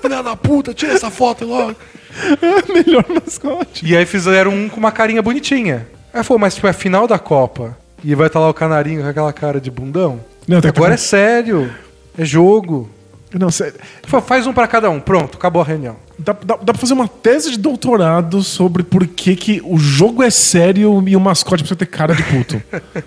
Filha 0.00 0.22
da 0.22 0.34
puta, 0.36 0.72
tira 0.72 0.92
essa 0.94 1.10
foto 1.10 1.44
logo. 1.44 1.74
melhor 2.72 3.04
mascote. 3.08 3.86
E 3.86 3.96
aí 3.96 4.06
fizeram 4.06 4.50
um 4.52 4.68
com 4.68 4.78
uma 4.78 4.90
carinha 4.92 5.22
bonitinha. 5.22 5.86
Aí 6.12 6.22
falou, 6.24 6.38
mas 6.40 6.54
tipo, 6.54 6.66
é 6.66 6.70
a 6.70 6.72
final 6.72 7.06
da 7.06 7.18
Copa. 7.18 7.76
E 8.02 8.14
vai 8.14 8.28
estar 8.28 8.40
lá 8.40 8.48
o 8.48 8.54
canarinho 8.54 9.02
com 9.02 9.08
aquela 9.08 9.32
cara 9.32 9.60
de 9.60 9.70
bundão. 9.70 10.20
Não, 10.46 10.60
tem- 10.60 10.70
Agora 10.70 10.94
é 10.94 10.96
sério. 10.96 11.70
É 12.16 12.24
jogo. 12.24 12.88
Não. 13.34 13.48
Fa- 13.50 14.20
Faz 14.22 14.46
um 14.46 14.52
pra 14.52 14.66
cada 14.66 14.88
um. 14.90 15.00
Pronto, 15.00 15.36
acabou 15.36 15.60
a 15.60 15.64
reunião. 15.64 15.96
Dá, 16.18 16.32
dá, 16.32 16.56
dá 16.56 16.72
pra 16.72 16.78
fazer 16.78 16.94
uma 16.94 17.06
tese 17.08 17.50
de 17.52 17.58
doutorado 17.58 18.42
sobre 18.42 18.82
por 18.82 19.06
que, 19.06 19.36
que 19.36 19.60
o 19.64 19.76
jogo 19.78 20.22
é 20.22 20.30
sério 20.30 21.02
e 21.06 21.14
o 21.16 21.20
mascote 21.20 21.62
precisa 21.62 21.76
ter 21.76 21.86
cara 21.86 22.14
de 22.14 22.22
puto. 22.22 22.62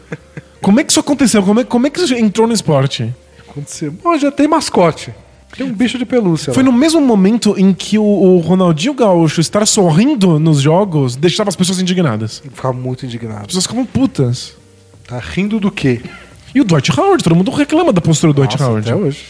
como 0.61 0.80
é 0.80 0.84
que 0.84 0.91
isso 0.91 0.99
aconteceu? 0.99 1.41
Como 1.43 1.60
é, 1.60 1.64
como 1.64 1.88
é 1.88 1.89
que 1.89 1.99
isso 1.99 2.14
entrou 2.14 2.48
no 2.48 2.53
esporte? 2.53 3.14
Aconteceu. 3.49 3.91
Bom, 3.91 4.18
já 4.18 4.31
tem 4.31 4.48
mascote. 4.48 5.14
Tem 5.57 5.65
um 5.68 5.73
bicho 5.73 5.98
de 5.98 6.06
pelúcia. 6.06 6.53
Foi 6.53 6.64
lá. 6.64 6.72
no 6.72 6.77
mesmo 6.77 7.02
momento 7.02 7.56
em 7.57 7.73
que 7.73 7.98
o, 7.98 8.03
o 8.03 8.38
Ronaldinho 8.39 8.93
Gaúcho 8.93 9.41
estar 9.41 9.65
sorrindo 9.68 10.39
nos 10.39 10.61
jogos 10.61 11.18
deixava 11.18 11.49
as 11.49 11.56
pessoas 11.57 11.80
indignadas. 11.81 12.41
As 12.45 12.53
Ficava 12.56 12.73
muito 12.73 13.06
indignado. 13.06 13.48
pessoas 13.48 13.65
ficavam 13.65 13.85
putas. 13.85 14.53
Tá 15.06 15.19
rindo 15.19 15.60
do 15.60 15.69
quê? 15.69 16.02
E 16.56 16.61
o 16.61 16.64
Dwight 16.64 16.98
Howard, 16.98 17.22
todo 17.22 17.35
mundo 17.35 17.52
reclama 17.52 17.91
da 17.91 17.99
postura 17.99 18.31
do 18.31 18.38
Dwight 18.38 18.53
Nossa, 18.57 18.69
Howard. 18.72 18.89
até 18.89 18.98
hoje. 18.98 19.26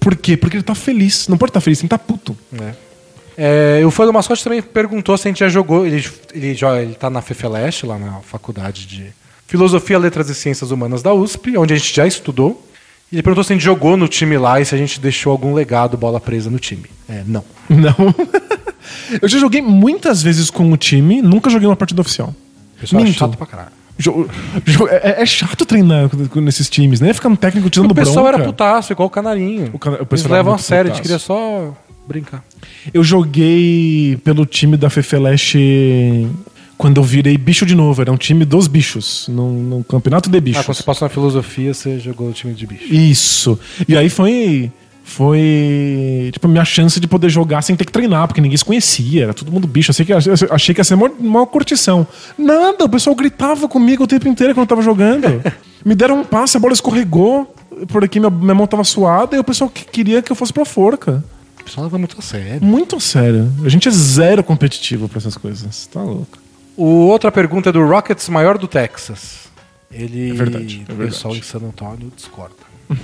Por- 0.00 0.16
quê? 0.16 0.36
Porque 0.36 0.56
ele 0.56 0.62
tá 0.64 0.74
feliz. 0.74 1.28
Não 1.28 1.36
pode 1.36 1.50
estar 1.50 1.60
feliz, 1.60 1.78
tem 1.78 1.88
que 1.88 1.94
estar 1.94 2.04
puto. 2.04 2.36
É, 3.36 3.82
o 3.84 3.90
fã 3.90 4.06
do 4.06 4.12
mascote 4.12 4.42
também 4.44 4.62
perguntou 4.62 5.16
se 5.18 5.26
a 5.26 5.30
gente 5.30 5.40
já 5.40 5.48
jogou. 5.48 5.86
Ele, 5.86 6.04
ele, 6.32 6.54
já, 6.54 6.80
ele 6.80 6.94
tá 6.94 7.10
na 7.10 7.20
FEFELESH, 7.20 7.84
lá 7.84 7.98
na 7.98 8.20
faculdade 8.20 8.86
de 8.86 9.06
Filosofia, 9.46 9.98
Letras 9.98 10.28
e 10.28 10.34
Ciências 10.34 10.70
Humanas 10.70 11.02
da 11.02 11.12
USP, 11.12 11.56
onde 11.56 11.74
a 11.74 11.76
gente 11.76 11.94
já 11.94 12.06
estudou. 12.06 12.66
Ele 13.12 13.22
perguntou 13.22 13.44
se 13.44 13.52
a 13.52 13.56
gente 13.56 13.64
jogou 13.64 13.96
no 13.96 14.08
time 14.08 14.36
lá 14.38 14.60
e 14.60 14.64
se 14.64 14.74
a 14.74 14.78
gente 14.78 14.98
deixou 15.00 15.30
algum 15.30 15.52
legado 15.54 15.96
bola 15.96 16.18
presa 16.20 16.50
no 16.50 16.58
time. 16.58 16.84
É, 17.08 17.22
não. 17.26 17.44
Não. 17.68 18.14
Eu 19.20 19.28
já 19.28 19.38
joguei 19.38 19.62
muitas 19.62 20.22
vezes 20.22 20.50
com 20.50 20.70
o 20.70 20.76
time, 20.76 21.22
nunca 21.22 21.48
joguei 21.48 21.66
uma 21.66 21.76
partida 21.76 22.00
oficial. 22.00 22.34
Pessoal 22.80 23.00
é 23.02 23.04
Minto. 23.04 23.18
chato 23.18 23.36
pra 23.36 23.46
caralho. 23.46 23.72
Jo- 23.98 24.28
é, 24.90 25.22
é 25.22 25.26
chato 25.26 25.64
treinar 25.64 26.10
nesses 26.36 26.68
times, 26.68 27.00
né? 27.00 27.12
Ficar 27.12 27.28
um 27.28 27.36
técnico 27.36 27.70
tirando 27.70 27.92
O 27.92 27.94
pessoal 27.94 28.24
bronca. 28.26 28.38
era 28.38 28.44
putaço, 28.44 28.92
igual 28.92 29.06
o 29.06 29.10
canarinho. 29.10 29.70
O 29.72 29.78
cana- 29.78 29.98
o 30.00 30.06
Eles 30.10 30.24
levam 30.24 30.54
a 30.54 30.58
sério, 30.58 30.90
a 30.90 30.94
gente 30.94 31.02
queria 31.02 31.18
só 31.18 31.72
brincar. 32.06 32.42
Eu 32.92 33.04
joguei 33.04 34.18
pelo 34.24 34.44
time 34.44 34.76
da 34.76 34.90
Fefeleche 34.90 36.28
quando 36.76 36.96
eu 36.98 37.04
virei 37.04 37.38
bicho 37.38 37.64
de 37.64 37.74
novo. 37.74 38.00
Era 38.02 38.10
um 38.12 38.16
time 38.16 38.44
dos 38.44 38.66
bichos, 38.66 39.26
no, 39.28 39.84
campeonato 39.84 40.28
de 40.28 40.38
Ah, 40.38 40.40
bichos. 40.40 40.64
quando 40.66 40.76
você 40.76 40.82
passou 40.82 41.06
na 41.06 41.14
filosofia, 41.14 41.72
você 41.72 41.98
jogou 42.00 42.28
o 42.28 42.32
time 42.32 42.52
de 42.52 42.66
bicho. 42.66 42.92
Isso. 42.92 43.58
E 43.88 43.96
aí 43.96 44.08
foi. 44.10 44.72
Foi. 45.04 46.30
Tipo, 46.32 46.46
a 46.46 46.50
minha 46.50 46.64
chance 46.64 46.98
de 46.98 47.06
poder 47.06 47.28
jogar 47.28 47.62
sem 47.62 47.76
ter 47.76 47.84
que 47.84 47.92
treinar, 47.92 48.26
porque 48.26 48.40
ninguém 48.40 48.56
se 48.56 48.64
conhecia, 48.64 49.24
era 49.24 49.34
todo 49.34 49.52
mundo 49.52 49.66
bicho. 49.68 49.90
Eu 49.90 49.92
achei 49.92 50.06
que, 50.06 50.12
eu 50.12 50.54
achei 50.54 50.74
que 50.74 50.80
ia 50.80 50.84
ser 50.84 50.94
uma, 50.94 51.08
uma 51.08 51.46
curtição. 51.46 52.06
Nada, 52.36 52.84
o 52.84 52.88
pessoal 52.88 53.14
gritava 53.14 53.68
comigo 53.68 54.04
o 54.04 54.06
tempo 54.06 54.26
inteiro 54.26 54.54
quando 54.54 54.62
eu 54.64 54.68
tava 54.68 54.82
jogando. 54.82 55.42
Me 55.84 55.94
deram 55.94 56.20
um 56.20 56.24
passe, 56.24 56.56
a 56.56 56.60
bola 56.60 56.72
escorregou, 56.72 57.54
por 57.88 58.02
aqui 58.02 58.18
minha, 58.18 58.30
minha 58.30 58.54
mão 58.54 58.66
tava 58.66 58.82
suada, 58.82 59.36
e 59.36 59.38
o 59.38 59.44
pessoal 59.44 59.68
que- 59.68 59.84
queria 59.84 60.22
que 60.22 60.32
eu 60.32 60.36
fosse 60.36 60.52
pra 60.52 60.64
forca. 60.64 61.22
O 61.60 61.64
pessoal 61.64 61.84
leva 61.84 61.98
muito 61.98 62.16
a 62.18 62.22
sério. 62.22 62.62
Muito 62.62 62.98
sério. 63.00 63.52
A 63.64 63.68
gente 63.68 63.86
é 63.86 63.90
zero 63.90 64.42
competitivo 64.42 65.08
pra 65.08 65.18
essas 65.18 65.36
coisas. 65.36 65.86
Tá 65.92 66.02
louco. 66.02 66.38
O 66.76 66.84
outra 67.06 67.30
pergunta 67.30 67.68
é 67.68 67.72
do 67.72 67.86
Rockets 67.86 68.28
maior 68.30 68.56
do 68.58 68.66
Texas. 68.66 69.44
Ele. 69.92 70.30
É 70.30 70.34
verdade, 70.34 70.78
é 70.88 70.92
O 70.92 70.96
verdade. 70.96 71.10
pessoal 71.10 71.36
em 71.36 71.42
San 71.42 71.58
Antônio 71.58 72.10
discorda. 72.16 72.54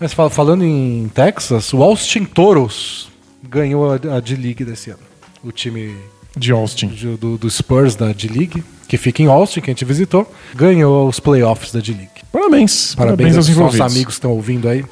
Mas 0.00 0.12
fal- 0.12 0.30
falando 0.30 0.64
em 0.64 1.10
Texas, 1.14 1.72
o 1.72 1.82
Austin 1.82 2.24
Toros 2.24 3.08
ganhou 3.42 3.92
a, 3.92 4.20
D-League 4.20 4.64
desse 4.64 4.90
ano. 4.90 5.00
O 5.42 5.50
time 5.52 5.94
De 6.36 6.52
Austin. 6.52 6.88
do, 7.18 7.38
do 7.38 7.50
Spurs 7.50 7.94
da 7.94 8.12
D-League, 8.12 8.62
que 8.88 8.96
fica 8.98 9.22
em 9.22 9.26
Austin, 9.26 9.60
que 9.60 9.70
a 9.70 9.72
gente 9.72 9.84
visitou, 9.84 10.30
ganhou 10.54 11.08
os 11.08 11.18
playoffs 11.20 11.72
da 11.72 11.80
D-League. 11.80 12.10
Parabéns. 12.30 12.94
Parabéns, 12.94 12.96
Parabéns 12.96 13.36
aos 13.36 13.48
aos 13.48 13.56
nossos 13.56 13.74
envolvidos. 13.74 13.92
amigos 13.92 14.14
que 14.14 14.18
estão 14.18 14.30
ouvindo 14.32 14.68
aí, 14.68 14.84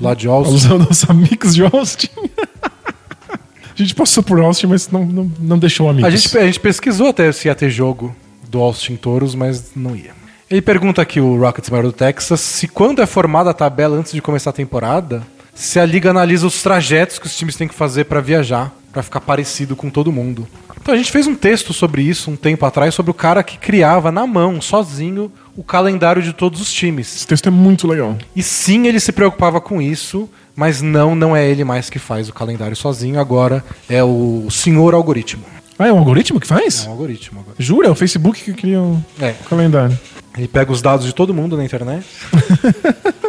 lá 0.00 0.14
de 0.14 0.28
Austin. 0.28 0.52
Aos 0.54 0.64
nossos 0.86 1.10
amigos 1.10 1.54
de 1.54 1.64
Austin. 1.64 2.08
a 3.32 3.74
gente 3.74 3.94
passou 3.94 4.22
por 4.22 4.38
Austin, 4.40 4.66
mas 4.66 4.88
não, 4.90 5.04
não, 5.04 5.32
não 5.40 5.58
deixou 5.58 5.88
amigos. 5.88 6.06
A 6.06 6.10
gente, 6.16 6.38
a 6.38 6.46
gente 6.46 6.60
pesquisou 6.60 7.08
até 7.08 7.32
se 7.32 7.48
ia 7.48 7.54
ter 7.54 7.70
jogo 7.70 8.14
do 8.48 8.60
Austin 8.60 8.96
Toros, 8.96 9.34
mas 9.34 9.72
não 9.74 9.96
ia. 9.96 10.12
Ele 10.52 10.60
pergunta 10.60 11.00
aqui, 11.00 11.18
o 11.18 11.38
Rockets 11.40 11.70
maior 11.70 11.84
do 11.84 11.92
Texas, 11.94 12.38
se 12.38 12.68
quando 12.68 13.00
é 13.00 13.06
formada 13.06 13.48
a 13.48 13.54
tabela 13.54 13.96
antes 13.96 14.12
de 14.12 14.20
começar 14.20 14.50
a 14.50 14.52
temporada, 14.52 15.22
se 15.54 15.80
a 15.80 15.86
liga 15.86 16.10
analisa 16.10 16.46
os 16.46 16.62
trajetos 16.62 17.18
que 17.18 17.24
os 17.24 17.34
times 17.34 17.56
têm 17.56 17.66
que 17.66 17.74
fazer 17.74 18.04
pra 18.04 18.20
viajar, 18.20 18.70
pra 18.92 19.02
ficar 19.02 19.22
parecido 19.22 19.74
com 19.74 19.88
todo 19.88 20.12
mundo. 20.12 20.46
Então 20.78 20.92
a 20.92 20.96
gente 20.98 21.10
fez 21.10 21.26
um 21.26 21.34
texto 21.34 21.72
sobre 21.72 22.02
isso 22.02 22.30
um 22.30 22.36
tempo 22.36 22.66
atrás, 22.66 22.94
sobre 22.94 23.10
o 23.10 23.14
cara 23.14 23.42
que 23.42 23.56
criava 23.56 24.12
na 24.12 24.26
mão, 24.26 24.60
sozinho, 24.60 25.32
o 25.56 25.64
calendário 25.64 26.20
de 26.22 26.34
todos 26.34 26.60
os 26.60 26.70
times. 26.70 27.16
Esse 27.16 27.26
texto 27.26 27.46
é 27.46 27.50
muito 27.50 27.88
legal. 27.88 28.18
E 28.36 28.42
sim, 28.42 28.86
ele 28.86 29.00
se 29.00 29.10
preocupava 29.10 29.58
com 29.58 29.80
isso, 29.80 30.28
mas 30.54 30.82
não, 30.82 31.14
não 31.14 31.34
é 31.34 31.48
ele 31.48 31.64
mais 31.64 31.88
que 31.88 31.98
faz 31.98 32.28
o 32.28 32.32
calendário 32.34 32.76
sozinho, 32.76 33.18
agora 33.18 33.64
é 33.88 34.04
o 34.04 34.48
senhor 34.50 34.92
algoritmo. 34.92 35.44
Ah, 35.78 35.88
é 35.88 35.92
um 35.94 35.98
algoritmo 35.98 36.38
que 36.38 36.46
faz? 36.46 36.84
É 36.84 36.88
um 36.88 36.92
algoritmo 36.92 37.40
agora. 37.40 37.56
Jura? 37.58 37.88
É 37.88 37.90
o 37.90 37.94
Facebook 37.94 38.42
que 38.44 38.52
cria 38.52 38.78
o 38.82 39.02
É. 39.18 39.34
calendário. 39.48 39.98
Ele 40.36 40.48
pega 40.48 40.72
os 40.72 40.80
dados 40.80 41.04
de 41.04 41.14
todo 41.14 41.34
mundo 41.34 41.56
na 41.56 41.64
internet. 41.64 42.06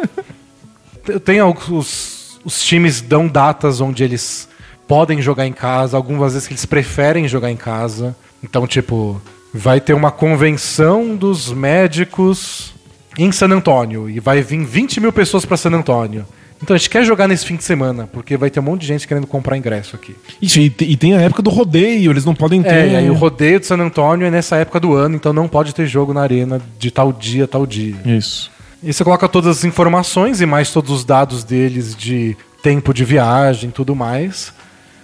Tem 1.26 1.40
alguns. 1.40 2.40
Os, 2.46 2.62
times 2.62 3.02
dão 3.02 3.28
datas 3.28 3.82
onde 3.82 4.04
eles 4.04 4.50
podem 4.88 5.22
jogar 5.22 5.48
em 5.48 5.54
casa, 5.54 5.96
algumas 5.96 6.34
vezes 6.34 6.48
que 6.48 6.54
eles 6.54 6.66
preferem 6.66 7.28
jogar 7.28 7.52
em 7.52 7.56
casa. 7.56 8.16
Então, 8.44 8.68
tipo, 8.68 9.22
vai 9.54 9.80
ter 9.80 9.94
uma 9.94 10.12
convenção 10.12 11.16
dos 11.16 11.52
médicos 11.52 12.74
em 13.18 13.32
San 13.32 13.50
Antônio 13.50 14.10
e 14.10 14.20
vai 14.20 14.42
vir 14.42 14.64
20 14.66 15.00
mil 15.00 15.14
pessoas 15.14 15.46
pra 15.46 15.58
San 15.58 15.72
Antônio. 15.72 16.26
Então 16.64 16.74
a 16.74 16.78
gente 16.78 16.90
quer 16.90 17.04
jogar 17.04 17.28
nesse 17.28 17.46
fim 17.46 17.58
de 17.58 17.64
semana, 17.64 18.08
porque 18.08 18.38
vai 18.38 18.50
ter 18.50 18.62
um 18.62 18.64
monte 18.64 18.82
de 18.82 18.88
gente 18.88 19.06
querendo 19.06 19.28
comprar 19.28 19.58
ingresso 19.58 19.98
aqui. 19.98 20.16
Isso, 20.42 20.60
e, 20.60 20.74
e 20.80 20.96
tem 20.96 21.14
a 21.14 21.20
época 21.22 21.42
do 21.42 21.50
rodeio, 21.50 22.10
eles 22.10 22.24
não 22.24 22.34
podem 22.34 22.64
ter. 22.64 22.70
É, 22.74 22.88
e 22.88 22.96
aí 22.96 23.10
o 23.10 23.14
rodeio 23.14 23.60
de 23.60 23.66
San 23.66 23.78
Antônio 23.80 24.26
é 24.26 24.32
nessa 24.32 24.56
época 24.56 24.80
do 24.80 24.94
ano, 24.94 25.16
então 25.16 25.34
não 25.34 25.48
pode 25.48 25.76
ter 25.76 25.86
jogo 25.86 26.14
na 26.14 26.22
arena 26.22 26.62
de 26.80 26.90
tal 26.90 27.12
dia, 27.12 27.46
tal 27.48 27.66
dia. 27.68 27.96
Isso. 28.06 28.50
E 28.82 28.94
você 28.94 29.04
coloca 29.04 29.28
todas 29.28 29.58
as 29.58 29.64
informações 29.66 30.40
e 30.40 30.46
mais 30.46 30.72
todos 30.72 30.90
os 30.90 31.04
dados 31.04 31.44
deles 31.44 31.94
de 31.96 32.36
tempo 32.64 32.94
de 32.94 33.04
viagem 33.04 33.70
e 33.70 33.74
tudo 33.74 33.94
mais. 33.94 34.54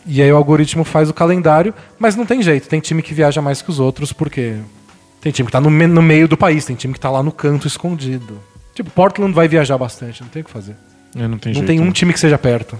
E 0.08 0.22
aí 0.22 0.32
o 0.32 0.38
algoritmo 0.38 0.86
faz 0.86 1.10
o 1.10 1.14
calendário, 1.14 1.74
mas 2.00 2.16
não 2.16 2.26
tem 2.26 2.42
jeito. 2.42 2.70
Tem 2.70 2.80
time 2.80 3.02
que 3.02 3.14
viaja 3.14 3.42
mais 3.42 3.62
que 3.62 3.70
os 3.70 3.80
outros, 3.82 4.14
porque 4.14 4.56
tem 5.22 5.32
time 5.32 5.46
que 5.48 5.52
tá 5.52 5.60
no, 5.60 5.70
me- 5.70 5.88
no 5.88 6.02
meio 6.02 6.26
do 6.28 6.38
país, 6.38 6.64
tem 6.64 6.76
time 6.76 6.94
que 6.94 7.00
tá 7.02 7.10
lá 7.12 7.22
no 7.22 7.34
canto 7.34 7.68
escondido. 7.68 8.40
Tipo, 8.74 8.90
Portland 8.92 9.34
vai 9.34 9.48
viajar 9.50 9.78
bastante, 9.78 10.22
não 10.22 10.30
tem 10.30 10.42
o 10.42 10.46
que 10.46 10.52
fazer. 10.52 10.76
É, 11.16 11.28
não 11.28 11.38
tem 11.38 11.54
não 11.54 11.62
jeito. 11.62 11.68
tem 11.68 11.80
um 11.80 11.92
time 11.92 12.14
que 12.14 12.20
seja 12.20 12.38
perto. 12.38 12.78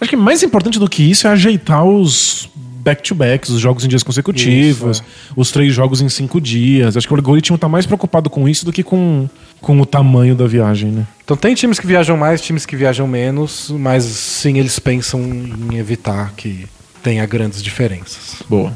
Acho 0.00 0.10
que 0.10 0.16
mais 0.16 0.42
importante 0.42 0.78
do 0.78 0.88
que 0.88 1.02
isso 1.02 1.26
é 1.26 1.30
ajeitar 1.30 1.84
os 1.84 2.48
back-to-backs, 2.82 3.50
os 3.50 3.60
jogos 3.60 3.84
em 3.84 3.88
dias 3.88 4.02
consecutivos, 4.02 4.98
Isso, 4.98 5.04
os 5.36 5.52
três 5.52 5.72
jogos 5.72 6.00
em 6.00 6.08
cinco 6.08 6.40
dias. 6.40 6.96
Acho 6.96 7.06
que 7.06 7.14
o 7.14 7.16
algoritmo 7.16 7.56
tá 7.56 7.68
mais 7.68 7.86
preocupado 7.86 8.28
com 8.28 8.48
isso 8.48 8.64
do 8.64 8.72
que 8.72 8.82
com, 8.82 9.28
com 9.60 9.80
o 9.80 9.86
tamanho 9.86 10.34
da 10.34 10.46
viagem, 10.46 10.90
né? 10.90 11.06
Então 11.24 11.36
tem 11.36 11.54
times 11.54 11.78
que 11.78 11.86
viajam 11.86 12.16
mais, 12.16 12.40
times 12.40 12.66
que 12.66 12.74
viajam 12.74 13.06
menos, 13.06 13.70
mas 13.70 14.04
sim 14.04 14.58
eles 14.58 14.78
pensam 14.78 15.20
em 15.22 15.76
evitar 15.76 16.32
que 16.36 16.66
tenha 17.02 17.24
grandes 17.24 17.62
diferenças. 17.62 18.42
Boa. 18.48 18.74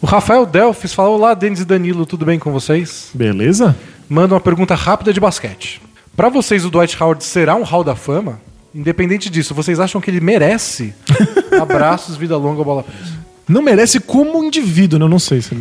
O 0.00 0.06
Rafael 0.06 0.46
Delfis 0.46 0.92
falou: 0.92 1.16
Olá, 1.16 1.34
Denis 1.34 1.60
e 1.60 1.64
Danilo, 1.64 2.06
tudo 2.06 2.24
bem 2.24 2.38
com 2.38 2.52
vocês? 2.52 3.10
Beleza? 3.14 3.74
Manda 4.08 4.34
uma 4.34 4.40
pergunta 4.40 4.74
rápida 4.74 5.12
de 5.12 5.18
basquete. 5.20 5.80
Pra 6.16 6.28
vocês, 6.28 6.64
o 6.64 6.70
Dwight 6.70 7.00
Howard 7.02 7.24
será 7.24 7.54
um 7.56 7.62
Hall 7.62 7.82
da 7.84 7.96
Fama? 7.96 8.40
Independente 8.74 9.30
disso, 9.30 9.54
vocês 9.54 9.78
acham 9.80 10.00
que 10.00 10.10
ele 10.10 10.20
merece? 10.20 10.94
Abraços, 11.60 12.16
vida 12.16 12.36
longa, 12.36 12.62
bola 12.62 12.82
presa. 12.82 13.24
Não 13.46 13.60
merece 13.60 14.00
como 14.00 14.42
indivíduo, 14.42 14.98
né? 14.98 15.04
Eu 15.04 15.08
não 15.08 15.18
sei. 15.18 15.42
se- 15.42 15.54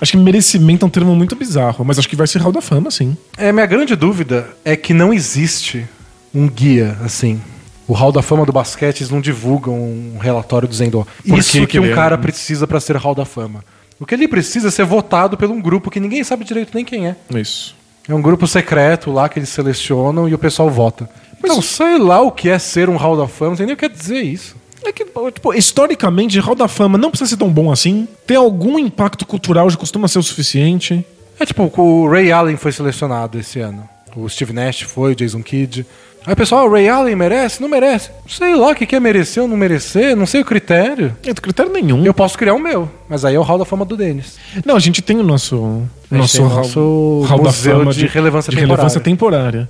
Acho 0.00 0.12
que 0.12 0.18
merecimento 0.18 0.84
é 0.84 0.88
um 0.88 0.90
termo 0.90 1.14
muito 1.14 1.36
bizarro, 1.36 1.84
mas 1.84 1.98
acho 1.98 2.08
que 2.08 2.16
vai 2.16 2.26
ser 2.26 2.40
Hall 2.40 2.50
da 2.52 2.60
Fama, 2.60 2.90
sim. 2.90 3.16
É, 3.38 3.52
minha 3.52 3.66
grande 3.66 3.94
dúvida 3.94 4.48
é 4.64 4.74
que 4.76 4.92
não 4.92 5.12
existe 5.14 5.86
um 6.34 6.48
guia, 6.48 6.96
assim. 7.04 7.40
O 7.86 7.92
Hall 7.92 8.10
da 8.12 8.20
Fama 8.22 8.44
do 8.44 8.52
basquete, 8.52 9.00
eles 9.02 9.10
não 9.10 9.20
divulgam 9.20 9.74
um 9.74 10.18
relatório 10.20 10.66
dizendo, 10.68 11.00
ó, 11.00 11.04
isso 11.36 11.60
que 11.60 11.66
que, 11.66 11.80
um 11.80 11.94
cara 11.94 12.18
precisa 12.18 12.66
pra 12.66 12.80
ser 12.80 12.96
Hall 12.96 13.14
da 13.14 13.24
Fama. 13.24 13.64
O 13.98 14.06
que 14.06 14.14
ele 14.14 14.26
precisa 14.26 14.68
é 14.68 14.70
ser 14.70 14.84
votado 14.84 15.36
por 15.36 15.48
um 15.50 15.60
grupo 15.60 15.90
que 15.90 16.00
ninguém 16.00 16.24
sabe 16.24 16.44
direito 16.44 16.70
nem 16.74 16.84
quem 16.84 17.06
é. 17.06 17.16
Isso. 17.34 17.76
É 18.08 18.14
um 18.14 18.22
grupo 18.22 18.46
secreto 18.46 19.10
lá 19.10 19.28
que 19.28 19.38
eles 19.38 19.48
selecionam 19.48 20.28
e 20.28 20.34
o 20.34 20.38
pessoal 20.38 20.68
vota. 20.70 21.08
Então, 21.38 21.62
sei 21.62 21.98
lá 21.98 22.20
o 22.20 22.32
que 22.32 22.48
é 22.48 22.58
ser 22.58 22.88
um 22.88 22.96
Hall 22.96 23.16
da 23.16 23.26
Fama, 23.26 23.50
não 23.50 23.56
sei 23.56 23.66
nem 23.66 23.74
o 23.74 23.76
que 23.76 23.88
quer 23.88 23.94
dizer 23.94 24.20
isso. 24.20 24.56
É 24.84 24.92
que, 24.92 25.04
tipo, 25.04 25.54
historicamente, 25.54 26.38
Hall 26.38 26.54
da 26.54 26.68
Fama 26.68 26.96
não 26.96 27.10
precisa 27.10 27.30
ser 27.30 27.36
tão 27.36 27.50
bom 27.50 27.70
assim. 27.70 28.08
Ter 28.26 28.36
algum 28.36 28.78
impacto 28.78 29.26
cultural 29.26 29.68
já 29.68 29.76
costuma 29.76 30.08
ser 30.08 30.18
o 30.18 30.22
suficiente. 30.22 31.04
É 31.38 31.46
tipo, 31.46 31.70
o 31.80 32.08
Ray 32.08 32.32
Allen 32.32 32.56
foi 32.56 32.72
selecionado 32.72 33.38
esse 33.38 33.60
ano. 33.60 33.88
O 34.16 34.28
Steve 34.28 34.52
Nash 34.52 34.82
foi, 34.82 35.12
o 35.12 35.16
Jason 35.16 35.42
Kidd. 35.42 35.86
Aí 36.26 36.34
pessoal, 36.36 36.66
o 36.68 36.70
Ray 36.72 36.88
Allen 36.88 37.16
merece? 37.16 37.60
Não 37.62 37.68
merece. 37.68 38.10
Sei 38.28 38.54
lá 38.54 38.68
o 38.70 38.74
que 38.74 38.84
que 38.86 38.94
é 38.94 39.00
merecer 39.00 39.42
ou 39.42 39.48
não 39.48 39.56
merecer, 39.56 40.14
não 40.14 40.26
sei 40.26 40.42
o 40.42 40.44
critério. 40.44 41.06
Não 41.08 41.14
tem 41.22 41.34
critério 41.34 41.72
nenhum. 41.72 42.04
Eu 42.04 42.12
posso 42.12 42.36
criar 42.36 42.54
o 42.54 42.58
meu, 42.58 42.90
mas 43.08 43.24
aí 43.24 43.34
é 43.34 43.38
o 43.38 43.42
Hall 43.42 43.58
da 43.58 43.64
Fama 43.64 43.84
do 43.84 43.96
Denis. 43.96 44.36
Não, 44.64 44.76
a 44.76 44.80
gente 44.80 45.00
tem 45.00 45.16
o 45.18 45.22
nosso, 45.22 45.82
nosso, 46.10 46.42
hall, 46.42 46.56
nosso 46.58 47.22
hall 47.26 47.38
da 47.38 47.44
museu 47.44 47.78
fama 47.78 47.92
de 47.94 48.06
relevância 48.06 48.52
relevância 48.54 49.00
temporária. 49.00 49.68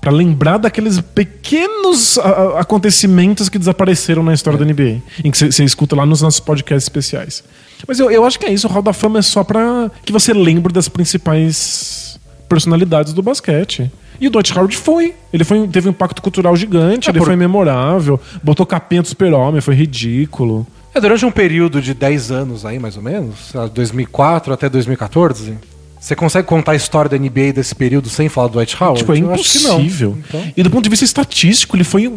Pra 0.00 0.10
lembrar 0.10 0.56
daqueles 0.56 0.98
pequenos 1.00 2.16
a- 2.18 2.60
acontecimentos 2.60 3.50
que 3.50 3.58
desapareceram 3.58 4.22
na 4.22 4.32
história 4.32 4.58
da 4.58 4.64
NBA. 4.64 5.02
Em 5.22 5.30
que 5.30 5.36
você 5.52 5.62
escuta 5.62 5.94
lá 5.94 6.06
nos 6.06 6.22
nossos 6.22 6.40
podcasts 6.40 6.84
especiais. 6.84 7.44
Mas 7.86 8.00
eu, 8.00 8.10
eu 8.10 8.24
acho 8.24 8.38
que 8.38 8.46
é 8.46 8.50
isso. 8.52 8.66
O 8.66 8.70
Hall 8.70 8.80
da 8.82 8.94
Fama 8.94 9.18
é 9.18 9.22
só 9.22 9.44
pra 9.44 9.90
que 10.02 10.10
você 10.12 10.32
lembre 10.32 10.72
das 10.72 10.88
principais 10.88 12.18
personalidades 12.48 13.12
do 13.12 13.22
basquete. 13.22 13.90
E 14.20 14.26
o 14.26 14.30
Dwight 14.30 14.52
Howard 14.56 14.76
foi. 14.76 15.14
Ele 15.32 15.44
foi, 15.44 15.66
teve 15.68 15.88
um 15.88 15.92
impacto 15.92 16.20
cultural 16.20 16.54
gigante, 16.56 17.08
É, 17.08 17.10
ele 17.12 17.18
por- 17.20 17.26
foi 17.26 17.36
memorável, 17.36 18.20
botou 18.42 18.66
capinha 18.66 19.00
do 19.02 19.08
super-homem, 19.08 19.60
foi 19.60 19.74
ridículo. 19.74 20.66
É, 20.94 21.00
durante 21.00 21.24
um 21.24 21.30
período 21.30 21.80
de 21.80 21.94
10 21.94 22.30
anos 22.30 22.66
aí, 22.66 22.78
mais 22.78 22.96
ou 22.96 23.02
menos, 23.02 23.36
sei 23.50 23.60
lá, 23.60 23.66
2004 23.68 24.52
até 24.52 24.68
2014, 24.68 25.54
você 26.00 26.16
consegue 26.16 26.48
contar 26.48 26.72
a 26.72 26.74
história 26.76 27.08
da 27.08 27.16
NBA 27.16 27.52
desse 27.54 27.74
período 27.74 28.08
sem 28.08 28.28
falar 28.28 28.48
do 28.48 28.54
Dwight 28.54 28.76
Howard? 28.82 29.00
Tipo, 29.00 29.12
é 29.14 29.18
impossível. 29.18 30.18
Então, 30.28 30.42
E 30.56 30.62
do 30.62 30.70
ponto 30.70 30.82
de 30.84 30.90
vista 30.90 31.04
estatístico, 31.04 31.76
ele 31.76 31.84
foi 31.84 32.12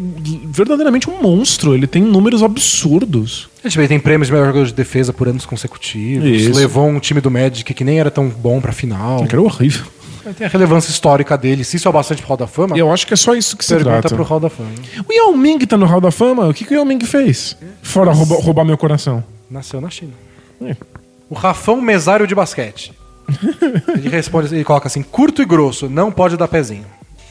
verdadeiramente 0.46 1.10
um 1.10 1.22
monstro. 1.22 1.74
Ele 1.76 1.86
tem 1.86 2.02
números 2.02 2.42
absurdos. 2.42 3.50
a 3.64 3.70
gente 3.70 3.88
tem 3.88 4.00
prêmios 4.00 4.28
de 4.28 4.34
melhor 4.34 4.48
jogador 4.48 4.66
de 4.66 4.74
defesa 4.74 5.14
por 5.14 5.28
anos 5.28 5.46
consecutivos. 5.46 6.28
Isso. 6.28 6.58
Levou 6.58 6.88
um 6.88 7.00
time 7.00 7.22
do 7.22 7.30
Magic 7.30 7.74
que 7.74 7.84
nem 7.84 8.00
era 8.00 8.10
tão 8.12 8.28
bom 8.28 8.60
pra 8.60 8.72
final. 8.72 9.26
Que 9.26 9.36
era 9.36 9.42
horrível. 9.42 9.86
Tem 10.38 10.48
a 10.48 10.50
relevância 10.50 10.90
histórica 10.90 11.38
dele. 11.38 11.64
Se 11.64 11.76
isso 11.78 11.88
é 11.88 11.92
bastante 11.92 12.22
pro 12.22 12.30
Hall 12.30 12.38
da 12.38 12.48
Fama, 12.48 12.78
eu 12.78 12.92
acho 12.92 13.06
que 13.06 13.14
é 13.14 13.18
só 13.18 13.36
isso 13.36 13.58
que 13.58 13.66
se 13.66 13.74
pergunta 13.76 14.02
trata. 14.02 14.16
pro 14.16 14.24
Hall 14.24 14.40
da 14.40 14.50
Fama. 14.50 14.70
O 15.08 15.12
Yao 15.14 15.36
Ming 15.36 15.60
tá 15.66 15.78
no 15.78 15.86
Hall 15.86 16.00
da 16.02 16.12
Fama. 16.12 16.48
O 16.48 16.54
que, 16.54 16.64
que 16.64 16.74
o 16.74 16.78
Yao 16.78 16.86
Ming 16.86 17.04
fez? 17.06 17.58
Fora 17.82 18.12
rouba- 18.14 18.36
roubar 18.42 18.64
meu 18.64 18.78
coração. 18.78 19.24
Nasceu 19.52 19.82
na 19.82 19.90
China. 19.90 20.14
É. 20.62 20.76
O 21.30 21.36
Rafão 21.36 21.82
Mesário 21.82 22.26
de 22.26 22.34
basquete. 22.36 22.94
ele 23.98 24.10
responde, 24.10 24.54
ele 24.54 24.64
coloca 24.64 24.88
assim, 24.88 25.02
curto 25.02 25.42
e 25.42 25.46
grosso, 25.46 25.90
não 25.90 26.12
pode 26.12 26.38
dar 26.38 26.48
pezinho. 26.48 26.86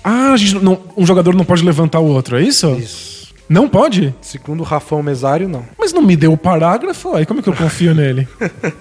Ah, 0.04 0.34
gente 0.36 0.56
não- 0.62 0.80
um 0.96 1.06
jogador 1.06 1.34
não 1.34 1.44
pode 1.44 1.64
levantar 1.64 2.00
o 2.00 2.06
outro, 2.06 2.36
é 2.38 2.42
isso? 2.42 2.70
Isso. 2.72 3.22
Não 3.48 3.68
pode? 3.68 4.14
Segundo 4.20 4.60
o 4.60 4.64
Rafão 4.64 5.02
Mesário, 5.02 5.48
não. 5.48 5.64
Mas 5.78 5.92
não 5.92 6.00
me 6.02 6.16
deu 6.16 6.32
o 6.32 6.36
parágrafo, 6.36 7.14
aí 7.14 7.26
como 7.26 7.40
é 7.40 7.42
que 7.42 7.48
eu 7.48 7.54
confio 7.54 7.94
nele? 7.94 8.26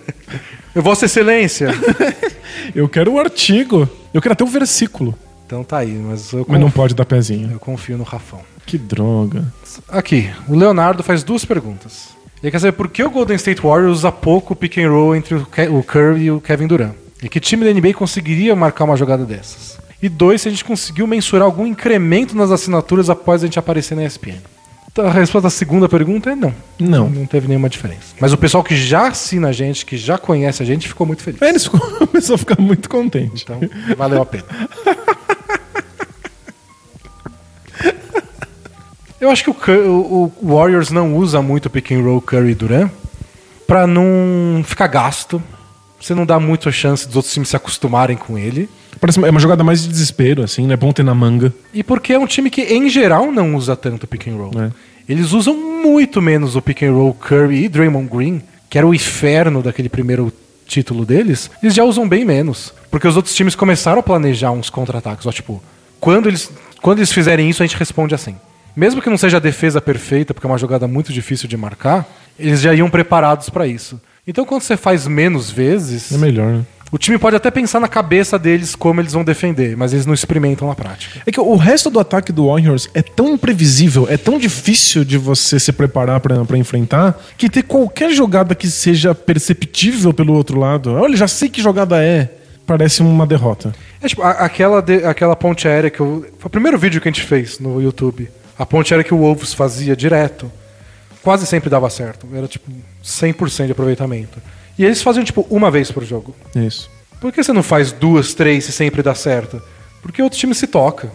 Vossa 0.76 1.06
Excelência. 1.06 1.70
Eu 2.74 2.88
quero 2.88 3.14
o 3.14 3.20
artigo. 3.20 3.90
Eu 4.14 4.22
quero 4.22 4.34
até 4.34 4.44
o 4.44 4.48
versículo. 4.48 5.16
então 5.46 5.64
tá 5.64 5.78
aí, 5.80 5.92
mas 5.94 6.32
eu, 6.34 6.46
Mas 6.48 6.60
não 6.60 6.70
pode 6.72 6.94
dar 6.94 7.06
pezinho. 7.06 7.52
eu 7.52 7.60
confio 7.60 7.98
no 7.98 8.04
Rafão. 8.04 8.42
Que 8.66 8.78
droga. 8.78 9.44
Aqui, 9.90 10.30
o 10.48 10.56
Leonardo 10.56 11.04
faz 11.04 11.24
duas 11.24 11.44
perguntas. 11.46 12.10
Ele 12.42 12.52
quer 12.52 12.60
saber 12.60 12.74
por 12.74 12.88
que 12.90 13.04
o 13.04 13.10
Golden 13.10 13.36
State 13.36 13.62
Warriors 13.62 14.00
usa 14.00 14.12
pouco 14.12 14.56
pick 14.56 14.78
and 14.80 14.90
roll 14.90 15.16
entre 15.16 15.36
o 15.36 15.84
Curry 15.84 16.24
e 16.24 16.32
o 16.32 16.42
Kevin 16.42 16.68
Durant. 16.68 16.94
E 17.22 17.30
que 17.30 17.40
time 17.40 17.64
da 17.66 17.72
NBA 17.74 17.94
conseguiria 17.94 18.56
marcar 18.56 18.84
uma 18.86 18.98
jogada 18.98 19.24
dessas? 19.26 19.78
E 20.02 20.10
dois, 20.10 20.42
se 20.42 20.48
a 20.48 20.52
gente 20.52 20.66
conseguiu 20.66 21.06
mensurar 21.06 21.46
algum 21.46 21.68
incremento 21.68 22.36
nas 22.36 22.50
assinaturas 22.50 23.10
após 23.10 23.44
a 23.44 23.46
gente 23.46 23.60
aparecer 23.60 23.94
na 23.96 24.04
ESPN. 24.04 24.38
Então, 24.92 25.08
a 25.08 25.12
resposta 25.12 25.46
da 25.48 25.50
segunda 25.50 25.88
pergunta 25.88 26.32
é 26.32 26.36
não. 26.36 26.54
Não. 26.78 27.10
Não 27.10 27.26
teve 27.26 27.48
nenhuma 27.48 27.70
diferença. 27.70 28.14
Mas 28.20 28.34
o 28.34 28.38
pessoal 28.38 28.62
que 28.64 28.76
já 28.76 29.08
assina 29.08 29.48
a 29.48 29.52
gente, 29.54 29.86
que 29.86 29.96
já 29.98 30.18
conhece 30.18 30.62
a 30.62 30.66
gente, 30.66 30.88
ficou 30.88 31.08
muito 31.08 31.24
feliz. 31.24 31.42
Eles 31.42 31.68
começou 31.70 32.36
a 32.36 32.38
ficar 32.38 32.60
muito 32.62 32.90
contente. 32.90 33.44
Então, 33.44 33.60
valeu 33.96 34.22
a 34.22 34.26
pena. 34.26 34.44
Eu 39.20 39.30
acho 39.30 39.44
que 39.44 39.72
o, 39.72 40.32
o- 40.42 40.56
Warriors 40.56 40.90
não 40.90 41.16
usa 41.16 41.42
muito 41.42 41.70
pick 41.70 41.92
and 41.92 42.02
roll 42.02 42.22
Curry 42.22 42.52
e 42.52 42.56
Durant 42.56 42.92
pra 43.68 43.86
não 43.86 44.64
ficar 44.66 44.88
gasto. 44.88 45.42
Você 46.00 46.16
não 46.16 46.26
dá 46.26 46.40
muita 46.40 46.72
chance 46.72 47.06
dos 47.08 47.16
outros 47.16 47.34
times 47.34 47.50
se 47.50 47.56
acostumarem 47.56 48.18
com 48.18 48.38
ele. 48.38 48.68
Parece 49.02 49.18
uma- 49.18 49.28
é 49.28 49.32
uma 49.32 49.40
jogada 49.40 49.64
mais 49.64 49.82
de 49.82 49.90
desespero, 49.90 50.44
assim, 50.44 50.68
né? 50.68 50.76
É 50.76 50.78
bom 50.78 50.94
ter 50.94 51.04
na 51.04 51.14
manga. 51.16 51.52
E 51.74 51.84
porque 51.84 52.14
é 52.14 52.20
um 52.20 52.28
time 52.28 52.50
que, 52.52 52.62
em 52.62 52.88
geral, 52.88 53.32
não 53.32 53.56
usa 53.56 53.76
tanto 53.76 54.06
pick 54.08 54.28
and 54.28 54.36
roll. 54.36 54.52
É. 54.62 54.70
Eles 55.10 55.32
usam 55.34 55.56
muito 55.84 56.22
menos 56.22 56.56
o 56.56 56.62
pick 56.62 56.84
and 56.84 56.92
roll 56.94 57.14
Curry 57.16 57.66
e 57.66 57.68
Draymond 57.68 58.08
Green, 58.16 58.42
que 58.70 58.78
era 58.78 58.86
o 58.88 58.94
inferno 58.94 59.64
daquele 59.64 59.90
primeiro 59.90 60.32
título 60.68 61.04
deles. 61.06 61.50
Eles 61.62 61.74
já 61.76 61.84
usam 61.84 62.08
bem 62.08 62.24
menos. 62.24 62.72
Porque 62.92 63.08
os 63.08 63.16
outros 63.18 63.34
times 63.36 63.56
começaram 63.56 64.00
a 64.00 64.04
planejar 64.04 64.52
uns 64.52 64.70
contra-ataques. 64.70 65.26
Ó, 65.26 65.32
tipo, 65.32 65.62
quando 66.00 66.30
eles, 66.30 66.50
quando 66.82 67.00
eles 67.00 67.12
fizerem 67.12 67.50
isso, 67.50 67.64
a 67.64 67.66
gente 67.66 67.76
responde 67.78 68.14
assim. 68.14 68.36
Mesmo 68.76 69.02
que 69.02 69.10
não 69.10 69.18
seja 69.18 69.38
a 69.38 69.40
defesa 69.40 69.82
perfeita, 69.82 70.34
porque 70.34 70.46
é 70.48 70.50
uma 70.50 70.58
jogada 70.58 70.88
muito 70.88 71.12
difícil 71.12 71.50
de 71.50 71.58
marcar, 71.58 72.08
eles 72.40 72.62
já 72.62 72.74
iam 72.74 72.90
preparados 72.90 73.50
pra 73.50 73.68
isso. 73.68 74.00
Então, 74.26 74.46
quando 74.46 74.62
você 74.62 74.78
faz 74.78 75.08
menos 75.08 75.50
vezes, 75.50 76.12
É 76.12 76.18
melhor, 76.18 76.54
né? 76.54 76.66
O 76.92 76.98
time 76.98 77.18
pode 77.18 77.36
até 77.36 77.50
pensar 77.50 77.80
na 77.80 77.88
cabeça 77.88 78.38
deles 78.38 78.76
como 78.76 79.00
eles 79.00 79.14
vão 79.14 79.24
defender, 79.24 79.78
mas 79.78 79.94
eles 79.94 80.06
não 80.06 80.14
experimentam 80.14 80.68
na 80.68 80.76
prática. 80.76 81.22
É 81.26 81.32
que 81.32 81.40
o 81.40 81.56
resto 81.56 81.90
do 81.90 82.00
ataque 82.00 82.32
do 82.32 82.48
Warriors 82.48 82.90
é 82.94 83.02
tão 83.02 83.30
imprevisível, 83.34 84.08
é 84.10 84.18
tão 84.18 84.38
difícil 84.38 85.06
de 85.06 85.18
você 85.18 85.60
se 85.60 85.72
preparar 85.72 86.20
pra 86.20 86.44
pra 86.44 86.58
enfrentar, 86.58 87.18
que 87.38 87.50
ter 87.50 87.64
qualquer 87.64 88.12
jogada 88.12 88.54
que 88.54 88.68
seja 88.70 89.16
perceptível 89.16 90.14
pelo 90.14 90.34
outro 90.34 90.60
lado, 90.60 90.92
olha, 90.94 91.16
já 91.16 91.28
sei 91.28 91.48
que 91.50 91.62
jogada 91.62 92.04
é, 92.04 92.30
parece 92.66 93.02
uma 93.02 93.26
derrota. 93.26 93.74
É 94.02 94.08
tipo, 94.08 94.22
a- 94.24 94.32
aquela, 94.32 94.82
de- 94.82 95.06
aquela 95.06 95.36
ponte 95.36 95.68
aérea 95.68 95.90
que 95.90 96.00
eu. 96.00 96.26
Foi 96.40 96.48
o 96.48 96.50
primeiro 96.50 96.78
vídeo 96.78 97.00
que 97.00 97.08
a 97.08 97.12
gente 97.12 97.24
fez 97.24 97.60
no 97.60 97.82
YouTube. 97.82 98.30
A 98.58 98.66
ponte 98.66 98.94
aérea 98.94 99.04
que 99.04 99.14
o 99.14 99.18
Wolves 99.18 99.54
fazia 99.54 99.96
direto. 99.96 100.52
Quase 101.24 101.46
sempre 101.46 101.70
dava 101.70 101.90
certo. 101.90 102.28
Era 102.34 102.48
tipo 102.48 102.70
100% 103.04 103.68
de 103.68 103.72
aproveitamento. 103.74 104.40
E 104.82 104.86
eles 104.86 105.02
faziam 105.04 105.24
tipo 105.24 105.46
uma 105.50 105.70
vez 105.70 105.92
por 105.92 106.04
jogo. 106.04 106.36
Isso. 106.56 106.90
Por 107.20 107.32
que 107.32 107.44
você 107.44 107.54
não 107.54 107.62
faz 107.62 107.92
duas, 107.92 108.34
três 108.34 108.68
e 108.68 108.72
sempre 108.72 109.04
dá 109.04 109.14
certo? 109.14 109.62
Porque 110.02 110.22
o 110.22 110.26
outro 110.26 110.40
time 110.40 110.56
se 110.56 110.66
toca. 110.66 111.12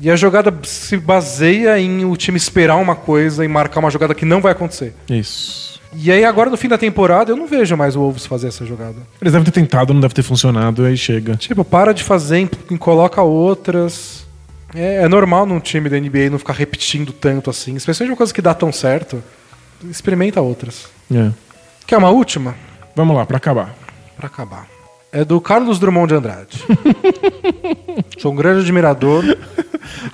E 0.00 0.08
a 0.08 0.14
jogada 0.14 0.54
se 0.62 0.96
baseia 0.96 1.76
em 1.80 2.04
o 2.04 2.16
time 2.16 2.36
esperar 2.36 2.76
uma 2.76 2.94
coisa 2.94 3.44
e 3.44 3.48
marcar 3.48 3.80
uma 3.80 3.90
jogada 3.90 4.14
que 4.14 4.24
não 4.24 4.40
vai 4.40 4.52
acontecer. 4.52 4.94
Isso. 5.10 5.80
E 5.92 6.12
aí 6.12 6.24
agora 6.24 6.48
no 6.48 6.56
fim 6.56 6.68
da 6.68 6.78
temporada 6.78 7.32
eu 7.32 7.36
não 7.36 7.48
vejo 7.48 7.76
mais 7.76 7.96
o 7.96 8.00
Wolves 8.00 8.24
fazer 8.24 8.46
essa 8.48 8.64
jogada. 8.64 8.96
Eles 9.20 9.32
devem 9.32 9.44
ter 9.44 9.50
tentado, 9.50 9.92
não 9.92 10.00
deve 10.00 10.14
ter 10.14 10.22
funcionado, 10.22 10.84
aí 10.84 10.96
chega. 10.96 11.34
Tipo, 11.34 11.64
para 11.64 11.92
de 11.92 12.04
fazer, 12.04 12.38
em- 12.70 12.76
coloca 12.76 13.20
outras. 13.20 14.24
É, 14.72 15.02
é 15.02 15.08
normal 15.08 15.44
num 15.46 15.58
time 15.58 15.88
da 15.88 15.98
NBA 15.98 16.30
não 16.30 16.38
ficar 16.38 16.52
repetindo 16.52 17.10
tanto 17.12 17.50
assim, 17.50 17.74
especialmente 17.74 18.12
uma 18.12 18.16
coisa 18.18 18.32
que 18.32 18.42
dá 18.42 18.54
tão 18.54 18.70
certo. 18.70 19.20
Experimenta 19.90 20.40
outras. 20.40 20.84
É. 21.12 21.30
Quer 21.86 21.96
uma 21.96 22.10
última? 22.10 22.54
Vamos 22.94 23.16
lá, 23.16 23.24
pra 23.24 23.36
acabar. 23.36 23.74
Pra 24.16 24.26
acabar. 24.26 24.66
É 25.12 25.24
do 25.24 25.40
Carlos 25.40 25.78
Drummond 25.78 26.08
de 26.08 26.14
Andrade. 26.14 26.64
Sou 28.18 28.32
um 28.32 28.36
grande 28.36 28.60
admirador. 28.60 29.24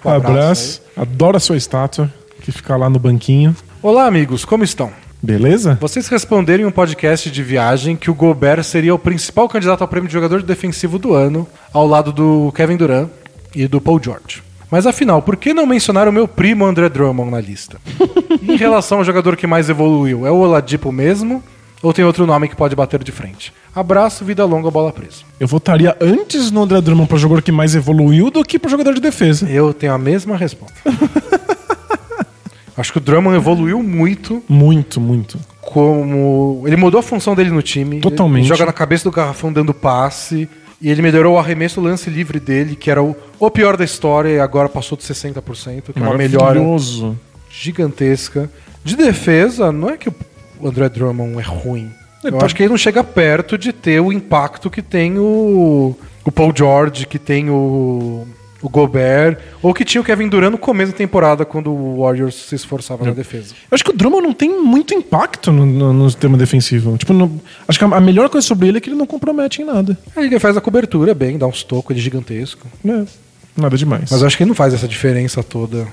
Um 0.05 0.11
abraço. 0.11 0.81
Adoro 0.97 1.37
a 1.37 1.41
sua 1.41 1.57
estátua, 1.57 2.13
que 2.43 2.53
fica 2.53 2.77
lá 2.77 2.89
no 2.89 2.99
banquinho. 2.99 3.57
Olá, 3.83 4.07
amigos, 4.07 4.45
como 4.45 4.63
estão? 4.63 4.91
Beleza? 5.21 5.77
Vocês 5.81 6.07
responderam 6.09 6.63
em 6.65 6.67
um 6.67 6.71
podcast 6.71 7.31
de 7.31 7.43
viagem 7.43 7.97
que 7.97 8.11
o 8.11 8.15
Gobert 8.15 8.63
seria 8.63 8.95
o 8.95 8.99
principal 8.99 9.49
candidato 9.49 9.83
ao 9.83 9.89
prêmio 9.89 10.07
de 10.07 10.13
jogador 10.13 10.43
defensivo 10.43 10.99
do 10.99 11.13
ano, 11.15 11.47
ao 11.73 11.87
lado 11.87 12.13
do 12.13 12.53
Kevin 12.55 12.77
Durant 12.77 13.09
e 13.55 13.67
do 13.67 13.81
Paul 13.81 14.01
George. 14.03 14.43
Mas 14.71 14.87
afinal, 14.87 15.21
por 15.23 15.37
que 15.37 15.53
não 15.55 15.67
mencionar 15.67 16.07
o 16.09 16.13
meu 16.13 16.29
primo 16.29 16.65
André 16.67 16.89
Drummond 16.89 17.31
na 17.31 17.41
lista? 17.41 17.79
Em 18.43 18.57
relação 18.57 18.99
ao 18.99 19.05
jogador 19.05 19.37
que 19.37 19.47
mais 19.47 19.69
evoluiu, 19.69 20.27
é 20.27 20.31
o 20.31 20.37
Oladipo 20.37 20.93
mesmo? 20.93 21.43
Ou 21.85 21.93
tem 21.93 22.03
outro 22.03 22.25
nome 22.27 22.49
que 22.49 22.57
pode 22.57 22.75
bater 22.75 23.05
de 23.05 23.13
frente? 23.13 23.53
Abraço, 23.75 24.25
vida 24.25 24.43
longa, 24.47 24.71
bola 24.71 24.91
presa. 24.91 25.19
Eu 25.39 25.47
votaria 25.47 25.95
antes 26.01 26.51
no 26.51 26.63
André 26.63 26.81
Drummond 26.81 27.07
pra 27.07 27.19
jogador 27.19 27.43
que 27.43 27.53
mais 27.53 27.75
evoluiu 27.75 28.31
do 28.31 28.43
que 28.43 28.59
pro 28.59 28.71
jogador 28.71 28.95
de 28.95 29.03
defesa. 29.03 29.47
Eu 29.51 29.75
tenho 29.75 29.93
a 29.93 29.99
mesma 29.99 30.35
resposta. 30.35 30.73
Acho 32.75 32.91
que 32.91 32.97
o 32.97 33.01
Drummond 33.03 33.37
evoluiu 33.37 33.83
muito 33.83 34.43
Muito, 34.49 34.99
muito. 34.99 35.39
como. 35.61 36.63
Ele 36.67 36.77
mudou 36.77 37.01
a 37.01 37.03
função 37.03 37.35
dele 37.35 37.51
no 37.51 37.61
time. 37.61 38.01
Totalmente. 38.01 38.45
Ele 38.47 38.49
joga 38.49 38.65
na 38.65 38.73
cabeça 38.73 39.05
do 39.05 39.13
garrafão 39.13 39.53
dando 39.53 39.75
passe. 39.75 40.49
E 40.81 40.89
ele 40.91 41.03
melhorou 41.03 41.35
o 41.35 41.39
arremesso 41.39 41.81
lance 41.83 42.09
livre 42.09 42.41
dele, 42.41 42.77
que 42.77 42.91
era 42.91 43.03
o, 43.03 43.15
o 43.39 43.51
pior 43.51 43.77
da 43.77 43.85
história, 43.85 44.29
e 44.31 44.41
agora 44.41 44.69
passou 44.71 44.99
de 44.99 45.05
60%, 45.05 45.93
que 45.93 45.99
é 45.99 46.03
uma 46.03 46.17
melhora 46.17 46.61
gigantesca. 47.51 48.51
De 48.83 48.97
defesa, 48.97 49.71
não 49.73 49.89
é 49.91 49.97
que 49.97 50.09
o 50.09 50.15
André 50.63 50.89
Drummond 50.89 51.39
é 51.39 51.43
ruim. 51.43 51.91
É, 52.25 52.29
Eu 52.29 52.33
tá- 52.39 52.47
acho 52.47 52.55
que 52.55 52.63
ele 52.63 52.71
não 52.71 52.79
chega 52.79 53.03
perto 53.05 53.57
de 53.59 53.73
ter 53.73 54.01
o 54.01 54.13
impacto 54.13 54.71
que 54.71 54.81
tem 54.83 55.19
o, 55.19 55.97
o 56.25 56.33
Paul 56.33 56.53
George, 56.57 57.07
que 57.07 57.19
tem 57.19 57.51
o, 57.51 58.27
o 58.63 58.69
Gobert, 58.69 59.37
ou 59.63 59.75
que 59.75 59.85
tinha 59.85 60.01
o 60.01 60.05
Kevin 60.05 60.29
Durant 60.29 60.51
no 60.53 60.57
começo 60.59 60.93
da 60.93 60.97
temporada, 60.99 61.45
quando 61.45 61.71
o 61.71 62.01
Warriors 62.03 62.35
se 62.35 62.55
esforçava 62.55 63.05
na 63.05 63.11
defesa. 63.13 63.55
Eu 63.71 63.75
acho 63.75 63.85
que 63.85 63.91
o 63.91 63.97
Drummond 63.97 64.23
não 64.23 64.33
tem 64.33 64.59
muito 64.63 64.95
impacto 64.95 65.53
no, 65.53 65.67
no, 65.67 65.93
no 65.93 66.09
sistema 66.11 66.39
defensivo. 66.39 66.97
Tipo, 66.97 67.13
não- 67.13 67.39
acho 67.69 67.79
que 67.79 67.85
a, 67.85 67.89
a 67.89 68.01
melhor 68.01 68.31
coisa 68.31 68.47
sobre 68.47 68.69
ele 68.69 68.79
é 68.79 68.81
que 68.81 68.89
ele 68.89 68.97
não 68.97 69.07
compromete 69.07 69.61
em 69.61 69.65
nada. 69.67 69.99
Aí 70.17 70.25
ele 70.27 70.39
faz 70.39 70.57
a 70.57 70.61
cobertura 70.63 71.13
bem, 71.15 71.37
dá 71.37 71.47
uns 71.47 71.63
tocos, 71.63 71.91
ele 71.91 72.01
é 72.01 72.03
gigantesco. 72.03 72.67
né? 72.83 73.07
Nada 73.57 73.77
demais. 73.77 74.11
Mas 74.11 74.23
acho 74.23 74.37
que 74.37 74.43
ele 74.43 74.49
não 74.49 74.55
faz 74.57 74.73
essa 74.75 74.89
diferença 74.89 75.43
toda 75.43 75.87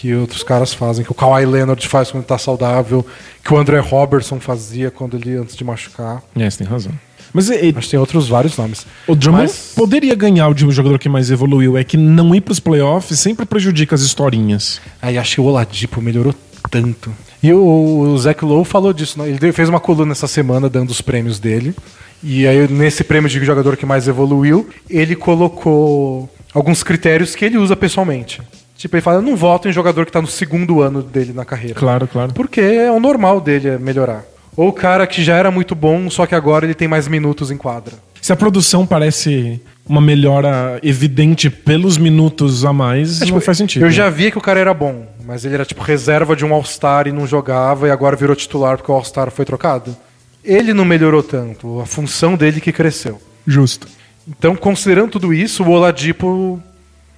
que 0.00 0.14
outros 0.14 0.42
caras 0.42 0.72
fazem, 0.72 1.04
que 1.04 1.12
o 1.12 1.14
Kawhi 1.14 1.44
Leonard 1.44 1.86
faz 1.86 2.10
quando 2.10 2.24
tá 2.24 2.38
saudável, 2.38 3.04
que 3.44 3.52
o 3.52 3.58
André 3.58 3.78
Robertson 3.80 4.40
fazia 4.40 4.90
quando 4.90 5.14
ele 5.14 5.36
antes 5.36 5.54
de 5.54 5.62
machucar. 5.62 6.22
É, 6.34 6.48
você 6.48 6.56
tem 6.58 6.66
razão. 6.66 6.92
Mas 7.34 7.50
e- 7.50 7.68
Acho 7.76 7.80
que 7.86 7.90
tem 7.90 8.00
outros 8.00 8.26
vários 8.26 8.56
nomes. 8.56 8.86
o 9.06 9.14
Drummond 9.14 9.42
Mas- 9.44 9.72
poderia 9.76 10.14
ganhar 10.14 10.48
o 10.48 10.54
de 10.54 10.68
jogador 10.70 10.98
que 10.98 11.06
mais 11.08 11.30
evoluiu. 11.30 11.76
É 11.76 11.84
que 11.84 11.98
não 11.98 12.34
ir 12.34 12.40
pros 12.40 12.58
playoffs 12.58 13.18
sempre 13.20 13.44
prejudica 13.44 13.94
as 13.94 14.00
historinhas. 14.00 14.80
Aí 15.02 15.18
acho 15.18 15.34
que 15.34 15.40
o 15.42 15.44
Oladipo 15.44 16.00
melhorou 16.00 16.34
tanto. 16.70 17.12
E 17.42 17.52
o, 17.52 17.58
o 18.00 18.18
Zach 18.18 18.42
Lowe 18.42 18.64
falou 18.64 18.92
disso, 18.94 19.18
né? 19.18 19.28
Ele 19.28 19.52
fez 19.52 19.68
uma 19.68 19.80
coluna 19.80 20.12
essa 20.12 20.26
semana 20.26 20.68
dando 20.70 20.90
os 20.90 21.02
prêmios 21.02 21.38
dele. 21.38 21.74
E 22.22 22.46
aí, 22.46 22.66
nesse 22.68 23.04
prêmio 23.04 23.28
de 23.30 23.44
jogador 23.44 23.76
que 23.76 23.84
mais 23.86 24.08
evoluiu, 24.08 24.68
ele 24.88 25.14
colocou 25.14 26.28
alguns 26.54 26.82
critérios 26.82 27.34
que 27.34 27.44
ele 27.44 27.58
usa 27.58 27.76
pessoalmente. 27.76 28.40
Tipo, 28.80 28.96
ele 28.96 29.02
fala, 29.02 29.18
eu 29.18 29.22
não 29.22 29.36
voto 29.36 29.68
em 29.68 29.72
jogador 29.72 30.06
que 30.06 30.12
tá 30.12 30.22
no 30.22 30.26
segundo 30.26 30.80
ano 30.80 31.02
dele 31.02 31.34
na 31.34 31.44
carreira. 31.44 31.74
Claro, 31.74 32.08
claro. 32.08 32.32
Porque 32.32 32.62
é 32.62 32.90
o 32.90 32.98
normal 32.98 33.38
dele 33.38 33.68
é 33.68 33.78
melhorar. 33.78 34.24
Ou 34.56 34.68
o 34.68 34.72
cara 34.72 35.06
que 35.06 35.22
já 35.22 35.36
era 35.36 35.50
muito 35.50 35.74
bom, 35.74 36.08
só 36.08 36.24
que 36.24 36.34
agora 36.34 36.64
ele 36.64 36.72
tem 36.72 36.88
mais 36.88 37.06
minutos 37.06 37.50
em 37.50 37.58
quadra. 37.58 37.92
Se 38.22 38.32
a 38.32 38.36
produção 38.36 38.86
parece 38.86 39.60
uma 39.86 40.00
melhora 40.00 40.80
evidente 40.82 41.50
pelos 41.50 41.98
minutos 41.98 42.64
a 42.64 42.72
mais, 42.72 43.20
não 43.20 43.38
faz 43.38 43.58
sentido. 43.58 43.82
É, 43.82 43.84
né? 43.84 43.90
tipo, 43.90 44.00
Eu 44.00 44.04
já 44.04 44.08
via 44.08 44.30
que 44.30 44.38
o 44.38 44.40
cara 44.40 44.58
era 44.58 44.72
bom, 44.72 45.06
mas 45.26 45.44
ele 45.44 45.56
era 45.56 45.66
tipo 45.66 45.82
reserva 45.82 46.34
de 46.34 46.46
um 46.46 46.54
All-Star 46.54 47.06
e 47.06 47.12
não 47.12 47.26
jogava 47.26 47.86
e 47.86 47.90
agora 47.90 48.16
virou 48.16 48.34
titular 48.34 48.78
porque 48.78 48.90
o 48.90 48.94
All-Star 48.94 49.30
foi 49.30 49.44
trocado. 49.44 49.94
Ele 50.42 50.72
não 50.72 50.86
melhorou 50.86 51.22
tanto, 51.22 51.80
a 51.80 51.86
função 51.86 52.34
dele 52.34 52.62
que 52.62 52.72
cresceu. 52.72 53.20
Justo. 53.46 53.86
Então, 54.26 54.56
considerando 54.56 55.10
tudo 55.10 55.34
isso, 55.34 55.62
o 55.64 55.68
Oladipo 55.68 56.62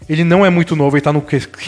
ele 0.08 0.24
não 0.24 0.44
é 0.44 0.50
muito 0.50 0.74
novo, 0.76 0.96
ele 0.96 1.02
tá 1.02 1.12
no 1.12 1.22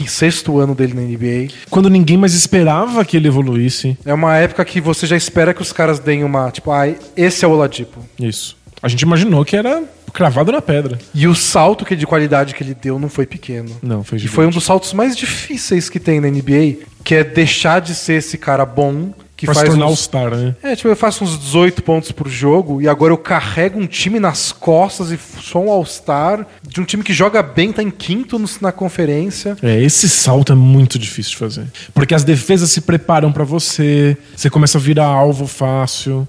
sexto 0.06 0.58
ano 0.58 0.74
dele 0.74 0.94
na 0.94 1.02
NBA. 1.02 1.52
Quando 1.70 1.88
ninguém 1.90 2.16
mais 2.16 2.34
esperava 2.34 3.04
que 3.04 3.16
ele 3.16 3.28
evoluísse. 3.28 3.96
É 4.04 4.12
uma 4.14 4.36
época 4.36 4.64
que 4.64 4.80
você 4.80 5.06
já 5.06 5.16
espera 5.16 5.54
que 5.54 5.62
os 5.62 5.72
caras 5.72 5.98
deem 5.98 6.24
uma, 6.24 6.50
tipo, 6.50 6.70
ah, 6.70 6.86
esse 7.16 7.44
é 7.44 7.48
o 7.48 7.52
Oladipo. 7.52 8.00
Isso. 8.18 8.56
A 8.82 8.88
gente 8.88 9.02
imaginou 9.02 9.44
que 9.44 9.56
era 9.56 9.82
cravado 10.12 10.52
na 10.52 10.62
pedra. 10.62 10.98
E 11.14 11.26
o 11.26 11.34
salto 11.34 11.84
que 11.84 11.96
de 11.96 12.06
qualidade 12.06 12.54
que 12.54 12.62
ele 12.62 12.74
deu 12.74 12.98
não 12.98 13.08
foi 13.08 13.26
pequeno. 13.26 13.70
Não, 13.82 14.04
foi 14.04 14.16
E 14.16 14.20
gigante. 14.20 14.34
foi 14.34 14.46
um 14.46 14.50
dos 14.50 14.62
saltos 14.64 14.92
mais 14.92 15.16
difíceis 15.16 15.88
que 15.88 15.98
tem 15.98 16.20
na 16.20 16.28
NBA, 16.28 16.76
que 17.02 17.14
é 17.16 17.24
deixar 17.24 17.80
de 17.80 17.94
ser 17.94 18.14
esse 18.14 18.38
cara 18.38 18.64
bom 18.64 19.12
que 19.36 19.46
pra 19.46 19.54
se 19.54 19.60
faz 19.60 19.70
tornar 19.70 19.86
uns, 19.86 19.90
All-Star, 19.90 20.30
né? 20.36 20.54
É, 20.62 20.76
tipo, 20.76 20.88
eu 20.88 20.94
faço 20.96 21.24
uns 21.24 21.38
18 21.38 21.82
pontos 21.82 22.12
por 22.12 22.28
jogo 22.28 22.80
e 22.80 22.86
agora 22.88 23.12
eu 23.12 23.18
carrego 23.18 23.78
um 23.80 23.86
time 23.86 24.20
nas 24.20 24.52
costas 24.52 25.10
e 25.10 25.18
sou 25.42 25.66
um 25.66 25.70
All-Star 25.70 26.46
de 26.62 26.80
um 26.80 26.84
time 26.84 27.02
que 27.02 27.12
joga 27.12 27.42
bem, 27.42 27.72
tá 27.72 27.82
em 27.82 27.90
quinto 27.90 28.38
no- 28.38 28.48
na 28.60 28.70
conferência. 28.72 29.56
É, 29.62 29.82
esse 29.82 30.08
salto 30.08 30.52
é 30.52 30.54
muito 30.54 30.98
difícil 30.98 31.32
de 31.32 31.36
fazer. 31.38 31.66
Porque 31.92 32.14
as 32.14 32.22
defesas 32.24 32.70
se 32.70 32.80
preparam 32.80 33.32
pra 33.32 33.44
você, 33.44 34.16
você 34.36 34.48
começa 34.48 34.78
a 34.78 34.80
virar 34.80 35.06
alvo 35.06 35.46
fácil. 35.46 36.28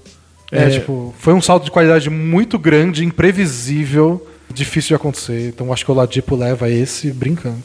É, 0.52 0.70
tipo, 0.70 1.14
foi 1.18 1.34
um 1.34 1.40
salto 1.42 1.64
de 1.64 1.70
qualidade 1.70 2.08
muito 2.10 2.58
grande, 2.58 3.04
imprevisível, 3.04 4.26
difícil 4.52 4.88
de 4.88 4.94
acontecer. 4.94 5.48
Então 5.48 5.72
acho 5.72 5.84
que 5.84 5.90
o 5.90 5.94
Ladipo 5.94 6.34
leva 6.36 6.68
esse 6.70 7.12
brincando. 7.12 7.62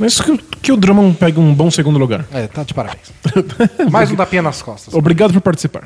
Mas 0.00 0.20
que, 0.20 0.32
o- 0.32 0.38
que 0.38 0.72
o 0.72 0.76
Drummond 0.76 1.16
pegue 1.16 1.38
um 1.38 1.54
bom 1.54 1.70
segundo 1.70 1.98
lugar. 1.98 2.24
É, 2.32 2.46
tá 2.46 2.62
de 2.64 2.74
parabéns. 2.74 3.12
Mais 3.92 4.10
um 4.10 4.16
tapinha 4.16 4.42
nas 4.42 4.62
costas. 4.62 4.92
Obrigado 4.94 5.32
por 5.32 5.40
participar. 5.42 5.84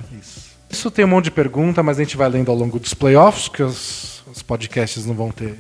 Isso 0.71 0.91
tem 0.91 1.05
um 1.05 1.09
monte 1.09 1.25
de 1.25 1.31
pergunta, 1.33 1.83
mas 1.83 1.99
a 1.99 2.03
gente 2.03 2.17
vai 2.17 2.29
lendo 2.29 2.51
ao 2.51 2.57
longo 2.57 2.79
dos 2.79 2.95
playoffs, 2.95 3.49
que 3.49 3.63
os, 3.63 4.23
os 4.33 4.43
podcasts 4.43 5.05
não 5.05 5.15
vão 5.15 5.31
ter 5.31 5.55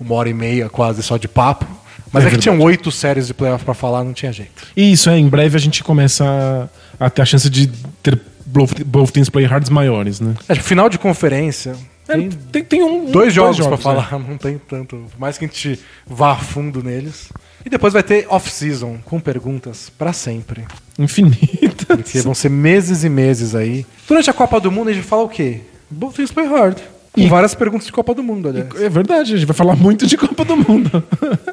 uma 0.00 0.14
hora 0.14 0.28
e 0.28 0.34
meia 0.34 0.68
quase 0.68 1.02
só 1.02 1.16
de 1.16 1.28
papo. 1.28 1.66
Mas 2.12 2.24
É 2.24 2.28
é, 2.28 2.30
que 2.30 2.38
tinham 2.38 2.58
oito 2.60 2.90
séries 2.90 3.26
de 3.26 3.34
playoff 3.34 3.64
pra 3.64 3.74
falar, 3.74 4.02
não 4.04 4.12
tinha 4.12 4.32
jeito. 4.32 4.66
Isso, 4.76 5.10
é, 5.10 5.18
em 5.18 5.28
breve 5.28 5.56
a 5.56 5.60
gente 5.60 5.82
começa 5.84 6.68
a, 6.98 7.06
a 7.06 7.10
ter 7.10 7.22
a 7.22 7.24
chance 7.24 7.48
de 7.50 7.66
ter 8.02 8.20
both, 8.46 8.82
both 8.84 9.10
teams 9.12 9.28
play 9.28 9.44
hards 9.46 9.68
maiores, 9.68 10.20
né? 10.20 10.34
É, 10.48 10.54
final 10.54 10.88
de 10.88 10.96
conferência, 10.98 11.74
É, 12.08 12.14
tem 12.16 12.28
tem, 12.30 12.64
tem 12.64 12.82
um, 12.84 13.10
dois 13.10 13.32
jogos, 13.34 13.56
pra 13.58 13.70
né? 13.70 13.76
falar, 13.78 14.12
não 14.18 14.36
tem 14.38 14.58
tanto. 14.58 14.96
Por 15.10 15.18
mais 15.20 15.36
que 15.38 15.44
a 15.44 15.48
gente 15.48 15.80
vá 16.06 16.32
a 16.32 16.36
fundo 16.36 16.82
neles. 16.84 17.30
E 17.64 17.70
depois 17.70 17.92
vai 17.92 18.02
ter 18.02 18.26
off-season, 18.28 18.98
com 19.04 19.18
perguntas 19.18 19.90
pra 19.96 20.12
sempre. 20.12 20.64
Infinita. 20.98 21.96
Porque 21.96 22.20
vão 22.20 22.34
ser 22.34 22.50
meses 22.50 23.04
e 23.04 23.08
meses 23.08 23.54
aí. 23.54 23.86
Durante 24.06 24.28
a 24.28 24.32
Copa 24.34 24.60
do 24.60 24.70
Mundo 24.70 24.90
a 24.90 24.92
gente 24.92 25.06
fala 25.06 25.22
o 25.22 25.28
quê? 25.28 25.60
Both 25.90 26.14
teams 26.16 26.30
play 26.32 26.46
hard. 26.46 26.78
Com 27.12 27.20
E- 27.20 27.28
várias 27.28 27.54
perguntas 27.54 27.86
de 27.86 27.92
Copa 27.92 28.12
do 28.14 28.22
Mundo, 28.22 28.48
aliás. 28.48 28.68
É 28.80 28.88
verdade, 28.88 29.32
a 29.32 29.36
gente 29.36 29.46
vai 29.46 29.56
falar 29.56 29.76
muito 29.76 30.06
de 30.06 30.16
Copa 30.16 30.44
do 30.44 30.56
Mundo. 30.56 31.02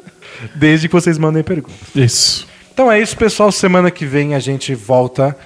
Desde 0.54 0.88
que 0.88 0.92
vocês 0.94 1.16
mandem 1.18 1.42
perguntas. 1.42 1.76
Isso. 1.94 2.46
Então 2.74 2.90
é 2.90 3.00
isso, 3.00 3.16
pessoal. 3.16 3.50
Semana 3.52 3.90
que 3.90 4.04
vem 4.04 4.34
a 4.34 4.38
gente 4.38 4.74
volta 4.74 5.36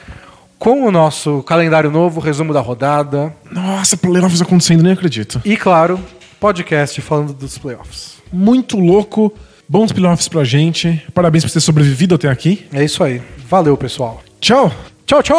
com 0.59 0.87
o 0.87 0.91
nosso 0.91 1.43
calendário 1.43 1.91
novo, 1.91 2.19
resumo 2.21 2.53
da 2.53 2.61
rodada 2.61 3.35
Nossa, 3.53 3.97
playoffs 3.97 4.41
acontecendo, 4.41 4.83
nem 4.83 4.93
acredito. 4.93 5.41
e, 5.45 5.55
claro, 5.57 6.01
podcast 6.41 6.99
falando 7.03 7.35
dos 7.35 7.59
playoffs. 7.59 8.15
Muito 8.33 8.79
louco. 8.79 9.33
Bons 9.69 9.93
playoffs 9.93 10.29
pra 10.29 10.45
gente. 10.45 11.05
Parabéns 11.13 11.45
por 11.45 11.51
ter 11.51 11.61
sobrevivido 11.61 12.15
até 12.15 12.29
aqui. 12.29 12.67
É 12.73 12.85
isso 12.85 13.03
aí. 13.03 13.21
Valeu, 13.49 13.77
pessoal. 13.77 14.23
Tchau. 14.41 14.73
Tchau, 15.07 15.23
tchau! 15.23 15.37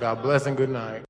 God 0.00 0.22
bless 0.22 0.46
and 0.46 0.54
good 0.54 0.70
night. 0.70 1.02